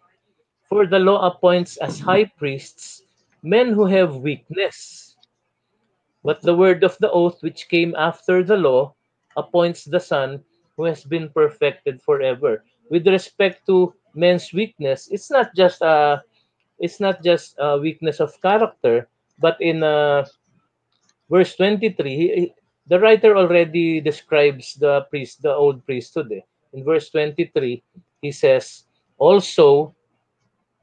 For 0.69 0.85
the 0.85 1.01
law 1.01 1.25
appoints 1.25 1.81
as 1.81 1.97
high 1.97 2.29
priests 2.37 3.01
men 3.43 3.73
who 3.73 3.85
have 3.85 4.21
weakness. 4.21 5.08
But 6.23 6.41
the 6.41 6.55
word 6.55 6.83
of 6.83 6.97
the 6.99 7.11
oath 7.11 7.41
which 7.41 7.69
came 7.69 7.95
after 7.95 8.43
the 8.43 8.57
law 8.57 8.93
appoints 9.37 9.85
the 9.85 9.99
Son 9.99 10.43
who 10.75 10.83
has 10.85 11.03
been 11.03 11.29
perfected 11.29 12.01
forever. 12.01 12.63
With 12.89 13.07
respect 13.07 13.65
to 13.67 13.93
men's 14.15 14.53
weakness, 14.53 15.07
it's 15.11 15.29
not 15.29 15.55
just 15.55 15.81
a 15.81 16.23
it's 16.79 16.99
not 16.99 17.23
just 17.23 17.55
a 17.59 17.77
weakness 17.77 18.19
of 18.19 18.39
character, 18.41 19.07
but 19.39 19.59
in 19.59 19.83
uh, 19.83 20.25
verse 21.29 21.55
23, 21.55 22.15
he, 22.15 22.53
the 22.87 22.99
writer 22.99 23.35
already 23.37 23.99
describes 24.01 24.75
the 24.75 25.01
priest, 25.09 25.41
the 25.41 25.53
old 25.53 25.85
priesthood. 25.85 26.31
Eh. 26.31 26.41
In 26.73 26.83
verse 26.83 27.09
23, 27.09 27.83
he 28.21 28.31
says, 28.31 28.85
Also, 29.17 29.93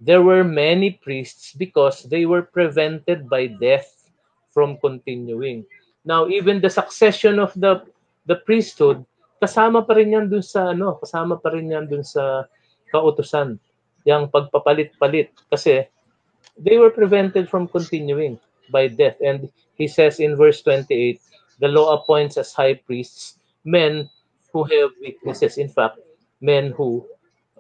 there 0.00 0.22
were 0.22 0.44
many 0.44 0.90
priests 0.90 1.52
because 1.52 2.04
they 2.04 2.26
were 2.26 2.42
prevented 2.42 3.28
by 3.28 3.46
death 3.46 3.95
from 4.56 4.80
continuing. 4.80 5.68
Now, 6.08 6.32
even 6.32 6.64
the 6.64 6.72
succession 6.72 7.36
of 7.36 7.52
the 7.52 7.84
the 8.24 8.40
priesthood, 8.48 9.04
kasama 9.36 9.84
pa 9.84 10.00
rin 10.00 10.16
yan 10.16 10.32
dun 10.32 10.40
sa 10.40 10.72
ano, 10.72 10.96
kasama 10.96 11.36
pa 11.36 11.52
rin 11.52 11.68
yan 11.68 11.84
dun 11.84 12.00
sa 12.00 12.48
kautusan, 12.88 13.60
yung 14.08 14.32
pagpapalit-palit 14.32 15.28
kasi 15.52 15.84
they 16.56 16.80
were 16.80 16.88
prevented 16.88 17.52
from 17.52 17.68
continuing 17.68 18.40
by 18.72 18.88
death. 18.88 19.20
And 19.20 19.52
he 19.76 19.84
says 19.84 20.24
in 20.24 20.40
verse 20.40 20.64
28, 20.64 21.20
the 21.60 21.68
law 21.68 22.00
appoints 22.00 22.40
as 22.40 22.56
high 22.56 22.80
priests 22.80 23.36
men 23.66 24.08
who 24.56 24.64
have 24.64 24.96
weaknesses. 25.02 25.58
In 25.58 25.68
fact, 25.68 25.98
men 26.40 26.72
who 26.72 27.04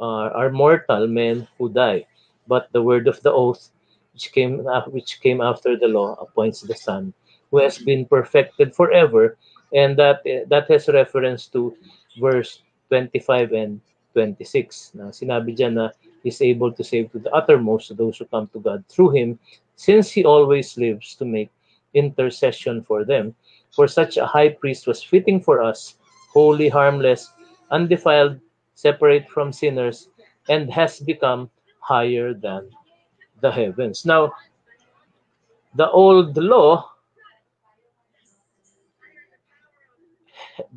uh, 0.00 0.32
are 0.32 0.50
mortal, 0.50 1.06
men 1.06 1.46
who 1.58 1.68
die. 1.68 2.06
But 2.48 2.72
the 2.72 2.80
word 2.80 3.10
of 3.10 3.20
the 3.20 3.32
oath, 3.32 3.68
which 4.16 4.32
came 4.32 4.64
uh, 4.64 4.80
which 4.88 5.20
came 5.20 5.44
after 5.44 5.76
the 5.76 5.88
law, 5.92 6.16
appoints 6.16 6.64
the 6.64 6.74
Son, 6.74 7.12
who 7.52 7.60
has 7.60 7.76
been 7.76 8.08
perfected 8.08 8.72
forever, 8.72 9.36
and 9.76 9.92
that 10.00 10.24
that 10.48 10.64
has 10.72 10.88
reference 10.88 11.52
to 11.52 11.76
verse 12.16 12.64
25 12.88 13.52
and 13.52 13.76
26. 14.16 14.96
Na 14.96 15.12
sinabi 15.12 15.52
diyan 15.52 15.76
na 15.76 15.92
is 16.24 16.40
able 16.40 16.72
to 16.72 16.80
save 16.80 17.12
to 17.12 17.20
the 17.20 17.28
uttermost 17.36 17.92
those 18.00 18.16
who 18.16 18.24
come 18.32 18.48
to 18.56 18.60
God 18.64 18.80
through 18.88 19.12
him, 19.12 19.36
since 19.76 20.08
he 20.08 20.24
always 20.24 20.80
lives 20.80 21.12
to 21.20 21.28
make 21.28 21.52
intercession 21.92 22.80
for 22.80 23.04
them. 23.04 23.36
For 23.76 23.84
such 23.84 24.16
a 24.16 24.24
high 24.24 24.56
priest 24.56 24.88
was 24.88 25.04
fitting 25.04 25.44
for 25.44 25.60
us, 25.60 26.00
holy, 26.32 26.72
harmless, 26.72 27.28
undefiled, 27.68 28.40
separate 28.72 29.28
from 29.28 29.52
sinners, 29.52 30.08
and 30.48 30.72
has 30.72 31.04
become 31.04 31.52
higher 31.84 32.32
than 32.32 32.72
the 33.46 33.54
heavens. 33.54 34.02
Now, 34.02 34.34
the 35.78 35.86
old 35.86 36.34
law 36.34 36.90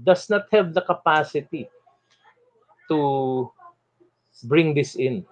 does 0.05 0.29
not 0.29 0.45
have 0.53 0.77
the 0.77 0.85
capacity 0.85 1.65
to 2.93 3.49
bring 4.45 4.77
this 4.77 4.93
in. 4.95 5.25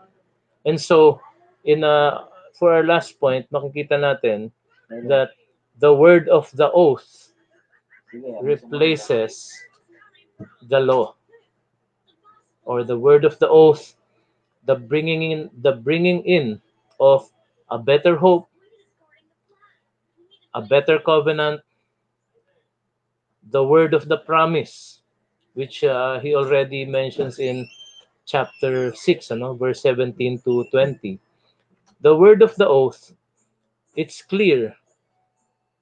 And 0.65 0.81
so, 0.81 1.21
in 1.63 1.85
a, 1.85 2.25
for 2.57 2.73
our 2.73 2.83
last 2.83 3.21
point, 3.21 3.45
makikita 3.53 4.01
natin 4.01 4.49
that 5.05 5.37
the 5.77 5.93
word 5.93 6.25
of 6.29 6.49
the 6.57 6.71
oath 6.73 7.29
replaces 8.41 9.53
the 10.65 10.79
law 10.79 11.13
or 12.65 12.83
the 12.83 12.97
word 12.97 13.25
of 13.25 13.37
the 13.37 13.47
oath 13.47 13.93
the 14.65 14.75
bringing 14.75 15.21
in 15.31 15.49
the 15.61 15.71
bringing 15.71 16.23
in 16.23 16.59
of 16.99 17.29
a 17.69 17.77
better 17.77 18.15
hope, 18.15 18.47
a 20.53 20.61
better 20.61 20.99
covenant, 20.99 21.61
the 23.51 23.63
word 23.63 23.93
of 23.93 24.07
the 24.07 24.17
promise, 24.17 25.01
which 25.53 25.83
uh, 25.83 26.19
he 26.19 26.35
already 26.35 26.85
mentions 26.85 27.39
in 27.39 27.67
chapter 28.25 28.93
6, 28.93 29.31
ano, 29.31 29.53
verse 29.53 29.81
17 29.81 30.39
to 30.43 30.65
20. 30.71 31.19
The 32.01 32.15
word 32.15 32.41
of 32.41 32.55
the 32.55 32.67
oath, 32.67 33.13
it's 33.95 34.21
clear. 34.21 34.75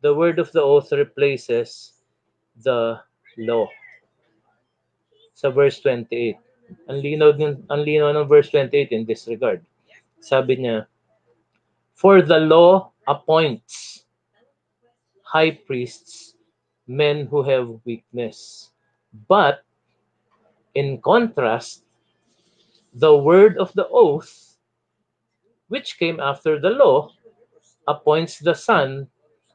The 0.01 0.13
word 0.13 0.39
of 0.39 0.51
the 0.51 0.61
oath 0.61 0.91
replaces 0.91 1.93
the 2.63 3.01
law. 3.37 3.67
Sa 5.33 5.49
verse 5.49 5.79
28. 5.81 6.37
Ang 6.87 7.01
linaw, 7.01 7.33
ang 7.69 7.81
linaw 7.83 8.15
ng 8.15 8.29
verse 8.29 8.49
28 8.49 8.93
in 8.93 9.03
this 9.05 9.27
regard. 9.27 9.65
Sabi 10.21 10.57
niya, 10.57 10.87
For 11.95 12.21
the 12.21 12.39
law 12.39 12.91
appoints 13.07 14.03
high 15.23 15.51
priests, 15.51 16.35
men 16.87 17.25
who 17.25 17.41
have 17.43 17.79
weakness. 17.85 18.71
But, 19.27 19.63
in 20.75 21.01
contrast, 21.01 21.83
the 22.93 23.15
word 23.15 23.57
of 23.57 23.71
the 23.73 23.87
oath, 23.87 24.57
which 25.69 25.97
came 25.97 26.19
after 26.19 26.59
the 26.59 26.71
law, 26.71 27.11
appoints 27.87 28.39
the 28.39 28.55
Son 28.55 29.07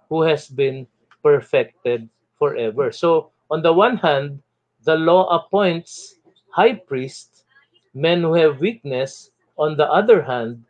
who 0.08 0.22
has 0.22 0.48
been 0.48 0.86
perfected 1.22 2.08
forever. 2.38 2.90
So, 2.90 3.30
on 3.50 3.60
the 3.60 3.72
one 3.72 3.96
hand, 3.96 4.42
the 4.84 4.96
law 4.96 5.28
appoints 5.28 6.16
high 6.48 6.74
priests, 6.74 7.44
men 7.92 8.22
who 8.22 8.32
have 8.32 8.60
weakness. 8.60 9.30
On 9.58 9.76
the 9.76 9.84
other 9.92 10.22
hand, 10.22 10.64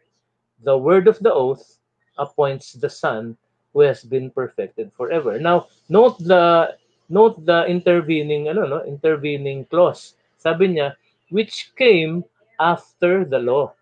the 0.64 0.76
word 0.76 1.08
of 1.08 1.18
the 1.20 1.32
oath 1.32 1.78
appoints 2.18 2.72
the 2.74 2.90
Son 2.90 3.36
who 3.72 3.80
has 3.80 4.02
been 4.02 4.30
perfected 4.30 4.92
forever. 4.92 5.38
Now, 5.38 5.68
note 5.88 6.18
the 6.18 6.76
note 7.08 7.44
the 7.46 7.66
intervening 7.66 8.48
ano 8.48 8.66
no, 8.66 8.80
intervening 8.84 9.64
clause. 9.66 10.14
Sabi 10.38 10.74
niya, 10.74 10.96
which 11.30 11.72
came 11.76 12.24
after 12.58 13.24
the 13.24 13.38
law. 13.38 13.72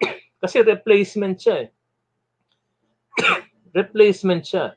Kasi 0.42 0.62
replacement 0.62 1.40
siya 1.40 1.66
eh. 1.66 1.68
replacement 3.78 4.44
siya. 4.44 4.74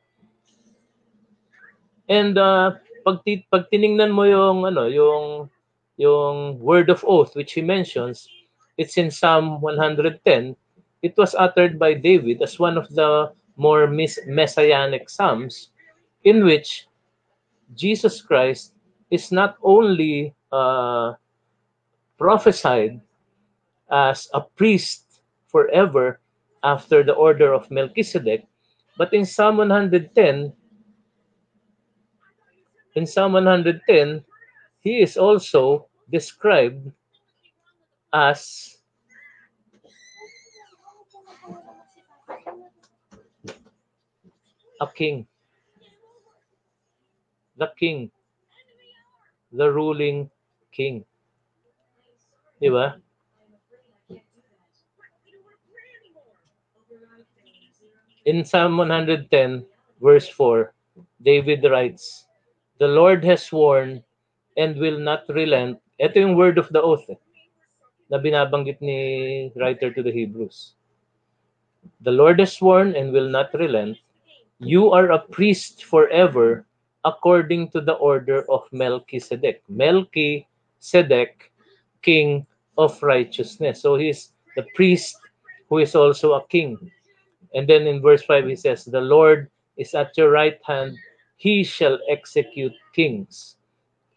And 2.07 2.39
uh, 2.39 2.79
pag, 3.03 3.19
pag 3.51 3.67
tiningnan 3.67 4.15
mo 4.15 4.23
yung 4.23 4.63
ano, 4.63 4.88
yung 4.88 5.51
yung 5.97 6.61
word 6.61 6.93
of 6.93 7.03
oath 7.03 7.35
which 7.35 7.57
he 7.57 7.61
mentions, 7.61 8.29
it's 8.77 8.97
in 8.97 9.11
Psalm 9.11 9.61
110. 9.61 10.55
It 11.01 11.17
was 11.17 11.35
uttered 11.35 11.77
by 11.77 11.93
David 11.93 12.41
as 12.41 12.59
one 12.59 12.77
of 12.77 12.89
the 12.93 13.33
more 13.57 13.87
messianic 13.87 15.09
psalms 15.09 15.69
in 16.23 16.45
which 16.45 16.87
Jesus 17.75 18.21
Christ 18.21 18.73
is 19.09 19.31
not 19.31 19.57
only 19.63 20.33
uh, 20.51 21.13
prophesied 22.17 23.01
as 23.91 24.29
a 24.33 24.41
priest 24.41 25.21
forever 25.47 26.19
after 26.63 27.03
the 27.03 27.13
order 27.13 27.53
of 27.53 27.69
Melchizedek. 27.71 28.45
But 28.97 29.13
in 29.13 29.25
Psalm 29.25 29.57
110, 29.57 30.53
in 32.95 33.05
Psalm 33.05 33.33
110, 33.33 34.25
he 34.81 35.01
is 35.01 35.17
also 35.17 35.87
described 36.11 36.91
as 38.13 38.77
a 44.81 44.88
king. 44.88 45.27
The 47.57 47.71
king. 47.77 48.11
The 49.51 49.71
ruling 49.71 50.29
king. 50.71 51.05
Di? 52.61 52.91
In 58.25 58.43
Psalm 58.43 58.77
110, 58.77 59.65
verse 60.01 60.27
4, 60.27 60.73
David 61.23 61.63
writes, 61.63 62.27
The 62.77 62.88
Lord 62.88 63.23
has 63.23 63.43
sworn 63.43 64.03
and 64.57 64.75
will 64.77 64.99
not 64.99 65.23
relent. 65.29 65.79
Ito 65.97 66.19
yung 66.19 66.35
word 66.35 66.57
of 66.57 66.67
the 66.69 66.81
oath 66.81 67.07
eh, 67.09 67.15
na 68.09 68.17
binabanggit 68.17 68.79
ni 68.81 69.51
writer 69.55 69.91
to 69.91 70.03
the 70.03 70.11
Hebrews. 70.11 70.73
The 72.01 72.11
Lord 72.11 72.39
has 72.39 72.53
sworn 72.53 72.95
and 72.95 73.11
will 73.11 73.29
not 73.29 73.53
relent. 73.53 73.97
You 74.59 74.91
are 74.91 75.11
a 75.11 75.19
priest 75.19 75.85
forever 75.85 76.65
according 77.05 77.69
to 77.71 77.81
the 77.81 77.93
order 77.93 78.43
of 78.49 78.67
Melchizedek. 78.71 79.63
Melchizedek 79.69 81.51
king 82.01 82.45
of 82.77 83.01
righteousness. 83.01 83.81
So 83.81 83.95
he's 83.95 84.34
the 84.55 84.65
priest 84.75 85.15
who 85.69 85.79
is 85.79 85.95
also 85.95 86.34
a 86.34 86.47
king. 86.47 86.77
And 87.53 87.67
then 87.67 87.88
in 87.88 88.01
verse 88.01 88.23
5, 88.23 88.47
he 88.47 88.55
says, 88.55 88.85
The 88.85 89.01
Lord 89.01 89.49
is 89.77 89.93
at 89.93 90.17
your 90.17 90.31
right 90.31 90.59
hand, 90.65 90.97
he 91.38 91.63
shall 91.63 91.99
execute 92.09 92.73
kings 92.93 93.57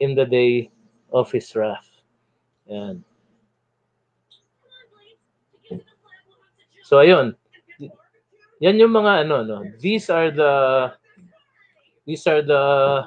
in 0.00 0.14
the 0.14 0.24
day 0.24 0.70
of 1.12 1.30
his 1.30 1.54
wrath. 1.54 1.88
Yan. 2.66 3.04
So 6.90 6.98
ayun. 6.98 7.38
Yan 8.58 8.82
yung 8.82 8.90
mga 8.90 9.22
ano 9.22 9.46
no. 9.46 9.62
These 9.78 10.10
are 10.10 10.34
the 10.34 10.90
these 12.02 12.26
are 12.26 12.42
the 12.42 13.06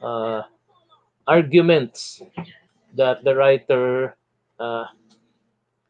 uh, 0.00 0.40
arguments 1.28 2.24
that 2.96 3.20
the 3.20 3.36
writer 3.36 4.16
uh, 4.56 4.88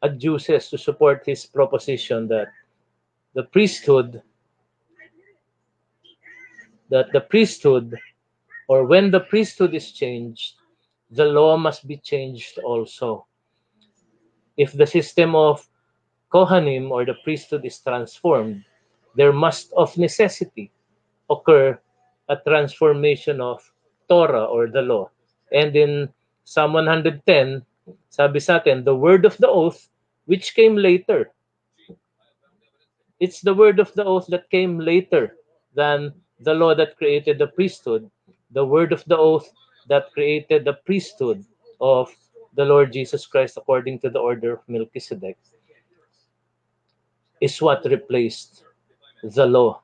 adduces 0.03 0.67
to 0.67 0.75
support 0.75 1.23
his 1.23 1.47
proposition 1.47 2.27
that 2.27 2.51
the 3.39 3.47
priesthood 3.55 4.19
that 6.91 7.07
the 7.15 7.23
priesthood 7.23 7.95
or 8.67 8.83
when 8.83 9.15
the 9.15 9.23
priesthood 9.31 9.71
is 9.71 9.95
changed 9.95 10.59
the 11.15 11.23
law 11.23 11.55
must 11.55 11.87
be 11.87 11.95
changed 11.95 12.59
also 12.67 13.23
if 14.59 14.75
the 14.75 14.85
system 14.85 15.39
of 15.39 15.63
kohanim 16.33 16.91
or 16.91 17.05
the 17.05 17.15
priesthood 17.23 17.65
is 17.65 17.79
transformed 17.79 18.63
there 19.15 19.33
must 19.33 19.71
of 19.73 19.95
necessity 19.97 20.71
occur 21.29 21.77
a 22.29 22.35
transformation 22.47 23.39
of 23.39 23.61
torah 24.09 24.45
or 24.45 24.67
the 24.67 24.81
law 24.81 25.09
and 25.51 25.75
in 25.75 26.09
Psalm 26.45 26.73
110, 26.73 27.65
sabi 28.09 28.39
sa 28.39 28.61
atin, 28.61 28.85
the 28.85 28.95
word 28.95 29.25
of 29.25 29.37
the 29.41 29.49
oath 29.49 29.89
which 30.29 30.53
came 30.53 30.77
later. 30.77 31.33
It's 33.19 33.41
the 33.41 33.53
word 33.53 33.79
of 33.79 33.93
the 33.93 34.05
oath 34.05 34.27
that 34.29 34.49
came 34.49 34.77
later 34.77 35.37
than 35.73 36.13
the 36.39 36.53
law 36.53 36.75
that 36.75 36.97
created 36.97 37.39
the 37.39 37.47
priesthood. 37.47 38.09
The 38.51 38.65
word 38.65 38.93
of 38.93 39.03
the 39.09 39.17
oath 39.17 39.49
that 39.89 40.13
created 40.13 40.65
the 40.65 40.77
priesthood 40.85 41.43
of 41.81 42.13
the 42.53 42.65
Lord 42.65 42.93
Jesus 42.93 43.25
Christ 43.25 43.57
according 43.57 43.99
to 44.05 44.09
the 44.09 44.19
order 44.19 44.53
of 44.53 44.69
Melchizedek 44.69 45.37
is 47.41 47.61
what 47.61 47.85
replaced 47.85 48.63
the 49.23 49.45
law 49.45 49.81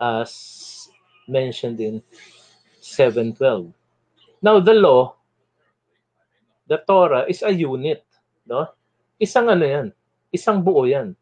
as 0.00 0.88
mentioned 1.26 1.80
in 1.80 2.02
712. 2.80 3.72
Now, 4.40 4.60
the 4.60 4.74
law 4.74 5.18
the 6.68 6.84
Torah 6.86 7.24
is 7.26 7.42
a 7.42 7.50
unit, 7.50 8.04
no? 8.46 8.68
Isang 9.18 9.48
ano 9.48 9.64
'yan, 9.64 9.88
isang 10.30 10.60
buo 10.60 10.84
'yan. 10.84 11.16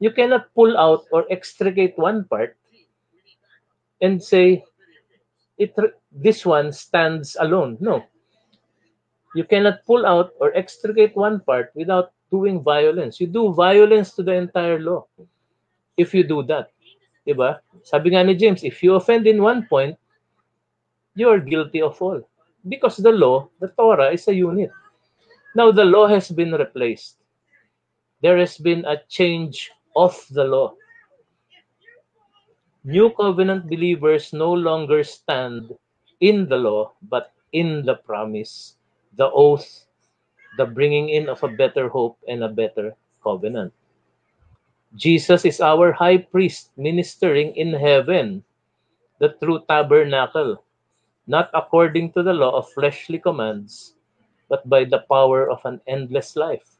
You 0.00 0.10
cannot 0.10 0.50
pull 0.56 0.76
out 0.76 1.04
or 1.12 1.28
extricate 1.28 1.96
one 2.00 2.24
part 2.24 2.56
and 4.00 4.20
say 4.20 4.64
it 5.60 5.72
this 6.12 6.44
one 6.44 6.72
stands 6.72 7.36
alone. 7.40 7.76
No. 7.80 8.04
You 9.36 9.44
cannot 9.44 9.84
pull 9.84 10.04
out 10.04 10.32
or 10.40 10.52
extricate 10.56 11.12
one 11.16 11.44
part 11.44 11.72
without 11.76 12.15
doing 12.30 12.62
violence. 12.62 13.20
You 13.20 13.26
do 13.26 13.52
violence 13.52 14.14
to 14.14 14.22
the 14.22 14.34
entire 14.34 14.78
law 14.78 15.06
if 15.96 16.14
you 16.14 16.24
do 16.24 16.42
that. 16.44 16.70
Diba? 17.26 17.58
Sabi 17.82 18.10
nga 18.14 18.22
ni 18.22 18.34
James, 18.34 18.62
if 18.62 18.82
you 18.82 18.94
offend 18.94 19.26
in 19.26 19.42
one 19.42 19.66
point, 19.66 19.96
you 21.14 21.28
are 21.28 21.40
guilty 21.40 21.82
of 21.82 22.00
all. 22.00 22.20
Because 22.68 22.96
the 22.98 23.12
law, 23.12 23.48
the 23.60 23.68
Torah, 23.68 24.10
is 24.12 24.28
a 24.28 24.34
unit. 24.34 24.70
Now 25.54 25.72
the 25.72 25.84
law 25.84 26.06
has 26.06 26.30
been 26.30 26.52
replaced. 26.52 27.16
There 28.22 28.38
has 28.38 28.58
been 28.58 28.84
a 28.84 29.00
change 29.08 29.70
of 29.94 30.14
the 30.30 30.44
law. 30.44 30.74
New 32.84 33.10
covenant 33.16 33.66
believers 33.66 34.32
no 34.32 34.52
longer 34.52 35.02
stand 35.02 35.74
in 36.20 36.48
the 36.48 36.56
law, 36.56 36.92
but 37.08 37.32
in 37.52 37.84
the 37.84 37.96
promise, 37.96 38.76
the 39.16 39.30
oath, 39.30 39.85
the 40.56 40.66
bringing 40.66 41.08
in 41.08 41.28
of 41.28 41.42
a 41.42 41.48
better 41.48 41.88
hope 41.88 42.18
and 42.28 42.42
a 42.42 42.48
better 42.48 42.96
covenant. 43.22 43.72
Jesus 44.96 45.44
is 45.44 45.60
our 45.60 45.92
high 45.92 46.18
priest 46.18 46.72
ministering 46.76 47.54
in 47.56 47.72
heaven, 47.74 48.42
the 49.18 49.36
true 49.42 49.60
tabernacle, 49.68 50.62
not 51.26 51.50
according 51.52 52.12
to 52.12 52.22
the 52.22 52.32
law 52.32 52.56
of 52.56 52.72
fleshly 52.72 53.18
commands, 53.18 53.94
but 54.48 54.66
by 54.68 54.84
the 54.84 55.04
power 55.10 55.50
of 55.50 55.60
an 55.64 55.80
endless 55.86 56.36
life, 56.36 56.78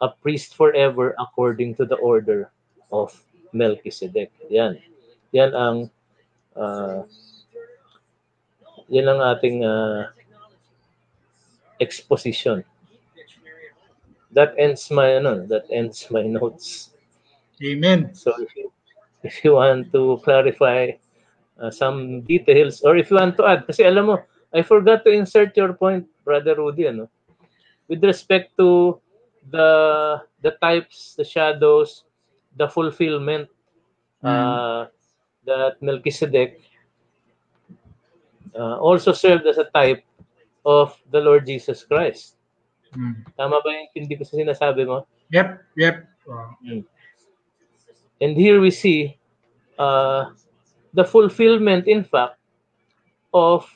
a 0.00 0.08
priest 0.08 0.54
forever 0.54 1.14
according 1.18 1.74
to 1.76 1.86
the 1.86 1.96
order 1.96 2.50
of 2.92 3.14
Melchizedek. 3.54 4.32
Yan. 4.50 4.82
Yan 5.32 5.54
ang 5.54 5.78
uh, 6.58 7.06
yan 8.90 9.08
ang 9.08 9.20
ating 9.22 9.64
uh, 9.64 10.10
exposition. 11.80 12.66
That 14.34 14.54
ends 14.58 14.90
my 14.90 15.16
ano, 15.16 15.46
that 15.46 15.64
ends 15.70 16.10
my 16.10 16.22
notes. 16.22 16.90
Amen. 17.62 18.14
So 18.14 18.34
if 18.42 18.50
you, 18.56 18.72
if 19.22 19.44
you 19.44 19.54
want 19.54 19.92
to 19.92 20.20
clarify 20.22 20.92
uh, 21.60 21.70
some 21.70 22.22
details 22.22 22.82
or 22.82 22.96
if 22.96 23.10
you 23.10 23.16
want 23.16 23.36
to 23.38 23.46
add 23.46 23.66
kasi 23.66 23.86
alam 23.86 24.10
mo 24.10 24.18
I 24.52 24.62
forgot 24.62 25.06
to 25.06 25.10
insert 25.10 25.56
your 25.56 25.72
point 25.74 26.06
brother 26.26 26.54
Rudy 26.58 26.90
ano 26.90 27.06
with 27.86 28.02
respect 28.02 28.54
to 28.58 28.98
the 29.50 30.18
the 30.42 30.58
types 30.58 31.14
the 31.14 31.24
shadows 31.24 32.04
the 32.56 32.66
fulfillment 32.66 33.48
mm. 34.22 34.26
uh, 34.26 34.90
that 35.46 35.78
Melchizedek 35.82 36.60
uh, 38.54 38.78
also 38.78 39.12
served 39.12 39.46
as 39.46 39.58
a 39.58 39.68
type 39.74 40.02
of 40.64 40.96
the 41.10 41.20
Lord 41.20 41.44
Jesus 41.44 41.84
Christ. 41.84 42.33
Mm. 42.94 43.26
Tama 43.34 43.58
ba 43.60 43.68
yung 43.74 43.90
hindi 43.94 44.14
ko 44.14 44.22
sa 44.22 44.38
sinasabi 44.38 44.86
mo? 44.86 45.06
Yep, 45.34 45.48
yep. 45.76 46.06
Wow. 46.26 46.54
Mm. 46.62 46.86
And 48.22 48.32
here 48.38 48.62
we 48.62 48.70
see 48.70 49.18
uh, 49.78 50.30
the 50.94 51.04
fulfillment, 51.04 51.90
in 51.90 52.06
fact, 52.06 52.38
of 53.34 53.66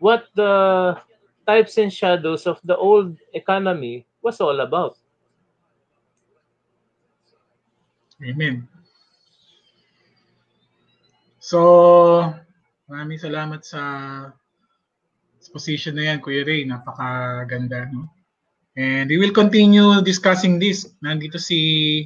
what 0.00 0.26
the 0.34 0.96
types 1.46 1.76
and 1.78 1.92
shadows 1.92 2.48
of 2.48 2.58
the 2.64 2.76
old 2.76 3.16
economy 3.36 4.08
was 4.22 4.40
all 4.40 4.58
about. 4.60 4.96
Amen. 8.24 8.64
So, 11.36 12.32
maraming 12.88 13.20
salamat 13.20 13.62
sa 13.62 13.80
exposition 15.36 15.94
na 15.94 16.10
yan, 16.10 16.18
Kuya 16.18 16.42
Ray. 16.42 16.64
Napakaganda. 16.64 17.86
No? 17.92 18.15
And 18.76 19.08
we 19.08 19.16
will 19.16 19.32
continue 19.32 20.04
discussing 20.04 20.60
this. 20.60 20.92
Nandito 21.00 21.40
si 21.40 22.04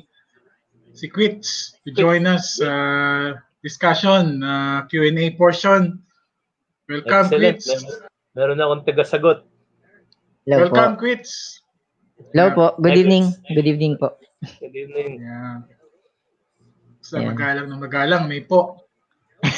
si 0.94 1.10
Quits 1.10 1.74
to 1.82 1.90
join 1.90 2.30
us. 2.30 2.62
Uh, 2.62 3.34
discussion, 3.62 4.42
uh, 4.42 4.82
Q&A 4.88 5.30
portion. 5.36 6.01
Welcome, 6.88 7.28
Excellent. 7.28 7.60
Quits. 7.60 7.68
Meron, 8.34 8.56
meron 8.56 8.60
akong 8.60 8.84
taga-sagot. 8.88 9.38
Hello 10.48 10.66
Welcome, 10.66 10.97
po. 10.97 11.01
Quits. 11.05 11.60
Hello 12.32 12.51
yeah. 12.51 12.56
po. 12.56 12.66
Good 12.80 12.97
evening. 12.97 13.24
Good 13.52 13.68
evening 13.68 13.94
po. 14.01 14.16
Good 14.59 14.74
evening. 14.74 15.22
Yeah. 15.22 15.62
Sa 17.05 17.20
yeah. 17.20 17.32
magalang 17.32 17.68
na 17.68 17.76
magalang, 17.76 18.24
may 18.26 18.40
po. 18.40 18.80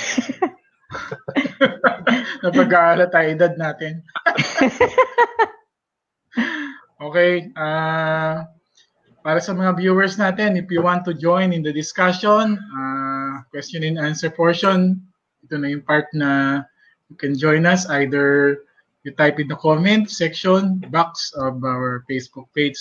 Napag-aaral 2.44 3.09
tayo 3.09 3.28
edad 3.32 3.55
natin. 3.56 4.02
okay. 7.11 7.51
Uh, 7.59 8.47
para 9.23 9.39
sa 9.39 9.55
mga 9.55 9.79
viewers 9.79 10.19
natin, 10.19 10.59
if 10.59 10.70
you 10.70 10.83
want 10.83 11.07
to 11.07 11.15
join 11.15 11.55
in 11.55 11.62
the 11.62 11.73
discussion, 11.73 12.59
uh, 12.59 13.43
question 13.51 13.83
and 13.87 13.99
answer 13.99 14.31
portion, 14.31 14.99
ito 15.43 15.55
na 15.59 15.70
yung 15.70 15.83
part 15.83 16.07
na 16.15 16.62
you 17.11 17.16
can 17.19 17.35
join 17.35 17.66
us 17.66 17.87
either 17.99 18.62
you 19.03 19.11
type 19.19 19.39
in 19.43 19.51
the 19.51 19.59
comment 19.59 20.11
section 20.11 20.79
box 20.95 21.35
of 21.35 21.59
our 21.66 22.07
Facebook 22.07 22.47
page 22.55 22.79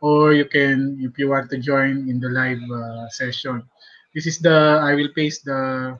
or 0.00 0.32
you 0.32 0.44
can, 0.44 0.98
if 1.00 1.18
you 1.18 1.28
want 1.28 1.50
to 1.50 1.58
join 1.58 2.08
in 2.08 2.20
the 2.20 2.30
live 2.30 2.62
uh, 2.70 3.08
session. 3.10 3.62
This 4.14 4.26
is 4.26 4.38
the, 4.38 4.78
I 4.82 4.94
will 4.94 5.10
paste 5.14 5.44
the, 5.44 5.98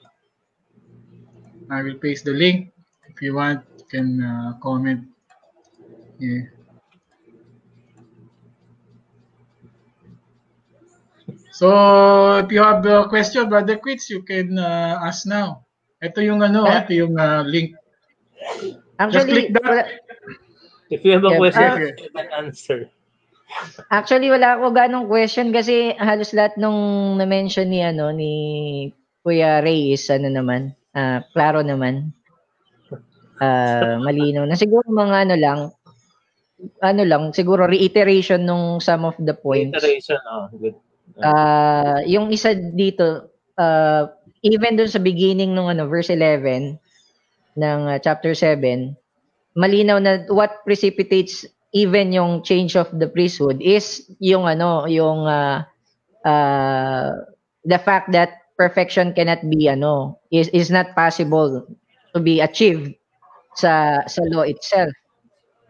I 1.71 1.83
will 1.83 1.99
paste 1.99 2.25
the 2.25 2.33
link. 2.33 2.71
If 3.09 3.23
you 3.23 3.35
want, 3.35 3.65
you 3.79 3.85
can 3.91 4.23
uh, 4.23 4.53
comment. 4.63 5.07
Yeah. 6.19 6.54
So, 11.55 11.69
if 12.43 12.51
you 12.51 12.59
have 12.67 12.83
a 12.83 13.07
question, 13.07 13.47
Brother 13.47 13.79
Quits, 13.79 14.11
you 14.11 14.27
can 14.27 14.59
uh, 14.59 14.99
ask 15.07 15.23
now. 15.23 15.63
Ito 16.03 16.19
yung 16.19 16.43
ano, 16.43 16.67
yeah. 16.67 16.83
ito 16.83 16.93
yung 16.99 17.15
uh, 17.15 17.47
link. 17.47 17.79
Actually, 18.99 19.55
wala, 19.55 19.87
if 20.91 21.07
you 21.07 21.15
have 21.15 21.23
a 21.23 21.31
yeah, 21.31 21.39
question, 21.39 21.71
uh, 21.71 21.79
you 21.79 22.11
can 22.11 22.29
answer. 22.35 22.79
Actually, 23.87 24.35
wala 24.35 24.59
ako 24.59 24.75
ganong 24.75 25.07
question 25.07 25.55
kasi 25.55 25.95
halos 25.95 26.35
lahat 26.35 26.59
nung 26.59 27.15
na-mention 27.23 27.71
ni 27.71 27.87
ano 27.87 28.11
ni 28.11 28.33
Kuya 29.23 29.63
Ray 29.63 29.95
is 29.95 30.11
ano 30.11 30.27
naman, 30.27 30.75
uh, 30.99 31.23
klaro 31.31 31.63
naman. 31.63 32.11
Uh, 33.39 34.03
malinaw 34.03 34.47
na 34.47 34.59
siguro 34.59 34.87
mga 34.91 35.27
ano 35.27 35.35
lang 35.35 35.61
ano 36.79 37.03
lang 37.03 37.35
siguro 37.35 37.67
reiteration 37.67 38.43
nung 38.47 38.83
some 38.83 39.07
of 39.07 39.15
the 39.23 39.35
points. 39.35 39.75
Reiteration, 39.79 40.19
oh, 40.31 40.51
good. 40.59 40.75
Uh, 41.15 42.03
yung 42.11 42.35
isa 42.35 42.59
dito, 42.59 43.31
uh, 43.55 44.11
even 44.43 44.75
dun 44.75 44.91
sa 44.91 44.99
beginning 44.99 45.55
ng 45.55 45.71
ano, 45.71 45.87
verse 45.87 46.11
11 46.11 46.75
ng 47.55 47.81
uh, 47.87 47.99
chapter 48.03 48.35
7, 48.35 48.99
malinaw 49.55 50.03
na 50.03 50.27
what 50.35 50.59
precipitates 50.67 51.47
even 51.75 52.11
yung 52.11 52.43
change 52.43 52.75
of 52.75 52.91
the 52.99 53.07
priesthood 53.07 53.63
is 53.63 54.11
yung 54.19 54.47
ano, 54.51 54.91
yung 54.91 55.27
uh, 55.27 55.63
uh, 56.27 57.11
the 57.63 57.79
fact 57.79 58.11
that 58.11 58.43
perfection 58.59 59.15
cannot 59.15 59.43
be 59.47 59.71
ano, 59.71 60.19
is 60.35 60.51
is 60.51 60.71
not 60.71 60.95
possible 60.99 61.63
to 62.15 62.19
be 62.19 62.43
achieved 62.43 62.95
sa 63.55 64.03
sa 64.11 64.23
law 64.35 64.43
itself. 64.43 64.91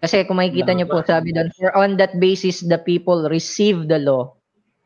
Kasi 0.00 0.24
kung 0.28 0.40
makikita 0.40 0.72
niyo 0.76 0.88
po. 0.88 1.00
sabi 1.04 1.32
doon, 1.32 1.48
for 1.56 1.72
on 1.76 1.96
that 1.96 2.12
basis 2.20 2.60
the 2.64 2.76
people 2.80 3.24
receive 3.28 3.88
the 3.88 4.00
law 4.00 4.32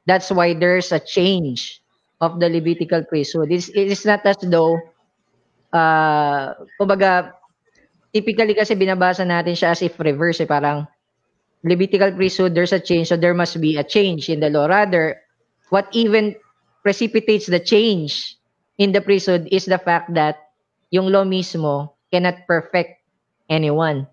That's 0.09 0.33
why 0.33 0.55
there's 0.57 0.93
a 0.93 1.01
change 1.01 1.83
of 2.21 2.41
the 2.41 2.49
Levitical 2.49 3.05
priesthood. 3.05 3.53
It's, 3.53 3.69
it's 3.77 4.07
not 4.07 4.25
as 4.25 4.41
though, 4.43 4.81
uh, 5.73 6.55
kumbaga, 6.81 7.35
typically 8.15 8.55
kasi 8.55 8.75
binabasa 8.77 9.25
natin 9.27 9.55
siya 9.57 9.75
as 9.77 9.83
if 9.83 9.99
reverse, 10.01 10.41
eh, 10.43 10.49
parang 10.49 10.87
Levitical 11.65 12.13
priesthood, 12.15 12.55
there's 12.55 12.73
a 12.73 12.81
change, 12.81 13.09
so 13.11 13.17
there 13.19 13.35
must 13.35 13.59
be 13.61 13.77
a 13.77 13.85
change 13.85 14.31
in 14.31 14.41
the 14.41 14.51
law. 14.51 14.67
Rather, 14.71 15.19
what 15.71 15.89
even 15.93 16.37
precipitates 16.83 17.47
the 17.51 17.59
change 17.59 18.39
in 18.79 18.93
the 18.93 19.01
priesthood 19.03 19.49
is 19.51 19.67
the 19.67 19.79
fact 19.79 20.15
that 20.15 20.39
yung 20.95 21.11
law 21.11 21.25
mismo 21.27 21.91
cannot 22.15 22.47
perfect 22.47 23.03
anyone. 23.51 24.07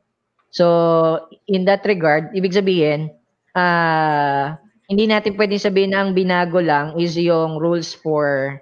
So, 0.50 1.30
in 1.48 1.66
that 1.70 1.86
regard, 1.86 2.34
ibig 2.34 2.58
sabihin, 2.58 3.14
uh, 3.54 4.58
hindi 4.86 5.06
natin 5.10 5.34
pwedeng 5.34 5.62
sabihin 5.62 5.92
na 5.94 6.06
ang 6.06 6.14
binago 6.14 6.62
lang 6.62 6.94
is 7.02 7.18
yung 7.18 7.58
rules 7.58 7.98
for 7.98 8.58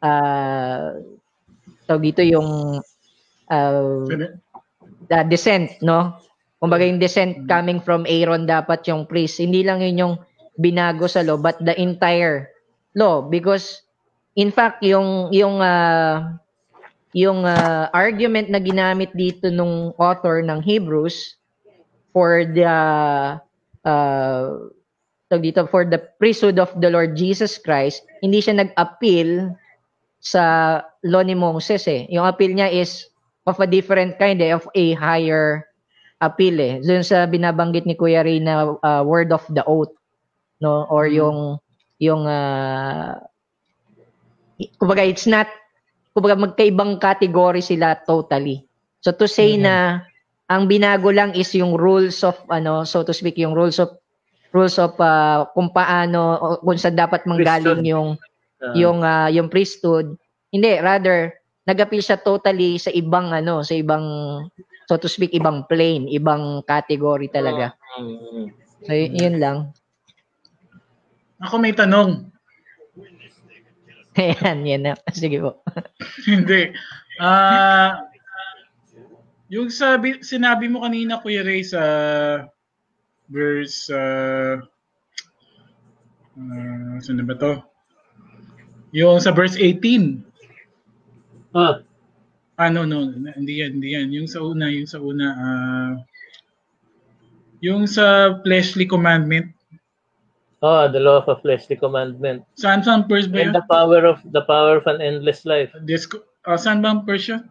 uh, 0.00 0.96
tawag 1.84 2.04
dito 2.12 2.22
yung 2.24 2.80
uh, 3.52 4.00
the 5.06 5.18
descent, 5.28 5.76
no? 5.84 6.18
Kumbaga 6.56 6.88
yung 6.88 6.98
descent 6.98 7.44
coming 7.46 7.78
from 7.84 8.08
Aaron 8.08 8.48
dapat 8.48 8.82
yung 8.88 9.04
priest. 9.04 9.38
Hindi 9.38 9.62
lang 9.62 9.84
yun 9.84 10.00
yung 10.00 10.14
binago 10.56 11.04
sa 11.06 11.20
law, 11.20 11.36
but 11.36 11.60
the 11.60 11.76
entire 11.76 12.48
law. 12.96 13.20
Because, 13.20 13.84
in 14.34 14.48
fact, 14.48 14.80
yung, 14.80 15.28
yung, 15.36 15.60
uh, 15.60 16.32
yung 17.12 17.44
uh, 17.44 17.92
argument 17.92 18.48
na 18.48 18.58
ginamit 18.58 19.12
dito 19.12 19.52
nung 19.52 19.92
author 20.00 20.40
ng 20.40 20.64
Hebrews 20.64 21.36
for 22.16 22.48
the 22.48 22.72
uh, 23.84 24.44
dito 25.34 25.66
for 25.66 25.82
the 25.82 25.98
priesthood 26.22 26.62
of 26.62 26.70
the 26.78 26.86
Lord 26.86 27.18
Jesus 27.18 27.58
Christ, 27.58 28.06
hindi 28.22 28.38
siya 28.38 28.62
nag-appeal 28.62 29.50
sa 30.22 30.42
law 31.02 31.22
ni 31.26 31.34
Moses 31.34 31.82
eh. 31.90 32.06
Yung 32.14 32.26
appeal 32.26 32.54
niya 32.54 32.70
is 32.70 33.10
of 33.46 33.58
a 33.58 33.66
different 33.66 34.18
kind 34.18 34.38
eh, 34.38 34.54
of 34.54 34.66
a 34.74 34.94
higher 34.94 35.66
appeal 36.22 36.56
eh. 36.62 36.78
Doon 36.78 37.02
sa 37.02 37.26
binabanggit 37.26 37.86
ni 37.86 37.98
Kuya 37.98 38.22
Ray 38.22 38.38
na 38.38 38.78
uh, 38.78 39.02
word 39.02 39.34
of 39.34 39.42
the 39.50 39.66
oath 39.66 39.92
no 40.62 40.88
or 40.88 41.04
mm-hmm. 41.04 41.20
yung 41.20 41.38
yung 42.00 42.22
uh, 42.24 43.20
kumbaga 44.80 45.04
it's 45.04 45.28
not 45.28 45.50
kumbaga 46.16 46.36
magkaibang 46.38 46.96
category 46.96 47.60
sila 47.60 47.98
totally. 48.08 48.64
So 49.04 49.12
to 49.12 49.28
say 49.28 49.58
mm-hmm. 49.58 49.66
na 49.66 49.74
ang 50.46 50.70
binago 50.70 51.10
lang 51.12 51.34
is 51.34 51.52
yung 51.52 51.74
rules 51.74 52.22
of 52.22 52.38
ano 52.48 52.86
so 52.86 53.02
to 53.02 53.12
speak 53.12 53.36
yung 53.36 53.52
rules 53.52 53.82
of 53.82 53.94
rules 54.54 54.78
of 54.78 54.94
uh, 54.98 55.46
kung 55.54 55.70
paano 55.70 56.58
kung 56.62 56.78
saan 56.78 56.98
dapat 56.98 57.24
manggaling 57.26 57.82
priesthood. 57.82 57.90
yung 57.90 58.08
uh, 58.62 58.74
yung 58.74 58.98
uh, 59.02 59.28
yung 59.30 59.48
priesthood. 59.50 60.16
Hindi, 60.50 60.78
rather 60.80 61.36
nag-appeal 61.66 62.02
siya 62.02 62.22
totally 62.22 62.78
sa 62.78 62.94
ibang 62.94 63.34
ano, 63.34 63.60
sa 63.66 63.74
ibang 63.74 64.04
so 64.86 64.94
to 64.94 65.10
speak 65.10 65.34
ibang 65.34 65.66
plane, 65.66 66.06
ibang 66.08 66.62
category 66.62 67.26
talaga. 67.26 67.74
Uh, 67.98 68.46
so 68.86 68.94
y- 68.94 69.10
yun 69.10 69.42
lang. 69.42 69.74
Ako 71.42 71.60
may 71.60 71.74
tanong. 71.74 72.30
Ayan, 74.16 74.64
yan 74.64 74.82
na. 74.88 74.92
Sige 75.12 75.42
po. 75.44 75.60
Hindi. 76.30 76.72
Ah, 77.20 77.28
uh, 77.28 77.92
yung 79.46 79.70
sabi, 79.70 80.24
sinabi 80.26 80.66
mo 80.66 80.82
kanina, 80.82 81.22
Kuya 81.22 81.46
Ray, 81.46 81.62
sa 81.62 81.82
verse, 83.28 83.90
uh, 83.90 84.60
uh, 86.36 86.94
saan 87.02 87.26
ba 87.26 87.36
to? 87.38 87.62
Yung 88.94 89.18
sa 89.20 89.34
verse 89.34 89.58
18. 89.58 90.22
Ah. 91.54 91.82
Ah, 92.56 92.72
no, 92.72 92.88
no. 92.88 93.12
Hindi 93.12 93.60
yan, 93.60 93.80
hindi 93.80 93.92
yan. 93.92 94.08
Yung 94.16 94.28
sa 94.28 94.40
una, 94.40 94.72
yung 94.72 94.88
sa 94.88 94.96
una, 95.02 95.26
uh, 95.36 95.92
yung 97.60 97.84
sa 97.84 98.36
fleshly 98.40 98.88
commandment, 98.88 99.56
Oh, 100.64 100.88
the 100.88 100.98
law 100.98 101.20
of 101.20 101.28
a 101.28 101.36
fleshly 101.36 101.76
commandment. 101.76 102.42
Saan 102.56 102.80
saan 102.80 103.04
verse 103.04 103.28
ba 103.28 103.44
yun? 103.44 103.52
And 103.52 103.60
the 103.60 103.66
power 103.68 104.08
of 104.08 104.24
the 104.32 104.40
power 104.40 104.80
of 104.80 104.88
an 104.88 105.04
endless 105.04 105.44
life. 105.44 105.68
This, 105.84 106.08
uh, 106.48 106.56
saan 106.56 106.80
bang 106.80 107.04
verse 107.04 107.28
yun? 107.28 107.44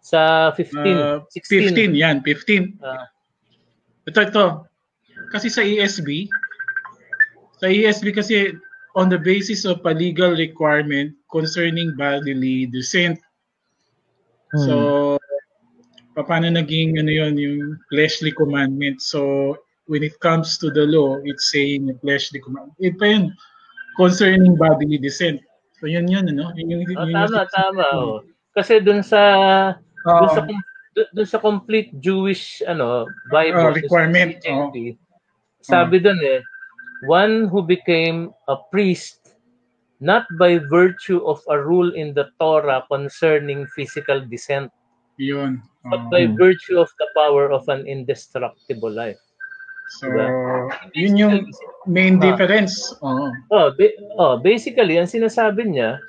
Sa 0.00 0.54
15. 0.54 0.78
Uh, 0.78 1.18
16. 1.34 1.74
15, 1.74 1.98
yan, 1.98 2.22
15. 2.22 2.78
Uh, 2.78 3.04
ito, 4.06 4.20
ito. 4.22 4.46
Kasi 5.28 5.52
sa 5.52 5.60
ESV, 5.60 6.26
sa 7.60 7.68
ESV 7.68 8.06
kasi 8.16 8.56
on 8.96 9.12
the 9.12 9.20
basis 9.20 9.68
of 9.68 9.84
a 9.84 9.92
legal 9.92 10.32
requirement 10.32 11.14
concerning 11.30 11.94
bodily 11.94 12.66
descent. 12.66 13.20
Hmm. 14.50 14.64
So, 14.66 14.74
paano 16.16 16.50
naging 16.50 16.98
ano 16.98 17.12
yon 17.12 17.38
yung 17.38 17.78
fleshly 17.92 18.32
commandment? 18.32 18.98
So, 19.04 19.54
when 19.86 20.02
it 20.02 20.18
comes 20.18 20.58
to 20.58 20.70
the 20.70 20.86
law, 20.86 21.18
it's 21.26 21.50
saying 21.50 21.90
fleshly 22.02 22.38
command. 22.42 22.70
It 22.78 22.98
pa 22.98 23.10
yun, 23.10 23.34
concerning 23.98 24.54
bodily 24.54 24.98
descent. 24.98 25.42
So 25.82 25.90
yun 25.90 26.06
yun, 26.06 26.30
ano? 26.30 26.54
Yun, 26.54 26.70
yun, 26.70 26.80
oh, 26.94 27.08
yun, 27.08 27.16
tama, 27.16 27.42
tama. 27.50 27.86
Oh. 27.96 28.20
Kasi 28.54 28.78
dun 28.78 29.02
sa, 29.02 29.20
uh, 30.04 30.20
dun 30.20 30.30
sa, 30.30 30.40
dun 31.10 31.28
sa 31.28 31.38
complete 31.42 31.90
Jewish 31.98 32.62
ano 32.68 33.08
Bible, 33.32 33.72
uh, 33.72 33.74
requirement, 33.74 34.38
oh. 34.46 34.70
Sabi 35.60 36.00
uh, 36.00 36.10
dun 36.10 36.20
eh, 36.24 36.40
one 37.04 37.48
who 37.48 37.62
became 37.64 38.32
a 38.48 38.56
priest 38.72 39.20
not 40.00 40.24
by 40.40 40.56
virtue 40.56 41.20
of 41.28 41.44
a 41.52 41.60
rule 41.60 41.92
in 41.92 42.16
the 42.16 42.32
Torah 42.40 42.84
concerning 42.88 43.68
physical 43.76 44.24
descent, 44.24 44.72
yun. 45.20 45.60
Uh, 45.84 45.92
but 45.92 46.00
by 46.08 46.24
virtue 46.24 46.80
of 46.80 46.88
the 46.96 47.08
power 47.12 47.52
of 47.52 47.68
an 47.68 47.84
indestructible 47.84 48.90
life. 48.90 49.20
So, 50.00 50.08
diba? 50.08 50.26
yun 50.96 51.16
yung 51.16 51.36
main 51.84 52.16
difference. 52.16 52.94
Oh. 53.02 53.28
Oh, 53.52 53.68
ba- 53.76 53.98
oh, 54.16 54.34
basically, 54.40 54.96
ang 54.96 55.10
sinasabi 55.10 55.68
niya, 55.68 56.00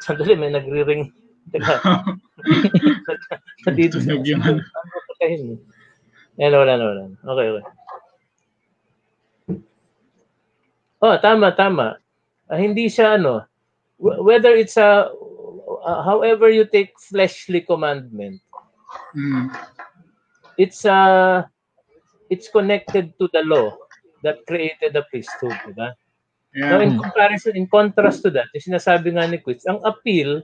sandali, 0.00 0.38
may 0.38 0.54
nagri-ring. 0.54 1.12
Teka. 1.52 1.80
sa 3.64 3.70
yung 4.24 4.42
ano. 4.44 4.62
Yan, 6.38 6.54
wala 6.54 6.78
na, 6.78 6.84
wala 6.86 7.02
na. 7.10 7.18
Okay, 7.18 7.46
okay. 7.50 7.66
Oh, 11.02 11.14
tama, 11.18 11.54
tama. 11.54 11.98
Uh, 12.50 12.58
hindi 12.58 12.90
siya 12.90 13.18
ano, 13.18 13.46
whether 13.98 14.54
it's 14.54 14.78
a, 14.78 15.10
uh, 15.86 16.00
however 16.02 16.50
you 16.50 16.66
take 16.66 16.94
fleshly 16.98 17.62
commandment, 17.62 18.42
mm 19.14 19.50
it's 20.58 20.82
uh 20.82 21.46
it's 22.34 22.50
connected 22.50 23.14
to 23.16 23.30
the 23.30 23.46
law 23.46 23.70
that 24.26 24.42
created 24.50 24.92
the 24.92 25.06
priesthood, 25.06 25.54
di 25.64 25.72
ba? 25.72 25.94
Yeah. 26.50 26.74
Now, 26.74 26.80
in 26.82 26.98
comparison, 26.98 27.54
in 27.54 27.70
contrast 27.70 28.26
to 28.26 28.34
that, 28.34 28.50
yung 28.50 28.74
sinasabi 28.74 29.14
nga 29.14 29.30
ni 29.30 29.38
Quits, 29.38 29.70
ang 29.70 29.78
appeal 29.86 30.42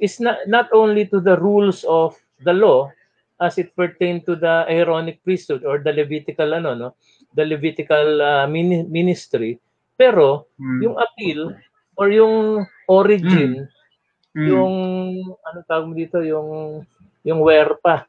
is 0.00 0.16
not, 0.18 0.40
not 0.48 0.72
only 0.72 1.04
to 1.12 1.20
the 1.20 1.36
rules 1.36 1.84
of 1.84 2.16
the 2.48 2.56
law 2.56 2.88
as 3.42 3.58
it 3.58 3.74
pertain 3.74 4.22
to 4.22 4.38
the 4.38 4.62
Aaronic 4.70 5.18
priesthood 5.26 5.66
or 5.66 5.82
the 5.82 5.90
Levitical 5.90 6.54
ano 6.54 6.78
no, 6.78 6.88
the 7.34 7.42
Levitical 7.42 8.22
uh, 8.22 8.46
ministry, 8.46 9.58
pero 9.98 10.46
mm. 10.62 10.80
yung 10.86 10.96
appeal 10.96 11.50
or 11.98 12.06
yung 12.14 12.62
origin, 12.86 13.66
mm. 13.66 14.46
Yung 14.46 14.74
ano 15.28 15.58
tawag 15.68 15.90
mo 15.90 15.94
dito, 15.98 16.22
yung 16.24 16.80
yung 17.26 17.40
where 17.44 17.76
pa 17.82 18.08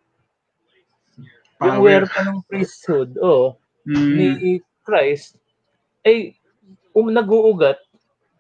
yung 1.64 1.80
wear 1.80 2.03
pa 2.07 2.27
ng 2.27 2.43
priesthood, 2.47 3.15
oh, 3.23 3.55
mm. 3.88 4.14
ni 4.19 4.51
Christ, 4.84 5.39
ay 6.03 6.35
um, 6.91 7.07
nag-uugat 7.07 7.80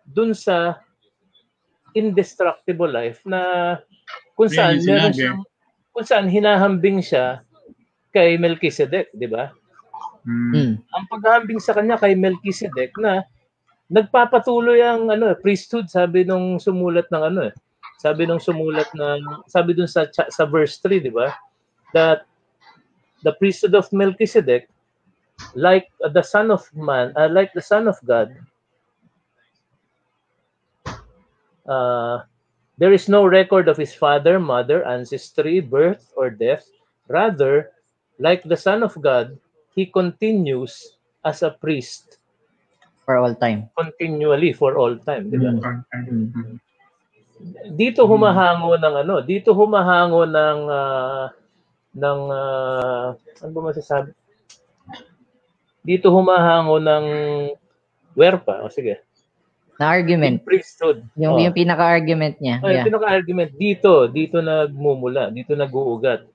dun 0.03 0.35
sa 0.35 0.83
indestructible 1.95 2.89
life 2.89 3.23
na 3.23 3.79
kung 4.35 4.51
saan 4.51 4.83
meron 4.83 5.13
siyang, 5.15 5.39
kung 5.93 6.05
saan 6.05 6.25
hinahambing 6.25 6.99
siya 7.05 7.45
kay 8.09 8.35
Melchizedek, 8.41 9.13
di 9.13 9.29
ba? 9.29 9.53
Mm. 10.25 10.81
Ang 10.81 11.05
paghahambing 11.07 11.61
sa 11.61 11.77
kanya 11.77 12.01
kay 12.01 12.17
Melchizedek 12.17 12.97
na 12.97 13.21
nagpapatuloy 13.93 14.81
ang 14.81 15.13
ano 15.13 15.29
priesthood 15.37 15.85
sabi 15.85 16.25
nung 16.25 16.57
sumulat 16.57 17.05
ng 17.13 17.23
ano 17.23 17.41
eh. 17.51 17.53
Sabi 18.01 18.25
nung 18.25 18.41
sumulat 18.41 18.89
ng 18.97 19.45
sabi 19.45 19.77
dun 19.77 19.87
sa 19.87 20.09
sa 20.09 20.43
verse 20.49 20.81
3, 20.81 20.97
di 20.97 21.13
ba? 21.13 21.29
That 21.93 22.25
the 23.21 23.37
priesthood 23.37 23.77
of 23.77 23.87
Melchizedek, 23.93 24.67
like 25.53 25.93
the 26.01 26.25
Son 26.25 26.49
of 26.49 26.65
Man, 26.73 27.13
uh, 27.13 27.29
like 27.29 27.53
the 27.53 27.63
Son 27.63 27.85
of 27.85 28.01
God, 28.01 28.33
uh, 31.69 32.25
there 32.77 32.93
is 32.93 33.09
no 33.09 33.25
record 33.25 33.67
of 33.67 33.77
his 33.77 33.93
father, 33.93 34.39
mother, 34.39 34.85
ancestry, 34.85 35.59
birth, 35.59 36.11
or 36.17 36.29
death. 36.29 36.65
Rather, 37.07 37.71
like 38.19 38.43
the 38.43 38.57
Son 38.57 38.81
of 38.81 38.95
God, 39.01 39.37
he 39.75 39.85
continues 39.85 40.97
as 41.25 41.43
a 41.43 41.51
priest. 41.51 42.17
For 43.05 43.17
all 43.17 43.35
time. 43.35 43.69
Continually, 43.75 44.53
for 44.53 44.77
all 44.77 44.95
time. 44.95 45.27
Diba? 45.29 45.59
Mm-hmm. 45.59 46.55
Dito 47.75 48.07
humahango 48.07 48.79
ng 48.79 48.95
ano, 49.03 49.19
dito 49.19 49.51
humahango 49.51 50.23
ng 50.23 50.59
uh, 50.71 51.27
ng 51.91 52.19
uh, 52.31 53.07
ano 53.43 53.51
ba 53.51 53.61
masasabi? 53.67 54.15
Dito 55.83 56.07
humahango 56.07 56.79
ng 56.79 57.05
werpa. 58.15 58.63
O 58.63 58.71
sige. 58.71 59.03
Na 59.81 59.89
argument. 59.89 60.41
Yung 60.41 60.47
priesthood. 60.47 60.99
Yung, 61.17 61.35
oh. 61.37 61.41
yung 61.41 61.55
pinaka-argument 61.55 62.37
niya. 62.37 62.61
Oh, 62.61 62.69
yeah. 62.69 62.85
Yung 62.85 62.93
pinaka-argument. 62.93 63.51
Dito, 63.57 64.05
dito 64.09 64.41
nagmumula. 64.41 65.33
Dito 65.33 65.57
nag-uugat. 65.57 66.29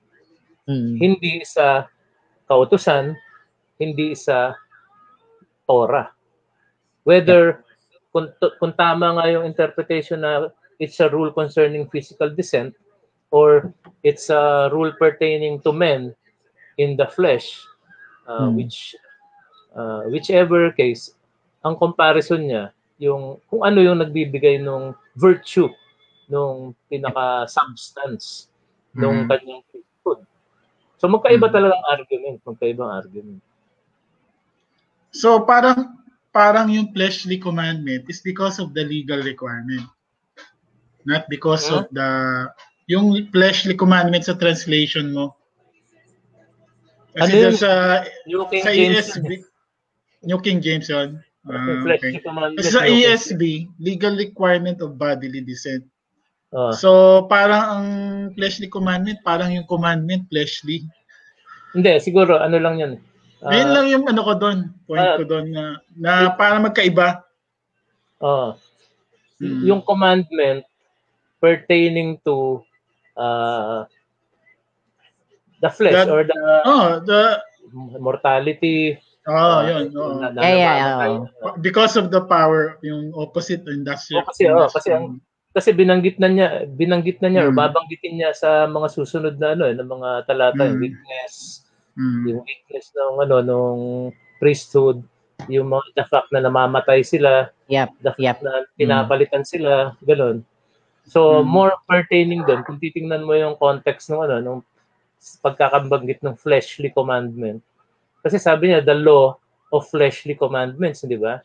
Mm. 0.67 0.95
Hindi 0.99 1.41
sa 1.47 1.87
kautusan, 2.49 3.15
hindi 3.79 4.13
sa 4.13 4.53
Torah. 5.65 6.11
Whether 7.05 7.61
yeah. 7.61 8.01
kung, 8.11 8.27
kung 8.59 8.73
tama 8.75 9.17
nga 9.17 9.25
yung 9.31 9.45
interpretation 9.45 10.21
na 10.25 10.49
it's 10.81 10.99
a 10.99 11.09
rule 11.09 11.31
concerning 11.31 11.89
physical 11.89 12.29
descent, 12.33 12.73
or 13.31 13.69
it's 14.01 14.29
a 14.29 14.69
rule 14.73 14.91
pertaining 14.97 15.61
to 15.61 15.71
men 15.71 16.15
in 16.81 16.97
the 16.97 17.05
flesh, 17.05 17.61
uh, 18.25 18.49
hmm. 18.49 18.57
which 18.57 18.95
uh, 19.75 20.07
whichever 20.09 20.71
case, 20.73 21.13
ang 21.61 21.75
comparison 21.77 22.47
niya, 22.47 22.63
yung 22.99 23.39
kung 23.47 23.63
ano 23.63 23.79
yung 23.79 24.03
nagbibigay 24.03 24.59
ng 24.59 24.91
virtue 25.15 25.71
nung 26.27 26.75
pinaka 26.91 27.47
substance 27.47 28.51
hmm. 28.93 29.01
nung 29.01 29.17
kanyang 29.25 29.63
priesthood. 29.71 30.21
So 30.99 31.07
magkaiba 31.07 31.49
hmm. 31.49 31.55
talaga 31.55 31.73
ang 31.79 31.87
argument, 31.95 32.37
magkaiba 32.43 32.81
ang 32.85 32.93
argument. 32.93 33.41
So 35.15 35.41
parang 35.47 35.97
parang 36.29 36.69
yung 36.69 36.93
fleshly 36.93 37.41
commandment 37.41 38.05
is 38.11 38.21
because 38.21 38.61
of 38.61 38.75
the 38.77 38.85
legal 38.85 39.23
requirement. 39.23 39.87
Not 41.07 41.25
because 41.31 41.65
huh? 41.71 41.81
of 41.81 41.83
the 41.95 42.09
yung 42.91 43.15
fleshly 43.31 43.73
commandment 43.73 44.27
sa 44.27 44.35
translation 44.35 45.15
mo. 45.15 45.39
Kasi 47.13 47.37
ano 47.41 47.57
sa, 47.57 47.71
New 48.29 48.45
King 48.49 48.63
sa 48.65 48.71
James. 48.73 48.93
ESV, 48.97 49.27
New 50.29 50.39
King 50.41 50.59
James 50.61 50.87
yun. 50.89 51.21
Uh, 51.49 51.81
okay. 51.81 52.21
Sa 52.61 52.85
ESV, 52.85 53.73
legal 53.81 54.13
requirement 54.13 54.77
of 54.85 55.01
bodily 55.01 55.41
descent. 55.41 55.81
Uh. 56.53 56.73
So, 56.77 57.25
parang 57.25 57.63
ang 57.65 57.87
fleshly 58.37 58.69
commandment, 58.69 59.25
parang 59.25 59.49
yung 59.49 59.65
commandment 59.65 60.29
fleshly. 60.29 60.85
Hindi, 61.73 61.97
siguro 62.01 62.37
ano 62.37 62.57
lang 62.61 62.75
yan. 62.77 62.93
Uh, 63.41 63.49
Ayun 63.49 63.69
lang 63.73 63.85
yung 63.89 64.05
ano 64.05 64.21
ko 64.21 64.33
doon, 64.37 64.69
point 64.85 65.01
uh, 65.01 65.17
ko 65.17 65.23
doon 65.25 65.45
na, 65.49 65.81
na 65.97 66.33
para 66.37 66.61
magkaiba. 66.61 67.25
Oo. 68.21 68.53
Uh, 68.53 69.41
hmm. 69.41 69.61
Yung 69.65 69.81
commandment 69.81 70.65
pertaining 71.41 72.19
to 72.21 72.61
uh, 73.17 73.89
the 75.63 75.69
flesh 75.71 75.95
That, 75.95 76.11
or 76.11 76.27
the 76.27 76.37
oh, 76.67 76.99
the 77.01 77.41
mortality. 77.97 78.99
Oh, 79.29 79.37
uh, 79.37 79.61
yun. 79.61 79.93
Oh. 79.93 80.17
Na, 80.17 80.33
na, 80.33 80.41
yeah, 80.41 80.75
yeah, 80.81 81.21
oh. 81.45 81.53
Because 81.61 81.93
of 81.93 82.09
the 82.09 82.25
power, 82.25 82.81
yung 82.81 83.13
opposite 83.13 83.61
industrial. 83.69 84.25
Oh, 84.25 84.27
kasi, 84.33 84.43
oh, 84.49 84.69
kasi 84.73 84.89
ang 84.89 85.21
kasi 85.49 85.73
binanggit 85.73 86.21
na 86.21 86.29
niya, 86.29 86.47
binanggit 86.77 87.21
na 87.21 87.29
niya 87.29 87.45
mm. 87.45 87.47
or 87.49 87.53
babanggitin 87.57 88.21
niya 88.21 88.31
sa 88.37 88.69
mga 88.69 88.87
susunod 88.93 89.35
na 89.41 89.57
ano, 89.57 89.65
eh, 89.65 89.75
ng 89.77 89.89
mga 89.89 90.09
talata, 90.29 90.63
mm. 90.65 90.77
weakness, 90.77 91.65
mm. 91.97 92.21
yung 92.29 92.41
weakness 92.45 92.93
ng 92.93 93.13
ano 93.25 93.35
nung 93.41 93.81
priesthood, 94.37 95.01
yung 95.49 95.73
mga 95.73 95.85
the 95.97 96.05
fact 96.05 96.29
na 96.29 96.45
namamatay 96.45 97.01
sila, 97.01 97.49
yep. 97.65 97.89
the 98.05 98.13
fact 98.13 98.21
yep. 98.21 98.45
na 98.45 98.65
pinapalitan 98.77 99.41
mm. 99.41 99.49
sila, 99.49 99.97
ganun. 100.05 100.45
So, 101.09 101.41
mm. 101.41 101.49
more 101.49 101.73
pertaining 101.89 102.45
doon, 102.45 102.61
kung 102.61 102.77
titingnan 102.77 103.25
mo 103.25 103.33
yung 103.33 103.57
context 103.57 104.13
ng 104.13 104.21
ano, 104.21 104.35
nung 104.41 104.61
pagkakabanggit 105.41 106.21
ng 106.21 106.37
fleshly 106.37 106.93
commandment. 106.93 107.65
Kasi 108.23 108.37
sabi 108.37 108.71
niya, 108.71 108.83
the 108.83 108.95
law 108.95 109.37
of 109.71 109.87
fleshly 109.87 110.35
commandments, 110.35 111.05
di 111.05 111.15
ba? 111.15 111.39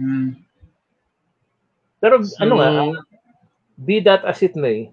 Mm. 0.00 0.34
Pero 2.02 2.22
so, 2.26 2.34
ano 2.42 2.58
nga, 2.58 2.70
be 3.86 4.02
that 4.02 4.26
as 4.26 4.42
it 4.42 4.58
may, 4.58 4.90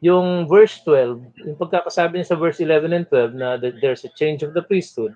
yung 0.00 0.48
verse 0.48 0.80
12, 0.84 1.48
yung 1.48 1.56
pagkakasabi 1.60 2.20
niya 2.20 2.32
sa 2.32 2.40
verse 2.40 2.60
11 2.60 2.92
and 2.92 3.06
12 3.08 3.36
na 3.36 3.56
there's 3.56 4.04
a 4.04 4.12
change 4.16 4.44
of 4.44 4.52
the 4.52 4.64
priesthood, 4.64 5.12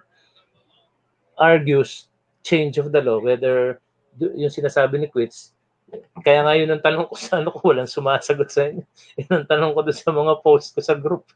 argues 1.36 2.08
change 2.44 2.76
of 2.76 2.92
the 2.92 3.00
law, 3.00 3.18
whether 3.20 3.80
yung 4.20 4.52
sinasabi 4.52 5.00
ni 5.00 5.08
Quits, 5.08 5.54
kaya 6.22 6.40
nga 6.44 6.54
yun 6.56 6.70
ang 6.72 6.82
tanong 6.84 7.08
ko 7.08 7.14
sa 7.20 7.40
ano 7.40 7.50
ko, 7.52 7.72
walang 7.72 7.90
sumasagot 7.90 8.48
sa 8.50 8.68
inyo. 8.70 8.84
Yun 9.20 9.32
ang 9.42 9.48
tanong 9.48 9.72
ko 9.74 9.80
doon 9.84 9.98
sa 9.98 10.12
mga 10.12 10.34
post 10.44 10.68
ko 10.74 10.80
sa 10.80 10.94
group. 10.96 11.26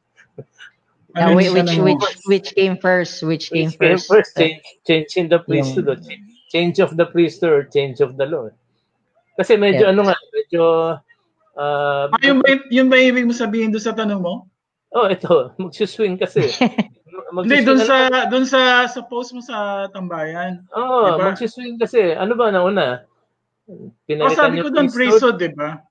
Uh, 1.16 1.32
which, 1.32 1.50
which, 1.50 1.76
which, 1.78 2.06
which 2.26 2.48
came 2.54 2.76
first? 2.76 3.22
Which 3.22 3.50
came 3.50 3.72
which 3.72 3.80
first? 3.80 4.08
Came 4.08 4.16
first 4.16 4.36
change, 4.36 4.62
change 4.86 5.12
in 5.16 5.28
the 5.28 5.40
priesthood. 5.40 6.04
Yung... 6.04 6.24
Change 6.48 6.80
of 6.80 6.96
the 6.96 7.06
priesthood 7.06 7.52
or 7.52 7.64
change 7.64 8.00
of 8.00 8.16
the 8.16 8.24
law. 8.24 8.48
Kasi 9.36 9.56
medyo 9.56 9.88
yeah. 9.88 9.92
ano 9.92 10.08
nga, 10.08 10.16
medyo... 10.32 10.62
Uh, 11.58 12.08
ah, 12.12 12.20
yung, 12.22 12.40
ba, 12.40 12.48
yung 12.70 12.88
ba 12.88 12.96
ibig 12.96 13.26
mo 13.26 13.34
sabihin 13.34 13.72
doon 13.72 13.84
sa 13.84 13.92
tanong 13.92 14.20
mo? 14.20 14.48
Oh, 14.92 15.08
ito. 15.08 15.52
Magsuswing 15.60 16.16
kasi. 16.16 16.48
Hindi, 17.28 17.60
doon 17.64 17.80
sa, 17.82 18.08
doon 18.32 18.46
sa, 18.48 18.88
sa 18.88 19.00
post 19.04 19.36
mo 19.36 19.44
sa 19.44 19.88
tambayan. 19.92 20.64
Oo, 20.72 20.80
oh, 20.80 21.06
diba? 21.12 21.28
magsiswing 21.32 21.76
kasi. 21.76 22.16
Ano 22.16 22.32
ba 22.38 22.48
na 22.48 22.64
una? 22.64 23.04
Pinalitan 24.08 24.32
oh, 24.32 24.38
sabi 24.38 24.64
ko 24.64 24.68
doon 24.72 24.88
priesthood, 24.88 25.36
di 25.36 25.52
ba? 25.52 25.84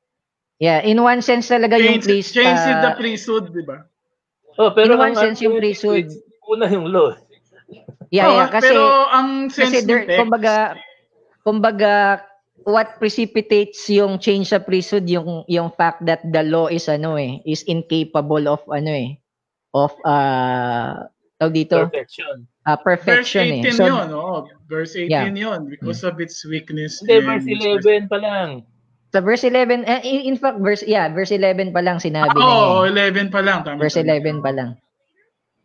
Yeah, 0.57 0.81
in 0.81 0.97
one 0.97 1.21
sense 1.21 1.45
talaga 1.53 1.77
change, 1.77 1.85
yung 1.85 2.01
priest. 2.01 2.33
Change 2.33 2.57
uh, 2.57 2.81
the 2.81 2.91
priesthood, 2.97 3.53
di 3.53 3.61
ba? 3.61 3.85
Oh, 4.57 4.73
pero 4.73 4.97
in 4.97 4.99
one 4.99 5.15
sense 5.15 5.39
yung 5.41 5.57
priesthood. 5.61 6.09
Una 6.49 6.65
yung 6.67 6.89
law. 6.89 7.13
Yeah, 8.09 8.31
oh, 8.31 8.35
yeah, 8.39 8.49
kasi 8.49 8.71
pero 8.71 8.83
ang 9.11 9.51
sense 9.51 9.83
kasi 9.83 9.85
there, 9.85 10.07
text, 10.07 10.19
kumbaga 10.23 10.55
kumbaga 11.43 11.93
what 12.63 12.95
precipitates 12.99 13.87
yung 13.91 14.19
change 14.19 14.51
sa 14.51 14.63
priesthood 14.63 15.07
yung 15.11 15.43
yung 15.51 15.71
fact 15.75 16.03
that 16.07 16.23
the 16.31 16.43
law 16.47 16.71
is 16.71 16.87
ano 16.87 17.19
eh 17.19 17.43
is 17.43 17.67
incapable 17.67 18.47
of 18.47 18.63
ano 18.71 18.91
eh 18.91 19.19
of 19.75 19.91
uh 20.07 21.07
tawag 21.39 21.53
dito 21.55 21.83
perfection 21.87 22.47
uh, 22.67 22.79
perfection 22.79 23.63
verse 23.63 23.63
18 23.63 23.71
eh. 23.71 23.75
So, 23.75 23.85
yun, 23.87 24.07
oh, 24.11 24.47
verse 24.67 24.93
18 24.95 25.11
yeah. 25.11 25.23
yun 25.31 25.59
because 25.71 26.03
mm. 26.03 26.09
of 26.11 26.15
its 26.19 26.43
weakness. 26.43 26.99
Hindi, 26.99 27.23
verse 27.23 27.47
11 27.47 28.11
pa 28.11 28.17
lang. 28.19 28.49
Sa 29.15 29.23
verse 29.23 29.47
11, 29.47 29.87
uh, 29.87 30.03
in 30.03 30.35
fact, 30.35 30.59
verse, 30.59 30.83
yeah, 30.83 31.07
verse 31.07 31.31
11 31.31 31.71
pa 31.71 31.79
lang 31.79 31.97
sinabi 31.97 32.35
ah, 32.35 32.83
oh, 32.83 32.89
11 32.89 33.31
pa 33.31 33.39
lang. 33.39 33.63
Tama, 33.63 33.79
verse 33.79 33.99
11 34.03 34.43
pa 34.43 34.51
lang. 34.51 34.75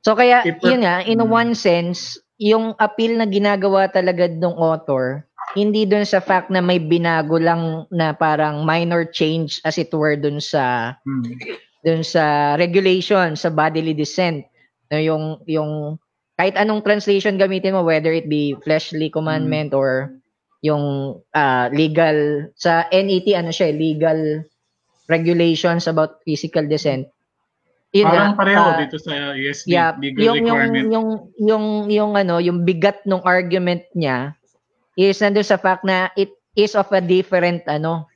So 0.03 0.15
kaya, 0.15 0.47
Keeper, 0.47 0.67
yun 0.67 0.83
nga, 0.87 1.03
in 1.03 1.23
mm. 1.23 1.31
one 1.31 1.53
sense, 1.55 2.19
yung 2.39 2.75
appeal 2.79 3.19
na 3.19 3.27
ginagawa 3.27 3.91
talaga 3.91 4.31
ng 4.31 4.55
author, 4.55 5.27
hindi 5.59 5.85
dun 5.85 6.07
sa 6.07 6.23
fact 6.23 6.51
na 6.51 6.63
may 6.63 6.79
binago 6.79 7.39
lang 7.39 7.87
na 7.91 8.15
parang 8.15 8.63
minor 8.63 9.05
change 9.11 9.61
as 9.67 9.77
it 9.77 9.93
were 9.93 10.17
dun 10.17 10.41
sa 10.41 10.97
hmm. 11.05 11.29
dun 11.85 12.01
sa 12.01 12.57
regulation 12.57 13.37
sa 13.37 13.53
bodily 13.53 13.93
descent 13.93 14.49
no 14.89 14.97
yung 14.97 15.45
yung 15.45 16.01
kahit 16.43 16.57
anong 16.57 16.83
translation 16.83 17.37
gamitin 17.37 17.77
mo, 17.77 17.85
whether 17.85 18.11
it 18.11 18.27
be 18.27 18.57
fleshly 18.65 19.13
commandment 19.13 19.71
mm. 19.71 19.79
or 19.79 20.17
yung 20.63 21.19
uh, 21.35 21.67
legal, 21.75 22.49
sa 22.55 22.87
NET, 22.95 23.27
ano 23.35 23.51
siya, 23.51 23.75
legal 23.75 24.47
regulations 25.11 25.91
about 25.91 26.23
physical 26.23 26.65
descent. 26.65 27.11
Yun 27.93 28.09
Parang 28.09 28.33
na, 28.33 28.39
pareho 28.39 28.65
uh, 28.65 28.79
dito 28.81 28.97
sa 28.97 29.37
ESD, 29.37 29.69
yeah, 29.69 29.93
legal 29.99 30.23
yung, 30.23 30.37
requirement. 30.47 30.87
Yung, 30.89 30.89
yung, 30.89 31.09
yung, 31.37 31.67
yung, 31.91 32.13
ano, 32.17 32.41
yung 32.41 32.59
bigat 32.65 33.05
ng 33.05 33.21
argument 33.27 33.85
niya 33.93 34.33
is 34.97 35.21
nandun 35.21 35.45
sa 35.45 35.61
fact 35.61 35.85
na 35.85 36.09
it 36.17 36.33
is 36.57 36.73
of 36.73 36.89
a 36.95 37.03
different, 37.05 37.61
ano, 37.69 38.09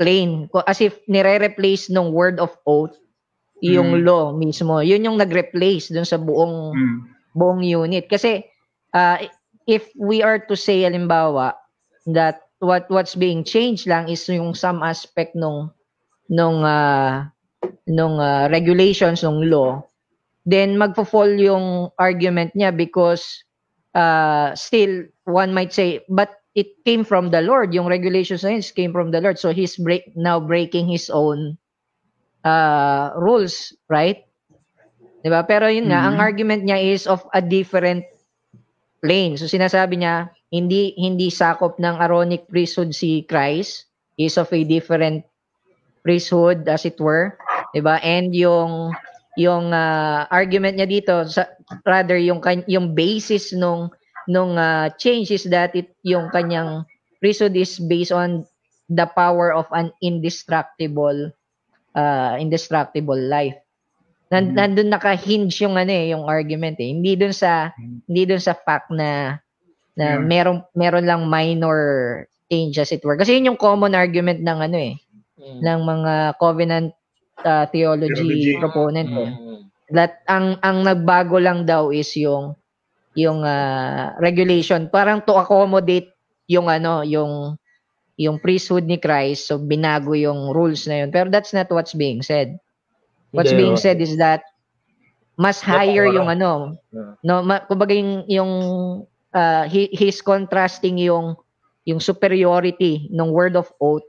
plane. 0.00 0.50
As 0.66 0.82
if 0.82 0.98
nire-replace 1.06 1.92
nung 1.92 2.10
word 2.10 2.42
of 2.42 2.54
oath 2.66 2.96
yung 3.58 3.98
mm. 3.98 4.02
law 4.06 4.30
mismo. 4.30 4.78
Yun 4.78 5.04
yung 5.04 5.18
nag-replace 5.18 5.90
dun 5.90 6.06
sa 6.06 6.18
buong 6.18 6.74
mm 6.74 6.98
buong 7.38 7.62
unit. 7.62 8.10
Kasi 8.10 8.42
uh, 8.94 9.18
if 9.68 9.86
we 9.94 10.24
are 10.26 10.42
to 10.42 10.58
say 10.58 10.82
halimbawa 10.82 11.54
that 12.08 12.48
what 12.58 12.88
what's 12.90 13.14
being 13.14 13.44
changed 13.44 13.86
lang 13.86 14.08
is 14.08 14.24
yung 14.28 14.54
some 14.54 14.82
aspect 14.82 15.36
nung 15.36 15.70
nung 16.28 16.64
uh, 16.64 17.28
nung 17.86 18.18
uh, 18.18 18.48
regulations 18.50 19.22
ng 19.22 19.46
law 19.46 19.80
then 20.48 20.80
magfo-fall 20.80 21.28
yung 21.36 21.92
argument 22.00 22.50
niya 22.56 22.72
because 22.72 23.44
uh, 23.94 24.54
still 24.56 25.04
one 25.28 25.52
might 25.52 25.72
say 25.72 26.00
but 26.08 26.40
it 26.56 26.74
came 26.82 27.04
from 27.04 27.30
the 27.30 27.44
Lord 27.44 27.70
yung 27.70 27.86
regulations 27.86 28.42
na 28.42 28.56
yun 28.56 28.64
came 28.74 28.90
from 28.90 29.12
the 29.12 29.20
Lord 29.20 29.38
so 29.38 29.52
he's 29.52 29.76
break 29.76 30.08
now 30.16 30.40
breaking 30.40 30.88
his 30.88 31.12
own 31.12 31.60
uh, 32.42 33.12
rules 33.14 33.76
right 33.86 34.28
'Di 35.22 35.28
ba? 35.30 35.42
Pero 35.44 35.66
yun 35.66 35.90
nga, 35.90 36.02
mm-hmm. 36.02 36.10
ang 36.14 36.18
argument 36.22 36.62
niya 36.62 36.78
is 36.78 37.04
of 37.10 37.20
a 37.34 37.42
different 37.42 38.06
plane. 39.02 39.34
So 39.38 39.50
sinasabi 39.50 40.02
niya, 40.02 40.30
hindi 40.48 40.96
hindi 40.96 41.28
sakop 41.28 41.76
ng 41.76 41.96
Aaronic 42.00 42.48
priesthood 42.48 42.96
si 42.96 43.24
Christ, 43.28 43.88
is 44.16 44.40
of 44.40 44.50
a 44.52 44.62
different 44.64 45.24
priesthood 46.02 46.64
as 46.66 46.88
it 46.88 46.96
were, 46.96 47.36
'di 47.72 47.84
ba? 47.84 48.00
And 48.00 48.32
yung 48.32 48.96
yung 49.38 49.70
uh, 49.70 50.26
argument 50.34 50.74
niya 50.74 50.88
dito 50.90 51.14
sa, 51.30 51.46
rather 51.86 52.18
yung 52.18 52.42
yung 52.66 52.96
basis 52.96 53.54
nung 53.54 53.92
nung 54.26 54.58
uh, 54.58 54.90
change 54.98 55.30
is 55.30 55.46
that 55.48 55.72
it 55.78 55.94
yung 56.02 56.28
kanyang 56.34 56.82
priesthood 57.22 57.54
is 57.54 57.78
based 57.78 58.10
on 58.10 58.42
the 58.90 59.06
power 59.14 59.54
of 59.54 59.68
an 59.76 59.92
indestructible 60.00 61.30
uh, 61.94 62.34
indestructible 62.40 63.18
life. 63.18 63.56
Nan, 64.28 64.52
mm. 64.52 64.54
Nandun 64.56 64.90
naka-hinge 64.92 65.56
yung 65.64 65.80
ano 65.80 65.92
eh, 65.92 66.12
yung 66.12 66.28
argument 66.28 66.76
eh. 66.80 66.92
Hindi 66.92 67.16
dun 67.16 67.32
sa 67.32 67.72
mm. 67.72 68.10
hindi 68.10 68.22
dun 68.28 68.42
sa 68.42 68.56
fact 68.56 68.92
na 68.92 69.40
na 69.98 70.14
yeah. 70.14 70.22
meron 70.22 70.62
meron 70.78 71.04
lang 71.04 71.26
minor 71.26 71.78
change 72.46 72.78
as 72.78 72.94
it 72.94 73.02
were. 73.02 73.18
Kasi 73.18 73.34
yun 73.34 73.52
yung 73.52 73.60
common 73.60 73.98
argument 73.98 74.38
ng 74.38 74.58
ano 74.70 74.78
eh, 74.78 74.94
mm. 75.36 75.58
ng 75.58 75.80
mga 75.82 76.12
covenant 76.38 76.94
uh, 77.42 77.66
theology, 77.74 78.14
theology 78.14 78.52
proponent 78.62 79.10
mm. 79.10 79.18
eh. 79.18 79.30
That 79.90 80.22
ang 80.30 80.62
ang 80.62 80.86
nagbago 80.86 81.42
lang 81.42 81.66
daw 81.66 81.90
is 81.90 82.14
yung 82.14 82.54
yung 83.18 83.42
uh, 83.42 84.14
regulation 84.22 84.86
parang 84.86 85.26
to 85.26 85.34
accommodate 85.34 86.14
yung 86.46 86.70
ano, 86.70 87.02
yung 87.02 87.58
yung 88.18 88.38
priesthood 88.38 88.86
ni 88.86 89.02
Christ. 89.02 89.50
So 89.50 89.58
binago 89.58 90.14
yung 90.14 90.54
rules 90.54 90.86
na 90.86 91.02
yun. 91.02 91.10
Pero 91.10 91.26
that's 91.26 91.50
not 91.50 91.66
what's 91.74 91.94
being 91.94 92.22
said. 92.22 92.54
What's 93.34 93.52
Hindi, 93.52 93.62
being 93.66 93.78
oh. 93.78 93.82
said 93.82 93.98
is 94.00 94.16
that 94.16 94.46
mas 95.38 95.62
higher 95.62 96.02
yung 96.10 96.26
ano, 96.26 96.74
no, 97.22 97.34
ma, 97.46 97.62
kumbaga 97.62 97.94
yung, 97.94 98.26
yung 98.26 98.52
uh, 99.34 99.68
he, 99.68 99.88
he's 99.92 100.20
contrasting 100.22 100.98
yung 100.98 101.36
yung 101.88 102.00
superiority 102.00 103.08
ng 103.08 103.32
word 103.32 103.56
of 103.56 103.72
oath 103.80 104.04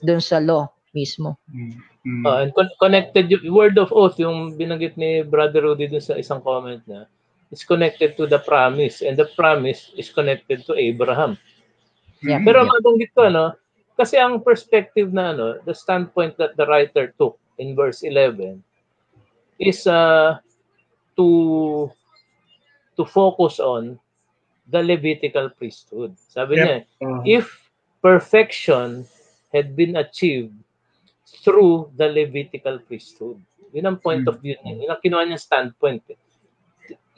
dun 0.00 0.24
sa 0.24 0.40
law 0.40 0.72
mismo. 0.96 1.36
Mm-hmm. 1.52 2.24
Uh, 2.24 2.48
and 2.48 2.50
con- 2.56 2.76
connected 2.80 3.28
yung 3.28 3.44
word 3.52 3.76
of 3.76 3.92
oath 3.92 4.16
yung 4.16 4.56
binanggit 4.56 4.96
ni 4.96 5.20
Brother 5.20 5.68
Rudy 5.68 5.86
dun 5.86 6.00
sa 6.00 6.16
isang 6.16 6.40
comment 6.40 6.80
na 6.88 7.04
is 7.52 7.66
connected 7.66 8.16
to 8.16 8.24
the 8.24 8.40
promise 8.40 9.02
and 9.04 9.18
the 9.18 9.28
promise 9.36 9.92
is 9.98 10.08
connected 10.08 10.64
to 10.64 10.72
Abraham. 10.78 11.36
Yeah. 12.24 12.40
Pero 12.40 12.64
yeah. 12.64 12.70
mabanggit 12.72 13.10
ko 13.12 13.28
no, 13.28 13.52
kasi 14.00 14.16
ang 14.16 14.40
perspective 14.40 15.12
na 15.12 15.36
ano, 15.36 15.60
the 15.68 15.76
standpoint 15.76 16.40
that 16.40 16.56
the 16.56 16.64
writer 16.64 17.12
took 17.20 17.36
in 17.60 17.76
verse 17.76 18.00
11 18.00 18.64
is 19.60 19.84
uh, 19.84 20.40
to 21.20 21.28
to 22.96 23.02
focus 23.04 23.60
on 23.60 24.00
the 24.70 24.82
Levitical 24.82 25.50
priesthood. 25.50 26.14
Sabi 26.30 26.56
yep. 26.56 26.64
niya, 26.64 26.76
uh-huh. 27.02 27.22
if 27.26 27.46
perfection 28.00 29.04
had 29.52 29.74
been 29.74 29.98
achieved 29.98 30.54
through 31.42 31.90
the 31.98 32.06
Levitical 32.06 32.78
priesthood. 32.86 33.38
Yun 33.70 33.86
ang 33.86 33.98
point 34.02 34.26
mm-hmm. 34.26 34.34
of 34.34 34.42
view 34.42 34.56
niya. 34.62 34.86
Yun 34.86 34.90
ang 34.90 35.02
kinuha 35.02 35.22
niya 35.26 35.38
standpoint. 35.38 36.02
Eh. 36.10 36.18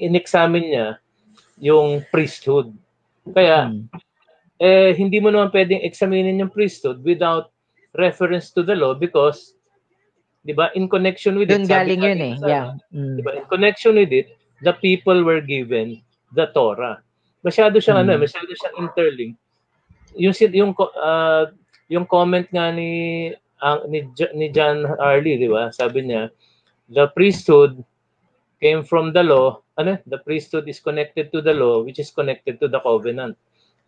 In-examine 0.01 0.67
niya 0.69 0.89
yung 1.61 2.05
priesthood. 2.13 2.73
Kaya, 3.25 3.73
mm-hmm. 3.73 3.89
eh, 4.61 4.93
hindi 4.97 5.21
mo 5.21 5.33
naman 5.33 5.53
pwedeng 5.53 5.81
examinin 5.85 6.41
yung 6.41 6.53
priesthood 6.53 7.01
without 7.05 7.53
reference 7.97 8.53
to 8.53 8.65
the 8.65 8.77
law 8.77 8.97
because 8.97 9.53
'di 10.43 10.53
ba 10.59 10.75
in 10.75 10.91
connection 10.91 11.39
with 11.39 11.49
Dun 11.49 11.65
it 11.65 11.71
galing 11.71 12.03
yun 12.03 12.19
eh 12.19 12.35
sa, 12.41 12.47
yeah 12.49 12.67
mm. 12.91 13.15
'di 13.19 13.23
ba 13.23 13.33
in 13.39 13.47
connection 13.47 13.95
with 13.95 14.11
it 14.11 14.35
the 14.67 14.75
people 14.83 15.23
were 15.23 15.39
given 15.39 16.03
the 16.35 16.51
Torah 16.51 16.99
masyado 17.43 17.77
siyang 17.83 18.01
mm. 18.01 18.05
ano 18.07 18.13
hmm. 18.15 18.23
masyado 18.23 18.51
siyang 18.55 18.77
interlink 18.81 19.35
yung 20.17 20.35
yung 20.53 20.73
uh, 20.79 21.45
yung 21.93 22.07
comment 22.09 22.49
nga 22.49 22.73
ni 22.73 23.33
ang 23.63 23.87
ni, 23.87 24.03
ni 24.35 24.47
John 24.51 24.83
Harley, 24.99 25.39
di 25.39 25.47
ba? 25.47 25.71
Sabi 25.71 26.03
niya, 26.03 26.35
the 26.91 27.07
priesthood 27.15 27.79
came 28.59 28.83
from 28.83 29.15
the 29.15 29.23
law. 29.23 29.63
Ano? 29.79 29.97
The 30.11 30.19
priesthood 30.19 30.67
is 30.67 30.83
connected 30.83 31.31
to 31.31 31.41
the 31.41 31.55
law 31.55 31.87
which 31.87 32.03
is 32.03 32.11
connected 32.11 32.59
to 32.59 32.67
the 32.67 32.83
covenant. 32.83 33.39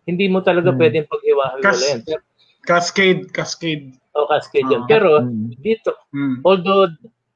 Hindi 0.06 0.30
mo 0.30 0.40
talaga 0.40 0.70
hmm. 0.70 0.78
pwedeng 0.78 1.06
paghiwa-hiwalayan. 1.10 2.00
Cas- 2.06 2.22
cascade, 2.64 3.28
cascade. 3.34 3.92
Oh, 4.14 4.30
cascade 4.30 4.70
yan. 4.70 4.86
Uh, 4.86 4.88
Pero 4.88 5.10
hmm. 5.20 5.58
dito, 5.58 5.90
hmm. 6.14 6.46
although 6.46 6.86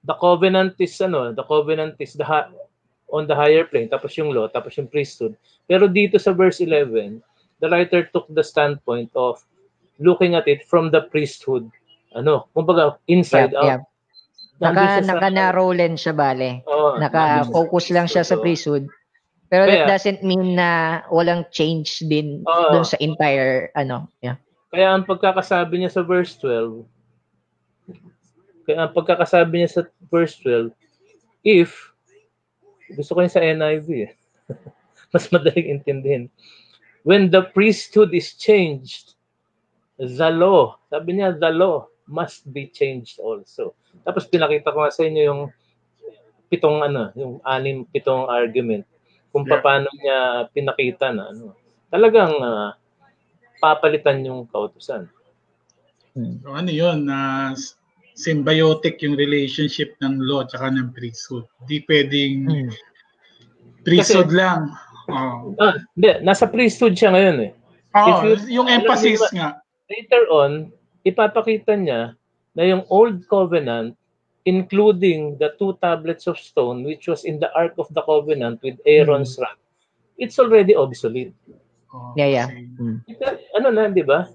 the 0.06 0.16
covenant 0.22 0.78
is 0.78 0.94
ano, 1.02 1.34
the 1.34 1.44
covenant 1.44 1.98
is 1.98 2.14
the 2.14 2.24
on 3.08 3.26
the 3.26 3.36
higher 3.36 3.64
plane, 3.64 3.88
tapos 3.88 4.16
yung 4.16 4.32
law, 4.32 4.48
tapos 4.48 4.76
yung 4.76 4.88
priesthood. 4.88 5.32
Pero 5.64 5.88
dito 5.88 6.20
sa 6.20 6.32
verse 6.36 6.60
11, 6.60 7.24
the 7.60 7.68
writer 7.68 8.04
took 8.12 8.28
the 8.32 8.44
standpoint 8.44 9.08
of 9.16 9.40
looking 9.98 10.36
at 10.36 10.46
it 10.46 10.62
from 10.68 10.92
the 10.92 11.02
priesthood 11.08 11.66
ano, 12.16 12.48
kumbaga 12.56 12.96
inside 13.10 13.52
yep, 13.52 13.60
out. 13.60 13.68
Yep. 13.68 13.80
Naka, 14.58 14.84
naka-narrow 15.06 15.70
lens 15.70 16.02
siya 16.02 16.14
bale. 16.16 16.66
Oh, 16.66 16.98
Naka-focus 16.98 17.94
lang 17.94 18.10
siya 18.10 18.26
sa 18.26 18.40
priesthood. 18.42 18.90
Pero 19.48 19.64
Kaya, 19.64 19.86
that 19.86 19.96
doesn't 19.96 20.20
mean 20.26 20.58
na 20.58 21.00
walang 21.08 21.46
change 21.54 22.04
din 22.04 22.42
oh, 22.44 22.74
dun 22.74 22.84
sa 22.84 22.98
entire 23.00 23.72
ano, 23.78 24.10
yeah. 24.20 24.36
Kaya 24.68 24.92
ang 24.92 25.08
pagkakasabi 25.08 25.80
niya 25.80 25.88
sa 25.88 26.04
verse 26.04 26.36
12, 26.44 26.84
kaya 28.68 28.84
ang 28.84 28.92
pagkakasabi 28.92 29.64
niya 29.64 29.70
sa 29.72 29.82
verse 30.12 30.36
12, 30.44 30.68
if 31.48 31.87
gusto 32.92 33.16
ko 33.16 33.18
yun 33.24 33.32
sa 33.32 33.44
NIV 33.44 33.88
eh. 34.08 34.12
Mas 35.12 35.28
madaling 35.32 35.80
intindihin. 35.80 36.28
When 37.04 37.32
the 37.32 37.48
priesthood 37.52 38.12
is 38.12 38.36
changed, 38.36 39.16
the 39.96 40.30
law, 40.30 40.76
sabi 40.92 41.16
niya, 41.16 41.40
the 41.40 41.50
law 41.50 41.88
must 42.08 42.48
be 42.48 42.68
changed 42.68 43.20
also. 43.20 43.76
Tapos 44.04 44.28
pinakita 44.28 44.72
ko 44.72 44.84
nga 44.84 44.92
sa 44.92 45.04
inyo 45.04 45.22
yung 45.24 45.42
pitong 46.48 46.80
ano, 46.80 47.12
yung 47.16 47.40
anim 47.44 47.84
pitong 47.88 48.28
argument 48.28 48.88
kung 49.28 49.44
yeah. 49.44 49.60
paano 49.60 49.88
niya 49.92 50.48
pinakita 50.52 51.12
na 51.12 51.32
ano. 51.32 51.52
Talagang 51.92 52.32
uh, 52.40 52.72
papalitan 53.60 54.24
yung 54.24 54.48
kautusan. 54.48 55.08
Hmm. 56.16 56.40
So 56.40 56.56
ano 56.56 56.70
'yun 56.72 57.04
na 57.04 57.52
uh, 57.52 57.77
symbiotic 58.18 58.98
yung 58.98 59.14
relationship 59.14 59.94
ng 60.02 60.18
law 60.18 60.42
at 60.42 60.50
ng 60.58 60.90
priesthood. 60.90 61.46
Hindi 61.62 61.86
pwedeng 61.86 62.34
hmm. 62.50 62.70
priesthood 63.86 64.34
Kasi, 64.34 64.42
lang. 64.42 64.74
Oh. 65.08 65.54
Ah, 65.62 65.78
hindi, 65.94 66.10
nasa 66.26 66.50
priesthood 66.50 66.98
siya 66.98 67.14
ngayon 67.14 67.38
eh. 67.46 67.52
Oh, 67.94 68.26
you, 68.26 68.60
yung 68.60 68.68
emphasis 68.68 69.22
alam, 69.30 69.34
nga. 69.38 69.48
Later 69.88 70.22
on, 70.34 70.50
ipapakita 71.06 71.78
niya 71.78 72.18
na 72.52 72.62
yung 72.66 72.82
Old 72.90 73.24
Covenant, 73.30 73.94
including 74.44 75.38
the 75.38 75.54
two 75.56 75.78
tablets 75.80 76.26
of 76.26 76.36
stone 76.36 76.82
which 76.82 77.08
was 77.08 77.24
in 77.24 77.38
the 77.38 77.48
Ark 77.54 77.78
of 77.78 77.88
the 77.94 78.02
Covenant 78.02 78.60
with 78.60 78.76
Aaron's 78.84 79.38
mm. 79.38 79.46
rod, 79.46 79.56
it's 80.18 80.36
already 80.36 80.74
obsolete. 80.74 81.32
Oh, 81.94 82.12
yeah, 82.18 82.28
yeah. 82.28 82.48
Mm. 82.82 83.00
Ano 83.56 83.68
na, 83.72 83.88
di 83.88 84.04
ba? 84.04 84.28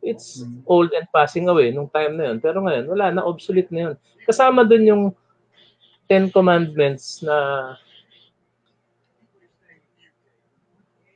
It's 0.00 0.40
mm. 0.40 0.64
old 0.64 0.90
and 0.96 1.06
passing 1.12 1.48
away 1.48 1.70
nung 1.70 1.92
time 1.92 2.16
na 2.16 2.32
yun. 2.32 2.38
Pero 2.40 2.64
ngayon, 2.64 2.88
wala 2.88 3.12
na, 3.12 3.24
obsolete 3.24 3.68
na 3.72 3.92
yun. 3.92 3.94
Kasama 4.24 4.64
dun 4.64 4.88
yung 4.88 5.04
Ten 6.10 6.32
Commandments 6.32 7.22
na 7.22 7.36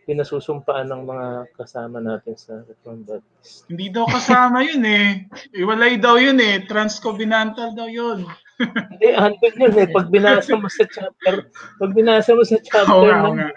pinasusumpaan 0.05 0.93
ng 0.93 1.02
mga 1.09 1.27
kasama 1.56 1.98
natin 1.98 2.36
sa 2.36 2.61
Reformed 2.69 3.09
Baptist. 3.09 3.65
Hindi 3.73 3.89
daw 3.89 4.05
kasama 4.05 4.61
yun 4.61 4.85
eh. 4.85 5.24
Iwalay 5.56 5.97
daw 5.97 6.20
yun 6.20 6.39
eh. 6.39 6.62
Transcovenantal 6.69 7.73
daw 7.73 7.89
yun. 7.89 8.28
Hindi, 8.94 9.09
andun 9.16 9.55
yun 9.56 9.74
eh. 9.81 9.89
Pag 9.90 10.12
binasa 10.12 10.55
mo 10.55 10.69
sa 10.69 10.85
chapter, 10.86 11.48
pag 11.81 11.90
binasa 11.97 12.36
mo 12.36 12.44
sa 12.44 12.61
chapter 12.61 12.93
oo 12.93 13.09
nga, 13.09 13.19
ng... 13.24 13.36
nga. 13.40 13.51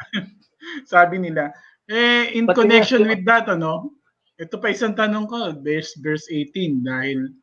Sabi 0.88 1.22
nila, 1.22 1.52
eh, 1.88 2.32
in 2.36 2.48
Pati 2.48 2.64
connection 2.64 3.04
nga, 3.06 3.10
with 3.14 3.24
that, 3.28 3.46
ano, 3.52 3.92
ito 4.38 4.56
pa 4.62 4.70
isang 4.70 4.94
tanong 4.94 5.26
ko, 5.26 5.50
verse, 5.66 5.98
verse 5.98 6.30
18, 6.30 6.86
dahil 6.86 7.34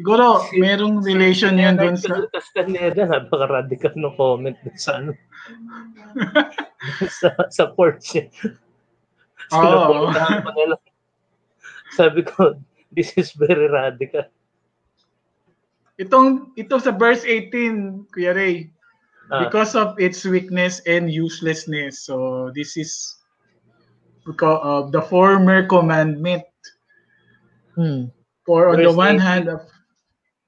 siguro 0.00 0.40
merong 0.56 1.04
relation 1.04 1.60
yun 1.60 1.76
doon 1.76 2.00
sa... 2.00 2.24
Castaneda, 2.32 3.04
napaka-radical 3.04 3.92
no 4.00 4.16
comment 4.16 4.56
sa 4.80 5.04
ano. 5.04 5.12
sa, 7.20 7.28
sa 7.52 7.64
porch. 7.76 8.24
Oh. 9.52 10.08
Sabi 11.92 12.24
ko, 12.24 12.56
this 12.88 13.12
is 13.20 13.36
very 13.36 13.68
radical. 13.68 14.24
Itong 16.00 16.56
ito 16.56 16.80
sa 16.80 16.96
verse 16.96 17.20
18, 17.28 18.08
Kuya 18.16 18.32
Ray, 18.32 18.72
ah. 19.28 19.44
because 19.44 19.76
of 19.76 19.92
its 20.00 20.24
weakness 20.24 20.80
and 20.88 21.12
uselessness. 21.12 22.00
So 22.08 22.48
this 22.56 22.80
is 22.80 23.19
because 24.26 24.60
of 24.62 24.92
the 24.92 25.02
former 25.02 25.66
commandment. 25.66 26.44
Hmm. 27.74 28.12
For 28.46 28.68
on 28.68 28.76
verse 28.76 28.86
the 28.90 28.96
one 28.96 29.16
18. 29.16 29.20
hand 29.20 29.48
of 29.48 29.60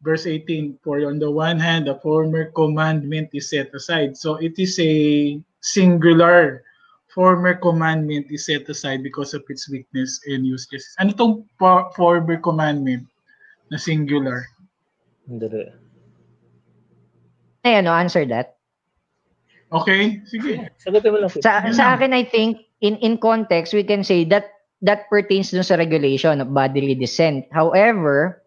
verse 0.03 0.27
18, 0.27 0.79
for 0.83 1.05
on 1.07 1.19
the 1.19 1.31
one 1.31 1.59
hand 1.59 1.87
the 1.87 1.97
former 2.03 2.51
commandment 2.53 3.31
is 3.33 3.51
set 3.51 3.71
aside. 3.75 4.17
So 4.17 4.37
it 4.37 4.59
is 4.59 4.79
a 4.81 5.41
singular 5.61 6.65
former 7.13 7.55
commandment 7.55 8.27
is 8.33 8.49
set 8.49 8.69
aside 8.69 9.05
because 9.05 9.35
of 9.35 9.45
its 9.49 9.69
weakness 9.69 10.21
and 10.27 10.49
uselessness. 10.49 10.97
Ano 10.99 11.13
itong 11.13 11.35
former 11.93 12.41
commandment 12.41 13.05
na 13.69 13.77
singular? 13.77 14.49
Hindi. 15.29 15.69
Ay, 17.63 17.79
ano, 17.79 17.95
answer 17.95 18.27
that. 18.27 18.59
Okay, 19.73 20.21
sige. 20.29 20.69
Sagutin 20.77 21.13
mo 21.15 21.19
lang. 21.25 21.31
Sa, 21.31 21.65
sa 21.73 21.97
akin, 21.97 22.13
I 22.13 22.25
think, 22.27 22.69
in 22.83 22.99
in 23.01 23.17
context, 23.17 23.73
we 23.73 23.87
can 23.87 24.03
say 24.03 24.27
that 24.29 24.51
that 24.83 25.07
pertains 25.07 25.55
dun 25.55 25.63
sa 25.63 25.79
regulation 25.79 26.43
of 26.43 26.51
bodily 26.51 26.99
descent. 26.99 27.47
However, 27.55 28.43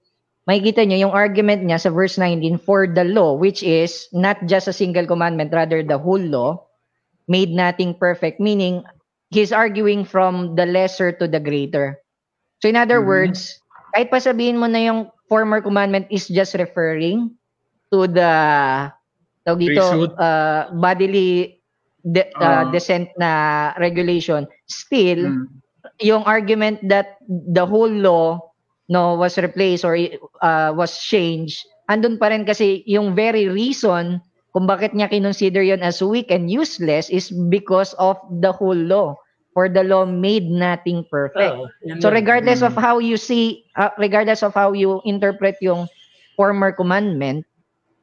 makikita 0.46 0.84
nyo 0.84 1.10
yung 1.10 1.16
argument 1.16 1.64
niya 1.64 1.80
sa 1.80 1.90
verse 1.90 2.20
19 2.20 2.60
for 2.60 2.86
the 2.86 3.08
law, 3.08 3.34
which 3.34 3.64
is 3.64 4.12
not 4.12 4.38
just 4.46 4.68
a 4.68 4.76
single 4.76 5.08
commandment, 5.08 5.56
rather 5.56 5.82
the 5.82 5.98
whole 5.98 6.22
law, 6.22 6.68
made 7.32 7.56
nating 7.56 7.98
perfect, 7.98 8.44
meaning 8.44 8.84
he's 9.32 9.56
arguing 9.56 10.04
from 10.04 10.54
the 10.60 10.68
lesser 10.68 11.16
to 11.16 11.26
the 11.26 11.40
greater. 11.40 11.98
So 12.60 12.68
in 12.68 12.76
other 12.76 13.00
mm-hmm. 13.00 13.32
words, 13.32 13.58
kahit 13.96 14.12
pa 14.12 14.20
sabihin 14.20 14.60
mo 14.60 14.68
na 14.68 14.84
yung 14.84 15.00
former 15.32 15.64
commandment 15.64 16.12
is 16.12 16.28
just 16.28 16.54
referring 16.60 17.34
to 17.90 18.06
the 18.12 18.32
tawag 19.48 19.62
dito, 19.64 20.12
uh, 20.20 20.68
bodily 20.76 21.64
de, 22.06 22.30
uh, 22.38 22.44
uh, 22.44 22.64
descent 22.70 23.10
na 23.18 23.74
regulation, 23.82 24.46
still, 24.70 25.26
mm. 25.26 25.46
yung 26.02 26.24
argument 26.24 26.78
that 26.86 27.18
the 27.28 27.66
whole 27.66 27.90
law 27.90 28.38
no 28.86 29.18
was 29.18 29.38
replaced 29.42 29.82
or 29.82 29.98
uh, 30.46 30.70
was 30.74 31.02
changed, 31.02 31.58
andun 31.90 32.22
pa 32.22 32.30
rin 32.30 32.46
kasi 32.46 32.86
yung 32.86 33.18
very 33.18 33.50
reason 33.50 34.22
kung 34.54 34.70
bakit 34.70 34.96
niya 34.96 35.12
kinonsider 35.12 35.66
yon 35.66 35.84
as 35.84 36.00
weak 36.00 36.32
and 36.32 36.48
useless 36.48 37.12
is 37.12 37.28
because 37.52 37.92
of 38.00 38.16
the 38.40 38.54
whole 38.56 38.78
law. 38.78 39.18
For 39.56 39.72
the 39.72 39.88
law 39.88 40.04
made 40.04 40.52
nothing 40.52 41.08
perfect. 41.08 41.56
Oh, 41.56 41.72
so 42.04 42.12
regardless 42.12 42.60
of 42.60 42.76
how 42.76 43.00
you 43.00 43.16
see, 43.16 43.64
uh, 43.80 43.88
regardless 43.96 44.44
of 44.44 44.52
how 44.52 44.76
you 44.76 45.00
interpret 45.08 45.56
yung 45.64 45.88
former 46.36 46.76
commandment, 46.76 47.48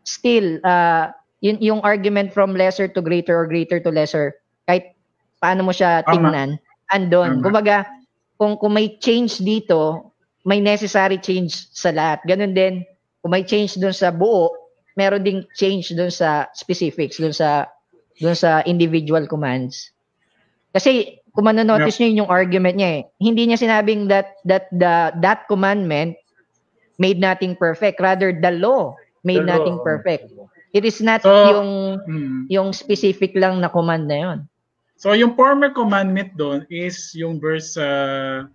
still, 0.08 0.64
uh, 0.64 1.12
yun, 1.42 1.58
yung 1.58 1.80
argument 1.82 2.30
from 2.30 2.54
lesser 2.54 2.86
to 2.86 3.02
greater 3.02 3.34
or 3.34 3.50
greater 3.50 3.82
to 3.82 3.90
lesser, 3.90 4.38
kahit 4.64 4.94
paano 5.42 5.66
mo 5.66 5.74
siya 5.74 6.06
tingnan, 6.06 6.56
andon. 6.94 7.42
Kumbaga, 7.42 7.84
kung, 8.38 8.54
kung 8.56 8.72
may 8.72 8.94
change 9.02 9.42
dito, 9.42 10.14
may 10.46 10.62
necessary 10.62 11.18
change 11.18 11.68
sa 11.74 11.90
lahat. 11.90 12.22
Ganun 12.24 12.54
din, 12.54 12.86
kung 13.20 13.34
may 13.34 13.42
change 13.42 13.74
doon 13.78 13.94
sa 13.94 14.14
buo, 14.14 14.54
meron 14.94 15.26
ding 15.26 15.42
change 15.58 15.90
doon 15.94 16.10
sa 16.10 16.46
specifics, 16.54 17.18
doon 17.18 17.34
sa 17.34 17.66
dun 18.22 18.36
sa 18.38 18.62
individual 18.68 19.26
commands. 19.26 19.90
Kasi 20.70 21.22
kung 21.32 21.48
manonotice 21.48 21.96
yep. 21.98 22.12
niyo 22.12 22.22
yung 22.22 22.30
argument 22.30 22.76
niya 22.76 22.90
eh, 23.00 23.02
hindi 23.18 23.48
niya 23.48 23.58
sinabing 23.58 24.06
that 24.06 24.36
that 24.44 24.68
the 24.70 25.10
that 25.24 25.48
commandment 25.48 26.14
made 27.00 27.18
nothing 27.18 27.56
perfect, 27.56 27.98
rather 27.98 28.30
the 28.30 28.52
law 28.52 28.94
made 29.24 29.42
the 29.42 29.48
nothing 29.48 29.80
law. 29.80 29.86
perfect. 29.86 30.28
It 30.72 30.88
is 30.88 31.04
not 31.04 31.20
so, 31.20 31.30
yung 31.30 31.70
hmm. 32.08 32.38
yung 32.48 32.68
specific 32.72 33.36
lang 33.36 33.60
na 33.60 33.68
command 33.68 34.08
na 34.08 34.16
yon. 34.16 34.38
So 34.96 35.12
yung 35.12 35.36
former 35.36 35.68
commandment 35.68 36.32
doon 36.40 36.64
is 36.72 37.12
yung 37.12 37.36
verse 37.36 37.76
uh, 37.76 38.48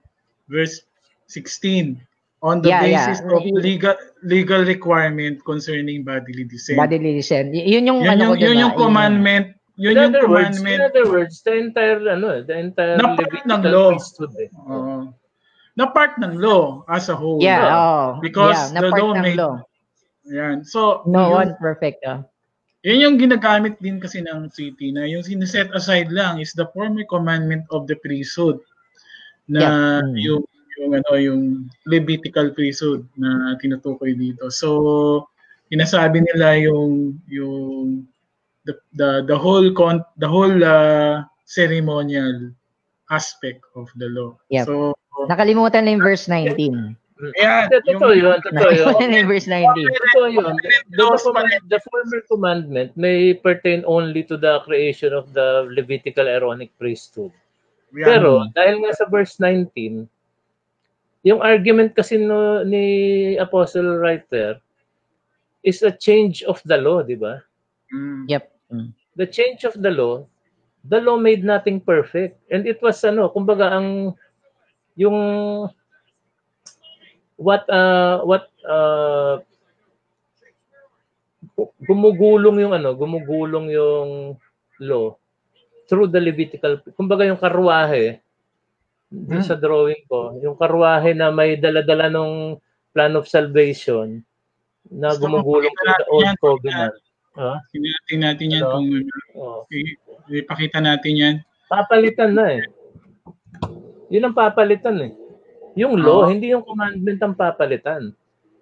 verse 0.49 0.81
16 1.30 1.99
on 2.41 2.61
the 2.61 2.69
yeah, 2.73 2.81
basis 2.81 3.19
yeah. 3.22 3.34
of 3.34 3.41
legal 3.61 3.95
legal 4.26 4.61
requirement 4.65 5.44
concerning 5.45 6.02
bodily 6.02 6.48
descent. 6.48 6.81
Bodily 6.81 7.22
descent. 7.22 7.53
Y- 7.53 7.77
yun 7.77 7.85
yung 7.85 7.99
yun 8.02 8.18
ano 8.18 8.34
yung, 8.34 8.41
yun 8.41 8.57
yung 8.65 8.76
commandment 8.80 9.57
yun 9.77 9.94
in 9.94 10.10
yung 10.10 10.26
commandment. 10.26 10.81
Words, 10.81 10.81
in 10.81 10.81
other 10.81 11.06
words, 11.06 11.35
the 11.45 11.53
entire 11.53 12.02
ano, 12.02 12.41
the 12.41 12.56
entire 12.57 12.98
na 12.98 13.14
part 13.14 13.45
ng 13.45 13.64
law. 13.69 13.94
Eh. 13.94 14.49
Uh, 14.65 15.06
na 15.77 15.85
part 15.94 16.18
ng 16.18 16.34
law 16.41 16.81
as 16.89 17.14
a 17.14 17.15
whole. 17.15 17.38
Yeah, 17.38 17.69
oh. 17.69 18.18
Because 18.18 18.73
yeah, 18.73 18.81
the 18.81 18.89
law 18.89 19.14
made 19.14 19.38
law. 19.38 19.61
Yan. 20.32 20.64
So, 20.64 21.04
no 21.08 21.32
yun, 21.32 21.36
one 21.36 21.52
perfect. 21.60 22.04
Oh. 22.08 22.24
Yun 22.88 23.04
yung 23.04 23.18
ginagamit 23.20 23.80
din 23.84 23.99
kasi 23.99 24.24
ng 24.24 24.48
city 24.54 24.95
na 24.95 25.04
yung 25.04 25.26
siniset 25.26 25.68
aside 25.76 26.08
lang 26.14 26.40
is 26.40 26.54
the 26.54 26.68
former 26.72 27.04
commandment 27.10 27.68
of 27.74 27.84
the 27.90 27.98
priesthood 27.99 28.62
na 29.49 29.60
yeah. 29.60 29.99
mm. 30.04 30.16
yung 30.16 30.44
yung 30.78 30.91
ano 30.94 31.12
yung 31.18 31.41
Levitical 31.90 32.54
priesthood 32.54 33.04
na 33.18 33.58
tinutukoy 33.58 34.14
dito. 34.14 34.48
So 34.54 35.28
inasabi 35.74 36.22
nila 36.22 36.56
yung 36.64 37.18
yung 37.28 38.06
the 38.64 38.78
the, 38.94 39.26
the 39.26 39.38
whole 39.38 39.68
con 39.74 40.06
the 40.22 40.30
whole 40.30 40.56
uh, 40.62 41.26
ceremonial 41.49 42.54
aspect 43.10 43.66
of 43.74 43.90
the 43.98 44.08
law. 44.12 44.38
Yep. 44.54 44.70
So 44.70 44.94
nakalimutan 45.28 45.90
na 45.90 45.98
yung 45.98 46.04
verse 46.06 46.30
19. 46.30 46.94
Yeah, 47.38 47.65
totoo 47.72 48.14
yun. 48.14 48.38
Totoo 48.45 48.72
yun. 49.02 49.26
verse 49.26 49.48
19. 49.49 49.73
Totoo 49.73 50.27
yun. 50.30 50.53
The, 50.94 51.06
the, 51.18 51.60
the 51.68 51.80
former 51.81 52.22
commandment 52.30 52.94
may 52.95 53.34
pertain 53.34 53.84
only 53.85 54.23
to 54.30 54.38
the 54.38 54.61
creation 54.65 55.14
of 55.14 55.34
the 55.34 55.65
Levitical 55.73 56.27
Aaronic 56.27 56.69
priesthood. 56.77 57.34
Pero 57.94 58.45
dahil 58.53 58.84
nga 58.84 58.91
sa 58.94 59.10
verse 59.10 59.39
19, 59.41 60.06
yung 61.26 61.41
argument 61.41 61.95
kasi 61.95 62.22
no, 62.22 62.61
ni 62.64 63.35
Apostle 63.39 63.98
Writer 63.98 64.61
is 65.65 65.81
a 65.81 65.91
change 65.91 66.44
of 66.45 66.61
the 66.64 66.77
law, 66.77 67.02
di 67.02 67.18
ba? 67.18 67.41
Mm. 67.91 68.30
Yep. 68.30 68.45
Mm. 68.72 68.89
The 69.18 69.27
change 69.27 69.65
of 69.65 69.73
the 69.76 69.91
law, 69.91 70.23
the 70.85 71.02
law 71.02 71.18
made 71.18 71.44
nothing 71.44 71.81
perfect. 71.81 72.38
And 72.52 72.69
it 72.69 72.80
was 72.80 73.02
ano, 73.03 73.34
kumbaga 73.34 73.73
ang 73.73 74.14
yung 74.95 75.18
what 77.38 77.64
uh 77.69 78.22
what 78.26 78.49
uh 78.65 79.39
gumugulong 81.57 82.61
yung 82.61 82.73
ano, 82.73 82.93
gumugulong 82.93 83.73
yung 83.73 84.09
law 84.81 85.18
through 85.88 86.11
the 86.11 86.19
Levitical, 86.19 86.84
kumbaga 86.93 87.23
yung 87.23 87.39
karwahe, 87.39 88.19
hmm. 89.09 89.41
sa 89.41 89.55
drawing 89.55 90.03
ko, 90.05 90.35
yung 90.43 90.59
karwahe 90.59 91.15
na 91.15 91.31
may 91.31 91.55
daladala 91.55 92.11
ng 92.11 92.59
plan 92.91 93.15
of 93.15 93.26
salvation 93.26 94.22
na 94.91 95.15
so, 95.15 95.23
gumugulong 95.23 95.72
sa 95.72 95.95
the 95.97 96.05
old 96.11 96.27
yan, 96.27 96.35
covenant. 96.43 96.95
Huh? 97.38 97.57
Tingnan 97.72 98.22
natin 98.34 98.53
yan 98.53 98.64
ano? 98.65 98.72
kung 98.73 98.88
oh. 99.38 99.61
ipakita 100.27 100.81
natin 100.81 101.14
yan. 101.14 101.35
Papalitan 101.69 102.34
na 102.34 102.45
eh. 102.57 102.64
Yun 104.09 104.27
ang 104.27 104.35
papalitan 104.35 104.97
eh. 105.03 105.11
Yung 105.78 106.02
law, 106.02 106.26
oh. 106.26 106.30
hindi 106.30 106.49
yung 106.52 106.66
commandment 106.66 107.22
ang 107.22 107.38
papalitan. 107.38 108.18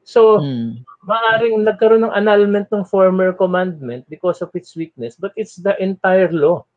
So, 0.05 0.37
hmm. 0.37 0.85
maaring 1.07 1.65
nagkaroon 1.65 2.05
ng 2.05 2.13
annulment 2.13 2.69
ng 2.69 2.85
former 2.85 3.33
commandment 3.33 4.05
because 4.11 4.43
of 4.43 4.53
its 4.53 4.75
weakness, 4.77 5.17
but 5.17 5.33
it's 5.33 5.57
the 5.57 5.73
entire 5.81 6.29
law. 6.29 6.67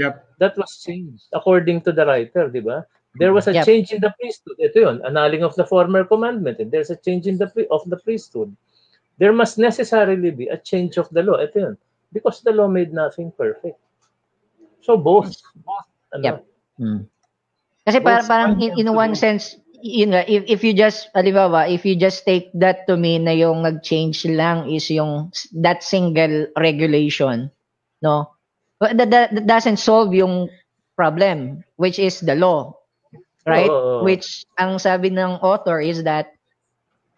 Yep. 0.00 0.40
That 0.40 0.56
was 0.56 0.80
changed 0.82 1.28
according 1.36 1.84
to 1.84 1.92
the 1.92 2.08
writer, 2.08 2.48
di 2.48 2.64
ba? 2.64 2.88
There 3.18 3.34
was 3.34 3.46
a 3.46 3.54
yep. 3.54 3.66
change 3.66 3.92
in 3.92 4.00
the 4.00 4.14
priesthood. 4.18 4.56
Ito 4.58 4.78
yun, 4.78 4.96
annulling 5.02 5.42
of 5.42 5.54
the 5.58 5.66
former 5.66 6.06
commandment. 6.06 6.62
And 6.62 6.70
there's 6.70 6.90
a 6.90 6.98
change 6.98 7.26
in 7.26 7.38
the 7.38 7.50
of 7.70 7.82
the 7.90 7.98
priesthood. 7.98 8.54
There 9.18 9.34
must 9.34 9.58
necessarily 9.58 10.30
be 10.30 10.46
a 10.46 10.56
change 10.56 10.96
of 10.96 11.10
the 11.10 11.22
law. 11.22 11.36
Ito 11.36 11.58
yun. 11.58 11.76
Because 12.14 12.40
the 12.40 12.54
law 12.54 12.70
made 12.70 12.94
nothing 12.94 13.34
perfect. 13.34 13.78
So 14.80 14.96
both, 14.96 15.36
both 15.66 15.86
ano, 16.14 16.22
yep. 16.22 16.36
Hmm. 16.78 17.04
Kasi 17.90 17.98
para, 17.98 18.22
parang 18.22 18.54
in, 18.62 18.78
in 18.78 18.86
one 18.94 19.18
sense, 19.18 19.58
yun 19.82 20.14
nga, 20.14 20.22
if, 20.30 20.46
if 20.46 20.60
you 20.62 20.70
just, 20.70 21.10
alibawa, 21.18 21.66
if 21.66 21.82
you 21.82 21.98
just 21.98 22.22
take 22.22 22.54
that 22.54 22.86
to 22.86 22.94
mean 22.94 23.26
na 23.26 23.34
yung 23.34 23.66
nag-change 23.66 24.22
lang 24.30 24.70
is 24.70 24.86
yung 24.94 25.34
that 25.58 25.82
single 25.82 26.46
regulation, 26.54 27.50
no? 27.98 28.30
that, 28.78 29.10
that, 29.10 29.34
doesn't 29.42 29.82
solve 29.82 30.14
yung 30.14 30.46
problem, 30.94 31.64
which 31.76 31.98
is 31.98 32.20
the 32.20 32.38
law. 32.38 32.78
Right? 33.42 33.72
Oh. 33.72 34.04
Which, 34.04 34.44
ang 34.54 34.78
sabi 34.78 35.10
ng 35.10 35.42
author 35.42 35.80
is 35.82 36.04
that 36.04 36.30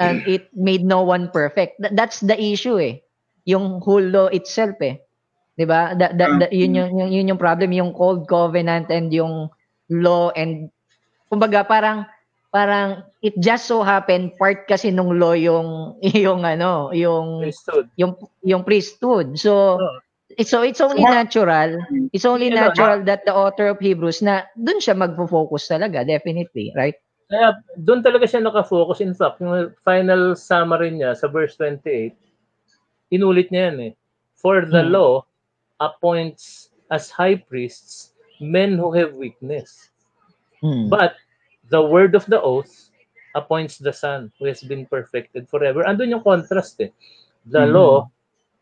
um, 0.01 0.24
it 0.27 0.49
made 0.57 0.86
no 0.89 1.03
one 1.03 1.28
perfect. 1.28 1.77
Th- 1.82 1.93
that's 1.93 2.24
the 2.24 2.39
issue 2.39 2.81
eh. 2.81 3.05
Yung 3.44 3.82
whole 3.85 4.07
law 4.07 4.31
itself 4.31 4.78
eh. 4.81 5.03
'Di 5.59 5.66
ba? 5.66 5.93
Da, 5.99 6.15
da, 6.15 6.39
da, 6.39 6.47
yun 6.49 6.78
yung, 6.78 6.90
yung 6.94 7.11
yun 7.11 7.31
yung 7.35 7.43
problem 7.43 7.74
yung 7.74 7.93
old 7.99 8.24
covenant 8.31 8.89
and 8.89 9.11
yung 9.12 9.51
law 9.90 10.30
and 10.36 10.70
kumbaga 11.32 11.66
parang 11.66 12.06
parang 12.52 13.00
it 13.24 13.32
just 13.40 13.64
so 13.64 13.80
happened 13.80 14.36
part 14.36 14.68
kasi 14.68 14.92
nung 14.92 15.16
law 15.16 15.32
yung 15.32 15.96
yung 16.24 16.44
ano 16.44 16.92
yung 16.92 17.42
priesthood. 17.42 17.86
yung 17.96 18.12
yung 18.44 18.62
priesthood. 18.62 19.28
So 19.40 19.80
oh. 19.80 19.98
So 20.40 20.64
it's 20.64 20.80
only 20.80 21.04
natural. 21.04 21.76
It's 22.12 22.24
only 22.24 22.48
natural 22.48 23.04
that 23.04 23.28
the 23.28 23.34
author 23.36 23.68
of 23.68 23.76
Hebrews 23.76 24.24
na 24.24 24.48
doon 24.56 24.80
siya 24.80 24.96
magfo-focus 24.96 25.68
talaga, 25.68 26.09
definitely, 26.09 26.72
right? 26.72 26.96
Kaya 27.28 27.60
doon 27.80 28.00
talaga 28.00 28.24
siya 28.28 28.44
nakafocus. 28.44 29.04
In 29.04 29.12
fact, 29.12 29.40
yung 29.44 29.72
final 29.84 30.36
summary 30.36 30.92
niya 30.92 31.16
sa 31.16 31.28
verse 31.28 31.56
28, 31.60 32.16
inulit 33.12 33.48
niya 33.52 33.72
yan 33.72 33.78
eh. 33.88 33.92
For 34.36 34.64
the 34.64 34.84
hmm. 34.84 34.92
law 34.92 35.12
appoints 35.80 36.72
as 36.92 37.09
high 37.09 37.36
priests 37.36 38.11
men 38.43 38.77
who 38.77 38.93
have 38.93 39.14
weakness. 39.14 39.89
Hmm. 40.60 40.90
But 40.90 41.14
the 41.70 41.81
word 41.81 42.14
of 42.14 42.27
the 42.27 42.43
oath 42.43 42.90
appoints 43.35 43.78
the 43.78 43.93
son 43.93 44.31
who 44.39 44.44
has 44.47 44.60
been 44.60 44.85
perfected 44.85 45.48
forever. 45.48 45.86
Andun 45.86 46.10
yung 46.10 46.27
contrast 46.27 46.82
eh. 46.82 46.90
The 47.47 47.64
hmm. 47.64 47.73
law, 47.73 48.10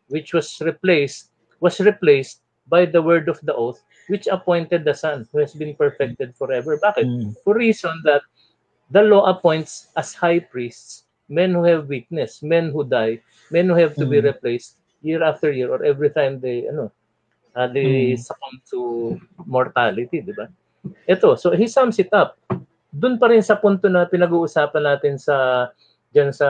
which 0.07 0.33
was 0.33 0.47
replaced 0.61 1.33
was 1.61 1.79
replaced 1.79 2.41
by 2.67 2.85
the 2.85 3.01
word 3.01 3.29
of 3.29 3.39
the 3.41 3.53
oath, 3.53 3.83
which 4.07 4.27
appointed 4.27 4.83
the 4.83 4.93
Son, 4.93 5.27
who 5.31 5.39
has 5.39 5.53
been 5.53 5.75
perfected 5.75 6.35
forever. 6.35 6.79
Bakit? 6.81 7.05
Mm. 7.05 7.35
For 7.43 7.53
reason 7.53 7.93
that 8.03 8.23
the 8.89 9.03
law 9.03 9.29
appoints 9.29 9.93
as 9.95 10.13
high 10.13 10.39
priests 10.39 11.05
men 11.29 11.53
who 11.53 11.63
have 11.63 11.87
weakness, 11.87 12.43
men 12.43 12.71
who 12.71 12.83
die, 12.83 13.21
men 13.51 13.69
who 13.69 13.75
have 13.75 13.95
to 13.95 14.03
mm. 14.03 14.11
be 14.11 14.19
replaced 14.19 14.75
year 15.01 15.23
after 15.23 15.51
year 15.51 15.71
or 15.71 15.81
every 15.83 16.09
time 16.11 16.39
they 16.39 16.67
ano 16.67 16.91
uh, 17.55 17.67
they 17.67 18.15
mm. 18.15 18.19
succumb 18.19 18.61
to 18.69 18.79
mortality, 19.45 20.21
di 20.21 20.33
ba? 20.33 20.47
Ito, 21.07 21.35
so 21.37 21.53
he 21.53 21.67
sums 21.67 21.99
it 21.99 22.09
up. 22.13 22.39
Doon 22.91 23.15
pa 23.21 23.31
rin 23.31 23.43
sa 23.43 23.55
punto 23.55 23.87
na 23.87 24.09
pinag-uusapan 24.09 24.83
natin 24.83 25.15
sa 25.15 25.69
diyan 26.11 26.35
sa 26.35 26.47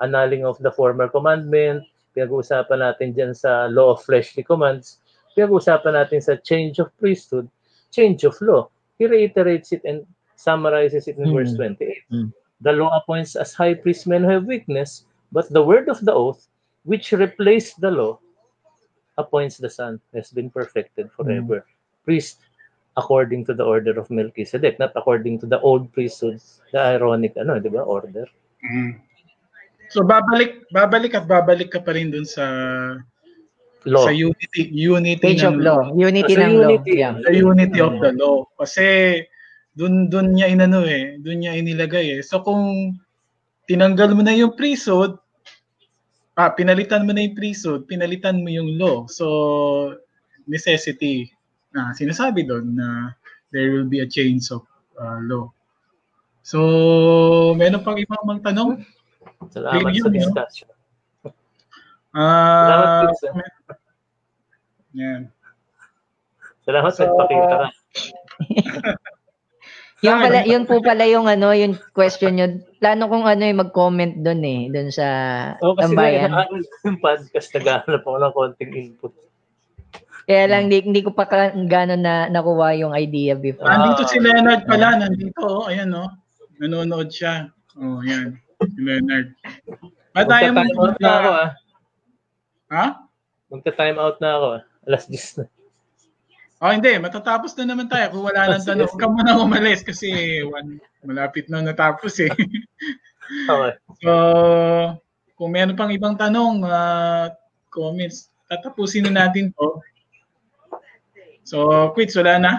annulling 0.00 0.46
of 0.46 0.56
the 0.64 0.72
former 0.72 1.10
commandment, 1.10 1.84
pinag-uusapan 2.16 2.80
natin 2.80 3.12
dyan 3.12 3.32
sa 3.34 3.68
law 3.68 3.92
of 3.92 4.00
fleshly 4.04 4.40
commands, 4.40 5.02
pinag-uusapan 5.36 5.98
natin 5.98 6.22
sa 6.22 6.38
change 6.40 6.80
of 6.80 6.88
priesthood, 6.96 7.50
change 7.92 8.24
of 8.24 8.38
law. 8.40 8.70
He 8.96 9.06
reiterates 9.06 9.70
it 9.74 9.82
and 9.84 10.06
summarizes 10.38 11.06
it 11.10 11.18
in 11.18 11.30
mm. 11.30 11.36
verse 11.36 11.52
28. 11.54 11.78
Mm. 12.10 12.32
The 12.62 12.72
law 12.74 12.90
appoints 12.96 13.36
as 13.36 13.54
high 13.54 13.74
priest 13.74 14.06
men 14.06 14.24
who 14.24 14.30
have 14.30 14.50
weakness, 14.50 15.04
but 15.30 15.50
the 15.50 15.62
word 15.62 15.88
of 15.88 16.00
the 16.02 16.14
oath, 16.14 16.48
which 16.82 17.12
replaced 17.12 17.80
the 17.80 17.90
law, 17.90 18.18
appoints 19.18 19.58
the 19.58 19.68
Son, 19.68 20.00
has 20.14 20.30
been 20.30 20.48
perfected 20.48 21.10
forever. 21.12 21.66
Mm. 21.66 22.04
Priest 22.06 22.38
according 22.98 23.46
to 23.46 23.54
the 23.54 23.62
order 23.62 23.94
of 23.94 24.10
Melchizedek, 24.10 24.78
not 24.78 24.90
according 24.96 25.38
to 25.38 25.46
the 25.46 25.60
old 25.60 25.90
priesthood, 25.94 26.42
the 26.74 26.78
ironic 26.78 27.38
ano, 27.38 27.62
di 27.62 27.70
ba, 27.70 27.86
order. 27.86 28.26
Mm. 28.62 28.98
So 29.88 30.04
babalik 30.04 30.68
babalik 30.68 31.16
at 31.16 31.24
babalik 31.24 31.72
ka 31.72 31.80
pa 31.80 31.96
rin 31.96 32.12
dun 32.12 32.28
sa 32.28 32.44
law. 33.88 34.04
sa 34.04 34.12
unity 34.12 34.68
unity 34.68 35.22
Page 35.22 35.46
ng 35.46 35.56
of 35.56 35.64
law. 35.64 35.80
Unity 35.96 36.34
ng 36.36 36.52
unity, 36.60 36.92
law. 36.98 37.00
Yeah. 37.00 37.14
The 37.24 37.32
unity 37.32 37.80
of 37.80 37.94
the 38.02 38.12
law. 38.12 38.44
Kasi 38.60 39.22
dun 39.72 40.12
dun 40.12 40.36
niya 40.36 40.52
inano 40.52 40.84
eh, 40.84 41.16
dun 41.22 41.40
niya 41.40 41.56
inilagay 41.56 42.20
eh. 42.20 42.22
So 42.26 42.44
kung 42.44 42.98
tinanggal 43.70 44.12
mo 44.12 44.20
na 44.26 44.36
yung 44.36 44.58
priesthood, 44.58 45.16
ah, 46.38 46.54
pinalitan 46.54 47.02
mo 47.02 47.10
na 47.10 47.26
yung 47.26 47.34
priesthood, 47.34 47.90
pinalitan 47.90 48.40
mo 48.40 48.48
yung 48.48 48.78
law. 48.78 49.10
So 49.10 49.26
necessity 50.46 51.28
na 51.74 51.92
sinasabi 51.92 52.46
doon 52.46 52.78
na 52.78 53.12
there 53.52 53.74
will 53.74 53.90
be 53.90 54.00
a 54.00 54.08
change 54.08 54.48
of 54.54 54.64
uh, 54.96 55.20
law. 55.26 55.52
So, 56.48 57.52
meron 57.60 57.84
pang 57.84 58.00
ibang 58.00 58.24
mga 58.24 58.52
tanong? 58.52 58.80
Salamat 59.52 59.92
Review, 59.92 60.08
sa 60.08 60.12
discussion. 60.12 60.68
Uh, 62.16 63.04
Salamat. 63.20 63.52
Yan. 64.96 65.28
Salamat 66.64 66.92
so, 66.96 67.04
nagpakita 67.04 67.56
ka. 67.60 67.68
yung 70.04 70.18
pala, 70.22 70.38
yun 70.46 70.64
po 70.64 70.78
pala 70.78 71.04
yung 71.10 71.26
ano, 71.26 71.50
yung 71.50 71.74
question 71.90 72.38
nyo. 72.38 72.46
Plano 72.78 73.10
kong 73.10 73.26
ano 73.26 73.42
yung 73.42 73.62
mag-comment 73.66 74.14
doon 74.22 74.42
eh, 74.46 74.60
doon 74.70 74.88
sa 74.94 75.06
oh, 75.58 75.74
kasi 75.74 75.90
tambayan. 75.90 76.30
Kasi 76.30 76.86
yung 76.86 76.98
podcast, 77.02 77.48
naghahanap 77.58 78.02
ako 78.06 78.16
ng 78.22 78.34
konting 78.34 78.72
input. 78.74 79.12
Kaya 80.28 80.44
lang, 80.44 80.68
hindi, 80.68 80.84
hindi 80.84 81.00
ko 81.00 81.16
pa 81.16 81.24
ka, 81.24 81.56
gano'n 81.56 82.04
na 82.04 82.28
nakuha 82.28 82.76
yung 82.76 82.92
idea 82.92 83.32
before. 83.32 83.64
Ah, 83.64 83.80
nandito 83.80 84.04
si 84.06 84.20
Leonard 84.20 84.68
pala, 84.68 85.00
nandito, 85.00 85.40
oh, 85.40 85.66
ayan 85.72 85.88
oh. 85.96 86.12
Nanonood 86.60 87.08
siya. 87.08 87.48
Oh, 87.80 88.04
ayan. 88.04 88.36
Si 88.60 88.80
Leonard. 88.82 89.32
At 90.12 90.26
tayo 90.26 90.50
mo 90.52 90.62
out 90.66 90.98
na 91.00 91.10
ako 91.16 91.30
ah. 91.32 91.50
Ha? 92.68 92.86
Magta-time 93.48 93.96
out 93.96 94.16
na 94.20 94.30
ako 94.36 94.46
ah. 94.58 94.62
Alas 94.84 95.04
10 95.08 95.38
na. 95.40 95.44
Oh, 96.58 96.74
hindi. 96.74 96.90
Matatapos 96.98 97.54
na 97.54 97.70
naman 97.70 97.86
tayo 97.86 98.10
kung 98.10 98.26
wala 98.26 98.50
nang 98.50 98.66
tanong. 98.66 98.90
Huwag 98.90 98.98
ka 98.98 99.06
muna 99.06 99.38
umalis 99.38 99.86
kasi 99.86 100.42
one, 100.42 100.82
malapit 101.06 101.46
na 101.46 101.62
natapos 101.62 102.18
eh. 102.18 102.30
okay. 103.50 103.78
So, 104.02 104.10
kung 105.38 105.54
meron 105.54 105.78
pang 105.78 105.94
ibang 105.94 106.18
tanong, 106.18 106.66
uh, 106.66 107.30
comments, 107.70 108.34
tatapusin 108.50 109.06
na 109.06 109.26
natin 109.26 109.54
to. 109.54 109.78
So, 111.46 111.88
quits, 111.94 112.18
wala 112.18 112.42
na? 112.42 112.52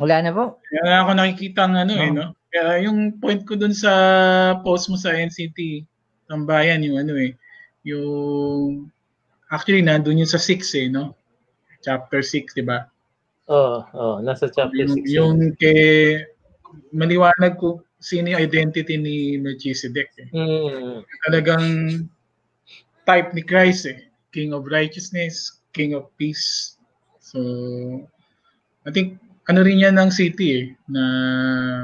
Wala 0.00 0.24
na 0.24 0.32
po. 0.32 0.64
Kaya 0.64 1.04
ako 1.04 1.10
nakikita 1.12 1.68
ng 1.68 1.76
ano 1.76 1.92
no. 1.92 2.00
eh, 2.00 2.10
no? 2.10 2.26
Kaya 2.48 2.88
yung 2.88 3.20
point 3.20 3.44
ko 3.44 3.52
dun 3.52 3.76
sa 3.76 3.92
post 4.64 4.88
mo 4.88 4.96
sa 4.96 5.12
NCT, 5.12 5.84
tambayan, 6.24 6.80
yung 6.80 7.04
ano 7.04 7.20
eh, 7.20 7.36
yung, 7.84 8.88
actually, 9.52 9.84
nandun 9.84 10.24
yung 10.24 10.30
sa 10.30 10.40
6 10.40 10.56
eh, 10.80 10.88
no? 10.88 11.12
Chapter 11.84 12.24
6, 12.24 12.56
di 12.56 12.64
ba? 12.64 12.88
Oo, 13.48 13.84
oh, 13.84 13.96
oh, 13.96 14.16
nasa 14.24 14.48
chapter 14.48 14.88
6. 14.88 15.04
Yung, 15.04 15.04
yung 15.08 15.38
kay 15.60 16.24
maliwanag 16.90 17.60
ko 17.60 17.84
sino 18.04 18.36
yung 18.36 18.44
identity 18.44 19.00
ni 19.00 19.40
Melchizedek. 19.40 20.12
Eh. 20.20 20.28
Mm. 20.36 21.00
Talagang 21.24 21.64
type 23.08 23.32
ni 23.32 23.40
Christ 23.40 23.88
eh. 23.88 24.04
King 24.28 24.52
of 24.52 24.68
righteousness, 24.68 25.64
King 25.72 25.96
of 25.96 26.12
peace. 26.20 26.76
So, 27.16 27.40
I 28.84 28.92
think 28.92 29.16
ano 29.48 29.64
rin 29.64 29.80
yan 29.80 29.96
ng 29.96 30.12
city 30.12 30.48
eh, 30.60 30.66
na 30.88 31.02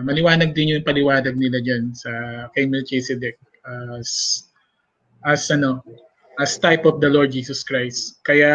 maliwanag 0.05 0.53
din 0.53 0.77
yung 0.77 0.85
paliwanag 0.85 1.37
nila 1.41 1.65
dyan 1.65 1.97
sa 1.97 2.12
kay 2.53 2.69
Melchizedek 2.69 3.41
as 3.97 4.45
as 5.24 5.49
ano 5.53 5.81
as 6.41 6.57
type 6.57 6.89
of 6.89 7.01
the 7.01 7.09
Lord 7.09 7.32
Jesus 7.32 7.65
Christ. 7.65 8.20
Kaya 8.24 8.53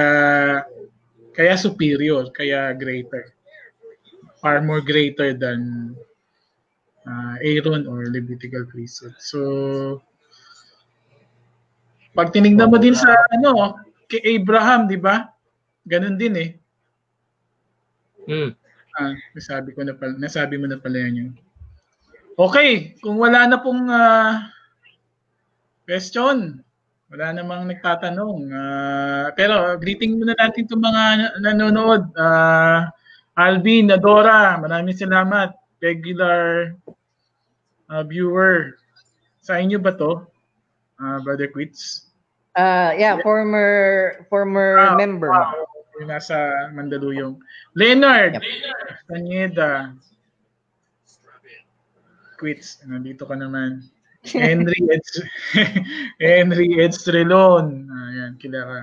kaya 1.35 1.59
superior, 1.59 2.31
kaya 2.31 2.71
greater. 2.73 3.35
Far 4.39 4.63
more 4.63 4.79
greater 4.79 5.35
than 5.35 5.91
uh, 7.03 7.35
Aaron 7.43 7.85
or 7.85 8.07
Levitical 8.07 8.65
priesthood. 8.65 9.13
So, 9.19 10.01
pag 12.15 12.31
tinignan 12.31 12.71
mo 12.71 12.79
din 12.79 12.95
sa 12.95 13.11
ano, 13.35 13.75
kay 14.07 14.39
Abraham, 14.39 14.87
di 14.87 14.95
ba? 14.95 15.27
Ganun 15.85 16.17
din 16.17 16.33
eh. 16.39 16.49
Mm. 18.25 18.51
Ah, 18.95 19.13
nasabi 19.35 19.75
ko 19.75 19.83
na 19.83 19.93
pala, 19.93 20.15
nasabi 20.17 20.55
mo 20.57 20.65
na 20.65 20.79
pala 20.79 20.97
yan 20.97 21.35
Okay, 22.35 22.99
kung 22.99 23.15
wala 23.15 23.47
na 23.47 23.59
pong 23.63 23.87
uh, 23.87 24.43
question, 25.87 26.64
wala 27.15 27.31
namang 27.31 27.71
nagtatanong. 27.71 28.51
Uh, 28.51 29.31
pero 29.39 29.79
greeting 29.79 30.19
muna 30.19 30.35
natin 30.35 30.67
itong 30.67 30.83
mga 30.83 31.03
nanonood. 31.39 32.11
Uh, 32.11 32.91
Alvin, 33.39 33.87
Adora, 33.87 34.59
maraming 34.59 34.91
salamat. 34.91 35.55
Regular 35.79 36.75
uh, 37.87 38.03
viewer. 38.03 38.75
Sa 39.39 39.55
inyo 39.55 39.79
ba 39.79 39.95
to? 39.95 40.27
Uh, 40.99 41.23
Brother 41.23 41.47
Quits? 41.47 42.11
Uh, 42.51 42.91
yeah, 42.99 43.15
former 43.23 44.23
former 44.27 44.75
ah, 44.75 44.99
member. 44.99 45.31
Wow. 45.31 45.71
Nasa 46.03 46.67
Mandaluyong. 46.75 47.39
Leonard, 47.79 48.35
yep. 48.35 48.43
Kanyeda. 49.07 49.95
Quits. 52.35 52.83
Nandito 52.83 53.23
ka 53.23 53.39
naman. 53.39 53.87
Henry 54.33 54.79
Eds 54.89 55.21
Henry 56.23 56.69
Edstrelon. 56.81 57.85
Ayan, 57.85 58.31
kila 58.41 58.59
ka. 58.65 58.79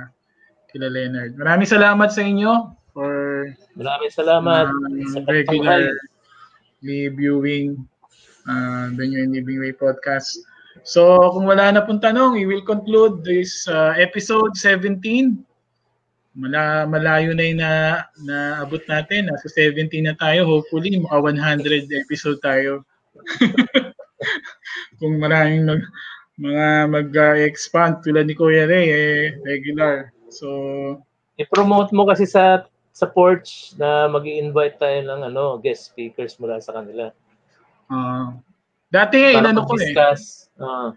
Kila 0.71 0.89
Leonard. 0.89 1.37
Maraming 1.37 1.69
salamat 1.69 2.09
sa 2.15 2.23
inyo 2.23 2.73
for 2.95 3.47
Maraming 3.77 4.13
salamat 4.13 4.71
uh, 4.71 5.07
sa 5.13 5.21
regular 5.29 5.97
viewing 6.83 7.79
uh, 8.49 8.91
the 8.99 9.05
New 9.07 9.23
and 9.23 9.33
Living 9.33 9.61
Way 9.61 9.73
podcast. 9.77 10.39
So, 10.83 11.19
kung 11.37 11.47
wala 11.47 11.71
na 11.71 11.85
pong 11.85 12.03
tanong, 12.03 12.35
we 12.35 12.49
will 12.49 12.65
conclude 12.65 13.23
this 13.23 13.69
uh, 13.69 13.95
episode 13.95 14.57
17. 14.59 14.99
Mala, 16.33 16.89
malayo 16.89 17.37
na 17.37 17.45
yung 17.45 17.61
na, 17.61 17.73
na 18.25 18.37
abot 18.65 18.81
natin. 18.89 19.29
Nasa 19.29 19.47
17 19.53 20.09
na 20.09 20.17
tayo. 20.17 20.49
Hopefully, 20.49 20.97
maka 20.97 21.21
100 21.21 21.93
episode 21.93 22.41
tayo. 22.41 22.83
kung 25.01 25.19
maraming 25.19 25.69
mag, 25.69 25.83
mga 26.41 26.67
mag-expand 26.89 28.01
tulad 28.01 28.27
ni 28.27 28.35
Kuya 28.35 28.65
Ray, 28.65 28.87
eh, 28.89 29.37
regular. 29.45 30.11
So, 30.33 30.49
i-promote 31.37 31.93
mo 31.93 32.09
kasi 32.09 32.25
sa 32.25 32.65
sa 32.93 33.09
porch 33.09 33.73
na 33.81 34.05
mag 34.05 34.25
invite 34.29 34.77
tayo 34.77 35.01
ng 35.01 35.33
ano, 35.33 35.57
guest 35.57 35.93
speakers 35.93 36.37
mula 36.37 36.61
sa 36.61 36.77
kanila. 36.77 37.09
Uh, 37.89 38.37
dati 38.93 39.17
eh, 39.17 39.41
inano 39.41 39.65
ko 39.65 39.81
eh. 39.81 39.97
Uh, 40.61 40.93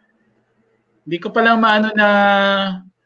Hindi 1.07 1.17
ko 1.23 1.31
pa 1.31 1.39
lang 1.39 1.63
maano 1.63 1.95
na 1.95 2.09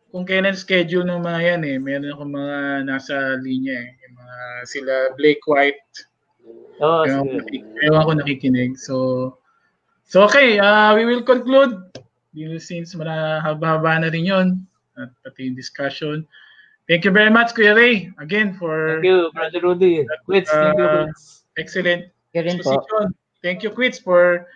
kung 0.09 0.25
kailan 0.25 0.57
schedule 0.57 1.05
ng 1.05 1.21
mga 1.21 1.39
yan 1.53 1.61
eh. 1.69 1.77
Meron 1.77 2.09
akong 2.09 2.33
mga 2.33 2.57
nasa 2.89 3.37
linya 3.37 3.77
eh. 3.77 3.89
Yung 4.09 4.15
mga 4.17 4.37
sila 4.65 4.93
Blake 5.13 5.45
White. 5.45 5.85
Oh, 6.79 7.03
ewan, 7.05 7.27
ko, 7.27 7.37
ewan 7.85 8.05
ko 8.07 8.11
nakikinig. 8.17 8.73
So, 8.79 8.95
So 10.09 10.25
okay, 10.25 10.57
uh, 10.57 10.97
we 10.97 11.05
will 11.05 11.21
conclude 11.21 11.85
since 12.57 12.97
mahaba 12.97 14.01
na 14.01 14.09
rin 14.09 14.25
yun 14.25 14.47
at 14.97 15.13
pati 15.21 15.45
yung 15.45 15.53
discussion. 15.53 16.25
Thank 16.89 17.05
you 17.05 17.13
very 17.13 17.29
much, 17.29 17.53
Kuya 17.53 17.77
Ray, 17.77 18.09
again 18.17 18.57
for... 18.57 18.97
Thank 18.97 19.05
you, 19.05 19.29
Brother 19.29 19.61
Rudy. 19.61 20.09
Quits, 20.25 20.49
uh, 20.49 20.73
thank 20.73 20.81
you. 20.81 21.13
Excellent 21.61 22.01
exposition. 22.33 23.13
Thank 23.45 23.61
you, 23.61 23.69
Quits, 23.69 24.01
for 24.01 24.49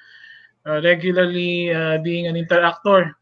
uh, 0.66 0.82
regularly 0.82 1.70
uh, 1.70 2.02
being 2.02 2.26
an 2.26 2.34
interactor. 2.34 3.14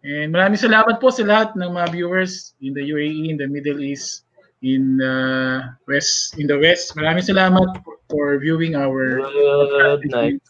And 0.00 0.32
maraming 0.32 0.64
salamat 0.64 0.96
po 0.96 1.12
sa 1.12 1.28
lahat 1.28 1.52
ng 1.60 1.68
mga 1.76 1.92
viewers 1.92 2.56
in 2.64 2.72
the 2.72 2.80
UAE, 2.80 3.28
in 3.28 3.36
the 3.36 3.44
Middle 3.44 3.84
East, 3.84 4.24
in 4.64 4.96
uh, 5.04 5.76
West, 5.84 6.40
in 6.40 6.48
the 6.48 6.56
West. 6.56 6.96
Maraming 6.96 7.24
salamat 7.24 7.84
for, 7.84 8.00
for 8.08 8.26
viewing 8.40 8.80
our 8.80 9.20
Good 10.00 10.08
night. 10.08 10.40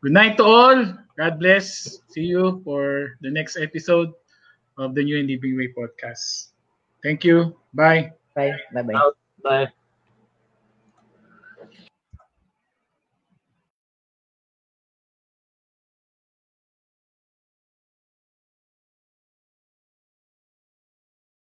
Good 0.00 0.12
night 0.12 0.36
to 0.38 0.44
all. 0.44 0.78
God 1.18 1.40
bless. 1.40 1.98
See 2.14 2.22
you 2.22 2.62
for 2.62 3.18
the 3.20 3.30
next 3.30 3.56
episode 3.56 4.12
of 4.78 4.94
the 4.94 5.02
New 5.02 5.18
and 5.18 5.26
Living 5.26 5.58
Way 5.58 5.74
podcast. 5.74 6.54
Thank 7.02 7.24
you. 7.24 7.58
Bye. 7.74 8.12
Bye. 8.34 8.54
Bye-bye. 8.72 9.10
Bye. 9.42 9.72